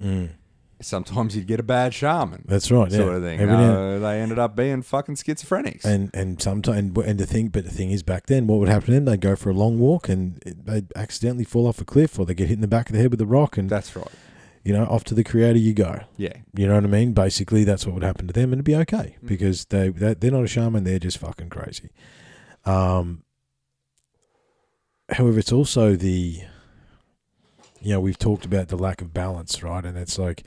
Sometimes 0.82 1.36
you'd 1.36 1.46
get 1.46 1.60
a 1.60 1.62
bad 1.62 1.92
shaman, 1.92 2.44
That's 2.48 2.70
right. 2.70 2.90
sort 2.90 3.10
yeah. 3.10 3.16
of 3.16 3.22
thing. 3.22 3.38
Every 3.40 3.54
now- 3.54 3.72
Uh, 3.74 3.98
they 3.98 4.20
ended 4.20 4.38
up 4.38 4.56
being 4.56 4.80
fucking 4.82 5.16
schizophrenics. 5.16 5.84
and 5.84 6.10
and 6.14 6.40
sometimes 6.40 6.78
and, 6.78 6.96
and 6.98 7.18
the 7.18 7.26
thing, 7.26 7.48
but 7.48 7.64
the 7.64 7.70
thing 7.70 7.90
is, 7.90 8.02
back 8.02 8.26
then, 8.26 8.46
what 8.46 8.58
would 8.60 8.68
happen 8.68 8.86
to 8.86 8.92
them? 8.92 9.04
They'd 9.04 9.20
go 9.20 9.36
for 9.36 9.50
a 9.50 9.54
long 9.54 9.78
walk 9.78 10.08
and 10.08 10.40
they'd 10.46 10.90
accidentally 10.96 11.44
fall 11.44 11.66
off 11.66 11.80
a 11.80 11.84
cliff, 11.84 12.18
or 12.18 12.24
they 12.26 12.34
get 12.34 12.48
hit 12.48 12.54
in 12.54 12.60
the 12.62 12.68
back 12.68 12.88
of 12.88 12.94
the 12.94 13.00
head 13.02 13.10
with 13.10 13.20
a 13.20 13.26
rock, 13.26 13.58
and 13.58 13.68
That's 13.68 13.94
right. 13.94 14.08
you 14.64 14.72
know, 14.72 14.84
off 14.84 15.04
to 15.04 15.14
the 15.14 15.22
Creator 15.24 15.58
you 15.58 15.74
go. 15.74 16.00
Yeah. 16.16 16.32
You 16.54 16.66
know 16.66 16.74
what 16.76 16.84
I 16.84 16.88
mean? 16.88 17.12
Basically, 17.12 17.64
that's 17.64 17.84
what 17.86 17.94
would 17.94 18.04
happen 18.04 18.26
to 18.26 18.32
them, 18.32 18.52
and 18.52 18.54
it'd 18.54 18.64
be 18.64 18.76
okay 18.76 19.16
Mm. 19.22 19.28
because 19.28 19.66
they 19.66 19.90
they- 19.90 20.14
they're 20.14 20.30
not 20.32 20.44
a 20.44 20.48
shaman; 20.48 20.84
they're 20.84 20.98
just 20.98 21.18
fucking 21.18 21.50
crazy. 21.50 21.90
Um. 22.64 23.22
However, 25.10 25.40
it's 25.40 25.52
also 25.52 25.96
the, 25.96 26.40
you 27.80 27.92
know, 27.92 28.00
we've 28.00 28.18
talked 28.18 28.44
about 28.44 28.68
the 28.68 28.76
lack 28.76 29.02
of 29.02 29.12
balance, 29.12 29.60
right? 29.62 29.84
And 29.84 29.98
it's 29.98 30.18
like, 30.18 30.44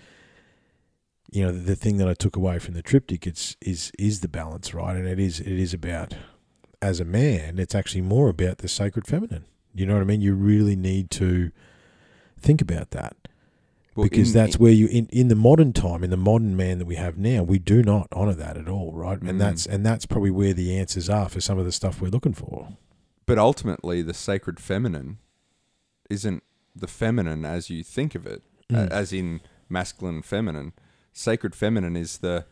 you 1.34 1.44
know, 1.44 1.52
the, 1.52 1.76
thing 1.76 1.98
that 1.98 2.08
I 2.08 2.14
took 2.14 2.36
away 2.36 2.60
from 2.60 2.74
the 2.76 2.82
triptych 2.84 3.26
it's 3.26 3.58
is 3.60 3.92
is 3.98 4.20
the 4.22 4.28
balance, 4.28 4.74
right? 4.74 4.96
And 4.96 5.08
it 5.08 5.20
is 5.20 5.40
it 5.40 5.48
is 5.48 5.74
about, 5.74 6.14
as 6.82 7.00
a 7.00 7.06
man, 7.06 7.58
it's 7.60 7.74
actually 7.76 8.02
more 8.02 8.30
about 8.30 8.60
the 8.60 8.68
sacred 8.68 9.08
feminine. 9.08 9.46
You 9.74 9.86
know 9.88 9.94
what 9.96 10.02
I 10.02 10.06
mean? 10.06 10.22
You 10.22 10.36
really 10.36 10.76
need 10.76 11.10
to 11.12 11.52
think 12.40 12.62
about 12.62 12.92
that 12.92 13.16
Well, 13.96 14.04
because 14.08 14.30
in- 14.30 14.34
that's 14.34 14.60
where 14.60 14.72
you 14.72 14.88
in, 14.88 15.08
in 15.12 15.28
the 15.30 15.36
modern 15.36 15.74
time 15.74 16.04
in 16.04 16.10
the 16.12 16.18
modern 16.18 16.56
man 16.56 16.78
that 16.80 16.86
we 16.86 16.96
have 16.96 17.18
now 17.18 17.42
we 17.42 17.58
do 17.58 17.82
not 17.82 18.08
honor 18.12 18.34
that 18.36 18.58
at 18.58 18.68
all 18.68 18.92
right 18.94 19.18
Mm. 19.20 19.30
and 19.30 19.42
that's 19.42 19.66
and 19.66 19.86
that's 19.86 20.06
probably 20.06 20.30
where 20.30 20.54
the 20.54 20.78
answers 20.78 21.10
are 21.10 21.30
for 21.30 21.40
some 21.40 21.58
of 21.58 21.64
the 21.66 21.72
stuff 21.72 22.02
we're 22.02 22.10
looking 22.10 22.34
for 22.34 22.76
But 23.26 23.38
ultimately, 23.40 24.02
the 24.02 24.14
sacred 24.14 24.60
feminine 24.60 25.18
isn't 26.10 26.44
the 26.76 26.88
feminine 26.88 27.46
as 27.46 27.70
you 27.70 27.82
think 27.84 28.14
of 28.16 28.28
it, 28.28 28.44
Mm. 28.70 28.90
as 28.92 29.14
in 29.14 29.40
masculine 29.70 30.16
and 30.16 30.26
feminine. 30.26 30.74
Sacred 31.14 31.56
feminine 31.56 31.96
is 31.96 32.18
the 32.20 32.46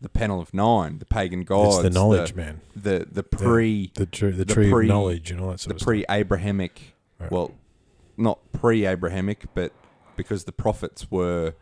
the 0.00 0.08
panel 0.08 0.40
of 0.40 0.52
nine, 0.52 0.98
the 0.98 1.04
pagan 1.04 1.44
gods, 1.44 1.76
it's 1.76 1.82
the 1.84 1.90
knowledge 1.90 2.30
the, 2.30 2.36
man 2.36 2.60
the 2.74 3.06
the 3.10 3.22
pre 3.22 3.90
the 3.94 4.06
tree 4.06 4.32
the, 4.32 4.44
the 4.44 4.54
tree 4.54 4.70
pre- 4.70 4.84
of 4.86 4.88
knowledge 4.88 5.30
and 5.30 5.40
all 5.40 5.50
that 5.50 5.60
sort 5.60 5.78
the 5.78 5.82
of 5.82 5.86
pre 5.86 6.04
Abrahamic, 6.10 6.94
Right. 7.18 7.30
well, 7.30 7.52
not 8.16 8.40
pre 8.52 8.84
Abrahamic, 8.84 9.46
but 9.54 9.72
because 10.16 10.44
the 10.44 10.52
prophets 10.52 11.10
were 11.10 11.54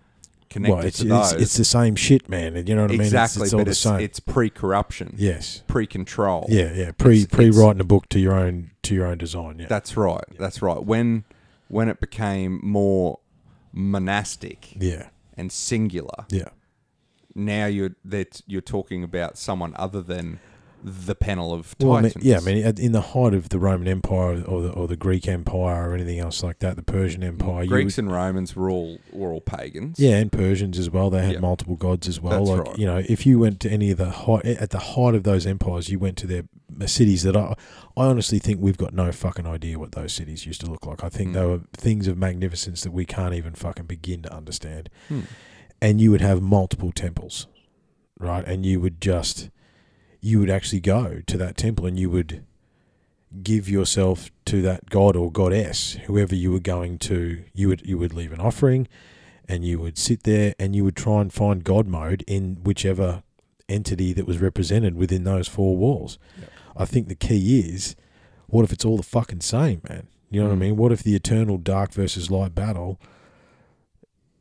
connected 0.48 0.74
Well, 0.74 0.84
it's, 0.86 0.98
to 0.98 1.04
those. 1.04 1.32
it's, 1.34 1.42
it's 1.42 1.56
the 1.58 1.64
same 1.64 1.94
shit, 1.94 2.28
man. 2.28 2.56
You 2.66 2.74
know 2.74 2.82
what 2.82 2.90
I 2.90 2.94
mean? 2.94 3.02
Exactly, 3.02 3.44
it's, 3.44 3.52
all 3.52 3.60
but 3.60 3.64
the 3.64 3.70
it's, 3.70 3.80
same. 3.80 4.00
it's 4.00 4.20
pre-corruption, 4.20 5.14
yes. 5.16 5.62
pre-control. 5.68 6.46
Yeah, 6.48 6.72
yeah. 6.72 6.90
Pre 6.92 7.26
pre 7.26 7.50
writing 7.50 7.80
a 7.80 7.84
book 7.84 8.08
to 8.08 8.18
your 8.18 8.34
own 8.34 8.70
to 8.82 8.94
your 8.94 9.06
own 9.06 9.18
design. 9.18 9.58
Yeah. 9.60 9.66
That's 9.68 9.96
right. 9.96 10.24
That's 10.38 10.62
right. 10.62 10.82
When 10.82 11.24
when 11.68 11.88
it 11.88 12.00
became 12.00 12.58
more 12.62 13.20
monastic 13.72 14.74
yeah. 14.80 15.10
And 15.40 15.50
singular, 15.50 16.26
Yeah. 16.30 16.50
now 17.34 17.66
you're 17.66 17.94
that 18.04 18.42
you're 18.46 18.60
talking 18.76 19.02
about 19.04 19.38
someone 19.38 19.72
other 19.76 20.02
than 20.02 20.38
the 20.82 21.14
panel 21.14 21.52
of 21.52 21.76
Well, 21.80 21.92
I 21.92 22.00
mean, 22.00 22.10
titans. 22.10 22.24
yeah, 22.24 22.38
I 22.38 22.40
mean, 22.40 22.56
in 22.78 22.92
the 22.92 23.00
height 23.00 23.34
of 23.34 23.50
the 23.50 23.58
Roman 23.58 23.86
Empire 23.88 24.42
or 24.44 24.62
the, 24.62 24.70
or 24.72 24.88
the 24.88 24.96
Greek 24.96 25.28
Empire 25.28 25.90
or 25.90 25.94
anything 25.94 26.18
else 26.18 26.42
like 26.42 26.58
that, 26.60 26.76
the 26.76 26.82
Persian 26.82 27.22
Empire, 27.22 27.66
Greeks 27.66 27.96
would- 27.96 28.04
and 28.06 28.12
Romans 28.12 28.56
were 28.56 28.70
all 28.70 28.98
were 29.12 29.30
all 29.32 29.40
pagans. 29.40 29.98
yeah, 29.98 30.16
and 30.16 30.32
Persians 30.32 30.78
as 30.78 30.88
well. 30.90 31.10
They 31.10 31.22
had 31.24 31.34
Yeah. 31.34 31.40
multiple 31.40 31.76
gods 31.76 32.08
as 32.08 32.20
well. 32.20 32.44
That's 32.44 32.58
like 32.58 32.68
right. 32.68 32.78
you 32.78 32.86
know, 32.86 33.02
if 33.08 33.26
you 33.26 33.38
went 33.38 33.60
to 33.60 33.70
any 33.70 33.90
of 33.90 33.98
the 33.98 34.10
height 34.10 34.44
at 34.46 34.70
the 34.70 34.78
height 34.78 35.14
of 35.14 35.24
those 35.24 35.46
empires, 35.46 35.88
you 35.90 35.98
went 35.98 36.16
to 36.18 36.26
their 36.26 36.44
cities 36.86 37.24
that 37.24 37.36
I, 37.36 37.54
I 37.96 38.06
honestly 38.06 38.38
think 38.38 38.60
we've 38.60 38.78
got 38.78 38.94
no 38.94 39.12
fucking 39.12 39.46
idea 39.46 39.78
what 39.78 39.92
those 39.92 40.12
cities 40.14 40.46
used 40.46 40.60
to 40.62 40.70
look 40.70 40.86
like. 40.86 41.04
I 41.04 41.08
think 41.10 41.30
Mm. 41.30 41.34
they 41.34 41.44
were 41.46 41.60
things 41.76 42.06
of 42.06 42.16
magnificence 42.16 42.82
that 42.84 42.92
we 42.92 43.04
can't 43.04 43.34
even 43.34 43.54
fucking 43.54 43.86
begin 43.86 44.22
to 44.22 44.32
understand. 44.34 44.88
Hmm. 45.08 45.20
and 45.82 45.98
you 46.00 46.10
would 46.10 46.20
have 46.20 46.42
multiple 46.42 46.92
temples, 46.92 47.46
right? 48.18 48.46
And 48.46 48.66
you 48.66 48.80
would 48.80 49.00
just, 49.00 49.48
you 50.20 50.38
would 50.40 50.50
actually 50.50 50.80
go 50.80 51.22
to 51.26 51.36
that 51.38 51.56
temple 51.56 51.86
and 51.86 51.98
you 51.98 52.10
would 52.10 52.44
give 53.42 53.68
yourself 53.68 54.30
to 54.44 54.60
that 54.62 54.90
god 54.90 55.16
or 55.16 55.30
goddess, 55.30 55.92
whoever 56.06 56.34
you 56.34 56.50
were 56.52 56.60
going 56.60 56.98
to. 56.98 57.44
You 57.54 57.68
would 57.68 57.86
you 57.86 57.96
would 57.98 58.12
leave 58.12 58.32
an 58.32 58.40
offering, 58.40 58.88
and 59.48 59.64
you 59.64 59.78
would 59.78 59.96
sit 59.96 60.24
there 60.24 60.54
and 60.58 60.74
you 60.74 60.84
would 60.84 60.96
try 60.96 61.20
and 61.20 61.32
find 61.32 61.62
God 61.64 61.86
mode 61.86 62.24
in 62.26 62.58
whichever 62.64 63.22
entity 63.68 64.12
that 64.12 64.26
was 64.26 64.38
represented 64.38 64.96
within 64.96 65.22
those 65.24 65.46
four 65.46 65.76
walls. 65.76 66.18
Yep. 66.40 66.50
I 66.76 66.84
think 66.84 67.06
the 67.08 67.14
key 67.14 67.60
is, 67.60 67.94
what 68.48 68.64
if 68.64 68.72
it's 68.72 68.84
all 68.84 68.96
the 68.96 69.02
fucking 69.04 69.42
same, 69.42 69.80
man? 69.88 70.08
You 70.28 70.40
know 70.40 70.48
what 70.48 70.54
I 70.54 70.56
Mm. 70.56 70.60
mean? 70.60 70.76
What 70.76 70.90
if 70.92 71.02
the 71.04 71.14
eternal 71.14 71.56
dark 71.56 71.92
versus 71.92 72.30
light 72.32 72.52
battle 72.54 72.98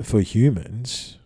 for 0.01 0.22
humans 0.22 1.19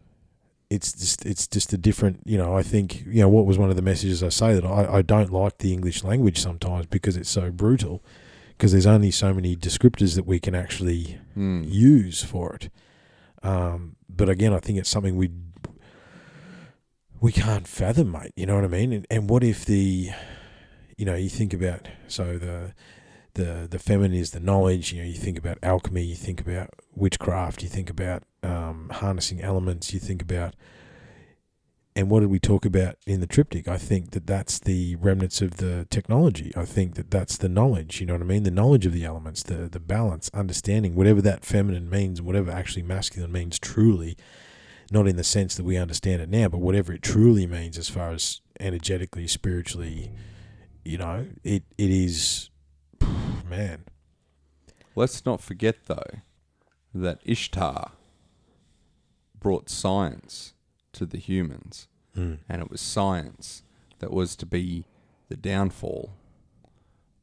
it's 0.75 0.91
just 0.93 1.25
it's 1.25 1.45
just 1.47 1.71
a 1.73 1.77
different 1.77 2.19
you 2.25 2.37
know 2.37 2.51
i 2.57 2.63
think 2.63 2.87
you 3.05 3.21
know 3.21 3.29
what 3.29 3.45
was 3.45 3.57
one 3.57 3.69
of 3.69 3.75
the 3.75 3.81
messages 3.91 4.23
i 4.23 4.29
say 4.29 4.53
that 4.57 4.65
i, 4.65 4.81
I 4.97 5.01
don't 5.01 5.31
like 5.31 5.57
the 5.59 5.71
english 5.73 6.03
language 6.03 6.39
sometimes 6.39 6.85
because 6.87 7.15
it's 7.17 7.29
so 7.29 7.51
brutal 7.51 8.03
because 8.57 8.71
there's 8.71 8.85
only 8.87 9.11
so 9.11 9.33
many 9.33 9.55
descriptors 9.55 10.15
that 10.15 10.25
we 10.25 10.39
can 10.39 10.55
actually 10.55 11.19
Hmm. 11.35 11.63
use 11.65 12.23
for 12.23 12.55
it 12.55 12.69
um, 13.51 13.95
but 14.09 14.29
again 14.29 14.53
i 14.53 14.59
think 14.59 14.77
it's 14.79 14.89
something 14.89 15.15
we 15.15 15.29
we 17.19 17.31
can't 17.31 17.67
fathom 17.67 18.11
mate 18.11 18.31
you 18.35 18.45
know 18.45 18.55
what 18.55 18.63
i 18.63 18.67
mean 18.67 18.91
and, 18.93 19.07
and 19.09 19.29
what 19.29 19.43
if 19.43 19.65
the 19.65 20.09
you 20.97 21.05
know 21.05 21.15
you 21.15 21.29
think 21.29 21.53
about 21.53 21.87
so 22.07 22.37
the 22.37 22.73
the 23.35 23.67
the 23.69 23.79
feminine 23.79 24.17
is 24.17 24.31
the 24.31 24.39
knowledge 24.39 24.93
you 24.93 25.01
know 25.01 25.07
you 25.07 25.15
think 25.15 25.37
about 25.37 25.57
alchemy 25.63 26.03
you 26.03 26.15
think 26.15 26.39
about 26.39 26.69
witchcraft 26.95 27.63
you 27.63 27.69
think 27.69 27.89
about 27.89 28.23
um, 28.43 28.89
harnessing 28.93 29.41
elements 29.41 29.93
you 29.93 29.99
think 29.99 30.21
about 30.21 30.55
and 31.95 32.09
what 32.09 32.21
did 32.21 32.29
we 32.29 32.39
talk 32.39 32.65
about 32.65 32.95
in 33.05 33.19
the 33.19 33.27
triptych? 33.27 33.67
I 33.67 33.77
think 33.77 34.11
that 34.11 34.25
that's 34.25 34.57
the 34.57 34.95
remnants 34.95 35.43
of 35.43 35.57
the 35.57 35.85
technology. 35.91 36.51
I 36.55 36.65
think 36.65 36.95
that 36.95 37.11
that's 37.11 37.37
the 37.37 37.49
knowledge 37.49 37.99
you 37.99 38.07
know 38.07 38.13
what 38.13 38.21
i 38.21 38.25
mean? 38.25 38.43
The 38.43 38.51
knowledge 38.51 38.85
of 38.85 38.93
the 38.93 39.05
elements 39.05 39.43
the 39.43 39.69
the 39.69 39.79
balance 39.79 40.29
understanding 40.33 40.95
whatever 40.95 41.21
that 41.21 41.45
feminine 41.45 41.89
means 41.89 42.21
whatever 42.21 42.51
actually 42.51 42.83
masculine 42.83 43.31
means 43.31 43.59
truly 43.59 44.17
not 44.91 45.07
in 45.07 45.15
the 45.15 45.23
sense 45.23 45.55
that 45.55 45.63
we 45.63 45.77
understand 45.77 46.21
it 46.21 46.29
now 46.29 46.47
but 46.47 46.59
whatever 46.59 46.93
it 46.93 47.01
truly 47.01 47.47
means 47.47 47.77
as 47.77 47.89
far 47.89 48.11
as 48.11 48.41
energetically 48.59 49.27
spiritually 49.27 50.11
you 50.83 50.97
know 50.97 51.25
it 51.43 51.63
it 51.77 51.89
is 51.89 52.49
man. 53.49 53.85
Let's 54.95 55.25
not 55.25 55.41
forget 55.41 55.85
though 55.85 56.21
that 56.93 57.19
Ishtar 57.25 57.91
brought 59.39 59.69
science 59.69 60.53
to 60.93 61.05
the 61.05 61.17
humans, 61.17 61.87
mm. 62.15 62.39
and 62.47 62.61
it 62.61 62.69
was 62.69 62.81
science 62.81 63.63
that 63.99 64.11
was 64.11 64.35
to 64.37 64.45
be 64.45 64.85
the 65.29 65.35
downfall 65.35 66.13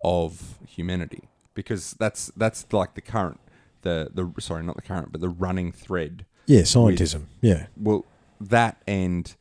of 0.03 0.59
humanity. 0.67 1.29
Because 1.55 1.95
that's 1.99 2.33
that's 2.37 2.73
like 2.73 2.95
the 2.95 3.01
current 3.01 3.41
the 3.83 4.11
the 4.13 4.33
sorry 4.41 4.63
not 4.63 4.77
the 4.77 4.83
current 4.83 5.11
but 5.13 5.21
the 5.21 5.29
running 5.29 5.73
thread 5.73 6.27
yeah 6.47 6.63
scientism. 6.63 7.27
Yeah. 7.41 7.67
Well 7.77 8.05
that 8.41 8.81
and 8.87 9.35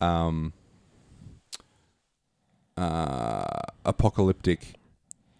um 0.00 0.52
uh 2.76 3.60
apocalyptic 3.84 4.74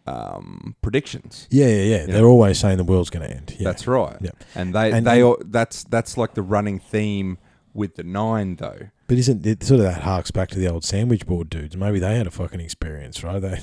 um 0.06 0.74
predictions 0.82 1.46
yeah 1.50 1.66
yeah 1.66 1.82
yeah 1.98 2.06
they're 2.06 2.26
always 2.26 2.58
saying 2.58 2.76
the 2.76 2.84
world's 2.84 3.08
going 3.10 3.24
to 3.26 3.32
end 3.34 3.54
yeah 3.58 3.64
that's 3.68 3.86
right 3.86 4.16
Yeah. 4.20 4.30
and 4.54 4.74
they 4.74 4.90
And- 4.90 5.06
they 5.06 5.22
all, 5.22 5.36
that's 5.44 5.84
that's 5.84 6.16
like 6.16 6.34
the 6.34 6.42
running 6.42 6.80
theme 6.80 7.38
with 7.72 7.94
the 7.94 8.02
nine 8.02 8.56
though 8.56 8.88
But 9.06 9.18
isn't 9.18 9.46
it 9.46 9.62
sort 9.62 9.80
of 9.80 9.86
that 9.86 10.02
harks 10.02 10.30
back 10.32 10.48
to 10.50 10.58
the 10.58 10.68
old 10.68 10.84
sandwich 10.84 11.24
board 11.26 11.48
dudes? 11.50 11.76
Maybe 11.76 11.98
they 12.00 12.16
had 12.16 12.26
a 12.26 12.30
fucking 12.30 12.60
experience, 12.60 13.22
right? 13.24 13.40
They, 13.40 13.60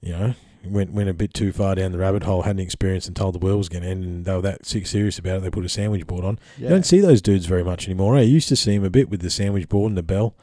you 0.00 0.12
know, 0.12 0.34
went 0.64 0.92
went 0.92 1.08
a 1.08 1.14
bit 1.14 1.34
too 1.34 1.52
far 1.52 1.74
down 1.74 1.92
the 1.92 1.98
rabbit 1.98 2.22
hole, 2.24 2.42
had 2.42 2.56
an 2.56 2.60
experience, 2.62 3.06
and 3.06 3.14
told 3.14 3.34
the 3.34 3.38
world 3.38 3.58
was 3.58 3.68
going 3.68 3.82
to 3.82 3.88
end, 3.88 4.04
and 4.04 4.24
they 4.24 4.32
were 4.34 4.42
that 4.42 4.64
sick 4.66 4.86
serious 4.86 5.18
about 5.18 5.36
it. 5.38 5.42
They 5.42 5.50
put 5.50 5.64
a 5.64 5.68
sandwich 5.68 6.06
board 6.06 6.24
on. 6.24 6.38
You 6.58 6.68
don't 6.68 6.86
see 6.86 7.00
those 7.00 7.20
dudes 7.22 7.46
very 7.46 7.62
much 7.64 7.86
anymore. 7.86 8.16
I 8.16 8.22
used 8.22 8.48
to 8.48 8.56
see 8.56 8.74
them 8.76 8.84
a 8.84 8.90
bit 8.90 9.08
with 9.10 9.20
the 9.20 9.30
sandwich 9.30 9.68
board 9.68 9.90
and 9.90 9.98
the 9.98 10.02
bell, 10.02 10.34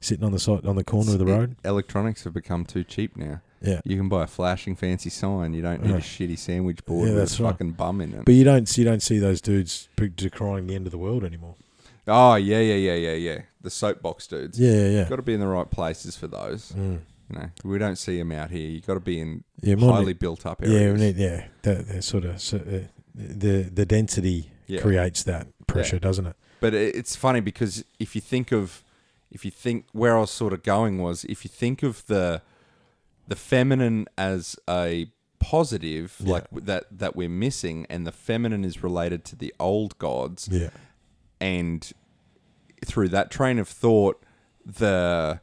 sitting 0.00 0.24
on 0.24 0.32
the 0.32 0.38
side 0.38 0.64
on 0.66 0.76
the 0.76 0.84
corner 0.84 1.12
of 1.12 1.18
the 1.18 1.26
road. 1.26 1.56
electronics 1.64 2.24
have 2.24 2.32
become 2.34 2.64
too 2.64 2.84
cheap 2.84 3.16
now 3.16 3.40
Yeah, 3.62 3.80
you 3.84 3.96
can 3.96 4.08
buy 4.08 4.24
a 4.24 4.26
flashing 4.26 4.76
fancy 4.76 5.10
sign 5.10 5.54
you 5.54 5.62
don't 5.62 5.82
need 5.82 5.90
Yeah. 5.90 5.96
a 5.96 6.00
shitty 6.00 6.38
sandwich 6.38 6.84
board 6.84 7.08
Yeah, 7.08 7.14
with 7.14 7.22
that's 7.22 7.40
a 7.40 7.42
right. 7.42 7.50
fucking 7.52 7.72
bum 7.72 8.00
in 8.02 8.12
it 8.12 8.24
but 8.24 8.34
you 8.34 8.44
don't 8.44 8.76
you 8.76 8.84
don't 8.84 9.02
see 9.02 9.18
those 9.18 9.40
dudes 9.40 9.88
pre- 9.96 10.10
decrying 10.10 10.66
the 10.66 10.74
end 10.74 10.86
of 10.86 10.90
the 10.92 10.98
world 10.98 11.24
anymore. 11.24 11.54
oh 12.06 12.34
yeah 12.36 12.60
yeah 12.60 12.74
yeah 12.74 12.94
yeah 12.94 13.14
yeah 13.14 13.38
the 13.62 13.70
soapbox 13.70 14.26
dudes 14.26 14.58
Yeah, 14.60 14.72
yeah, 14.72 14.88
yeah. 14.90 15.08
got 15.08 15.16
to 15.16 15.22
be 15.22 15.34
in 15.34 15.40
the 15.40 15.46
right 15.48 15.70
places 15.70 16.16
for 16.16 16.26
those 16.26 16.72
Mm. 16.72 17.00
you 17.30 17.38
know 17.38 17.50
we 17.64 17.78
don't 17.78 17.96
see 17.96 18.18
them 18.18 18.30
out 18.32 18.50
here 18.50 18.68
you 18.68 18.80
got 18.82 18.94
to 18.94 19.00
be 19.00 19.18
in 19.20 19.42
Yeah, 19.62 19.76
highly 19.76 20.12
built 20.12 20.44
up 20.46 20.62
yeah, 20.62 20.68
areas 20.68 21.00
we 21.00 21.06
need- 21.06 21.16
yeah. 21.16 21.46
That, 21.62 21.88
that 21.88 22.02
sort 22.04 22.24
of 22.26 22.40
so, 22.40 22.58
uh, 22.58 22.86
the 23.14 23.62
the 23.62 23.86
density 23.86 24.50
Yeah. 24.66 24.80
creates 24.82 25.22
that 25.24 25.46
pressure, 25.66 25.98
doesn't 25.98 26.26
it? 26.26 26.36
But 26.60 26.74
it- 26.74 26.94
it's 26.94 27.16
funny 27.16 27.40
because 27.40 27.84
if 27.98 28.14
you 28.14 28.20
think 28.20 28.52
of, 28.52 28.84
if 29.30 29.44
you 29.44 29.50
think 29.50 29.86
where 29.92 30.16
I 30.16 30.20
was 30.20 30.30
sort 30.30 30.52
of 30.52 30.62
going 30.62 30.98
was, 30.98 31.24
if 31.24 31.44
you 31.44 31.48
think 31.48 31.82
of 31.82 32.04
the, 32.06 32.42
the 33.28 33.36
feminine 33.36 34.06
as 34.16 34.56
a 34.68 35.10
positive, 35.38 36.16
Yeah. 36.20 36.32
like 36.32 36.44
that 36.52 36.84
that 36.98 37.14
we're 37.16 37.28
missing, 37.28 37.86
and 37.90 38.06
the 38.06 38.12
feminine 38.12 38.64
is 38.64 38.82
related 38.82 39.24
to 39.26 39.36
the 39.36 39.54
old 39.60 39.98
gods, 39.98 40.48
Yeah, 40.50 40.70
and 41.40 41.90
through 42.84 43.08
that 43.10 43.30
train 43.30 43.58
of 43.58 43.68
thought, 43.68 44.22
the 44.64 45.40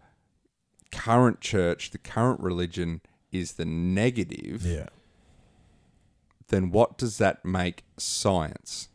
current 0.92 1.42
church, 1.42 1.92
the 1.92 1.98
current 1.98 2.40
religion 2.40 3.02
is 3.32 3.54
the 3.54 3.66
negative. 3.66 4.66
yeah. 4.66 4.88
Then 6.50 6.70
what 6.72 6.98
does 6.98 7.18
that 7.18 7.44
make 7.44 7.84
science? 7.98 8.90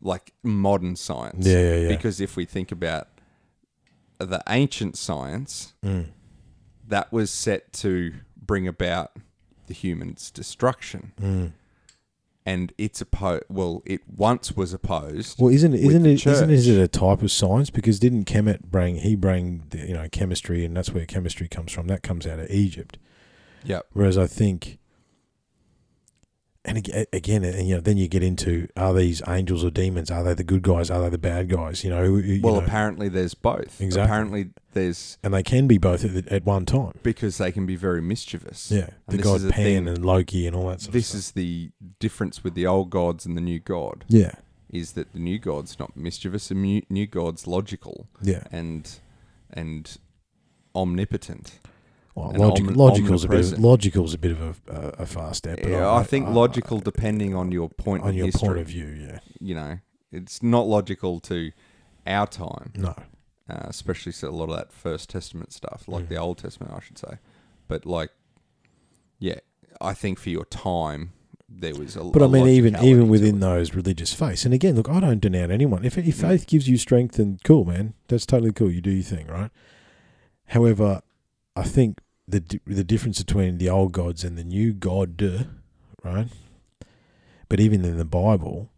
Like 0.00 0.32
modern 0.42 0.96
science. 0.96 1.46
Yeah, 1.46 1.60
yeah, 1.60 1.76
yeah. 1.76 1.88
Because 1.88 2.20
if 2.20 2.36
we 2.36 2.44
think 2.44 2.72
about 2.72 3.08
the 4.18 4.42
ancient 4.48 4.96
science, 4.96 5.74
Mm. 5.84 6.06
That 6.88 7.12
was 7.12 7.30
set 7.30 7.72
to 7.74 8.14
bring 8.36 8.68
about 8.68 9.12
the 9.66 9.74
human's 9.74 10.30
destruction. 10.30 11.12
Mm. 11.20 11.52
And 12.46 12.74
it's 12.76 13.00
opposed. 13.00 13.44
Well, 13.48 13.82
it 13.86 14.02
once 14.06 14.54
was 14.54 14.74
opposed. 14.74 15.40
Well, 15.40 15.50
isn't 15.52 15.72
it? 15.72 15.80
Isn't 15.80 16.04
it? 16.04 16.26
Isn't 16.26 16.50
is 16.50 16.68
it 16.68 16.78
a 16.78 16.88
type 16.88 17.22
of 17.22 17.32
science? 17.32 17.70
Because 17.70 17.98
didn't 17.98 18.26
Kemet 18.26 18.64
bring? 18.64 18.96
He 18.96 19.16
bring 19.16 19.64
the, 19.70 19.78
you 19.78 19.94
know 19.94 20.08
chemistry, 20.10 20.62
and 20.62 20.76
that's 20.76 20.90
where 20.90 21.06
chemistry 21.06 21.48
comes 21.48 21.72
from. 21.72 21.86
That 21.86 22.02
comes 22.02 22.26
out 22.26 22.38
of 22.38 22.50
Egypt. 22.50 22.98
Yep. 23.64 23.86
Whereas 23.94 24.18
I 24.18 24.26
think, 24.26 24.78
and 26.64 26.78
again, 27.12 27.44
and, 27.44 27.68
you 27.68 27.74
know, 27.74 27.80
then 27.80 27.96
you 27.98 28.08
get 28.08 28.22
into 28.22 28.68
are 28.76 28.94
these 28.94 29.22
angels 29.28 29.62
or 29.64 29.70
demons? 29.70 30.10
Are 30.10 30.22
they 30.24 30.34
the 30.34 30.44
good 30.44 30.62
guys? 30.62 30.90
Are 30.90 31.00
they 31.02 31.08
the 31.10 31.18
bad 31.18 31.48
guys? 31.48 31.84
You 31.84 31.90
know. 31.90 32.02
you 32.16 32.40
Well, 32.42 32.54
know, 32.54 32.60
apparently 32.60 33.08
there's 33.08 33.34
both. 33.34 33.80
Exactly. 33.80 34.02
Apparently 34.02 34.50
there's 34.72 35.18
and 35.22 35.32
they 35.34 35.42
can 35.42 35.66
be 35.66 35.78
both 35.78 36.04
at, 36.04 36.26
at 36.28 36.44
one 36.44 36.64
time. 36.66 36.94
because 37.02 37.38
they 37.38 37.52
can 37.52 37.66
be 37.66 37.76
very 37.76 38.00
mischievous. 38.02 38.70
Yeah, 38.70 38.90
And 39.08 39.18
the 39.18 39.22
god 39.22 39.40
Pan 39.42 39.52
thing. 39.52 39.88
and 39.88 40.04
Loki 40.04 40.46
and 40.46 40.56
all 40.56 40.68
that 40.68 40.80
sort 40.80 40.92
This 40.94 41.14
is 41.14 41.32
the 41.32 41.70
difference 42.00 42.42
with 42.42 42.54
the 42.54 42.66
old 42.66 42.90
gods 42.90 43.24
and 43.26 43.36
the 43.36 43.40
new 43.42 43.60
god. 43.60 44.04
Yeah, 44.08 44.32
Is 44.70 44.92
that 44.92 45.12
the 45.12 45.18
new 45.20 45.38
god's 45.38 45.78
not 45.78 45.96
mischievous, 45.96 46.48
the 46.48 46.54
new, 46.54 46.82
new 46.88 47.06
god's 47.06 47.46
logical 47.46 48.08
yeah. 48.22 48.44
and 48.50 48.90
and 49.52 49.98
omnipotent. 50.74 51.60
Well, 52.14 52.32
logic, 52.32 52.66
omni- 52.66 52.76
logical's 52.76 53.24
a 53.24 53.28
bit. 53.28 53.52
Of, 53.52 53.58
logical's 53.58 54.14
a 54.14 54.18
bit 54.18 54.30
of 54.32 54.40
a, 54.68 54.72
a, 54.72 54.88
a 55.02 55.06
fast 55.06 55.38
step. 55.38 55.58
but 55.60 55.68
Yeah, 55.70 55.90
I, 55.92 56.04
think 56.04 56.28
logical, 56.28 56.78
depending 56.78 57.34
on 57.34 57.50
your 57.50 57.68
point 57.68 58.04
on 58.04 58.10
of 58.10 58.14
your 58.14 58.26
history, 58.26 58.46
point 58.48 58.58
of 58.60 58.66
view. 58.68 58.86
Yeah, 58.86 59.18
you 59.40 59.54
know, 59.54 59.78
it's 60.12 60.42
not 60.42 60.66
logical 60.68 61.18
to 61.20 61.50
our 62.06 62.26
time, 62.28 62.72
no, 62.76 62.94
uh, 63.50 63.66
especially 63.66 64.12
so 64.12 64.28
a 64.28 64.30
lot 64.30 64.48
of 64.48 64.56
that 64.56 64.72
First 64.72 65.10
Testament 65.10 65.52
stuff, 65.52 65.88
like 65.88 66.04
Mm. 66.04 66.08
the 66.10 66.16
Old 66.16 66.38
Testament, 66.38 66.72
I 66.72 66.80
should 66.80 66.98
say. 66.98 67.18
But 67.66 67.84
like, 67.84 68.10
yeah, 69.18 69.40
I 69.80 69.92
think 69.94 70.18
for 70.20 70.30
your 70.30 70.44
time, 70.44 71.12
there 71.48 71.74
was 71.74 71.96
a. 71.96 72.04
but 72.04 72.22
I 72.22 72.26
I 72.26 72.28
mean, 72.28 72.46
even 72.46 72.76
even 72.76 73.08
within 73.08 73.40
those 73.40 73.74
religious 73.74 74.12
faiths, 74.14 74.44
and 74.44 74.54
again, 74.54 74.76
look, 74.76 74.88
I 74.88 75.00
don't 75.00 75.20
denounce 75.20 75.50
anyone. 75.50 75.84
If 75.84 75.98
if 75.98 76.18
Mm. 76.18 76.20
faith 76.28 76.46
gives 76.46 76.68
you 76.68 76.76
strength, 76.76 77.16
then 77.16 77.38
cool, 77.42 77.64
man, 77.64 77.94
that's 78.06 78.24
totally 78.26 78.52
cool. 78.52 78.70
You 78.70 78.80
do 78.80 78.90
your 78.90 79.02
thing, 79.02 79.26
right? 79.26 79.50
However, 80.48 81.00
I 81.56 81.62
think 81.62 81.98
the 82.26 82.60
the 82.66 82.84
difference 82.84 83.22
between 83.22 83.58
the 83.58 83.68
old 83.68 83.92
gods 83.92 84.24
and 84.24 84.38
the 84.38 84.44
new 84.44 84.72
God, 84.72 85.48
right? 86.02 86.28
But 87.48 87.60
even 87.60 87.84
in 87.84 87.98
the 87.98 88.04
Bible, 88.04 88.70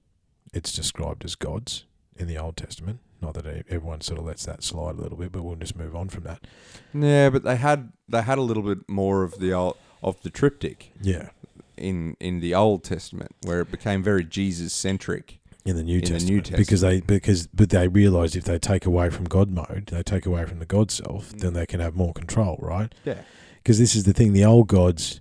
it's 0.52 0.72
described 0.72 1.24
as 1.24 1.34
gods 1.34 1.84
in 2.16 2.26
the 2.26 2.38
Old 2.38 2.56
Testament. 2.56 3.00
Not 3.22 3.34
that 3.34 3.46
everyone 3.46 4.02
sort 4.02 4.18
of 4.18 4.26
lets 4.26 4.44
that 4.44 4.62
slide 4.62 4.96
a 4.96 5.00
little 5.00 5.16
bit, 5.16 5.32
but 5.32 5.42
we'll 5.42 5.56
just 5.56 5.76
move 5.76 5.96
on 5.96 6.08
from 6.08 6.24
that. 6.24 6.46
Yeah, 6.92 7.30
but 7.30 7.44
they 7.44 7.56
had 7.56 7.92
they 8.08 8.22
had 8.22 8.38
a 8.38 8.42
little 8.42 8.62
bit 8.62 8.88
more 8.88 9.22
of 9.22 9.38
the 9.38 9.52
old, 9.52 9.76
of 10.02 10.20
the 10.22 10.30
triptych 10.30 10.92
Yeah, 11.00 11.30
in 11.76 12.16
in 12.20 12.40
the 12.40 12.54
Old 12.54 12.84
Testament, 12.84 13.34
where 13.42 13.60
it 13.60 13.70
became 13.70 14.02
very 14.02 14.24
Jesus 14.24 14.72
centric. 14.72 15.38
In 15.66 15.76
the 15.76 15.82
New, 15.82 15.96
In 15.98 16.00
the 16.04 16.10
Testament, 16.10 16.52
because 16.56 16.80
they 16.80 17.00
because 17.00 17.46
but 17.48 17.70
they 17.70 17.88
realized 17.88 18.36
if 18.36 18.44
they 18.44 18.58
take 18.58 18.86
away 18.86 19.10
from 19.10 19.24
God 19.24 19.50
mode, 19.50 19.88
they 19.92 20.02
take 20.02 20.24
away 20.26 20.44
from 20.46 20.58
the 20.60 20.66
God 20.66 20.90
self, 20.90 21.32
Mm. 21.32 21.40
then 21.40 21.52
they 21.54 21.66
can 21.66 21.80
have 21.80 21.94
more 21.96 22.12
control, 22.12 22.56
right? 22.62 22.94
Yeah, 23.04 23.22
Because 23.56 23.78
this 23.78 23.94
is 23.96 24.04
the 24.04 24.12
thing: 24.12 24.32
the 24.32 24.44
old 24.44 24.68
gods 24.68 25.20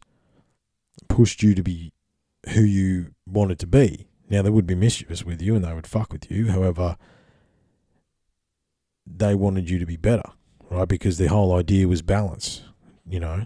pushed 1.09 1.41
you 1.43 1.55
to 1.55 1.63
be 1.63 1.91
who 2.49 2.61
you 2.61 3.11
wanted 3.27 3.59
to 3.59 3.67
be. 3.67 4.07
Now 4.29 4.41
they 4.41 4.49
would 4.49 4.67
be 4.67 4.75
mischievous 4.75 5.23
with 5.25 5.41
you 5.41 5.55
and 5.55 5.63
they 5.65 5.73
would 5.73 5.87
fuck 5.87 6.11
with 6.13 6.29
you. 6.31 6.49
However, 6.51 6.95
they 9.05 9.35
wanted 9.35 9.69
you 9.69 9.79
to 9.79 9.85
be 9.85 9.97
better, 9.97 10.29
right? 10.69 10.87
Because 10.87 11.17
the 11.17 11.27
whole 11.27 11.55
idea 11.55 11.87
was 11.87 12.01
balance. 12.01 12.63
You 13.07 13.19
know, 13.19 13.45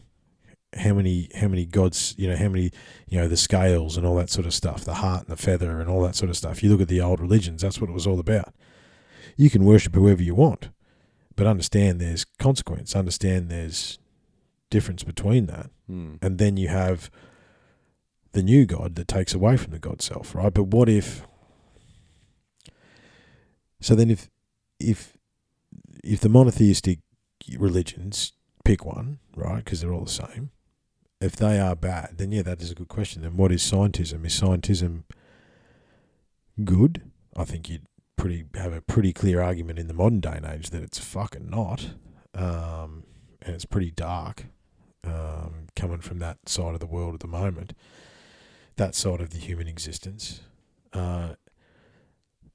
how 0.77 0.93
many 0.93 1.29
how 1.35 1.47
many 1.47 1.65
gods? 1.65 2.13
You 2.17 2.29
know, 2.29 2.35
how 2.37 2.49
many 2.49 2.71
you 3.07 3.19
know 3.19 3.27
the 3.27 3.37
scales 3.37 3.97
and 3.97 4.05
all 4.05 4.15
that 4.15 4.29
sort 4.29 4.45
of 4.45 4.53
stuff, 4.53 4.83
the 4.83 4.95
heart 4.95 5.27
and 5.27 5.29
the 5.37 5.41
feather 5.41 5.79
and 5.79 5.89
all 5.89 6.01
that 6.03 6.15
sort 6.15 6.29
of 6.29 6.37
stuff. 6.37 6.61
You 6.63 6.69
look 6.69 6.81
at 6.81 6.87
the 6.87 7.01
old 7.01 7.19
religions; 7.19 7.61
that's 7.61 7.81
what 7.81 7.89
it 7.89 7.93
was 7.93 8.05
all 8.07 8.19
about. 8.19 8.53
You 9.35 9.49
can 9.49 9.63
worship 9.65 9.95
whoever 9.95 10.21
you 10.21 10.35
want, 10.35 10.69
but 11.35 11.47
understand 11.47 11.99
there's 11.99 12.25
consequence. 12.25 12.95
Understand 12.95 13.49
there's 13.49 13.99
difference 14.69 15.03
between 15.03 15.47
that 15.47 15.71
Mm. 15.89 16.19
and 16.21 16.37
then 16.37 16.55
you 16.55 16.67
have 16.67 17.09
the 18.33 18.43
new 18.43 18.67
God 18.67 18.93
that 18.93 19.07
takes 19.07 19.33
away 19.33 19.57
from 19.57 19.71
the 19.71 19.79
God 19.79 20.03
self, 20.03 20.35
right? 20.35 20.53
But 20.53 20.65
what 20.65 20.87
if? 20.87 21.23
So 23.81 23.95
then, 23.95 24.11
if 24.11 24.29
if 24.79 25.17
if 26.03 26.19
the 26.19 26.29
monotheistic 26.29 26.99
religions 27.57 28.33
pick 28.63 28.85
one, 28.85 29.19
right? 29.35 29.63
Because 29.63 29.81
they're 29.81 29.93
all 29.93 30.03
the 30.03 30.11
same. 30.11 30.51
If 31.21 31.35
they 31.35 31.59
are 31.59 31.75
bad, 31.75 32.15
then 32.17 32.31
yeah, 32.31 32.43
that 32.43 32.61
is 32.61 32.71
a 32.71 32.75
good 32.75 32.87
question. 32.87 33.21
Then 33.21 33.35
what 33.35 33.51
is 33.51 33.61
scientism? 33.61 34.25
Is 34.25 34.39
scientism 34.39 35.03
good? 36.63 37.11
I 37.35 37.43
think 37.43 37.69
you'd 37.69 37.85
pretty 38.15 38.45
have 38.55 38.73
a 38.73 38.81
pretty 38.81 39.13
clear 39.13 39.41
argument 39.41 39.79
in 39.79 39.87
the 39.87 39.93
modern 39.93 40.19
day 40.21 40.33
and 40.35 40.45
age 40.45 40.69
that 40.69 40.81
it's 40.81 40.99
fucking 40.99 41.49
not, 41.49 41.89
um, 42.33 43.03
and 43.41 43.55
it's 43.55 43.65
pretty 43.65 43.91
dark 43.91 44.45
um, 45.03 45.67
coming 45.75 45.99
from 45.99 46.19
that 46.19 46.37
side 46.47 46.73
of 46.73 46.79
the 46.79 46.85
world 46.85 47.13
at 47.13 47.19
the 47.19 47.27
moment, 47.27 47.73
that 48.77 48.95
side 48.95 49.21
of 49.21 49.31
the 49.31 49.37
human 49.37 49.67
existence. 49.67 50.41
Uh, 50.93 51.35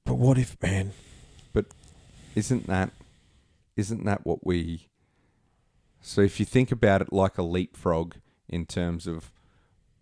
but 0.05 0.15
what 0.15 0.37
if, 0.37 0.61
man? 0.61 0.91
But 1.53 1.65
isn't 2.35 2.67
that 2.67 2.91
isn't 3.75 4.05
that 4.05 4.25
what 4.25 4.45
we 4.45 4.87
so 6.01 6.21
if 6.21 6.39
you 6.39 6.45
think 6.45 6.71
about 6.71 7.01
it 7.01 7.11
like 7.11 7.37
a 7.37 7.43
leapfrog 7.43 8.15
in 8.49 8.65
terms 8.65 9.07
of 9.07 9.31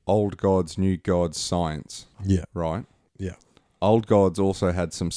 old 0.05 0.37
gods 0.37 0.77
new 0.77 0.97
gods 0.97 1.39
science 1.39 2.05
Yeah. 2.23 2.43
right 2.53 2.85
Yeah. 3.17 3.35
old 3.81 4.05
gods 4.07 4.37
also 4.39 4.71
had 4.71 4.93
some 4.93 5.11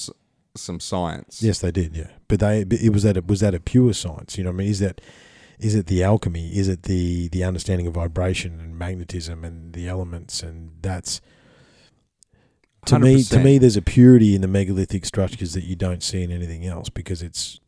some 0.57 0.81
science 0.81 1.43
Yes, 1.43 1.59
they 1.61 1.71
did. 1.71 1.95
Yeah, 1.97 2.11
but 2.29 2.41
they 2.41 2.65
but 2.65 2.81
it 2.81 2.91
was 2.91 3.03
that 3.03 3.17
a, 3.17 3.23
was 3.23 3.41
that 3.41 3.55
a 3.55 3.61
pure 3.61 3.93
science? 3.93 4.39
You 4.39 4.45
know, 4.45 4.51
what 4.51 4.55
I 4.55 4.59
mean, 4.59 4.71
is 4.71 4.79
that 4.79 5.01
is 5.59 5.75
it 5.75 5.87
the 5.87 6.03
alchemy? 6.05 6.57
Is 6.57 6.69
it 6.69 6.85
the 6.85 7.29
the 7.29 7.45
understanding 7.45 7.87
of 7.87 7.95
vibration 7.95 8.61
and 8.61 8.79
magnetism 8.79 9.45
and 9.45 9.73
the 9.75 9.87
elements? 9.89 10.43
And 10.43 10.71
that's 10.81 11.21
to 12.87 12.99
me 12.99 13.23
to 13.25 13.39
me. 13.39 13.59
There's 13.59 13.77
a 13.77 13.83
purity 13.83 14.35
in 14.35 14.41
the 14.41 14.49
megalithic 14.49 15.05
structures 15.05 15.53
that 15.55 15.65
you 15.65 15.77
don't 15.77 16.03
see 16.03 16.23
in 16.23 16.31
anything 16.31 16.65
else 16.67 16.89
because 16.89 17.23
it's 17.23 17.61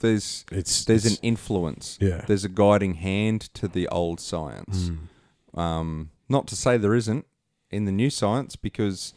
there's 0.00 0.44
it's 0.52 0.84
there's 0.84 1.04
an 1.06 1.16
influence 1.22 1.98
yeah. 2.00 2.22
there's 2.26 2.44
a 2.44 2.48
guiding 2.48 2.94
hand 2.94 3.40
to 3.54 3.66
the 3.68 3.88
old 3.88 4.20
science 4.20 4.90
Mm. 4.90 5.58
um 5.58 6.10
not 6.28 6.46
to 6.48 6.56
say 6.56 6.76
there 6.76 6.94
isn't 6.94 7.26
in 7.70 7.84
the 7.84 7.92
new 7.92 8.10
science 8.10 8.56
because 8.56 9.14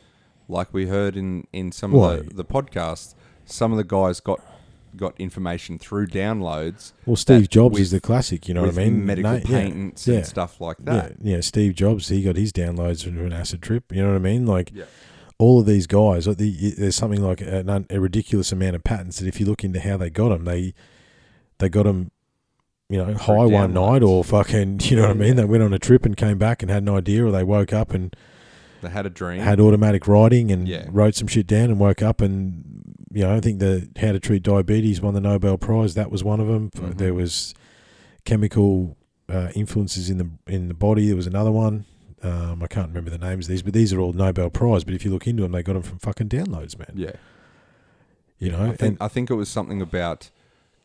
like 0.48 0.74
we 0.74 0.88
heard 0.88 1.16
in 1.16 1.46
in 1.54 1.72
some 1.72 1.94
of 1.96 2.26
the, 2.30 2.34
the 2.36 2.46
podcasts 2.46 3.14
some 3.46 3.72
of 3.72 3.78
the 3.78 3.84
guys 3.84 4.20
got 4.20 4.40
got 4.96 5.14
information 5.20 5.80
through 5.80 6.06
downloads 6.08 6.92
Well, 7.06 7.16
Steve 7.16 7.48
Jobs 7.50 7.74
with- 7.74 7.82
is 7.84 7.92
the 7.92 8.02
classic. 8.02 8.50
You 8.50 8.54
know 8.56 8.64
what 8.64 8.74
I 8.78 8.84
mean? 8.84 9.06
medical 9.06 9.36
yeah, 9.36 9.40
patents 9.46 10.06
yeah. 10.06 10.16
and 10.18 10.26
stuff 10.26 10.60
like 10.60 10.78
Yeah, 10.86 10.94
that 10.94 11.16
yeah. 11.22 11.40
Steve 11.40 11.76
Jobs, 11.76 12.10
he 12.10 12.22
got 12.24 12.36
his 12.36 12.52
downloads 12.52 13.06
from 13.06 13.18
an 13.26 13.32
acid 13.32 13.62
trip. 13.62 13.86
You 13.94 14.02
know 14.02 14.10
what 14.10 14.16
I 14.18 14.20
mean? 14.20 14.46
Like 14.46 14.72
Yeah. 14.74 14.84
All 15.42 15.60
of 15.60 15.66
these 15.66 15.88
guys, 15.88 16.28
like 16.28 16.38
the, 16.38 16.72
there's 16.78 16.96
something 16.96 17.22
like 17.22 17.42
an, 17.42 17.86
a 17.90 18.00
ridiculous 18.00 18.52
amount 18.52 18.76
of 18.76 18.84
patents 18.84 19.20
that 19.20 19.28
if 19.28 19.40
you 19.40 19.46
look 19.46 19.64
into 19.64 19.80
how 19.80 19.98
they 19.98 20.10
got 20.10 20.30
them, 20.30 20.46
they 20.46 20.74
they 21.60 21.70
got 21.70 21.84
them, 21.84 22.12
you 22.90 22.98
know, 22.98 23.14
high 23.16 23.46
one 23.46 23.74
night 23.74 24.04
or 24.04 24.24
fucking, 24.24 24.80
you 24.84 24.96
know 24.96 25.04
what 25.04 25.12
I 25.12 25.14
mean? 25.14 25.28
yeah. 25.30 25.34
They 25.36 25.46
went 25.46 25.64
on 25.64 25.74
a 25.74 25.80
trip 25.80 26.06
and 26.06 26.16
came 26.18 26.38
back 26.38 26.62
and 26.62 26.70
had 26.72 26.84
an 26.84 26.90
idea, 26.90 27.26
or 27.26 27.32
they 27.32 27.44
woke 27.44 27.74
up 27.74 27.92
and 27.94 28.16
they 28.82 28.90
had 28.90 29.06
a 29.06 29.10
dream 29.12 29.40
had 29.42 29.60
automatic 29.60 30.08
writing 30.08 30.52
and 30.52 30.68
Yeah. 30.68 30.86
wrote 30.90 31.14
some 31.16 31.28
shit 31.28 31.46
down 31.48 31.70
and 31.70 31.80
woke 31.80 32.02
up 32.02 32.20
and 32.20 32.64
you 33.14 33.22
know 33.24 33.36
I 33.36 33.40
think 33.40 33.60
the 33.60 33.88
How 34.00 34.12
to 34.12 34.20
Treat 34.20 34.42
Diabetes 34.44 35.02
won 35.02 35.14
the 35.14 35.22
Nobel 35.22 35.58
Prize. 35.58 35.94
That 35.94 36.10
was 36.10 36.24
one 36.24 36.40
of 36.40 36.48
them. 36.48 36.72
Mhm. 36.72 36.98
There 36.98 37.14
was 37.14 37.54
chemical 38.26 38.98
uh, 39.30 39.50
influences 39.56 40.10
in 40.10 40.18
the 40.18 40.30
in 40.48 40.68
the 40.68 40.74
body. 40.74 41.08
There 41.08 41.16
was 41.16 41.28
another 41.28 41.52
one. 41.52 41.86
Um, 42.24 42.62
I 42.62 42.68
can't 42.68 42.88
remember 42.90 43.10
the 43.10 43.18
names 43.18 43.46
of 43.46 43.50
these, 43.50 43.64
but 43.64 43.74
these 43.74 43.92
are 43.94 44.00
all 44.00 44.14
Nobel 44.14 44.50
Prize. 44.50 44.84
But 44.84 44.94
if 44.94 45.04
you 45.04 45.12
look 45.12 45.26
into 45.28 45.44
them, 45.44 45.52
they 45.54 45.64
got 45.64 45.74
them 45.74 45.82
from 45.82 45.98
fucking 46.00 46.30
downloads, 46.30 46.78
man. 46.78 46.92
yeah 46.96 47.14
You 48.40 48.52
know, 48.52 48.60
I 48.60 48.68
and 48.68 48.80
think 48.80 48.98
I 49.02 49.08
think 49.08 49.30
it 49.30 49.36
was 49.36 49.50
something 49.50 49.82
about 49.82 50.30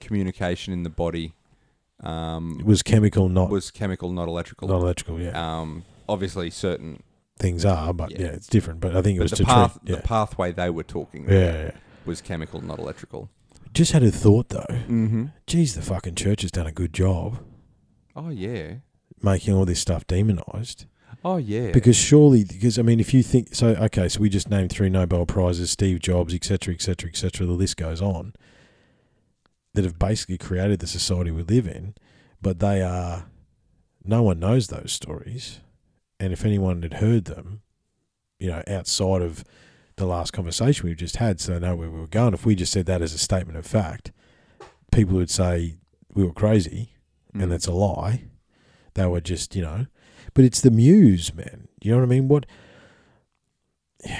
communication 0.00 0.72
in 0.72 0.82
the 0.82 0.90
body 0.90 1.32
um 2.02 2.58
it 2.60 2.66
was 2.66 2.82
chemical, 2.82 3.28
not 3.30 3.48
was 3.48 3.70
chemical 3.70 4.10
not 4.12 4.28
electrical 4.28 4.68
not 4.68 4.80
electrical. 4.80 5.18
Yeah, 5.20 5.60
um 5.60 5.84
obviously 6.08 6.50
certain 6.50 7.02
things 7.38 7.64
are, 7.64 7.92
but 7.94 8.10
yeah. 8.10 8.18
yeah. 8.20 8.26
it's 8.28 8.46
different. 8.46 8.80
But 8.80 8.94
I 8.94 9.00
think 9.02 9.16
it 9.16 9.20
but 9.20 9.24
was 9.24 9.30
the 9.32 9.36
to 9.38 9.44
path 9.44 9.72
treat. 9.80 9.90
Yeah. 9.90 9.96
the 9.96 10.02
pathway 10.02 10.52
they 10.52 10.68
were 10.70 10.82
talking 10.82 11.24
about 11.24 11.34
yeah, 11.34 11.62
yeah. 11.64 11.70
was 12.04 12.20
chemical 12.20 12.60
not 12.60 12.78
electrical 12.78 13.30
Just 13.72 13.92
had 13.92 14.02
a 14.02 14.10
thought 14.10 14.50
though. 14.50 14.64
mm-hmm. 14.68 15.26
Geez, 15.46 15.74
the 15.74 15.82
fucking 15.82 16.14
church 16.14 16.42
has 16.42 16.50
done 16.50 16.66
a 16.66 16.72
good 16.72 16.92
job 16.92 17.38
oh 18.14 18.28
yeah 18.30 18.74
making 19.22 19.54
all 19.54 19.64
this 19.64 19.80
stuff 19.80 20.06
demonized. 20.06 20.84
Oh 21.26 21.36
yeah 21.38 21.70
Because 21.72 21.96
surely, 21.96 22.44
because 22.44 22.78
I 22.78 22.82
mean, 22.82 23.00
if 23.00 23.12
you 23.12 23.22
think 23.22 23.54
so, 23.54 23.68
okay, 23.68 24.08
so 24.08 24.20
we 24.20 24.28
just 24.28 24.48
named 24.48 24.70
three 24.70 24.88
Nobel 24.88 25.26
prizes: 25.26 25.70
Steve 25.70 25.98
Jobs, 26.00 26.32
etc., 26.32 26.72
etc., 26.74 27.10
etc. 27.10 27.46
The 27.46 27.52
list 27.52 27.76
goes 27.76 28.00
on. 28.00 28.32
That 29.74 29.84
have 29.84 29.98
basically 29.98 30.38
created 30.38 30.78
the 30.80 30.86
society 30.86 31.30
we 31.30 31.42
live 31.42 31.66
in, 31.66 31.94
but 32.40 32.60
they 32.60 32.80
are. 32.80 33.26
No 34.02 34.22
one 34.22 34.38
knows 34.38 34.68
those 34.68 34.92
stories, 34.92 35.60
and 36.20 36.32
if 36.32 36.44
anyone 36.46 36.80
had 36.82 36.94
heard 36.94 37.24
them, 37.26 37.60
you 38.38 38.48
know, 38.48 38.62
outside 38.68 39.20
of 39.20 39.44
the 39.96 40.06
last 40.06 40.32
conversation 40.32 40.86
we've 40.86 40.96
just 40.96 41.16
had, 41.16 41.40
so 41.40 41.52
they 41.52 41.58
know 41.58 41.74
where 41.76 41.90
we 41.90 41.98
were 42.00 42.06
going. 42.06 42.32
If 42.34 42.46
we 42.46 42.54
just 42.54 42.72
said 42.72 42.86
that 42.86 43.02
as 43.02 43.12
a 43.12 43.18
statement 43.18 43.58
of 43.58 43.66
fact, 43.66 44.12
people 44.92 45.16
would 45.16 45.30
say 45.30 45.76
we 46.14 46.22
were 46.24 46.32
crazy, 46.32 46.92
Mm. 47.34 47.42
and 47.42 47.52
that's 47.52 47.66
a 47.66 47.72
lie. 47.72 48.24
They 48.94 49.06
were 49.06 49.20
just, 49.20 49.54
you 49.56 49.62
know, 49.62 49.86
but 50.36 50.44
it's 50.44 50.60
the 50.60 50.70
muse, 50.70 51.34
man. 51.34 51.66
You 51.82 51.90
know 51.92 51.96
what 51.98 52.04
I 52.04 52.06
mean? 52.06 52.28
What? 52.28 52.46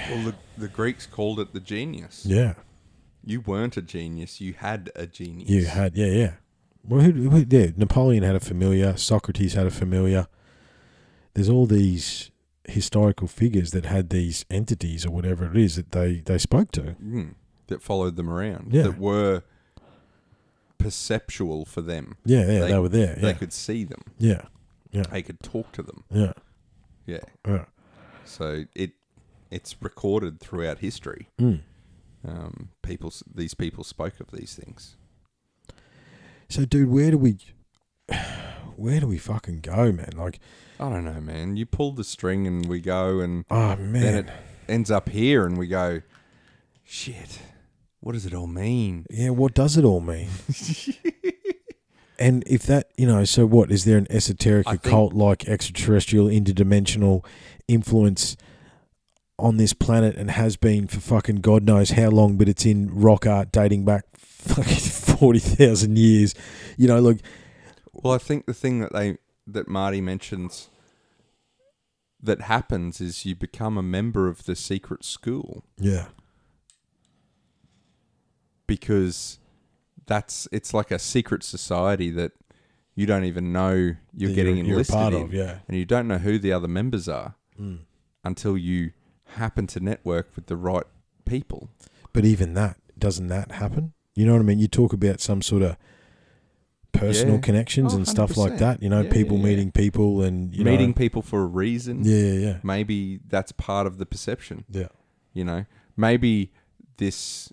well 0.09 0.23
the, 0.25 0.35
the 0.57 0.67
greeks 0.67 1.05
called 1.05 1.39
it 1.39 1.53
the 1.53 1.59
genius 1.61 2.25
Yeah, 2.25 2.55
you 3.23 3.39
weren't 3.41 3.77
a 3.77 3.81
genius 3.81 4.41
you 4.41 4.53
had 4.53 4.89
a 4.95 5.05
genius 5.05 5.49
you 5.49 5.65
had, 5.65 5.95
yeah, 5.95 6.07
yeah. 6.07 6.33
Well, 6.83 7.01
who, 7.01 7.29
who, 7.29 7.45
yeah, 7.49 7.67
Napoleon 7.77 8.23
had 8.23 8.35
a 8.35 8.39
familiar. 8.39 8.95
Socrates 8.97 9.53
had 9.53 9.67
a 9.67 9.71
familiar. 9.71 10.27
There's 11.33 11.49
all 11.49 11.65
these 11.65 12.31
historical 12.67 13.27
figures 13.27 13.71
that 13.71 13.85
had 13.85 14.09
these 14.09 14.45
entities 14.49 15.05
or 15.05 15.11
whatever 15.11 15.49
it 15.51 15.57
is 15.57 15.75
that 15.75 15.91
they 15.91 16.21
they 16.25 16.37
spoke 16.37 16.71
to. 16.71 16.95
mm, 17.01 17.35
that 17.67 17.81
followed 17.81 18.15
them 18.15 18.29
around 18.29 18.73
Yeah. 18.73 18.83
that 18.83 18.97
were 18.97 19.43
perceptual 20.77 21.65
for 21.65 21.81
them. 21.81 22.15
Yeah, 22.25 22.39
yeah, 22.39 22.45
They- 22.61 22.71
they, 22.71 22.79
were 22.79 22.89
there. 22.89 23.15
They 23.21 23.33
could 23.33 23.53
see 23.53 23.83
them. 23.83 24.01
yeah, 24.17 24.43
yeah, 24.91 25.03
They 25.03 25.21
could 25.21 25.39
talk 25.41 25.71
to 25.73 25.83
them. 25.83 26.03
yeah, 26.09 26.33
Yeah. 27.05 27.19
yeah. 27.47 27.65
So 28.25 28.65
it 28.75 28.91
it's 29.49 29.75
recorded 29.81 30.39
throughout 30.39 30.79
history. 30.79 31.29
Mm. 31.39 31.61
Um, 32.27 32.69
people, 32.81 33.13
these 33.33 33.53
people 33.53 33.83
spoke 33.85 34.19
of 34.19 34.31
these 34.31 34.55
things. 34.55 34.97
So, 36.49 36.65
dude, 36.65 36.89
where 36.89 37.11
do 37.11 37.17
we, 37.17 37.37
where 38.75 38.99
do 38.99 39.07
we 39.07 39.17
fucking 39.17 39.61
go, 39.61 39.91
man? 39.93 40.09
Like, 40.17 40.39
I 40.79 40.89
don't 40.89 41.05
know, 41.05 41.21
man. 41.21 41.55
You 41.55 41.65
pull 41.65 41.93
the 41.93 42.03
string 42.03 42.45
and 42.45 42.65
we 42.67 42.81
go, 42.81 43.19
and 43.21 43.45
oh 43.49 43.75
man, 43.77 44.01
then 44.01 44.15
it 44.25 44.29
ends 44.67 44.91
up 44.91 45.07
here, 45.09 45.45
and 45.45 45.57
we 45.57 45.67
go, 45.67 46.01
shit. 46.83 47.39
What 48.01 48.11
does 48.13 48.25
it 48.25 48.33
all 48.33 48.47
mean? 48.47 49.05
yeah. 49.09 49.29
What 49.29 49.53
does 49.53 49.77
it 49.77 49.85
all 49.85 50.01
mean? 50.01 50.29
and 52.19 52.43
if 52.47 52.63
that, 52.63 52.91
you 52.97 53.07
know, 53.07 53.23
so 53.25 53.45
what 53.45 53.71
is 53.71 53.85
there 53.85 53.97
an 53.97 54.07
esoteric, 54.09 54.67
occult, 54.67 55.13
like 55.13 55.47
extraterrestrial, 55.47 56.27
interdimensional 56.27 57.25
influence? 57.67 58.37
On 59.39 59.57
this 59.57 59.71
planet 59.71 60.15
and 60.15 60.31
has 60.31 60.57
been 60.57 60.87
for 60.87 60.99
fucking 60.99 61.41
God 61.41 61.63
knows 61.63 61.91
how 61.91 62.09
long, 62.09 62.37
but 62.37 62.49
it's 62.49 62.65
in 62.65 62.89
rock 62.89 63.27
art 63.27 63.51
dating 63.51 63.85
back 63.85 64.05
fucking 64.17 64.63
forty 64.63 65.37
thousand 65.37 65.99
years. 65.99 66.33
You 66.75 66.87
know, 66.87 66.99
like 66.99 67.19
Well, 67.93 68.13
I 68.13 68.17
think 68.17 68.47
the 68.47 68.53
thing 68.55 68.79
that 68.79 68.93
they 68.93 69.19
that 69.45 69.67
Marty 69.67 70.01
mentions 70.01 70.69
that 72.21 72.41
happens 72.41 72.99
is 72.99 73.25
you 73.25 73.35
become 73.35 73.77
a 73.77 73.83
member 73.83 74.27
of 74.27 74.45
the 74.45 74.55
secret 74.55 75.03
school 75.05 75.63
yeah, 75.77 76.07
because 78.65 79.39
that's 80.07 80.47
it's 80.51 80.73
like 80.73 80.89
a 80.91 80.99
secret 80.99 81.43
society 81.43 82.09
that 82.11 82.31
you 82.95 83.05
don't 83.05 83.25
even 83.25 83.53
know 83.53 83.95
you're 84.15 84.29
that 84.29 84.35
getting 84.35 84.57
you're, 84.57 84.65
you're 84.65 84.75
a 84.75 84.79
enlisted 84.79 84.95
part 84.95 85.13
in, 85.13 85.21
of. 85.21 85.33
Yeah, 85.33 85.59
and 85.67 85.77
you 85.77 85.85
don't 85.85 86.07
know 86.07 86.17
who 86.17 86.39
the 86.39 86.51
other 86.51 86.67
members 86.67 87.07
are 87.07 87.35
Mm. 87.59 87.79
until 88.23 88.57
you 88.57 88.91
happen 89.35 89.65
to 89.67 89.79
network 89.79 90.27
with 90.35 90.45
the 90.47 90.55
right 90.55 90.85
people. 91.25 91.69
But 92.13 92.23
even 92.25 92.53
that, 92.53 92.77
doesn't 92.97 93.27
that 93.27 93.51
happen? 93.53 93.93
You 94.15 94.25
know 94.25 94.33
what 94.33 94.39
I 94.39 94.43
mean? 94.45 94.59
You 94.59 94.67
talk 94.67 94.93
about 94.93 95.19
some 95.21 95.41
sort 95.41 95.61
of 95.63 95.75
personal 96.91 97.35
Yeah. 97.35 97.41
connections 97.41 97.93
Oh, 97.93 97.97
and 97.97 98.07
stuff 98.07 98.37
like 98.37 98.57
that. 98.57 98.81
You 98.81 98.89
know, 98.89 99.01
Yeah, 99.01 99.11
people 99.11 99.37
yeah, 99.37 99.43
meeting 99.43 99.71
people 99.71 100.21
and 100.23 100.53
you 100.55 100.63
Meeting 100.63 100.89
Know, 100.89 100.93
people 100.95 101.21
for 101.21 101.41
a 101.43 101.45
reason. 101.45 102.03
yeah, 102.03 102.15
yeah, 102.17 102.33
yeah, 102.39 102.57
Maybe 102.63 103.19
that's 103.27 103.51
part 103.51 103.85
of 103.87 103.97
the 103.97 104.05
perception. 104.05 104.65
yeah. 104.69 104.87
You 105.33 105.43
know, 105.43 105.65
maybe 105.95 106.51
this 106.97 107.51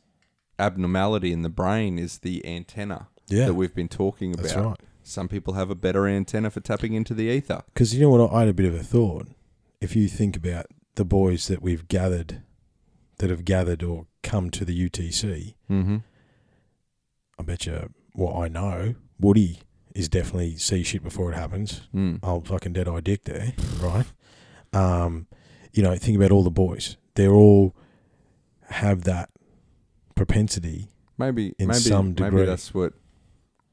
abnormality 0.59 1.33
in 1.33 1.43
the 1.43 1.49
brain 1.49 1.99
is 1.99 2.19
the 2.19 2.45
antenna 2.47 3.09
Yeah, 3.29 3.47
that 3.47 3.55
we've 3.55 3.75
been 3.75 3.89
talking 3.89 4.33
about. 4.33 4.43
that's 4.45 4.57
right. 4.57 4.77
Some 5.03 5.29
people 5.29 5.55
have 5.55 5.69
a 5.71 5.75
better 5.75 6.07
antenna 6.09 6.51
for 6.51 6.61
tapping 6.61 6.95
into 6.95 7.13
the 7.13 7.25
ether. 7.25 7.63
Because 7.73 7.95
you 7.95 8.01
know 8.01 8.11
what? 8.11 8.33
I 8.33 8.41
had 8.41 8.49
a 8.49 8.55
bit 8.55 8.67
of 8.67 8.75
a 8.75 8.83
thought. 8.83 9.29
If 9.81 9.95
you 9.95 10.09
think 10.09 10.37
about 10.37 10.67
the 10.95 11.05
boys 11.05 11.47
that 11.49 11.61
we've 11.61 11.87
gathered, 11.89 12.41
that 13.19 13.29
have 13.31 13.45
gathered 13.45 13.83
or 13.83 14.07
come 14.23 14.51
to 14.51 14.65
the 14.65 14.89
UTC, 14.89 15.55
Mm-hmm. 15.71 15.97
I 17.39 17.43
bet 17.43 17.67
you 17.67 17.91
what 18.15 18.35
I 18.37 18.49
know, 18.49 18.95
Woody 19.21 19.61
is 19.95 20.09
definitely 20.09 20.57
see 20.57 20.83
shit 20.83 21.03
before 21.03 21.33
it 21.33 21.35
happens. 21.37 21.83
Mm. 21.95 22.21
old 22.23 22.49
fucking 22.49 22.73
dead 22.73 22.89
eye 22.89 23.01
dick 23.01 23.25
there, 23.25 23.53
right? 23.81 24.07
Um, 24.73 25.27
you 25.73 25.83
know, 25.83 25.95
think 25.97 26.17
about 26.17 26.31
all 26.31 26.43
the 26.45 26.51
boys. 26.51 26.97
They're 27.15 27.33
all 27.35 27.75
have 28.69 29.05
that 29.05 29.31
propensity. 30.15 30.89
Maybe, 31.19 31.55
In 31.59 31.69
maybe, 31.69 31.79
some 31.81 32.07
maybe 32.09 32.23
degree. 32.25 32.45
that's 32.45 32.75
what 32.75 32.93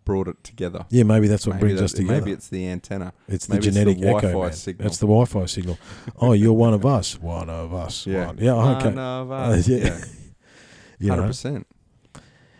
brought 0.05 0.27
it 0.27 0.43
together. 0.43 0.85
Yeah, 0.89 1.03
maybe 1.03 1.27
that's 1.27 1.45
what 1.47 1.55
maybe 1.55 1.67
brings 1.67 1.79
that- 1.79 1.85
us 1.85 1.93
together. 1.93 2.19
Maybe 2.19 2.31
it's 2.31 2.47
the 2.49 2.67
antenna. 2.67 3.13
it's 3.27 3.47
the 3.47 3.53
maybe 3.55 3.67
it's 3.67 3.75
the 3.75 3.83
genetic 3.83 4.03
echo. 4.03 4.11
Wi-Fi 4.21 4.41
man. 4.47 4.53
signal. 4.53 4.83
That's 4.87 4.97
the 4.97 5.05
Wi-Fi 5.07 5.45
signal. 5.45 5.77
Oh, 6.17 6.33
you're 6.33 6.53
one 6.53 6.73
of 6.73 6.85
us. 6.85 7.19
One 7.19 7.49
of 7.49 7.73
us. 7.73 8.05
Yeah. 8.05 8.27
One. 8.27 8.37
Yeah. 8.37 8.51
Oh, 8.53 8.75
okay. 8.75 8.85
One 8.89 8.99
of 8.99 9.31
uh, 9.31 9.35
us. 9.35 9.67
yeah. 9.67 10.03
yeah. 10.99 11.09
Hundred 11.15 11.27
percent. 11.27 11.67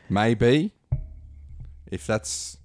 Maybe 0.10 0.74
if 1.92 2.06
that's 2.08 2.58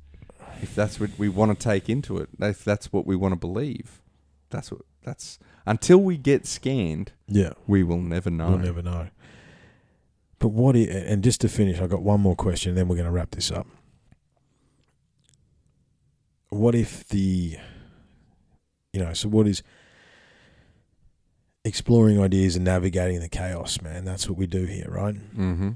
if 0.62 0.74
that's 0.74 0.98
what 0.98 1.10
we 1.18 1.28
want 1.28 1.59
to 1.59 1.62
take 1.62 1.88
into 1.88 2.16
it, 2.18 2.30
if 2.40 2.64
that's 2.64 2.93
what 2.93 3.06
we 3.06 3.14
want 3.14 3.32
to 3.32 3.36
believe, 3.38 4.01
that's 4.51 4.70
what 4.70 4.82
that's 5.02 5.38
until 5.66 5.98
we 5.98 6.16
get 6.16 6.47
scanned, 6.47 7.12
Yeah. 7.26 7.52
we 7.66 7.82
will 7.82 8.01
never 8.01 8.30
know. 8.30 8.51
We'll 8.51 8.59
never 8.59 8.82
know. 8.82 9.09
But 10.39 10.49
what? 10.49 10.77
i- 10.77 10.81
and 10.81 11.25
just 11.25 11.41
to 11.43 11.49
finish, 11.49 11.81
I've 11.81 11.91
got 11.91 12.03
one 12.03 12.21
more 12.21 12.37
question. 12.37 12.75
Then 12.75 12.89
we're 12.89 12.97
going 12.97 13.07
to 13.07 13.13
wrap 13.13 13.31
this 13.31 13.51
up. 13.51 13.67
What 16.51 16.75
if 16.75 17.07
the, 17.09 17.57
you 18.93 19.01
know, 19.01 19.13
so 19.13 19.29
what 19.29 19.47
is 19.49 19.63
exploring 21.65 22.21
ideas 22.21 22.57
and 22.57 22.65
navigating 22.65 23.21
the 23.21 23.29
chaos, 23.29 23.81
man? 23.83 24.05
That's 24.05 24.29
what 24.29 24.39
we 24.39 24.47
do 24.47 24.65
here, 24.65 24.87
right? 24.89 25.15
Mm-hmm. 25.37 25.71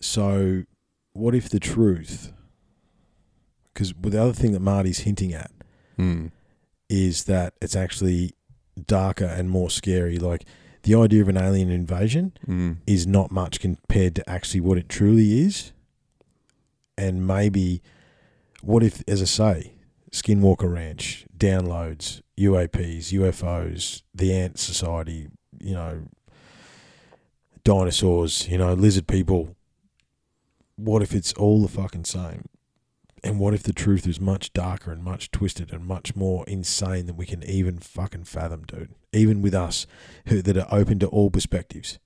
So, 0.00 0.64
what 1.12 1.34
if 1.34 1.48
the 1.48 1.60
truth? 1.60 2.32
Because 3.72 3.92
the 4.00 4.20
other 4.22 4.32
thing 4.32 4.52
that 4.52 4.60
Marty's 4.60 5.00
hinting 5.00 5.32
at 5.32 5.50
Mm. 5.98 6.32
is 6.88 7.24
that 7.24 7.54
it's 7.62 7.76
actually 7.76 8.32
darker 8.84 9.24
and 9.26 9.48
more 9.48 9.70
scary. 9.70 10.18
Like 10.18 10.44
the 10.84 10.94
idea 10.94 11.20
of 11.20 11.28
an 11.28 11.36
alien 11.36 11.70
invasion 11.70 12.32
Mm. 12.46 12.76
is 12.86 13.06
not 13.06 13.30
much 13.30 13.60
compared 13.60 14.14
to 14.16 14.30
actually 14.30 14.60
what 14.60 14.78
it 14.78 14.88
truly 14.88 15.40
is. 15.40 15.72
And 16.96 17.26
maybe, 17.26 17.82
what 18.62 18.82
if, 18.82 19.02
as 19.08 19.20
I 19.20 19.24
say, 19.24 19.72
Skinwalker 20.12 20.72
Ranch, 20.72 21.26
downloads, 21.36 22.20
UAPs, 22.38 23.12
UFOs, 23.12 24.02
the 24.14 24.32
Ant 24.32 24.58
Society, 24.58 25.28
you 25.60 25.74
know, 25.74 26.02
dinosaurs, 27.64 28.48
you 28.48 28.58
know, 28.58 28.74
lizard 28.74 29.06
people. 29.06 29.56
What 30.76 31.02
if 31.02 31.14
it's 31.14 31.32
all 31.34 31.62
the 31.62 31.68
fucking 31.68 32.04
same? 32.04 32.44
And 33.22 33.38
what 33.40 33.54
if 33.54 33.62
the 33.62 33.72
truth 33.72 34.06
is 34.06 34.20
much 34.20 34.52
darker 34.52 34.92
and 34.92 35.02
much 35.02 35.30
twisted 35.30 35.72
and 35.72 35.86
much 35.86 36.14
more 36.14 36.44
insane 36.46 37.06
than 37.06 37.16
we 37.16 37.24
can 37.26 37.42
even 37.44 37.78
fucking 37.78 38.24
fathom, 38.24 38.64
dude? 38.66 38.90
Even 39.14 39.42
with 39.42 39.54
us 39.54 39.86
who 40.26 40.42
that 40.42 40.56
are 40.56 40.66
open 40.70 40.98
to 41.00 41.06
all 41.08 41.30
perspectives. 41.30 41.98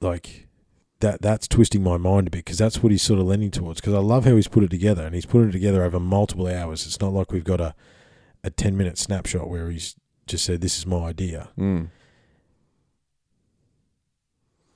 Like 0.00 0.46
that 1.00 1.20
that's 1.22 1.48
twisting 1.48 1.82
my 1.82 1.96
mind 1.96 2.28
a 2.28 2.30
bit 2.30 2.44
because 2.44 2.58
that's 2.58 2.82
what 2.82 2.92
he's 2.92 3.02
sort 3.02 3.20
of 3.20 3.26
leaning 3.26 3.50
towards 3.50 3.80
because 3.80 3.94
I 3.94 3.98
love 3.98 4.24
how 4.26 4.36
he's 4.36 4.48
put 4.48 4.64
it 4.64 4.70
together 4.70 5.04
and 5.04 5.14
he's 5.14 5.26
put 5.26 5.46
it 5.48 5.52
together 5.52 5.82
over 5.82 5.98
multiple 6.00 6.46
hours. 6.46 6.86
It's 6.86 7.00
not 7.00 7.12
like 7.12 7.32
we've 7.32 7.44
got 7.44 7.60
a 7.60 7.74
a 8.42 8.50
10 8.50 8.76
minute 8.76 8.96
snapshot 8.98 9.48
where 9.50 9.70
he's 9.70 9.96
just 10.26 10.44
said 10.44 10.60
this 10.60 10.78
is 10.78 10.86
my 10.86 11.08
idea. 11.08 11.50
Mm. 11.58 11.88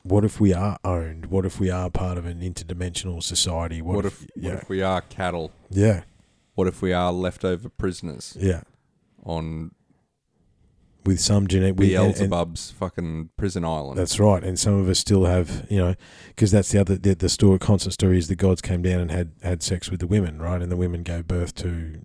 What 0.03 0.25
if 0.25 0.39
we 0.39 0.53
are 0.53 0.79
owned? 0.85 1.27
What 1.27 1.47
if 1.47 1.59
we 1.59 1.71
are 1.71 1.89
part 1.89 2.19
of 2.19 2.27
an 2.27 2.41
interdimensional 2.41 3.23
society? 3.23 3.81
What, 3.81 3.97
What, 3.97 4.05
if, 4.05 4.23
if, 4.25 4.29
yeah 4.37 4.51
what 4.55 4.63
if 4.65 4.69
we 4.69 4.83
are 4.83 5.01
cattle? 5.01 5.51
yeah 5.71 6.03
What 6.55 6.69
if 6.69 6.83
we 6.83 6.93
are 6.93 7.13
leftover 7.13 7.69
prisoners 7.71 8.37
yeah 8.39 8.63
on 9.25 9.71
with 11.05 11.20
some 11.20 11.47
genetic 11.47 11.78
and- 11.81 12.14
and- 12.20 12.59
fucking 12.72 13.31
prison 13.36 13.64
island? 13.64 13.98
That's 13.98 14.18
right, 14.18 14.43
and 14.43 14.59
some 14.59 14.74
of 14.74 14.89
us 14.89 14.98
still 14.98 15.24
have, 15.26 15.66
you 15.70 15.78
know, 15.78 15.94
because 16.28 16.51
that's 16.51 16.70
the 16.72 16.81
other 16.81 16.97
the, 16.97 17.14
the 17.14 17.28
story. 17.28 17.59
Constant 17.59 17.93
story 17.94 18.18
is 18.18 18.28
the 18.28 18.36
gods 18.36 18.60
came 18.60 18.82
down 18.82 19.01
and 19.01 19.10
had 19.10 19.32
had 19.43 19.62
sex 19.62 19.90
with 19.90 20.01
the 20.01 20.06
women, 20.06 20.40
right, 20.40 20.60
and 20.62 20.70
the 20.72 20.76
women 20.76 21.02
gave 21.02 21.26
birth 21.28 21.55
to 21.56 22.01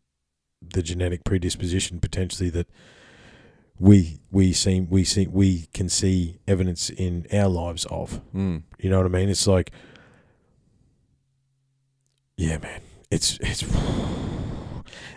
the 0.73 0.83
genetic 0.83 1.23
predisposition 1.23 1.99
potentially 1.99 2.49
that 2.49 2.67
we 3.79 4.19
we 4.29 4.51
seem 4.51 4.89
we 4.89 5.03
see 5.05 5.25
we 5.27 5.67
can 5.73 5.87
see 5.87 6.39
evidence 6.47 6.89
in 6.89 7.25
our 7.31 7.47
lives 7.47 7.85
of. 7.89 8.21
Mm. 8.35 8.63
You 8.77 8.89
know 8.89 8.97
what 8.97 9.05
I 9.05 9.09
mean? 9.09 9.29
It's 9.29 9.47
like, 9.47 9.71
yeah, 12.37 12.57
man, 12.57 12.81
it's 13.09 13.37
it's. 13.41 13.63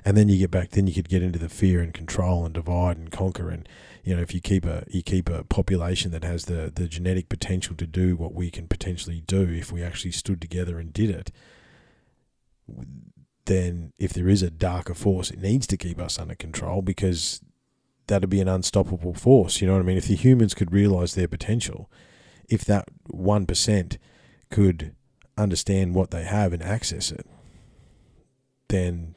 And 0.04 0.16
then 0.16 0.28
you 0.28 0.38
get 0.38 0.50
back, 0.50 0.70
then 0.70 0.86
you 0.86 0.94
could 0.94 1.08
get 1.08 1.22
into 1.22 1.38
the 1.38 1.48
fear 1.48 1.80
and 1.80 1.94
control 1.94 2.44
and 2.44 2.52
divide 2.52 2.96
and 2.96 3.10
conquer. 3.10 3.50
And 3.50 3.68
you 4.02 4.16
know, 4.16 4.22
if 4.22 4.34
you 4.34 4.40
keep 4.40 4.64
a 4.64 4.84
you 4.88 5.02
keep 5.02 5.28
a 5.28 5.44
population 5.44 6.10
that 6.10 6.24
has 6.24 6.46
the 6.46 6.72
the 6.74 6.88
genetic 6.88 7.28
potential 7.28 7.76
to 7.76 7.86
do 7.86 8.16
what 8.16 8.34
we 8.34 8.50
can 8.50 8.66
potentially 8.66 9.22
do, 9.26 9.42
if 9.42 9.70
we 9.70 9.82
actually 9.82 10.12
stood 10.12 10.40
together 10.40 10.78
and 10.78 10.92
did 10.92 11.10
it, 11.10 11.30
then 13.44 13.92
if 13.98 14.12
there 14.12 14.28
is 14.28 14.42
a 14.42 14.50
darker 14.50 14.94
force, 14.94 15.30
it 15.30 15.40
needs 15.40 15.66
to 15.68 15.76
keep 15.76 16.00
us 16.00 16.18
under 16.18 16.34
control 16.34 16.82
because 16.82 17.40
that'd 18.08 18.28
be 18.28 18.40
an 18.40 18.48
unstoppable 18.48 19.14
force. 19.14 19.60
You 19.60 19.68
know 19.68 19.74
what 19.74 19.82
I 19.82 19.84
mean? 19.84 19.98
If 19.98 20.08
the 20.08 20.16
humans 20.16 20.54
could 20.54 20.72
realize 20.72 21.14
their 21.14 21.28
potential, 21.28 21.90
if 22.48 22.64
that 22.64 22.88
one 23.06 23.46
percent 23.46 23.98
could 24.50 24.94
understand 25.38 25.94
what 25.94 26.10
they 26.10 26.24
have 26.24 26.52
and 26.52 26.62
access 26.62 27.10
it, 27.10 27.26
then 28.68 29.14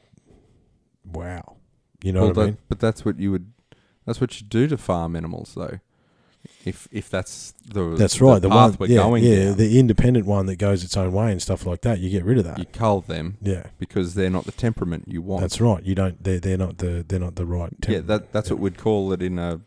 wow. 1.12 1.56
You 2.02 2.12
know 2.12 2.20
well, 2.20 2.28
what 2.28 2.38
I 2.38 2.40
that- 2.42 2.46
mean? 2.48 2.58
but 2.68 2.80
that's 2.80 3.04
what 3.04 3.18
you 3.18 3.30
would. 3.32 3.52
That's 4.04 4.20
what 4.20 4.40
you 4.40 4.46
do 4.46 4.68
to 4.68 4.76
farm 4.76 5.16
animals, 5.16 5.54
though. 5.56 5.80
If 6.64 6.86
if 6.92 7.10
that's 7.10 7.54
the 7.72 7.96
That's 7.96 8.20
right. 8.20 8.40
The, 8.40 8.48
one, 8.48 8.70
path 8.70 8.78
we're 8.80 8.86
yeah, 8.86 8.96
going 8.98 9.24
yeah, 9.24 9.44
down, 9.46 9.56
the 9.56 9.80
independent 9.80 10.26
one 10.26 10.46
that 10.46 10.56
goes 10.56 10.84
its 10.84 10.96
own 10.96 11.12
way 11.12 11.32
and 11.32 11.42
stuff 11.42 11.66
like 11.66 11.80
that. 11.80 11.98
You 11.98 12.08
get 12.08 12.24
rid 12.24 12.38
of 12.38 12.44
that. 12.44 12.58
you 12.58 12.64
cull 12.66 13.00
them 13.00 13.36
yeah, 13.42 13.66
because 13.80 14.14
they're 14.14 14.30
not 14.30 14.44
the 14.44 14.52
temperament 14.52 15.04
you 15.08 15.22
want. 15.22 15.40
that's 15.40 15.60
right. 15.60 15.82
You 15.82 15.96
don't. 15.96 16.22
They're 16.22 16.38
they're 16.38 16.56
not 16.56 16.78
the 16.78 17.04
they're 17.06 17.18
not 17.18 17.34
the 17.34 17.46
right. 17.46 17.72
yeah, 17.88 17.98
that 18.00 18.32
that's 18.32 18.48
what 18.50 18.60
we'd 18.60 18.78
call 18.78 19.12
it 19.12 19.22
in 19.22 19.40
a 19.40 19.60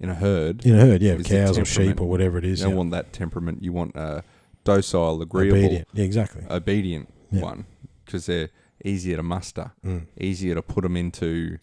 in 0.00 0.10
a 0.10 0.14
herd. 0.14 0.66
in 0.66 0.74
a 0.74 0.80
herd. 0.80 1.00
Yeah, 1.00 1.16
cows 1.16 1.56
or 1.56 1.64
sheep 1.64 1.98
or 2.00 2.08
whatever 2.08 2.36
it 2.36 2.44
is 2.44 2.58
You 2.60 2.64
don't 2.66 2.72
yeah. 2.72 2.78
want 2.78 2.90
that 2.90 3.12
temperament. 3.14 3.62
You 3.62 3.72
want 3.72 3.96
a 3.96 4.22
docile, 4.64 5.22
agreeable, 5.22 5.58
Obedient. 5.58 5.88
Yeah, 5.94 6.04
exactly. 6.04 6.44
obedient 6.50 7.08
Yeah. 7.30 7.40
one 7.42 7.64
because 8.04 8.26
they're 8.26 8.50
easier 8.84 9.16
to 9.16 9.22
muster, 9.22 9.72
Mm. 9.84 10.06
easier 10.20 10.54
to 10.54 10.62
put 10.62 10.82
them 10.82 10.96
into 10.96 11.58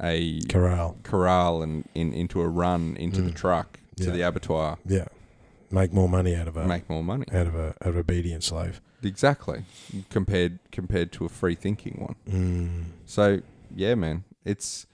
a 0.00 0.40
Corral. 0.48 0.96
corral 1.02 1.62
and 1.62 1.84
in, 1.94 2.12
into 2.12 2.40
a 2.40 2.48
run 2.48 2.96
into 2.96 3.20
the 3.22 3.30
Mm. 3.30 3.36
truck 3.36 3.80
to 3.96 4.04
Yeah. 4.04 4.10
the 4.12 4.20
abattoir, 4.22 4.78
Yeah, 4.86 5.06
make 5.70 5.92
more 5.92 6.08
money 6.08 6.34
out 6.36 6.46
of 6.48 6.56
a 6.56 6.66
make 6.66 6.88
more 6.88 7.02
money. 7.02 7.24
out 7.32 7.46
of 7.46 7.54
a 7.54 7.68
out 7.82 7.88
of 7.88 7.96
obedient 7.96 8.44
slave. 8.44 8.80
Exactly, 9.02 9.64
compared 10.10 10.58
compared 10.72 11.12
to 11.12 11.24
a 11.24 11.28
free 11.28 11.54
thinking 11.54 11.96
one. 12.00 12.16
Mm. 12.28 12.84
So 13.06 13.42
yeah, 13.74 13.94
man, 13.94 14.24
it's 14.44 14.86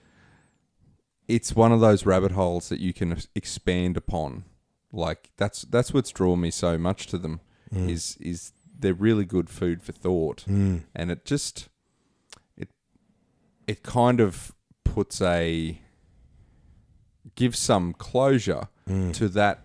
it's 1.27 1.55
one 1.55 1.71
of 1.71 1.79
those 1.79 2.05
rabbit 2.05 2.31
holes 2.31 2.69
that 2.69 2.79
you 2.79 2.93
can 2.93 3.17
expand 3.33 3.97
upon. 3.97 4.45
Like 4.91 5.31
that's 5.37 5.63
that's 5.63 5.93
what's 5.93 6.11
drawn 6.11 6.41
me 6.41 6.51
so 6.51 6.77
much 6.77 7.07
to 7.07 7.17
them 7.17 7.41
Mm. 7.73 7.89
is 7.89 8.15
is 8.19 8.53
they're 8.79 8.93
really 8.93 9.25
good 9.25 9.49
food 9.49 9.81
for 9.81 9.91
thought, 9.91 10.43
Mm. 10.47 10.83
and 10.95 11.11
it 11.11 11.25
just 11.25 11.69
it 12.57 12.69
it 13.67 13.83
kind 13.83 14.19
of 14.19 14.53
puts 14.83 15.21
a 15.21 15.79
gives 17.35 17.59
some 17.59 17.93
closure 17.93 18.67
Mm. 18.87 19.13
to 19.13 19.27
that 19.29 19.61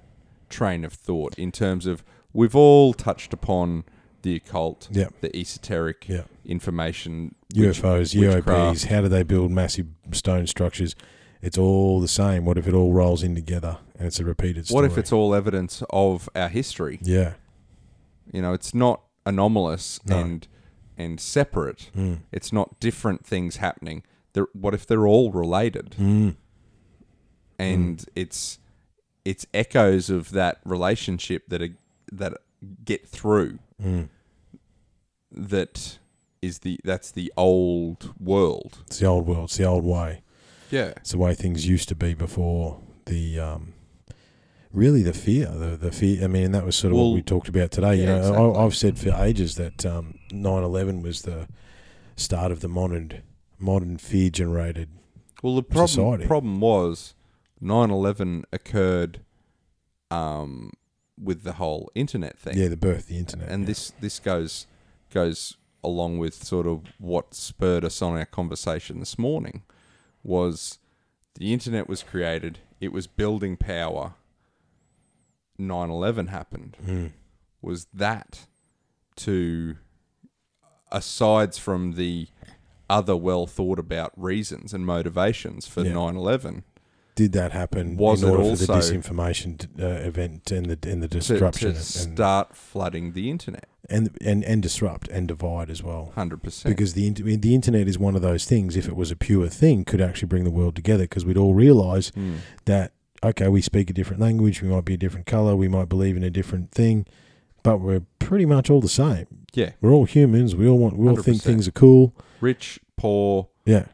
train 0.48 0.84
of 0.84 0.92
thought 0.92 1.38
in 1.38 1.52
terms 1.52 1.86
of 1.86 2.02
we've 2.32 2.56
all 2.56 2.94
touched 2.94 3.32
upon 3.32 3.84
the 4.22 4.34
occult, 4.36 4.88
Yeah. 4.90 5.08
the 5.20 5.34
esoteric 5.36 6.08
Yeah. 6.08 6.22
information, 6.44 7.34
witch- 7.54 7.78
UFOs, 7.78 8.14
witchcraft. 8.14 8.46
UAPs. 8.46 8.84
How 8.84 9.00
do 9.02 9.08
they 9.08 9.22
build 9.22 9.50
massive 9.50 9.86
stone 10.12 10.46
structures? 10.46 10.94
It's 11.42 11.56
all 11.56 12.00
the 12.00 12.08
same. 12.08 12.44
What 12.44 12.58
if 12.58 12.66
it 12.66 12.74
all 12.74 12.92
rolls 12.92 13.22
in 13.22 13.34
together 13.34 13.78
and 13.98 14.06
it's 14.06 14.20
a 14.20 14.24
repeated 14.24 14.66
story? 14.66 14.82
What 14.82 14.90
if 14.90 14.98
it's 14.98 15.12
all 15.12 15.34
evidence 15.34 15.82
of 15.90 16.28
our 16.34 16.48
history? 16.48 16.98
yeah? 17.02 17.34
You 18.32 18.42
know, 18.42 18.52
it's 18.52 18.74
not 18.74 19.02
anomalous 19.26 20.00
No. 20.06 20.18
and 20.18 20.48
and 20.96 21.18
separate. 21.20 21.90
Mm. 21.96 22.20
It's 22.30 22.52
not 22.52 22.78
different 22.78 23.24
things 23.24 23.56
happening. 23.56 24.02
They're, 24.34 24.48
what 24.52 24.74
if 24.74 24.86
they're 24.86 25.06
all 25.06 25.32
related? 25.32 25.96
Mm. 25.98 26.36
And 27.58 28.04
it's 28.14 28.58
it's 29.24 29.46
echoes 29.52 30.10
of 30.10 30.30
that 30.30 30.60
relationship 30.64 31.44
that 31.48 31.62
are, 31.62 31.76
that 32.12 32.34
get 32.84 33.06
through. 33.08 33.58
Mm. 33.82 34.08
That 35.32 35.98
is 36.42 36.60
the 36.60 36.80
that's 36.84 37.10
the 37.10 37.32
old 37.36 38.14
world. 38.18 38.78
It's 38.86 38.98
the 38.98 39.06
old 39.06 39.26
world. 39.26 39.44
It's 39.44 39.56
the 39.56 39.64
old 39.64 39.84
way. 39.84 40.22
Yeah. 40.70 40.92
It's 40.96 41.12
the 41.12 41.18
way 41.18 41.34
things 41.34 41.66
used 41.66 41.88
to 41.88 41.94
be 41.94 42.14
before 42.14 42.78
the. 43.06 43.40
Um, 43.40 43.74
Really, 44.72 45.02
the 45.02 45.12
fear, 45.12 45.46
the 45.46 45.76
the 45.76 45.90
fear. 45.90 46.22
I 46.24 46.28
mean, 46.28 46.52
that 46.52 46.64
was 46.64 46.76
sort 46.76 46.92
of 46.92 46.96
Well, 46.98 47.08
what 47.10 47.14
we 47.16 47.22
talked 47.22 47.48
about 47.48 47.70
today. 47.72 47.96
you 47.96 48.06
know, 48.06 48.18
exactly. 48.18 48.54
I, 48.54 48.64
I've 48.64 48.76
said 48.76 48.98
for 48.98 49.10
ages 49.10 49.56
that 49.56 49.84
um, 49.84 50.18
9/11 50.30 51.02
was 51.02 51.22
the 51.22 51.48
start 52.16 52.52
of 52.52 52.60
the 52.60 52.68
modern 52.68 53.22
modern 53.58 53.96
fear 53.98 54.30
generated. 54.30 54.88
Well, 55.42 55.56
the 55.56 55.62
problem 55.62 55.88
Society. 55.88 56.26
problem 56.26 56.60
was 56.60 57.14
9/11 57.60 58.44
occurred 58.52 59.20
um, 60.10 60.72
with 61.20 61.42
the 61.42 61.54
whole 61.54 61.90
internet 61.94 62.38
thing. 62.38 62.56
Yeah, 62.56 62.68
the 62.68 62.76
birth, 62.76 63.00
of 63.00 63.06
the 63.08 63.18
internet, 63.18 63.48
and 63.48 63.62
yeah. 63.62 63.66
this 63.66 63.92
this 64.00 64.18
goes 64.20 64.66
goes 65.12 65.56
along 65.82 66.18
with 66.18 66.34
sort 66.44 66.66
of 66.66 66.82
what 66.98 67.34
spurred 67.34 67.84
us 67.84 68.02
on 68.02 68.16
our 68.16 68.26
conversation 68.26 69.00
this 69.00 69.18
morning 69.18 69.62
was 70.22 70.78
the 71.38 71.52
internet 71.54 71.88
was 71.88 72.02
created 72.02 72.58
it 72.80 72.92
was 72.92 73.06
building 73.06 73.56
power 73.56 74.12
9/11 75.60 76.28
happened 76.28 76.76
Mm. 76.84 77.12
was 77.62 77.86
that 77.94 78.46
to 79.16 79.76
asides 80.92 81.58
from 81.58 81.92
the 81.92 82.28
other 82.88 83.16
well 83.16 83.46
thought 83.46 83.78
about 83.78 84.12
reasons 84.16 84.74
and 84.74 84.84
motivations 84.84 85.66
for 85.66 85.84
Yeah. 85.84 85.92
9/11 85.92 86.64
Did 87.14 87.32
that 87.32 87.52
happen 87.52 87.96
Was 87.96 88.22
in 88.22 88.28
it 88.28 88.32
order 88.32 88.56
for 88.56 88.56
the 88.56 88.72
disinformation 88.72 89.68
uh, 89.80 90.06
event 90.08 90.50
and 90.50 90.66
the 90.66 90.90
and 90.90 91.02
the 91.02 91.08
disruption 91.08 91.70
to 91.72 91.76
and, 91.76 91.84
start 91.84 92.56
flooding 92.56 93.12
the 93.12 93.30
internet 93.30 93.66
and, 93.88 94.16
and 94.24 94.42
and 94.44 94.62
disrupt 94.62 95.06
and 95.08 95.28
divide 95.28 95.70
as 95.70 95.82
well? 95.82 96.12
100% 96.16 96.64
Because 96.64 96.94
the 96.94 97.10
the 97.10 97.54
internet 97.54 97.86
is 97.88 97.98
one 97.98 98.16
of 98.16 98.22
those 98.22 98.44
things. 98.46 98.74
If 98.76 98.88
it 98.88 98.96
was 98.96 99.10
a 99.10 99.16
pure 99.16 99.48
thing, 99.48 99.84
could 99.84 100.00
actually 100.00 100.28
bring 100.28 100.44
the 100.44 100.50
world 100.50 100.74
together. 100.76 101.04
Because 101.04 101.24
we'd 101.26 101.36
all 101.36 101.52
realise 101.54 102.10
Mm. 102.12 102.38
that 102.64 102.92
okay, 103.22 103.48
we 103.48 103.60
speak 103.60 103.90
a 103.90 103.92
different 103.92 104.20
language, 104.20 104.62
we 104.62 104.68
might 104.68 104.84
be 104.84 104.94
a 104.94 104.98
different 104.98 105.26
color, 105.26 105.54
we 105.56 105.68
might 105.68 105.88
believe 105.88 106.16
in 106.16 106.24
a 106.24 106.30
different 106.30 106.70
thing, 106.72 107.06
but 107.62 107.78
we're 107.78 108.02
pretty 108.18 108.46
much 108.46 108.70
all 108.70 108.80
the 108.80 108.88
same. 108.88 109.26
yeah 109.54 109.72
We're 109.80 109.92
all 109.92 110.04
humans. 110.06 110.56
We 110.56 110.66
all 110.68 110.78
want. 110.78 110.96
We 110.96 111.08
all 111.08 111.16
think 111.16 111.38
100%. 111.38 111.42
things 111.42 111.68
are 111.68 111.72
cool. 111.72 112.14
rich 112.40 112.80
poor 112.96 113.48
Yeah, 113.66 113.86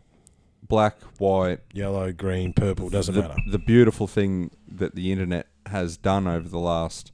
black, 0.62 1.00
white, 1.18 1.60
yellow, 1.72 2.12
green, 2.12 2.52
purple 2.52 2.88
doesn't 2.88 3.14
the, 3.14 3.22
matter. 3.22 3.36
The 3.50 3.58
beautiful 3.58 4.06
thing 4.06 4.50
that 4.68 4.94
the 4.94 5.10
internet 5.12 5.46
has 5.66 5.96
done 5.96 6.26
over 6.28 6.48
the 6.48 6.58
last 6.60 7.12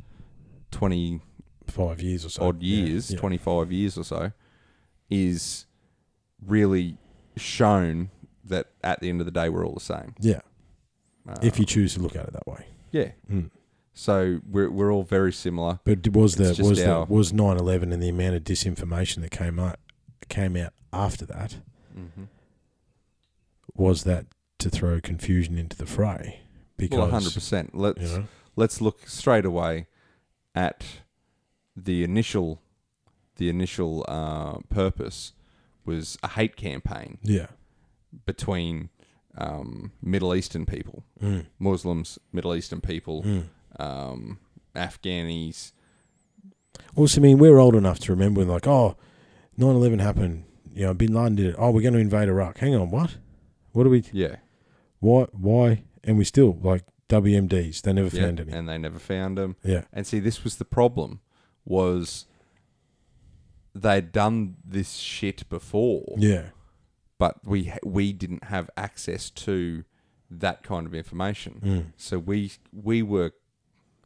25 0.73 2.01
years 2.03 2.25
or 2.27 2.29
so. 2.31 2.49
odd 2.49 2.63
Yeah, 2.63 2.85
years, 2.85 3.11
yeah. 3.11 3.19
25 3.19 3.73
years 3.73 3.97
or 3.97 4.05
so, 4.05 4.33
is 5.09 5.67
really 6.45 6.97
shown 7.37 8.11
that 8.45 8.67
at 8.83 9.01
the 9.01 9.09
end 9.09 9.21
of 9.21 9.25
the 9.27 9.31
day, 9.31 9.49
we're 9.49 9.65
all 9.67 9.75
the 9.75 9.81
same. 9.81 10.15
Yeah, 10.21 10.41
Uh, 11.29 11.37
if 11.43 11.59
you 11.59 11.65
choose 11.65 11.95
to 11.95 12.01
look 12.01 12.17
at 12.17 12.27
it 12.27 12.33
that 12.33 12.47
way. 12.47 12.67
Yeah. 12.91 13.11
Mm. 13.31 13.51
So 13.95 14.41
we're, 14.49 14.71
we're 14.71 14.93
all 14.93 15.03
very 15.03 15.33
similar. 15.33 15.79
But 15.85 16.09
was 16.09 16.37
the 16.37 16.49
was 16.63 16.83
the 16.83 17.07
was 17.09 17.33
nine 17.33 17.59
eleven 17.59 17.93
and 17.93 18.03
the 18.03 18.09
amount 18.09 18.35
of 18.37 18.45
disinformation 18.45 19.21
that 19.23 19.31
came 19.31 19.59
out 19.59 19.79
came 20.29 20.57
out 20.57 20.73
after 20.93 21.27
that 21.27 21.59
Mm-hmm. 21.99 22.25
was 23.75 24.05
that 24.05 24.25
to 24.59 24.71
throw 24.71 24.99
confusion 25.01 25.59
into 25.59 25.77
the 25.77 25.85
fray 25.85 26.41
because 26.79 27.13
Well, 27.13 27.21
100%. 27.21 27.71
Let's, 27.75 28.01
you 28.01 28.19
know 28.19 28.25
let's 28.57 28.81
look 28.81 29.07
straight 29.09 29.45
away 29.45 29.87
at 30.55 30.85
the 31.77 32.03
initial 32.03 32.61
the 33.37 33.49
initial 33.51 34.05
uh, 34.09 34.59
purpose 34.71 35.33
was 35.85 36.17
a 36.23 36.29
hate 36.29 36.57
campaign 36.57 37.19
yeah 37.23 37.49
between 38.27 38.89
um, 39.39 39.93
Middle 40.03 40.35
Eastern 40.35 40.67
people, 40.67 41.05
mm, 41.23 41.47
Muslims, 41.59 42.19
Middle 42.33 42.55
Eastern 42.55 42.81
people, 42.81 43.23
mm. 43.23 43.45
um, 43.79 44.39
Afghanis. 44.75 45.73
Also, 46.97 47.21
I 47.21 47.23
mean, 47.23 47.39
we're 47.39 47.59
old 47.59 47.75
enough 47.75 47.99
to 48.01 48.13
remember 48.13 48.45
like, 48.45 48.67
oh, 48.67 48.97
9 49.57 49.69
11 49.69 49.99
happened. 49.99 50.45
You 50.75 50.87
know, 50.87 50.95
Bin 50.95 51.13
Laden 51.13 51.37
did 51.37 51.47
it. 51.47 51.57
Oh, 51.59 51.71
we're 51.71 51.83
going 51.83 51.95
to 51.95 52.01
invade 52.01 52.29
Iraq. 52.29 52.59
Hang 52.59 52.75
on, 52.75 52.91
what? 52.91 53.17
What 53.73 53.85
do 53.85 53.91
we, 53.91 54.05
Yeah, 54.13 54.37
why, 55.01 55.27
why? 55.33 55.85
And 56.05 56.19
we 56.19 56.25
still, 56.25 56.59
like, 56.63 56.85
WMDs, 57.13 57.83
they 57.83 57.93
never 57.93 58.15
yeah, 58.15 58.23
found 58.25 58.41
any. 58.41 58.53
and 58.53 58.69
they 58.69 58.79
never 58.79 58.99
found 58.99 59.37
them. 59.37 59.57
Yeah, 59.63 59.83
And 59.93 60.07
see, 60.07 60.19
this 60.19 60.45
was 60.45 60.57
the 60.57 60.65
problem: 60.65 61.21
was 61.65 62.27
they'd 63.75 64.13
done 64.13 64.57
this 64.65 64.95
shit 64.95 65.47
before, 65.51 66.15
yeah, 66.17 66.47
but 67.23 67.37
we 67.45 67.73
we 67.85 68.13
didn't 68.13 68.45
have 68.55 68.69
access 68.77 69.31
to 69.31 69.85
that 70.29 70.65
kind 70.65 70.89
of 70.89 70.93
information. 71.03 71.53
mm. 71.65 71.85
So 71.97 72.19
we 72.19 72.51
we 72.73 73.01
were 73.15 73.31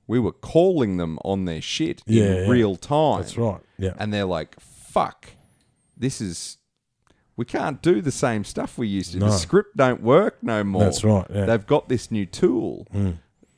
we 0.07 0.19
were 0.19 0.33
calling 0.33 0.99
them 0.99 1.19
on 1.25 1.47
their 1.47 1.63
shit 1.63 2.03
Yeah, 2.07 2.25
in 2.25 2.37
yeah. 2.45 2.51
real 2.51 2.77
time. 2.77 3.21
that's 3.23 3.39
right. 3.39 3.61
Yeah, 3.79 3.95
And 3.99 4.13
they're 4.13 4.27
like, 4.39 4.61
"Fuck, 4.61 5.31
this 5.97 6.21
is 6.21 6.59
we 7.39 7.45
can't 7.47 7.81
do 7.81 8.03
the 8.03 8.13
same 8.27 8.45
stuff 8.45 8.77
we 8.77 8.87
used 8.89 9.13
to. 9.13 9.19
No. 9.19 9.27
The 9.27 9.39
script 9.39 9.77
don't 9.77 10.03
work 10.03 10.35
no 10.43 10.63
more. 10.65 10.85
that's 10.85 11.03
right. 11.05 11.27
Yeah. 11.31 11.47
They've 11.47 11.67
got 11.67 11.89
this 11.89 12.11
new 12.11 12.27
tool. 12.27 12.87
Mm. 12.95 13.15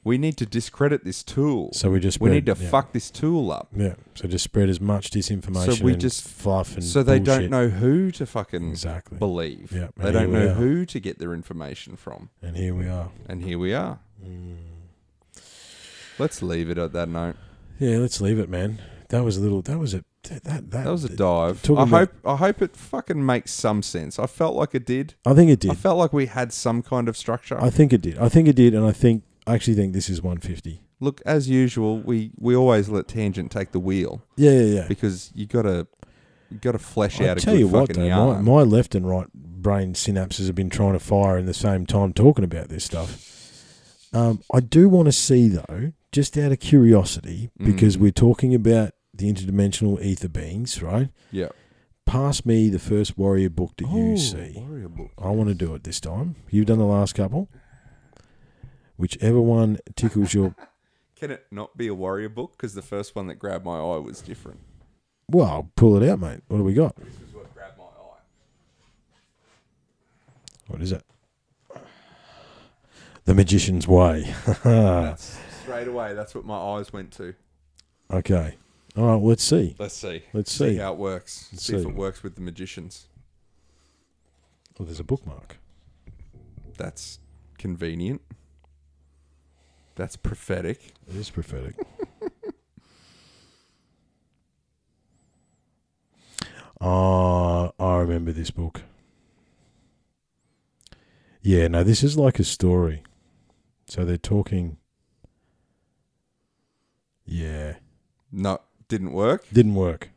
We 0.08 0.18
need 0.18 0.36
to 0.38 0.46
discredit 0.46 1.04
this 1.04 1.22
tool. 1.22 1.70
So 1.72 1.90
we 1.90 2.00
just 2.00 2.20
we 2.20 2.30
need 2.30 2.46
to 2.46 2.56
yeah. 2.58 2.70
fuck 2.70 2.92
this 2.92 3.10
tool 3.10 3.52
up." 3.52 3.68
Yeah, 3.76 3.94
so 4.14 4.26
just 4.26 4.44
spread 4.44 4.68
as 4.68 4.80
much 4.80 5.10
disinformation 5.10 5.76
So 5.78 5.84
we 5.84 5.94
just- 5.94 6.26
fluff 6.26 6.74
and 6.74 6.82
So 6.84 7.02
they 7.02 7.18
bullshit. 7.18 7.42
don't 7.42 7.50
know 7.50 7.68
who 7.68 8.10
to 8.12 8.26
fucking 8.26 8.70
exactly. 8.70 9.18
believe. 9.18 9.70
Yeah, 9.70 9.88
They 9.96 10.10
don't 10.10 10.32
know 10.32 10.48
are. 10.48 10.54
who 10.54 10.84
to 10.86 10.98
get 10.98 11.18
their 11.18 11.34
information 11.34 11.96
from. 11.96 12.30
And 12.42 12.56
here 12.56 12.74
we 12.74 12.88
are. 12.88 13.10
And 13.28 13.42
here 13.44 13.58
we 13.58 13.74
are. 13.74 13.98
Mm. 14.24 14.56
Let's 16.18 16.42
leave 16.42 16.68
it 16.70 16.78
at 16.78 16.92
that 16.94 17.08
note. 17.08 17.36
Yeah, 17.78 17.98
let's 17.98 18.20
leave 18.20 18.38
it, 18.38 18.48
man. 18.48 18.80
That 19.10 19.24
was 19.24 19.36
a 19.36 19.40
little. 19.40 19.62
That 19.62 19.78
was 19.78 19.94
a 19.94 20.04
that 20.24 20.44
that. 20.44 20.70
That 20.70 20.86
was 20.86 21.04
a 21.04 21.08
dive. 21.08 21.62
I 21.70 21.86
hope 21.86 22.12
I 22.24 22.36
hope 22.36 22.60
it 22.60 22.76
fucking 22.76 23.24
makes 23.24 23.52
some 23.52 23.82
sense. 23.82 24.18
I 24.18 24.26
felt 24.26 24.56
like 24.56 24.74
it 24.74 24.84
did. 24.84 25.14
I 25.24 25.34
think 25.34 25.50
it 25.50 25.60
did. 25.60 25.70
I 25.70 25.74
felt 25.74 25.96
like 25.98 26.12
we 26.12 26.26
had 26.26 26.52
some 26.52 26.82
kind 26.82 27.08
of 27.08 27.16
structure. 27.16 27.58
I 27.60 27.70
think 27.70 27.92
it 27.92 28.00
did. 28.02 28.18
I 28.18 28.28
think 28.28 28.48
it 28.48 28.56
did, 28.56 28.74
and 28.74 28.84
I 28.84 28.92
think 28.92 29.22
I 29.48 29.54
actually 29.54 29.74
think 29.74 29.92
this 29.92 30.08
is 30.10 30.20
150. 30.22 30.82
Look, 31.00 31.20
as 31.24 31.48
usual, 31.48 32.00
we, 32.00 32.32
we 32.38 32.54
always 32.56 32.88
let 32.88 33.06
tangent 33.08 33.50
take 33.52 33.70
the 33.72 33.78
wheel 33.80 34.22
Yeah, 34.36 34.50
yeah, 34.50 34.74
yeah. 34.82 34.88
because 34.88 35.30
you 35.34 35.46
gotta 35.46 35.86
you 36.50 36.58
gotta 36.58 36.78
flesh 36.78 37.20
out 37.20 37.38
a 37.38 37.40
tell 37.40 37.54
good 37.54 37.60
you 37.60 37.68
what, 37.68 37.88
fucking 37.88 38.02
though, 38.02 38.08
my, 38.08 38.32
yarn. 38.32 38.44
my 38.44 38.62
left 38.62 38.94
and 38.94 39.08
right 39.08 39.26
brain 39.34 39.92
synapses 39.94 40.46
have 40.46 40.54
been 40.54 40.70
trying 40.70 40.94
to 40.94 40.98
fire 40.98 41.36
in 41.38 41.46
the 41.46 41.54
same 41.54 41.86
time 41.86 42.12
talking 42.12 42.44
about 42.44 42.68
this 42.68 42.84
stuff. 42.84 43.24
Um, 44.12 44.40
I 44.52 44.60
do 44.60 44.88
want 44.88 45.06
to 45.06 45.12
see 45.12 45.48
though, 45.48 45.92
just 46.12 46.36
out 46.38 46.52
of 46.52 46.60
curiosity, 46.60 47.50
because 47.58 47.96
Mm. 47.96 48.00
we're 48.00 48.10
talking 48.12 48.54
about 48.54 48.92
the 49.14 49.32
interdimensional 49.32 50.02
ether 50.02 50.28
beings, 50.28 50.82
right? 50.82 51.10
yeah. 51.30 51.48
Pass 52.06 52.46
me 52.46 52.70
the 52.70 52.78
first 52.78 53.18
warrior 53.18 53.50
book 53.50 53.72
that 53.76 53.84
you 53.90 54.12
Oh, 54.12 54.16
see. 54.16 54.54
Warrior 54.56 54.88
book. 54.88 55.10
I 55.18 55.28
want 55.28 55.50
to 55.50 55.54
do 55.54 55.74
it 55.74 55.84
this 55.84 56.00
time. 56.00 56.36
You've 56.50 56.64
done 56.64 56.78
the 56.78 56.86
last 56.86 57.14
couple. 57.14 57.50
Whichever 58.98 59.40
one 59.40 59.78
tickles 59.96 60.34
your. 60.34 60.54
Can 61.16 61.30
it 61.30 61.46
not 61.50 61.76
be 61.76 61.86
a 61.88 61.94
warrior 61.94 62.28
book? 62.28 62.52
Because 62.56 62.74
the 62.74 62.82
first 62.82 63.16
one 63.16 63.26
that 63.28 63.36
grabbed 63.36 63.64
my 63.64 63.78
eye 63.78 63.96
was 63.98 64.20
different. 64.20 64.60
Well, 65.30 65.70
pull 65.76 66.00
it 66.02 66.08
out, 66.08 66.20
mate. 66.20 66.40
What 66.48 66.58
do 66.58 66.64
we 66.64 66.74
got? 66.74 66.94
This 66.96 67.06
is 67.28 67.34
what 67.34 67.52
grabbed 67.54 67.78
my 67.78 67.84
eye. 67.84 68.18
What 70.66 70.82
is 70.82 70.92
it? 70.92 71.02
The 73.24 73.34
Magician's 73.34 73.86
Way. 73.88 74.34
That's 74.64 75.38
straight 75.62 75.86
away. 75.88 76.14
That's 76.14 76.34
what 76.34 76.44
my 76.44 76.56
eyes 76.56 76.92
went 76.92 77.12
to. 77.12 77.34
okay. 78.12 78.56
All 78.96 79.04
right, 79.04 79.22
let's 79.22 79.44
see. 79.44 79.76
Let's 79.78 79.94
see. 79.94 80.24
Let's 80.32 80.50
See 80.50 80.70
see. 80.70 80.76
how 80.78 80.92
it 80.94 80.98
works. 80.98 81.48
Let's 81.52 81.64
see, 81.66 81.76
if 81.76 81.82
see. 81.82 81.88
it 81.88 81.94
works 81.94 82.22
with 82.24 82.34
the 82.34 82.40
magicians. 82.40 83.06
Oh, 84.80 84.84
there's 84.84 84.98
a 84.98 85.04
bookmark. 85.04 85.58
That's 86.78 87.20
convenient. 87.58 88.22
That's 89.98 90.14
prophetic. 90.14 90.92
It 91.08 91.16
is 91.16 91.28
prophetic. 91.28 91.74
Oh, 96.80 97.72
I 97.80 97.96
remember 97.96 98.30
this 98.30 98.52
book. 98.52 98.82
Yeah, 101.42 101.66
no, 101.66 101.82
this 101.82 102.04
is 102.04 102.16
like 102.16 102.38
a 102.38 102.44
story. 102.44 103.02
So 103.88 104.04
they're 104.04 104.16
talking. 104.18 104.76
Yeah, 107.26 107.74
No, 108.30 108.60
didn't 108.86 109.12
work. 109.12 109.46
didn't 109.52 109.74
work. 109.74 110.10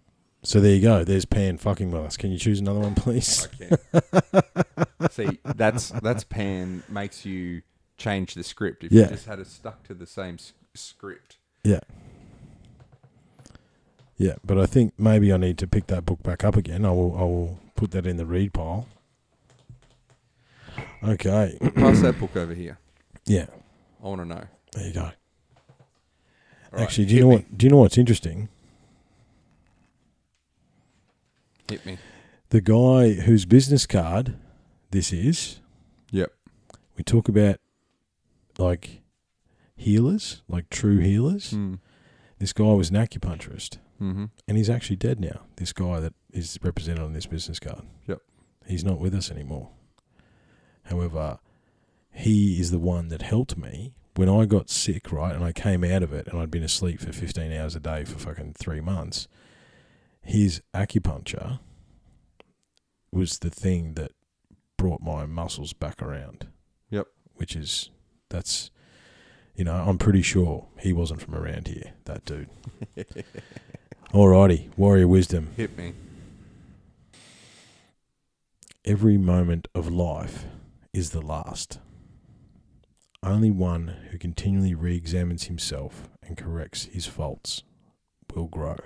So 0.43 0.59
there 0.59 0.75
you 0.75 0.81
go. 0.83 1.03
There's 1.03 1.25
Pan 1.25 1.57
fucking 1.57 1.89
with 1.89 2.03
us. 2.03 2.17
Can 2.17 2.31
you 2.31 2.37
choose 2.37 2.59
another 2.59 2.79
one, 2.81 2.93
please? 2.93 3.47
I 3.61 3.99
can. 4.29 5.09
See, 5.11 5.39
that's 5.43 5.89
that's 5.89 6.23
pan 6.23 6.83
makes 6.87 7.25
you 7.25 7.63
change 8.01 8.33
the 8.33 8.43
script. 8.43 8.83
If 8.83 8.91
Yeah. 8.91 9.03
you 9.03 9.09
just 9.09 9.25
had 9.27 9.39
it 9.39 9.47
stuck 9.47 9.83
to 9.83 9.93
the 9.93 10.05
same 10.07 10.35
s- 10.35 10.53
script. 10.73 11.37
Yeah. 11.63 11.79
Yeah, 14.17 14.35
but 14.45 14.57
I 14.59 14.65
think 14.65 14.93
maybe 14.97 15.31
I 15.33 15.37
need 15.37 15.57
to 15.59 15.67
pick 15.67 15.87
that 15.87 16.05
book 16.05 16.21
back 16.23 16.43
up 16.43 16.55
again. 16.55 16.85
I 16.85 16.91
will. 16.91 17.15
I 17.17 17.21
will 17.23 17.59
put 17.75 17.91
that 17.91 18.05
in 18.05 18.17
the 18.17 18.25
read 18.25 18.53
pile. 18.53 18.87
Okay. 21.03 21.57
Pass 21.75 22.01
that 22.01 22.19
book 22.19 22.35
over 22.35 22.53
here. 22.53 22.77
Yeah. 23.25 23.47
I 24.03 24.07
want 24.07 24.21
to 24.21 24.25
know. 24.25 24.43
There 24.73 24.87
you 24.87 24.93
go. 24.93 25.11
Right, 26.71 26.83
Actually, 26.83 27.05
do 27.05 27.15
you 27.15 27.21
know 27.21 27.29
me. 27.29 27.35
what? 27.37 27.57
Do 27.57 27.65
you 27.65 27.69
know 27.71 27.77
what's 27.77 27.97
interesting? 27.97 28.49
Hit 31.69 31.85
me. 31.85 31.97
The 32.49 32.61
guy 32.61 33.13
whose 33.21 33.45
business 33.45 33.85
card 33.85 34.35
this 34.91 35.11
is. 35.13 35.59
Yep. 36.11 36.31
We 36.97 37.03
talk 37.03 37.27
about 37.29 37.59
like 38.57 39.01
healers, 39.75 40.41
like 40.47 40.69
true 40.69 40.99
healers. 40.99 41.51
Mm. 41.51 41.79
This 42.39 42.53
guy 42.53 42.73
was 42.73 42.89
an 42.89 42.95
acupuncturist, 42.95 43.77
Mm-hmm. 44.01 44.25
and 44.47 44.57
he's 44.57 44.69
actually 44.69 44.95
dead 44.95 45.19
now. 45.19 45.41
This 45.57 45.73
guy 45.73 45.99
that 45.99 46.13
is 46.33 46.57
represented 46.63 47.03
on 47.03 47.13
this 47.13 47.27
business 47.27 47.59
card. 47.59 47.83
Yep. 48.07 48.19
He's 48.65 48.83
not 48.83 48.99
with 48.99 49.13
us 49.13 49.29
anymore. 49.29 49.69
However, 50.85 51.37
he 52.11 52.59
is 52.59 52.71
the 52.71 52.79
one 52.79 53.09
that 53.09 53.21
helped 53.21 53.57
me 53.57 53.93
when 54.15 54.27
I 54.27 54.45
got 54.45 54.71
sick, 54.71 55.11
right? 55.11 55.35
And 55.35 55.43
I 55.43 55.51
came 55.51 55.83
out 55.83 56.01
of 56.01 56.13
it 56.13 56.27
and 56.27 56.39
I'd 56.39 56.49
been 56.49 56.63
asleep 56.63 56.99
for 56.99 57.11
15 57.13 57.51
hours 57.53 57.75
a 57.75 57.79
day 57.79 58.03
for 58.03 58.17
fucking 58.17 58.53
three 58.57 58.81
months. 58.81 59.27
His 60.23 60.61
acupuncture 60.73 61.59
was 63.11 63.39
the 63.39 63.49
thing 63.51 63.93
that 63.93 64.11
brought 64.77 65.01
my 65.01 65.25
muscles 65.27 65.73
back 65.73 66.01
around. 66.01 66.47
Yep. 66.89 67.07
Which 67.35 67.55
is, 67.55 67.89
that's, 68.31 68.71
you 69.55 69.63
know, 69.63 69.75
I'm 69.75 69.97
pretty 69.97 70.23
sure 70.23 70.67
he 70.79 70.91
wasn't 70.91 71.21
from 71.21 71.35
around 71.35 71.67
here, 71.67 71.93
that 72.05 72.25
dude. 72.25 72.49
Alrighty, 74.13 74.69
warrior 74.75 75.07
wisdom. 75.07 75.49
Hit 75.55 75.77
me. 75.77 75.93
Every 78.83 79.17
moment 79.17 79.67
of 79.75 79.91
life 79.91 80.45
is 80.91 81.11
the 81.11 81.21
last. 81.21 81.79
Only 83.23 83.51
one 83.51 83.95
who 84.09 84.17
continually 84.17 84.73
re 84.73 84.95
examines 84.95 85.43
himself 85.43 86.09
and 86.23 86.35
corrects 86.35 86.85
his 86.85 87.05
faults 87.05 87.61
will 88.33 88.47
grow. 88.47 88.77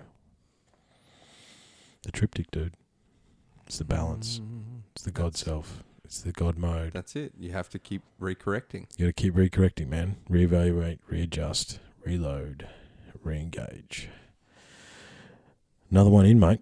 The 2.03 2.11
triptych, 2.11 2.51
dude. 2.51 2.73
It's 3.65 3.77
the 3.77 3.85
balance. 3.85 4.41
It's 4.93 5.03
the 5.03 5.11
mm-hmm. 5.11 5.21
God 5.21 5.33
That's- 5.33 5.45
self. 5.45 5.83
It's 6.15 6.23
the 6.23 6.31
God 6.31 6.57
mode. 6.57 6.93
That's 6.93 7.13
it. 7.17 7.33
You 7.37 7.51
have 7.51 7.67
to 7.71 7.77
keep 7.77 8.01
recorrecting. 8.21 8.85
You 8.97 9.07
got 9.07 9.17
to 9.17 9.21
keep 9.21 9.33
recorrecting, 9.33 9.89
man. 9.89 10.15
Reevaluate, 10.29 10.99
readjust, 11.09 11.79
reload, 12.05 12.69
re-engage. 13.21 14.07
Another 15.91 16.09
one 16.09 16.25
in, 16.25 16.39
mate. 16.39 16.61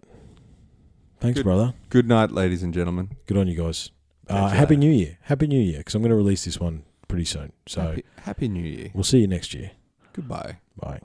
Thanks, 1.19 1.37
Good. 1.37 1.43
brother. 1.43 1.75
Good 1.91 2.07
night, 2.07 2.31
ladies 2.31 2.63
and 2.63 2.73
gentlemen. 2.73 3.15
Good 3.27 3.37
on 3.37 3.47
you 3.47 3.55
guys. 3.55 3.91
Uh, 4.27 4.49
Happy. 4.49 4.75
New 4.75 4.89
Year. 4.89 5.19
Happy 5.21 5.45
New 5.45 5.61
Year, 5.61 5.77
because 5.77 5.93
I'm 5.93 6.01
going 6.01 6.09
to 6.09 6.15
release 6.15 6.45
this 6.45 6.59
one 6.59 6.81
pretty 7.07 7.25
soon. 7.25 7.51
So 7.67 7.81
happy, 7.81 8.03
happy 8.23 8.47
New 8.47 8.63
Year. 8.63 8.89
we'll 8.95 9.03
see 9.03 9.19
you 9.19 9.27
next 9.27 9.53
year. 9.53 9.69
Goodbye. 10.13 10.57
Bye. 10.79 10.99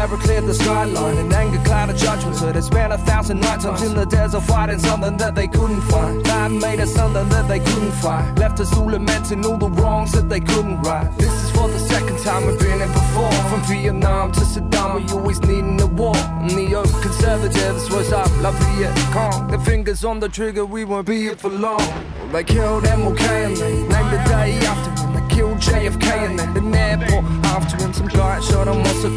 Terror 0.00 0.16
cleared 0.16 0.46
the 0.46 0.54
skyline 0.54 1.18
and 1.18 1.30
anger 1.30 1.58
cloud 1.58 1.90
clouded 1.90 1.96
judgment. 1.98 2.34
So 2.34 2.50
they 2.50 2.62
spent 2.62 2.90
a 2.90 2.96
thousand 2.96 3.42
lifetimes 3.42 3.82
in 3.82 3.94
the 3.94 4.06
desert 4.06 4.40
fighting 4.40 4.78
something 4.78 5.18
that 5.18 5.34
they 5.34 5.46
couldn't 5.46 5.82
find. 5.82 6.24
That 6.24 6.50
made 6.50 6.80
us 6.80 6.94
something 6.94 7.28
that 7.28 7.46
they 7.48 7.58
couldn't 7.58 7.92
find. 7.92 8.38
Left 8.38 8.58
us 8.60 8.74
all 8.78 8.86
lamenting 8.86 9.44
all 9.44 9.58
the 9.58 9.68
wrongs 9.68 10.12
that 10.12 10.30
they 10.30 10.40
couldn't 10.40 10.80
right. 10.80 11.06
This 11.18 11.30
is 11.44 11.50
for 11.50 11.68
the 11.68 11.78
second 11.78 12.18
time 12.20 12.46
we've 12.46 12.58
been 12.58 12.78
here 12.78 12.86
before. 12.86 13.30
From 13.50 13.60
Vietnam 13.64 14.32
to 14.32 14.40
Saddam, 14.40 15.04
we 15.04 15.12
always 15.12 15.38
needing 15.42 15.78
a 15.82 15.86
war. 15.86 16.16
Neo 16.44 16.82
conservatives 17.02 17.90
was 17.90 18.10
up, 18.10 18.30
La 18.40 18.52
Viet 18.52 18.96
Cong. 19.12 19.48
The 19.48 19.58
fingers 19.58 20.02
on 20.02 20.18
the 20.18 20.30
trigger, 20.30 20.64
we 20.64 20.86
won't 20.86 21.08
be 21.08 21.18
here 21.20 21.36
for 21.36 21.50
long. 21.50 21.86
They 22.32 22.44
killed 22.44 22.84
MLK 22.84 23.20
and 23.20 23.56
they 23.58 23.74
named 23.82 24.12
the 24.14 24.22
day 24.28 24.58
after 24.64 24.99
killed 25.40 25.58
JFK 25.58 26.06
and 26.28 26.38
then 26.38 26.52
the 26.52 26.78
airport 26.78 27.24
after 27.56 27.76
him. 27.82 27.92
Some 27.94 28.08
guy 28.08 28.40
shot 28.40 28.68
him 28.68 28.76
once 28.84 29.04
a 29.04 29.10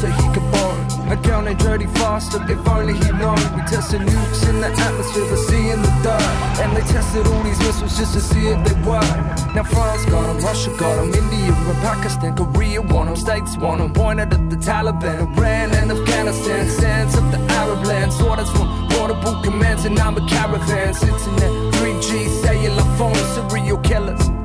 so 0.00 0.06
he 0.20 0.26
could 0.34 0.48
borrow. 0.52 0.80
I 1.12 1.16
counted 1.22 1.58
dirty 1.58 1.86
faster 2.00 2.40
if 2.50 2.66
only 2.68 2.94
he'd 2.94 3.18
known. 3.20 3.40
We 3.54 3.60
tested 3.72 4.00
nukes 4.00 4.48
in 4.48 4.56
the 4.62 4.70
atmosphere, 4.86 5.36
sea 5.48 5.68
in 5.74 5.80
the 5.82 5.92
dirt. 6.04 6.22
And 6.62 6.70
they 6.74 6.84
tested 6.94 7.26
all 7.26 7.42
these 7.42 7.58
missiles 7.58 7.98
just 7.98 8.14
to 8.14 8.20
see 8.20 8.46
if 8.48 8.58
they 8.66 8.76
work. 8.88 9.12
Now 9.54 9.64
France 9.64 10.04
got 10.06 10.24
them, 10.28 10.38
Russia 10.48 10.70
got 10.78 10.94
them, 10.96 11.12
India 11.20 11.52
and 11.72 11.78
Pakistan, 11.88 12.34
Korea 12.34 12.80
want 12.80 13.06
them, 13.08 13.16
States 13.16 13.56
want 13.58 13.78
them. 13.80 13.92
Pointed 13.92 14.32
at 14.32 14.48
the 14.48 14.56
Taliban, 14.56 15.36
Iran 15.36 15.68
and 15.78 15.92
Afghanistan. 15.92 16.62
Sands 16.80 17.14
of 17.14 17.24
the 17.30 17.40
Arab 17.60 17.84
lands, 17.84 18.18
orders 18.22 18.50
from 18.52 18.68
portable 18.92 19.42
commands 19.42 19.84
and 19.84 19.98
I'm 19.98 20.16
a 20.16 20.26
caravan. 20.28 20.94
Sitting 20.94 21.38
at 21.46 21.52
3G 21.76 22.10
cellular 22.42 22.86
phones, 22.96 23.28
serial 23.34 23.78
killers. 23.78 24.37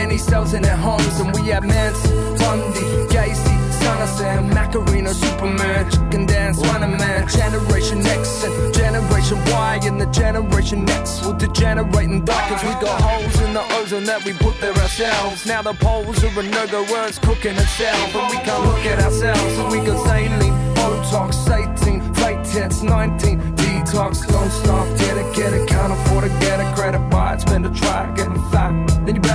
Many 0.00 0.16
cells 0.16 0.54
in 0.54 0.62
their 0.62 0.76
homes, 0.76 1.20
and 1.20 1.30
we 1.34 1.42
had 1.50 1.62
Manson, 1.62 2.10
Bundy, 2.38 2.80
Gacy, 3.12 3.56
Son 3.80 4.00
of 4.00 4.08
Sam, 4.08 4.48
Macarena, 4.48 5.12
Superman, 5.12 5.90
Chicken 5.90 6.24
Dance, 6.24 6.56
Running 6.68 6.96
Man, 6.96 7.28
Generation 7.28 7.98
X 8.06 8.42
and 8.44 8.74
Generation 8.74 9.38
Y, 9.44 9.80
and 9.82 10.00
the 10.00 10.06
Generation 10.06 10.88
X 10.88 11.22
will 11.22 11.34
degenerate 11.34 12.08
and 12.08 12.24
die 12.24 12.48
'cause 12.48 12.64
we 12.64 12.72
got 12.86 12.98
holes 13.02 13.40
in 13.42 13.52
the 13.52 13.62
ozone 13.78 14.04
that 14.04 14.24
we 14.24 14.32
put 14.32 14.58
there 14.62 14.72
ourselves. 14.72 15.44
Now 15.44 15.60
the 15.60 15.74
poles 15.74 16.24
are 16.24 16.40
a 16.40 16.42
no-go, 16.44 16.82
where 16.84 17.06
it's 17.06 17.18
cooking 17.18 17.56
itself, 17.58 18.14
and 18.14 18.26
we 18.30 18.38
can't 18.38 18.64
look 18.64 18.84
at 18.86 18.98
ourselves, 19.04 19.54
so 19.56 19.68
we 19.68 19.80
got 19.80 19.98
saline, 20.06 20.54
Botox, 20.76 21.30
18, 21.46 22.00
fake 22.14 22.42
tits, 22.42 22.80
19, 22.82 23.38
detox, 23.54 24.26
don't 24.26 24.50
stop, 24.50 24.86
get 24.96 25.18
it, 25.18 25.28
get 25.34 25.52
it, 25.52 25.68
can't 25.68 25.92
afford 25.92 26.24
to 26.24 26.30
get 26.40 26.58
a 26.58 26.72
credit 26.74 27.02
buy 27.10 27.34
it, 27.34 27.42
spend 27.42 27.66
a 27.66 27.70
try, 27.70 28.06
getting 28.16 28.42
fat. 28.50 28.79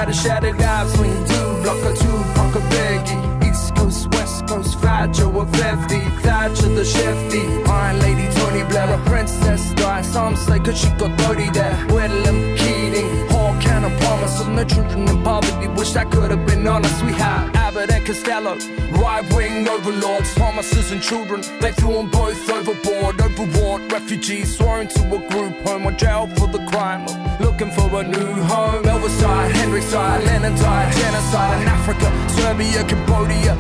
The 0.06 0.12
a 0.12 0.14
shattered 0.14 0.60
lives 0.60 0.96
when 1.00 1.10
you 1.10 1.26
do 1.26 1.64
block 1.64 1.82
a 1.82 1.92
two, 1.98 2.18
punk 2.36 2.54
a 2.54 2.60
baggy. 2.70 3.50
East 3.50 3.76
Coast, 3.76 4.08
West 4.14 4.46
Coast, 4.48 4.80
Fat 4.80 5.12
Joe 5.12 5.40
a 5.40 5.48
fifty, 5.48 6.00
Thatcher 6.22 6.70
the 6.70 6.86
shifty. 6.86 7.42
Iron 7.66 7.98
Lady 8.02 8.28
Tony 8.36 8.64
Blair, 8.70 8.94
a 8.94 9.00
princess 9.10 9.74
Di. 9.74 10.04
Some 10.04 10.36
say 10.36 10.60
cause 10.60 10.80
she 10.80 10.90
got 11.00 11.20
30 11.22 11.50
there. 11.50 11.74
Whitlam 11.90 12.56
Keating, 12.56 13.30
Hawke 13.30 13.66
and 13.66 14.00
promise, 14.00 14.06
Palmer. 14.06 14.28
Some 14.28 14.56
the 14.56 14.66
children 14.66 15.10
in 15.10 15.24
poverty, 15.24 15.68
wish 15.70 15.96
I 15.96 16.06
could 16.06 16.30
have 16.30 16.46
been 16.46 16.68
honest. 16.68 17.04
We 17.04 17.14
had 17.14 17.56
Abbott 17.56 17.90
and 17.90 18.06
Costello, 18.06 18.58
right 19.02 19.26
wing 19.34 19.68
overlords, 19.68 20.32
promises 20.36 20.92
and 20.92 21.02
children. 21.02 21.42
They 21.62 21.72
threw 21.72 21.94
them 21.94 22.12
both 22.12 22.48
overboard, 22.48 23.20
Overboard, 23.20 23.92
refugees, 23.92 24.56
sworn 24.56 24.88
to 24.88 25.16
a 25.16 25.30
group 25.32 25.56
home 25.66 25.88
or 25.88 25.94
jail 25.94 26.28
for 26.38 26.48
the 26.48 26.64
crime. 26.68 27.08
Looking 27.40 27.72
for 27.72 27.90
a 28.02 28.04
new 28.04 28.44
home. 28.44 28.85
Died, 29.06 29.56
Henry 29.56 29.82
died, 29.82 30.24
Lennon 30.24 30.56
died, 30.56 30.92
genocide. 30.96 31.62
In 31.62 31.68
Africa, 31.68 32.10
Serbia, 32.28 32.84
Cambodia, 32.86 33.56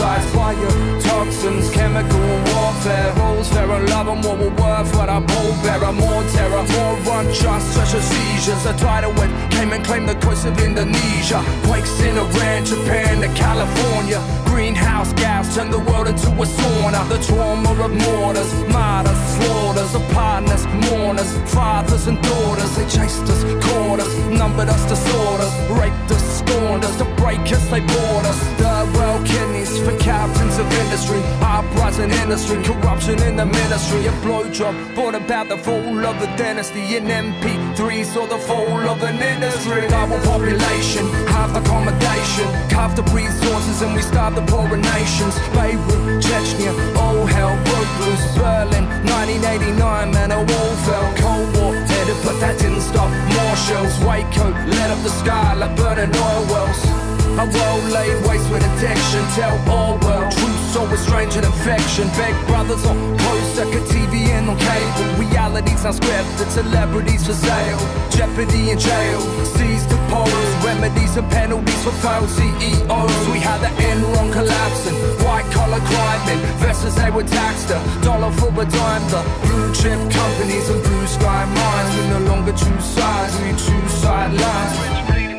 pesticides, 0.00 0.24
fire, 0.34 1.00
toxins, 1.00 1.70
chemical 1.70 2.20
warfare, 2.54 3.12
rules, 3.16 3.48
fair 3.48 3.70
and 3.70 3.88
love 3.90 4.08
and 4.08 4.24
what 4.24 4.38
we're 4.38 4.54
worth. 4.56 4.94
What 4.96 5.08
I 5.08 5.20
pull 5.20 5.52
bearer, 5.62 5.92
more 5.92 6.22
terror, 6.32 6.62
more 6.62 7.20
unjust, 7.20 7.74
such 7.74 7.94
as 7.94 8.04
seizures. 8.04 8.66
A 8.66 8.72
tidal 8.76 9.12
wave 9.12 9.32
came 9.50 9.72
and 9.72 9.84
claimed 9.84 10.08
the 10.08 10.16
coast 10.16 10.46
of 10.46 10.58
Indonesia. 10.58 11.42
Quakes 11.64 12.00
in 12.00 12.16
Iran, 12.16 12.64
Japan 12.64 13.20
to 13.20 13.28
California. 13.34 14.20
Greenhouse 14.44 15.12
gas 15.14 15.54
turned 15.54 15.72
the 15.72 15.78
world 15.78 16.08
into 16.08 16.28
a 16.28 16.46
sauna. 16.46 17.08
The 17.08 17.18
trauma 17.22 17.70
of 17.70 17.92
mortars, 18.06 18.52
martyrs, 18.68 19.18
slaughters, 19.36 19.94
of 19.94 20.02
partners, 20.12 20.66
mourners, 20.90 21.32
fathers 21.52 22.06
and 22.06 22.20
daughters. 22.22 22.76
They 22.76 22.84
chased 22.84 23.28
us, 23.34 23.42
caught 23.64 24.00
us, 24.00 24.12
numbered 24.28 24.68
us, 24.68 24.82
disordered 24.88 25.46
us, 25.46 25.54
raped 25.80 26.10
us, 26.10 26.22
scorned 26.38 26.84
us, 26.84 26.96
to 26.98 27.04
break 27.16 27.40
us, 27.52 27.64
they 27.70 27.80
bought 27.80 28.24
us. 28.26 28.38
Third 28.60 28.88
world 28.94 29.26
kidneys 29.70 29.88
for 29.88 29.96
captains 29.98 30.58
of 30.58 30.72
industry, 30.72 31.20
uprising 31.40 32.10
industry, 32.22 32.62
corruption 32.62 33.20
in 33.22 33.36
the 33.36 33.46
ministry. 33.46 34.06
A 34.06 34.12
blowjob 34.22 34.94
brought 34.94 35.14
about 35.14 35.48
the 35.48 35.58
fall 35.58 36.04
of 36.04 36.20
the 36.20 36.26
dynasty. 36.36 36.96
In 36.96 37.04
MP3 37.04 38.04
saw 38.04 38.26
the 38.26 38.38
fall 38.38 38.88
of 38.88 39.02
an 39.02 39.20
industry. 39.20 39.88
Global 39.88 40.18
population, 40.20 41.06
half 41.28 41.54
accommodation, 41.54 42.46
carved 42.68 42.96
the 42.96 43.02
resources, 43.14 43.82
and 43.82 43.94
we 43.94 44.02
starved 44.02 44.36
the 44.36 44.42
poorer 44.42 44.76
nations. 44.76 45.34
Beirut, 45.54 46.22
Chechnya, 46.22 46.72
all 46.96 47.26
hell 47.26 47.56
broke 47.64 47.94
loose. 48.00 48.26
Berlin, 48.36 48.84
1989, 49.06 50.12
man, 50.12 50.30
a 50.32 50.38
wall 50.38 50.74
fell. 50.86 51.06
Cold 51.16 51.48
War 51.56 51.74
headed, 51.74 52.16
but 52.24 52.38
that 52.40 52.58
didn't 52.58 52.82
stop. 52.82 53.10
More 53.34 53.56
shells, 53.56 53.96
Waco, 54.04 54.46
lit 54.66 54.90
up 54.90 55.02
the 55.02 55.10
sky 55.10 55.54
like 55.54 55.76
burning 55.76 56.14
oil 56.16 56.44
wells. 56.50 57.09
A 57.38 57.46
world 57.46 57.84
laid 57.92 58.26
waste 58.26 58.50
with 58.50 58.64
addiction. 58.64 59.22
Tell 59.38 59.54
all 59.70 59.98
world 60.02 60.32
truth 60.32 60.60
so 60.72 60.82
it's 60.90 61.02
strange 61.02 61.36
and 61.36 61.46
infection. 61.46 62.08
Big 62.18 62.34
brothers 62.46 62.84
on 62.84 62.96
post 63.18 63.54
second 63.54 63.84
TV 63.86 64.28
and 64.34 64.50
on 64.50 64.58
cable. 64.58 65.06
Realities 65.14 65.84
unscripted, 65.84 66.50
celebrities 66.50 67.26
for 67.26 67.34
sale. 67.34 67.78
Jeopardy 68.10 68.70
in 68.70 68.78
jail, 68.78 69.20
seize 69.56 69.86
the 69.86 69.96
polls. 70.10 70.50
Remedies 70.64 71.16
and 71.16 71.30
penalties 71.30 71.82
for 71.84 71.94
failed 72.02 72.28
CEOs. 72.28 73.28
We 73.32 73.38
had 73.38 73.58
the 73.62 73.70
Enron 73.88 74.32
collapsing, 74.32 74.96
white 75.24 75.48
collar 75.52 75.80
crime 75.80 76.22
investors 76.28 76.96
they 76.96 77.10
were 77.10 77.24
taxed. 77.24 77.70
A 77.70 77.78
dollar 78.02 78.32
for 78.32 78.48
a 78.48 78.66
dime. 78.66 79.04
The 79.08 79.22
blue 79.46 79.72
chip 79.72 80.00
companies 80.10 80.68
and 80.68 80.82
blue 80.82 81.06
sky 81.06 81.44
mines. 81.46 81.90
We 81.96 82.02
no 82.10 82.20
longer 82.32 82.52
choose 82.52 82.84
sides, 82.84 83.34
we 83.40 83.50
choose 83.50 83.92
sidelines. 84.02 85.29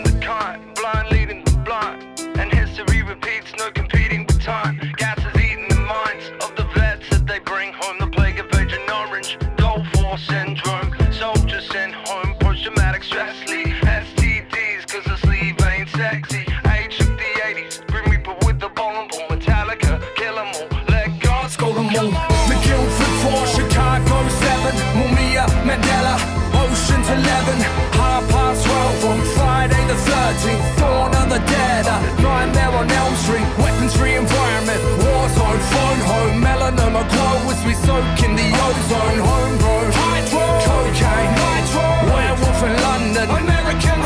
Soak 37.85 38.19
in 38.25 38.35
the 38.35 38.47
ozone, 38.65 39.19
homegrown, 39.27 39.89
hydro, 40.01 40.45
cocaine, 40.65 41.31
nitro, 41.39 41.87
werewolf 42.13 42.61
in 42.67 42.73
London, 42.87 43.27
American 43.29 44.01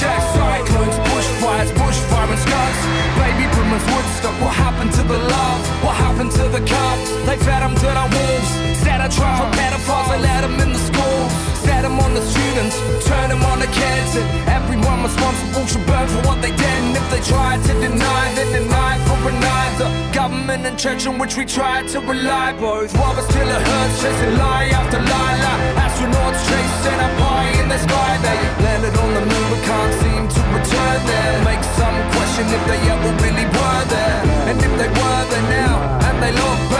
check 0.00 0.20
cyclones, 0.36 0.96
bushfires, 1.08 1.70
bushfire 1.80 2.28
and 2.28 2.40
skunks, 2.44 2.80
baby 3.16 3.46
boomers, 3.54 3.84
Woodstock, 3.88 4.36
what 4.44 4.54
happened 4.54 4.92
to 4.92 5.02
the 5.02 5.18
love? 5.18 5.60
What 5.84 5.96
happened 5.96 6.32
to 6.32 6.44
the 6.52 6.60
cops? 6.60 7.08
They 7.24 7.36
fed 7.40 7.62
them 7.64 7.74
to 7.74 7.88
the 7.98 8.06
wolves. 8.12 8.50
Set 8.84 9.00
a 9.00 9.08
trap 9.08 9.40
for 9.40 9.50
pedophiles, 9.56 10.08
they 10.12 10.20
let 10.20 10.40
them 10.44 10.60
in 10.60 10.70
the 10.76 10.82
schools. 10.90 11.32
Set 11.64 11.82
them 11.82 11.98
on 12.00 12.12
the 12.14 12.22
students, 12.22 12.76
turn 13.08 13.28
them 13.30 13.42
on 13.50 13.58
the 13.58 13.70
kids. 13.72 14.16
And 14.20 14.26
everyone 14.48 15.02
responsible 15.02 15.66
should 15.66 15.86
burn 15.86 16.06
for 16.08 16.22
what 16.28 16.38
they 16.42 16.52
did. 16.52 16.78
And 16.86 16.96
if 16.96 17.06
they 17.10 17.22
tried 17.32 17.62
to 17.64 17.72
deny, 17.80 18.24
then 18.36 18.48
deny 18.52 18.98
for 19.06 19.15
night. 19.32 19.74
The 19.78 19.88
government 20.14 20.66
and 20.66 20.78
church 20.78 21.06
on 21.06 21.18
which 21.18 21.36
we 21.36 21.44
tried 21.44 21.88
to 21.88 22.00
rely. 22.00 22.52
Both 22.58 22.94
rob 22.94 23.16
us 23.18 23.26
till 23.32 23.48
it 23.48 23.62
hurts, 23.68 24.02
chasing 24.02 24.36
lie 24.38 24.68
after 24.72 24.98
lie. 24.98 25.36
Like 25.46 25.62
astronauts 25.84 26.40
chasing 26.48 27.00
a 27.06 27.10
pie 27.20 27.52
in 27.60 27.68
the 27.68 27.78
sky. 27.78 28.12
They 28.26 28.38
landed 28.64 28.94
on 28.98 29.10
the 29.14 29.24
moon 29.30 29.46
but 29.50 29.62
can't 29.68 29.94
seem 30.02 30.22
to 30.34 30.40
return 30.56 30.98
there. 31.10 31.34
Make 31.44 31.64
some 31.80 31.96
question 32.14 32.44
if 32.56 32.62
they 32.70 32.80
ever 32.94 33.12
really 33.24 33.46
were 33.56 33.84
there. 33.94 34.20
And 34.48 34.56
if 34.58 34.72
they 34.80 34.90
were 34.98 35.22
there 35.30 35.46
now, 35.60 35.74
and 36.06 36.16
they 36.22 36.32
look 36.32 36.60
back, 36.70 36.75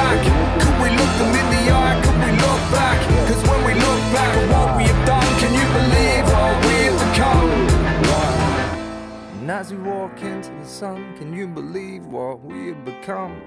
as 9.56 9.72
we 9.72 9.78
walk 9.78 10.20
into 10.20 10.50
the 10.50 10.66
sun, 10.66 11.16
can 11.16 11.32
you 11.32 11.48
believe 11.48 12.04
what 12.04 12.42
we 12.42 12.68
have 12.68 12.84
become? 12.84 13.40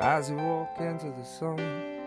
As 0.00 0.30
we 0.30 0.36
walk 0.36 0.80
into 0.80 1.10
the 1.10 1.24
sun. 1.24 1.97